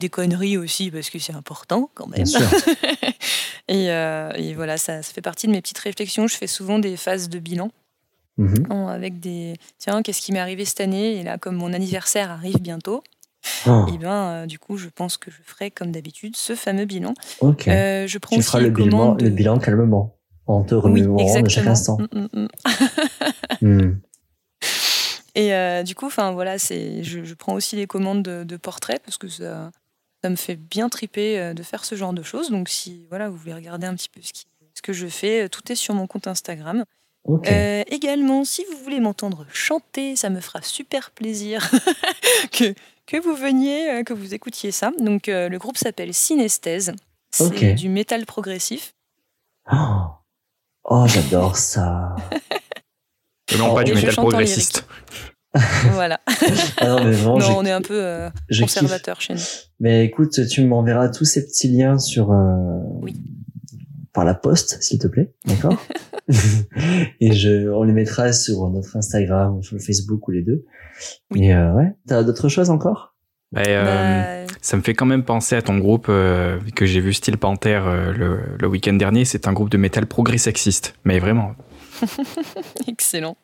des 0.00 0.08
conneries 0.08 0.56
aussi, 0.56 0.90
parce 0.90 1.10
que 1.10 1.18
c'est 1.18 1.34
important 1.34 1.90
quand 1.94 2.06
même. 2.06 2.24
Bien 2.24 2.24
sûr. 2.24 2.48
et, 3.68 3.90
euh, 3.90 4.30
et 4.36 4.54
voilà, 4.54 4.78
ça, 4.78 5.02
ça 5.02 5.12
fait 5.12 5.20
partie 5.20 5.46
de 5.46 5.52
mes 5.52 5.60
petites 5.60 5.78
réflexions. 5.78 6.26
Je 6.26 6.34
fais 6.36 6.46
souvent 6.46 6.78
des 6.78 6.96
phases 6.96 7.28
de 7.28 7.38
bilan 7.38 7.70
Mhm. 8.38 8.66
en- 8.70 8.86
avec 8.86 9.18
des. 9.20 9.54
Tiens, 9.78 10.00
qu'est-ce 10.02 10.22
qui 10.22 10.32
m'est 10.32 10.38
arrivé 10.38 10.64
cette 10.64 10.80
année? 10.80 11.16
Et 11.18 11.24
là, 11.24 11.36
comme 11.38 11.56
mon 11.56 11.72
anniversaire 11.72 12.30
arrive 12.30 12.60
bientôt, 12.60 13.02
Oh, 13.66 13.86
et 13.92 13.98
ben, 13.98 14.12
euh, 14.44 14.46
du 14.46 14.58
coup, 14.58 14.76
je 14.78 14.88
pense 14.88 15.16
que 15.16 15.30
je 15.30 15.38
ferai 15.44 15.70
comme 15.70 15.90
d'habitude 15.90 16.36
ce 16.36 16.54
fameux 16.54 16.84
bilan. 16.86 17.14
ok. 17.40 17.66
Euh, 17.68 18.06
je 18.06 18.18
prends 18.18 18.36
tu 18.36 18.42
feras 18.42 18.60
le 18.60 18.70
bilan, 18.70 19.14
le 19.14 19.28
bilan 19.30 19.58
calmement, 19.58 20.16
en 20.46 20.62
te 20.64 20.74
Oui, 20.74 20.80
remémorant 20.82 21.40
de 21.42 21.48
chaque 21.50 21.66
instant. 21.66 21.98
Mm, 22.12 22.28
mm, 22.32 22.48
mm. 23.62 24.00
Et 25.34 25.54
euh, 25.54 25.82
du 25.82 25.94
coup, 25.94 26.06
enfin 26.06 26.32
voilà, 26.32 26.58
c'est, 26.58 27.02
je, 27.04 27.24
je 27.24 27.34
prends 27.34 27.54
aussi 27.54 27.76
les 27.76 27.86
commandes 27.86 28.22
de, 28.22 28.44
de 28.44 28.56
portraits 28.56 29.00
parce 29.04 29.18
que 29.18 29.28
ça, 29.28 29.70
ça 30.22 30.30
me 30.30 30.36
fait 30.36 30.56
bien 30.56 30.88
triper 30.88 31.38
euh, 31.38 31.54
de 31.54 31.62
faire 31.62 31.84
ce 31.84 31.94
genre 31.94 32.12
de 32.12 32.22
choses. 32.22 32.50
Donc 32.50 32.68
si 32.68 33.06
voilà, 33.08 33.28
vous 33.28 33.36
voulez 33.36 33.54
regarder 33.54 33.86
un 33.86 33.94
petit 33.94 34.08
peu 34.08 34.20
ce, 34.22 34.32
qui- 34.32 34.46
ce 34.74 34.82
que 34.82 34.92
je 34.92 35.06
fais, 35.06 35.44
euh, 35.44 35.48
tout 35.48 35.70
est 35.70 35.74
sur 35.76 35.94
mon 35.94 36.06
compte 36.06 36.26
Instagram. 36.26 36.84
Euh, 37.46 37.84
également, 37.88 38.44
si 38.44 38.64
vous 38.70 38.78
voulez 38.82 39.00
m'entendre 39.00 39.44
chanter, 39.52 40.16
ça 40.16 40.30
me 40.30 40.40
fera 40.40 40.62
super 40.62 41.10
plaisir 41.10 41.70
que, 42.52 42.74
que 43.06 43.16
vous 43.18 43.34
veniez, 43.34 44.02
que 44.06 44.14
vous 44.14 44.34
écoutiez 44.34 44.70
ça. 44.72 44.92
Donc 44.98 45.28
euh, 45.28 45.48
le 45.48 45.58
groupe 45.58 45.76
s'appelle 45.76 46.14
Synesthèse. 46.14 46.92
C'est 47.30 47.74
du 47.74 47.88
métal 47.90 48.24
progressif. 48.24 48.94
Oh, 49.70 49.76
Oh, 50.90 51.06
j'adore 51.06 51.56
ça. 51.56 52.16
Et 53.54 53.58
non 53.58 53.74
pas 53.74 53.84
du 53.84 53.94
métal 53.94 54.14
progressiste. 54.14 54.86
voilà. 55.92 56.20
Ah 56.76 56.86
non, 56.88 57.04
mais 57.04 57.12
vraiment, 57.12 57.38
non, 57.38 57.46
je, 57.46 57.52
on 57.52 57.64
est 57.64 57.70
un 57.72 57.80
peu 57.80 57.98
euh, 58.00 58.28
conservateur 58.60 59.20
chez 59.20 59.34
nous. 59.34 59.40
Mais 59.80 60.04
écoute, 60.04 60.46
tu 60.48 60.64
m'enverras 60.64 61.08
tous 61.08 61.24
ces 61.24 61.46
petits 61.46 61.68
liens 61.68 61.98
sur 61.98 62.32
euh, 62.32 62.80
Oui. 63.00 63.16
par 64.12 64.24
la 64.24 64.34
poste, 64.34 64.82
s'il 64.82 64.98
te 64.98 65.06
plaît, 65.08 65.32
d'accord 65.46 65.76
Et 67.20 67.32
je, 67.32 67.70
on 67.70 67.82
les 67.84 67.94
mettra 67.94 68.32
sur 68.34 68.68
notre 68.68 68.96
Instagram 68.96 69.62
sur 69.62 69.76
le 69.76 69.80
Facebook 69.82 70.28
ou 70.28 70.32
les 70.32 70.42
deux. 70.42 70.64
Oui. 71.30 71.46
Et 71.46 71.54
euh, 71.54 71.72
ouais, 71.72 71.94
t'as 72.06 72.22
d'autres 72.22 72.48
choses 72.50 72.68
encore? 72.68 73.14
Et, 73.56 73.60
euh, 73.68 74.44
Bah, 74.46 74.54
Ça 74.60 74.76
me 74.76 74.82
fait 74.82 74.92
quand 74.92 75.06
même 75.06 75.24
penser 75.24 75.56
à 75.56 75.62
ton 75.62 75.78
groupe 75.78 76.06
euh, 76.10 76.58
que 76.76 76.84
j'ai 76.84 77.00
vu 77.00 77.14
Steel 77.14 77.38
Panther 77.38 77.80
euh, 77.86 78.12
le, 78.12 78.40
le 78.60 78.68
week-end 78.68 78.92
dernier. 78.92 79.24
C'est 79.24 79.48
un 79.48 79.54
groupe 79.54 79.70
de 79.70 79.78
métal 79.78 80.04
progrès 80.06 80.36
sexiste. 80.36 80.94
Mais 81.04 81.18
vraiment. 81.18 81.52
excellent. 82.88 83.36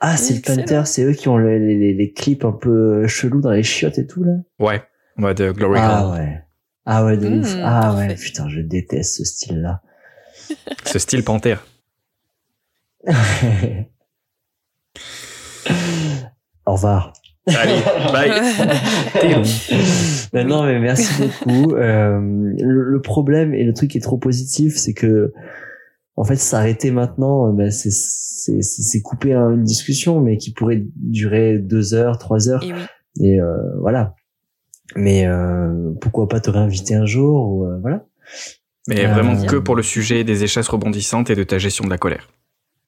Ah, 0.00 0.16
c'est 0.16 0.34
le. 0.34 0.40
Panther, 0.56 0.82
c'est 0.86 1.02
eux 1.04 1.12
qui 1.12 1.28
ont 1.28 1.36
le- 1.38 1.58
les, 1.58 1.76
les, 1.76 1.92
les 1.94 2.12
clips 2.12 2.44
un 2.44 2.52
peu 2.52 3.06
chelous 3.08 3.40
dans 3.40 3.50
les 3.50 3.62
chiottes 3.64 3.98
et 3.98 4.06
tout, 4.06 4.22
là 4.22 4.32
Ouais, 4.58 4.82
en 5.16 5.22
mode 5.22 5.40
euh, 5.40 5.52
Glory 5.52 5.78
Ah 5.82 6.10
ouais. 6.12 6.40
Ah 6.86 7.04
ouais, 7.04 7.16
de 7.16 7.28
Mmh, 7.28 7.40
ouf. 7.40 7.56
Ah 7.62 7.94
ouais, 7.96 8.14
putain, 8.14 8.48
je 8.48 8.60
déteste 8.60 9.16
ce 9.16 9.24
style-là. 9.24 9.82
Ce 10.84 10.98
style 10.98 11.24
panthère. 11.24 11.66
Au 16.66 16.72
revoir. 16.74 17.12
Allez, 17.46 17.80
bye. 18.12 18.30
T'es 19.20 19.34
long. 19.34 19.42
Ben 20.32 20.46
non, 20.46 20.64
mais 20.64 20.78
merci 20.78 21.10
beaucoup. 21.22 21.74
Euh, 21.74 22.18
le, 22.20 22.84
le 22.90 23.00
problème 23.00 23.54
et 23.54 23.64
le 23.64 23.72
truc 23.72 23.90
qui 23.92 23.98
est 23.98 24.02
trop 24.02 24.18
positif, 24.18 24.76
c'est 24.76 24.92
que 24.92 25.32
en 26.20 26.24
fait, 26.24 26.36
s'arrêter 26.36 26.90
maintenant, 26.90 27.52
ben, 27.52 27.70
c'est 27.70 27.90
c'est 27.90 28.62
c'est 28.62 28.82
c'est 28.82 29.00
couper 29.02 29.32
un- 29.34 29.52
une 29.54 29.64
discussion, 29.64 30.20
mais 30.20 30.36
qui 30.36 30.52
pourrait 30.52 30.82
durer 30.96 31.58
deux 31.58 31.94
heures, 31.94 32.18
trois 32.18 32.48
heures. 32.48 32.62
Et 32.64 32.72
oui. 32.72 32.80
Et 33.20 33.40
euh, 33.40 33.56
voilà. 33.80 34.14
Mais 34.96 35.26
euh, 35.26 35.92
pourquoi 36.00 36.28
pas 36.28 36.40
te 36.40 36.50
réinviter 36.50 36.94
un 36.94 37.04
jour 37.06 37.48
ou 37.50 37.64
euh, 37.66 37.78
voilà. 37.80 38.04
Mais 38.88 39.04
Euh, 39.06 39.12
vraiment 39.12 39.44
que 39.44 39.56
pour 39.56 39.76
le 39.76 39.82
sujet 39.82 40.24
des 40.24 40.44
échasses 40.44 40.68
rebondissantes 40.68 41.28
et 41.30 41.34
de 41.34 41.44
ta 41.44 41.58
gestion 41.58 41.84
de 41.84 41.90
la 41.90 41.98
colère. 41.98 42.28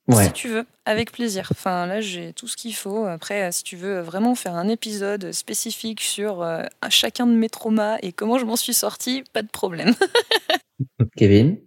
Ouais. 0.08 0.24
Si 0.24 0.32
tu 0.32 0.48
veux, 0.48 0.64
avec 0.86 1.12
plaisir. 1.12 1.48
Enfin, 1.52 1.86
là, 1.86 2.00
j'ai 2.00 2.32
tout 2.32 2.48
ce 2.48 2.56
qu'il 2.56 2.74
faut. 2.74 3.04
Après, 3.04 3.42
euh, 3.44 3.50
si 3.52 3.62
tu 3.62 3.76
veux 3.76 4.00
vraiment 4.00 4.34
faire 4.34 4.54
un 4.56 4.66
épisode 4.68 5.30
spécifique 5.32 6.00
sur 6.00 6.42
euh, 6.42 6.62
chacun 6.88 7.26
de 7.26 7.34
mes 7.34 7.48
traumas 7.50 7.98
et 8.02 8.12
comment 8.12 8.38
je 8.38 8.44
m'en 8.46 8.56
suis 8.56 8.74
sortie, 8.74 9.22
pas 9.34 9.42
de 9.42 9.48
problème. 9.48 9.92
Kevin, 11.16 11.58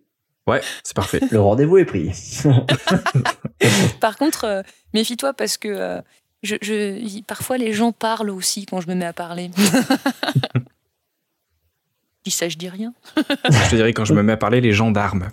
Ouais, 0.48 0.62
c'est 0.84 0.96
parfait. 0.96 1.22
le 1.32 1.40
rendez-vous 1.40 1.78
est 1.78 1.86
pris. 1.86 2.12
Par 4.02 4.18
contre, 4.18 4.44
euh, 4.46 4.62
méfie-toi 4.94 5.34
parce 5.34 5.56
que 5.58 5.70
euh, 5.70 6.02
je, 6.44 7.22
parfois 7.22 7.58
les 7.58 7.72
gens 7.72 7.94
parlent 7.94 8.30
aussi 8.30 8.66
quand 8.66 8.82
je 8.82 8.90
me 8.90 8.96
mets 8.96 9.06
à 9.06 9.14
parler. 9.14 9.52
dis 12.26 12.32
ça, 12.32 12.50
je 12.50 12.58
dis 12.58 12.68
rien. 12.70 12.94
Je 13.18 13.70
te 13.70 13.76
dirais 13.76 13.94
quand 13.94 14.06
je 14.06 14.14
me 14.14 14.24
mets 14.24 14.34
à 14.34 14.38
parler, 14.38 14.60
les 14.62 14.72
gendarmes. 14.74 15.30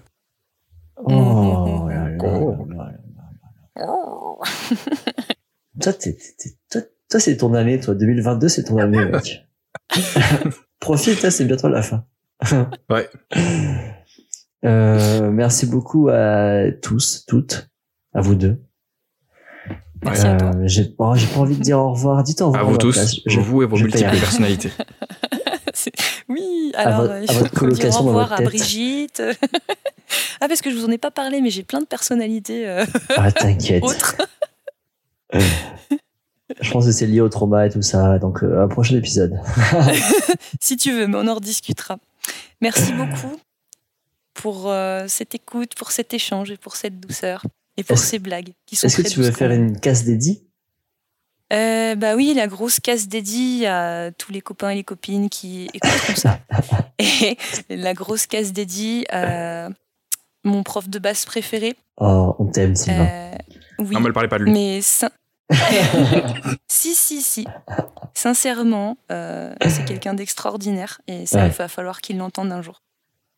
Oh 0.96 1.88
Oh. 3.82 4.38
Toi, 5.80 5.92
t'es- 5.94 6.12
t'es- 6.12 6.34
t'es- 6.38 6.56
toi, 6.70 6.82
toi, 7.08 7.20
c'est 7.20 7.36
ton 7.38 7.54
année, 7.54 7.80
toi. 7.80 7.94
2022, 7.94 8.48
c'est 8.48 8.64
ton 8.64 8.76
année, 8.78 9.04
mec. 9.06 9.46
Profite, 10.80 11.30
c'est 11.30 11.44
bientôt 11.46 11.68
la 11.68 11.82
fin. 11.82 12.04
Ouais. 12.90 13.08
Euh, 14.64 15.30
merci 15.30 15.66
beaucoup 15.66 16.08
à 16.08 16.70
tous, 16.82 17.24
toutes, 17.26 17.68
à 18.14 18.20
vous 18.20 18.34
deux. 18.34 18.60
Merci 20.02 20.26
à 20.26 20.36
toi. 20.36 20.50
Euh, 20.54 20.62
j'ai 20.66 20.94
oh, 20.98 21.14
j'ai 21.14 21.26
pas 21.26 21.40
envie 21.40 21.56
de 21.56 21.62
dire 21.62 21.78
au 21.78 21.92
revoir. 21.92 22.22
Dites 22.22 22.40
au 22.42 22.46
revoir. 22.46 22.62
À 22.66 22.70
vous 22.70 22.76
tous, 22.78 22.92
place. 22.92 23.16
Je- 23.26 23.40
vous 23.40 23.62
et 23.62 23.66
vos 23.66 23.76
multiples 23.76 24.10
personnalités. 24.18 24.70
Oui, 26.28 26.72
À 26.74 26.82
alors 26.88 27.00
votre- 27.02 27.12
euh, 27.14 27.22
il 27.24 27.30
à 27.30 27.32
faut 27.32 27.40
votre 27.40 27.66
dire 27.68 27.86
au 27.88 27.90
dans 27.90 27.98
revoir 28.08 28.32
à. 28.32 28.42
Brigitte. 28.42 29.22
ah, 30.40 30.48
parce 30.48 30.60
que 30.60 30.70
je 30.70 30.76
vous 30.76 30.84
en 30.84 30.90
ai 30.90 30.98
pas 30.98 31.10
parlé, 31.10 31.40
mais 31.40 31.48
j'ai 31.50 31.62
plein 31.62 31.80
de 31.80 31.86
personnalités 31.86 32.68
euh, 32.68 32.84
Ah, 33.16 33.32
t'inquiète. 33.32 33.82
autres. 33.82 34.16
Je 36.60 36.70
pense 36.72 36.84
que 36.84 36.92
c'est 36.92 37.06
lié 37.06 37.20
au 37.20 37.28
trauma 37.28 37.66
et 37.66 37.70
tout 37.70 37.80
ça. 37.80 38.18
Donc, 38.18 38.42
euh, 38.42 38.62
un 38.62 38.68
prochain 38.68 38.96
épisode. 38.96 39.38
si 40.60 40.76
tu 40.76 40.92
veux, 40.92 41.06
mais 41.06 41.16
on 41.16 41.26
en 41.28 41.34
rediscutera. 41.36 41.96
Merci 42.60 42.92
beaucoup 42.92 43.36
pour 44.40 44.70
euh, 44.70 45.04
cette 45.08 45.34
écoute, 45.34 45.74
pour 45.76 45.90
cet 45.92 46.14
échange 46.14 46.50
et 46.50 46.56
pour 46.56 46.76
cette 46.76 46.98
douceur 47.00 47.42
et 47.76 47.84
pour 47.84 47.98
ces 47.98 48.18
blagues 48.18 48.52
qui 48.66 48.76
sont 48.76 48.86
Est-ce 48.86 49.02
que 49.02 49.08
tu 49.08 49.20
veux 49.20 49.30
faire 49.32 49.50
une 49.50 49.78
casse 49.78 50.04
dédiée 50.04 50.42
Euh, 51.52 51.94
Bah 51.94 52.14
oui, 52.16 52.32
la 52.34 52.46
grosse 52.46 52.80
casse 52.80 53.08
dédiée 53.08 53.66
à 53.66 54.10
tous 54.16 54.32
les 54.32 54.40
copains 54.40 54.70
et 54.70 54.76
les 54.76 54.84
copines 54.84 55.28
qui 55.28 55.68
écouteront 55.74 56.14
ça. 56.16 56.40
Et 56.98 57.36
la 57.70 57.94
grosse 57.94 58.26
casse 58.26 58.52
dédiée 58.52 59.06
à 59.12 59.70
mon 60.44 60.62
prof 60.62 60.88
de 60.88 60.98
basse 60.98 61.24
préféré. 61.24 61.74
Oh, 61.98 62.34
on 62.38 62.46
t'aime, 62.46 62.74
Sylvain. 62.76 63.06
Euh, 63.06 63.36
oui, 63.78 63.94
Non, 63.94 64.00
me 64.00 64.12
parlez 64.12 64.28
pas 64.28 64.38
de 64.38 64.44
lui. 64.44 64.52
mais 64.52 64.80
si, 66.68 66.94
si, 66.94 67.22
si. 67.22 67.46
Sincèrement, 68.14 68.96
euh, 69.10 69.54
c'est 69.68 69.84
quelqu'un 69.84 70.14
d'extraordinaire 70.14 71.00
et 71.06 71.26
ça, 71.26 71.38
Ouais. 71.42 71.46
il 71.46 71.52
va 71.52 71.68
falloir 71.68 72.00
qu'il 72.00 72.18
l'entende 72.18 72.52
un 72.52 72.62
jour. 72.62 72.82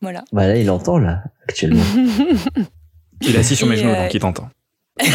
Voilà. 0.02 0.24
Bah 0.32 0.46
là, 0.48 0.56
il 0.56 0.68
entend, 0.70 0.98
là, 0.98 1.22
actuellement. 1.48 1.82
Il 3.24 3.36
est 3.36 3.38
assis 3.38 3.54
sur 3.54 3.68
mes 3.68 3.76
Et, 3.76 3.78
genoux, 3.78 3.90
euh, 3.92 4.02
donc 4.02 4.12
il 4.14 4.20
t'entend. 4.20 4.50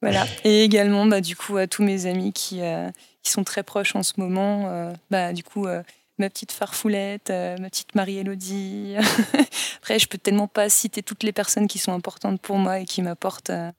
Voilà. 0.00 0.26
Et 0.44 0.64
également, 0.64 1.06
bah, 1.06 1.20
du 1.20 1.36
coup, 1.36 1.56
à 1.56 1.66
tous 1.66 1.82
mes 1.82 2.06
amis 2.06 2.32
qui, 2.32 2.60
euh, 2.60 2.88
qui 3.22 3.30
sont 3.30 3.44
très 3.44 3.62
proches 3.62 3.94
en 3.94 4.02
ce 4.02 4.14
moment. 4.16 4.66
euh, 4.68 4.92
bah, 5.10 5.32
du 5.32 5.44
coup, 5.44 5.66
euh, 5.66 5.82
ma 6.18 6.28
petite 6.28 6.50
farfoulette, 6.52 7.30
euh, 7.30 7.56
ma 7.58 7.70
petite 7.70 7.94
Marie-Élodie. 7.94 8.96
Après, 9.78 9.98
je 10.00 10.08
peux 10.08 10.18
tellement 10.18 10.48
pas 10.48 10.68
citer 10.68 11.02
toutes 11.02 11.22
les 11.22 11.32
personnes 11.32 11.68
qui 11.68 11.78
sont 11.78 11.92
importantes 11.92 12.40
pour 12.40 12.56
moi 12.58 12.80
et 12.80 12.84
qui 12.84 13.00
m'apportent, 13.02 13.50
euh, 13.50 13.70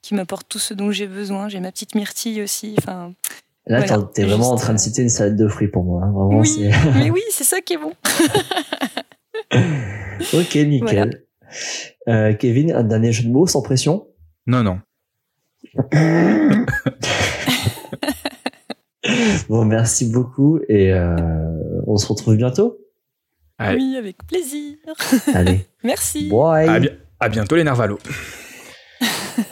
qui 0.00 0.14
m'apportent 0.14 0.48
tout 0.48 0.58
ce 0.58 0.72
dont 0.72 0.90
j'ai 0.90 1.06
besoin. 1.06 1.48
J'ai 1.50 1.60
ma 1.60 1.70
petite 1.72 1.94
Myrtille 1.94 2.40
aussi. 2.42 2.74
Enfin, 2.78 3.12
Là, 3.66 3.80
Voilà. 3.80 4.02
t'es 4.14 4.24
vraiment 4.24 4.50
en 4.50 4.56
train 4.56 4.74
de 4.74 4.78
citer 4.78 5.00
une 5.02 5.08
salade 5.08 5.36
de 5.36 5.48
fruits 5.48 5.68
pour 5.68 5.84
moi. 5.84 6.02
hein. 6.04 6.12
Vraiment, 6.12 6.40
Oui. 6.40 6.48
c'est. 6.48 6.70
mais 6.98 7.10
oui, 7.12 7.22
c'est 7.30 7.44
ça 7.44 7.60
qui 7.62 7.74
est 7.74 7.78
bon. 7.78 7.92
ok, 10.38 10.54
nickel. 10.56 11.24
Euh, 12.08 12.34
Kevin, 12.34 12.72
un 12.72 12.82
dernier 12.84 13.12
jeu 13.12 13.24
de 13.24 13.30
mots 13.32 13.46
sans 13.46 13.62
pression? 13.62 14.06
Non, 14.46 14.62
non. 14.62 14.80
Bon, 19.48 19.64
merci 19.64 20.10
beaucoup 20.10 20.60
et 20.68 20.92
euh, 20.92 21.14
on 21.86 21.96
se 21.96 22.06
retrouve 22.06 22.36
bientôt. 22.36 22.78
Allez. 23.58 23.76
Oui, 23.76 23.96
avec 23.96 24.16
plaisir. 24.26 24.76
Allez, 25.34 25.66
Merci. 25.84 26.28
bye. 26.30 26.68
À, 26.68 26.80
bi- 26.80 26.90
à 27.20 27.28
bientôt 27.28 27.54
les 27.56 27.64
Narvalos. 27.64 27.98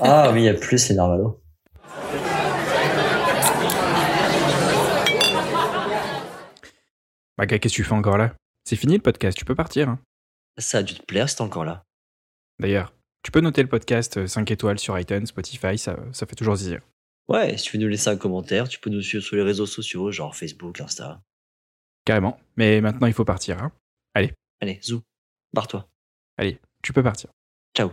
Ah 0.00 0.30
oui, 0.32 0.40
il 0.42 0.44
y 0.44 0.48
a 0.48 0.54
plus 0.54 0.88
les 0.88 0.94
Narvalo. 0.94 1.41
Bah, 7.38 7.46
qu'est-ce 7.46 7.60
que 7.60 7.68
tu 7.68 7.84
fais 7.84 7.92
encore 7.94 8.18
là? 8.18 8.34
C'est 8.64 8.76
fini 8.76 8.94
le 8.96 9.02
podcast, 9.02 9.36
tu 9.36 9.44
peux 9.44 9.54
partir. 9.54 9.88
hein. 9.88 9.98
Ça 10.58 10.78
a 10.78 10.82
dû 10.82 10.94
te 10.94 11.02
plaire, 11.04 11.28
c'est 11.28 11.40
encore 11.40 11.64
là. 11.64 11.82
D'ailleurs, 12.58 12.94
tu 13.22 13.30
peux 13.30 13.40
noter 13.40 13.62
le 13.62 13.68
podcast 13.68 14.18
euh, 14.18 14.26
5 14.26 14.50
étoiles 14.50 14.78
sur 14.78 14.98
iTunes, 14.98 15.26
Spotify, 15.26 15.78
ça, 15.78 15.96
ça 16.12 16.26
fait 16.26 16.36
toujours 16.36 16.56
zizir. 16.56 16.80
Ouais, 17.28 17.56
si 17.56 17.64
tu 17.64 17.76
veux 17.76 17.82
nous 17.82 17.88
laisser 17.88 18.10
un 18.10 18.16
commentaire, 18.16 18.68
tu 18.68 18.78
peux 18.80 18.90
nous 18.90 19.00
suivre 19.00 19.24
sur 19.24 19.36
les 19.36 19.42
réseaux 19.42 19.66
sociaux, 19.66 20.10
genre 20.10 20.36
Facebook, 20.36 20.80
Insta. 20.80 21.22
Carrément. 22.04 22.38
Mais 22.56 22.80
maintenant, 22.80 23.06
il 23.06 23.12
faut 23.14 23.24
partir. 23.24 23.62
hein. 23.62 23.72
Allez, 24.14 24.78
zou, 24.82 25.00
barre-toi. 25.52 25.88
Tu 26.82 26.92
peux 26.92 27.02
partir. 27.02 27.30
Ciao. 27.76 27.90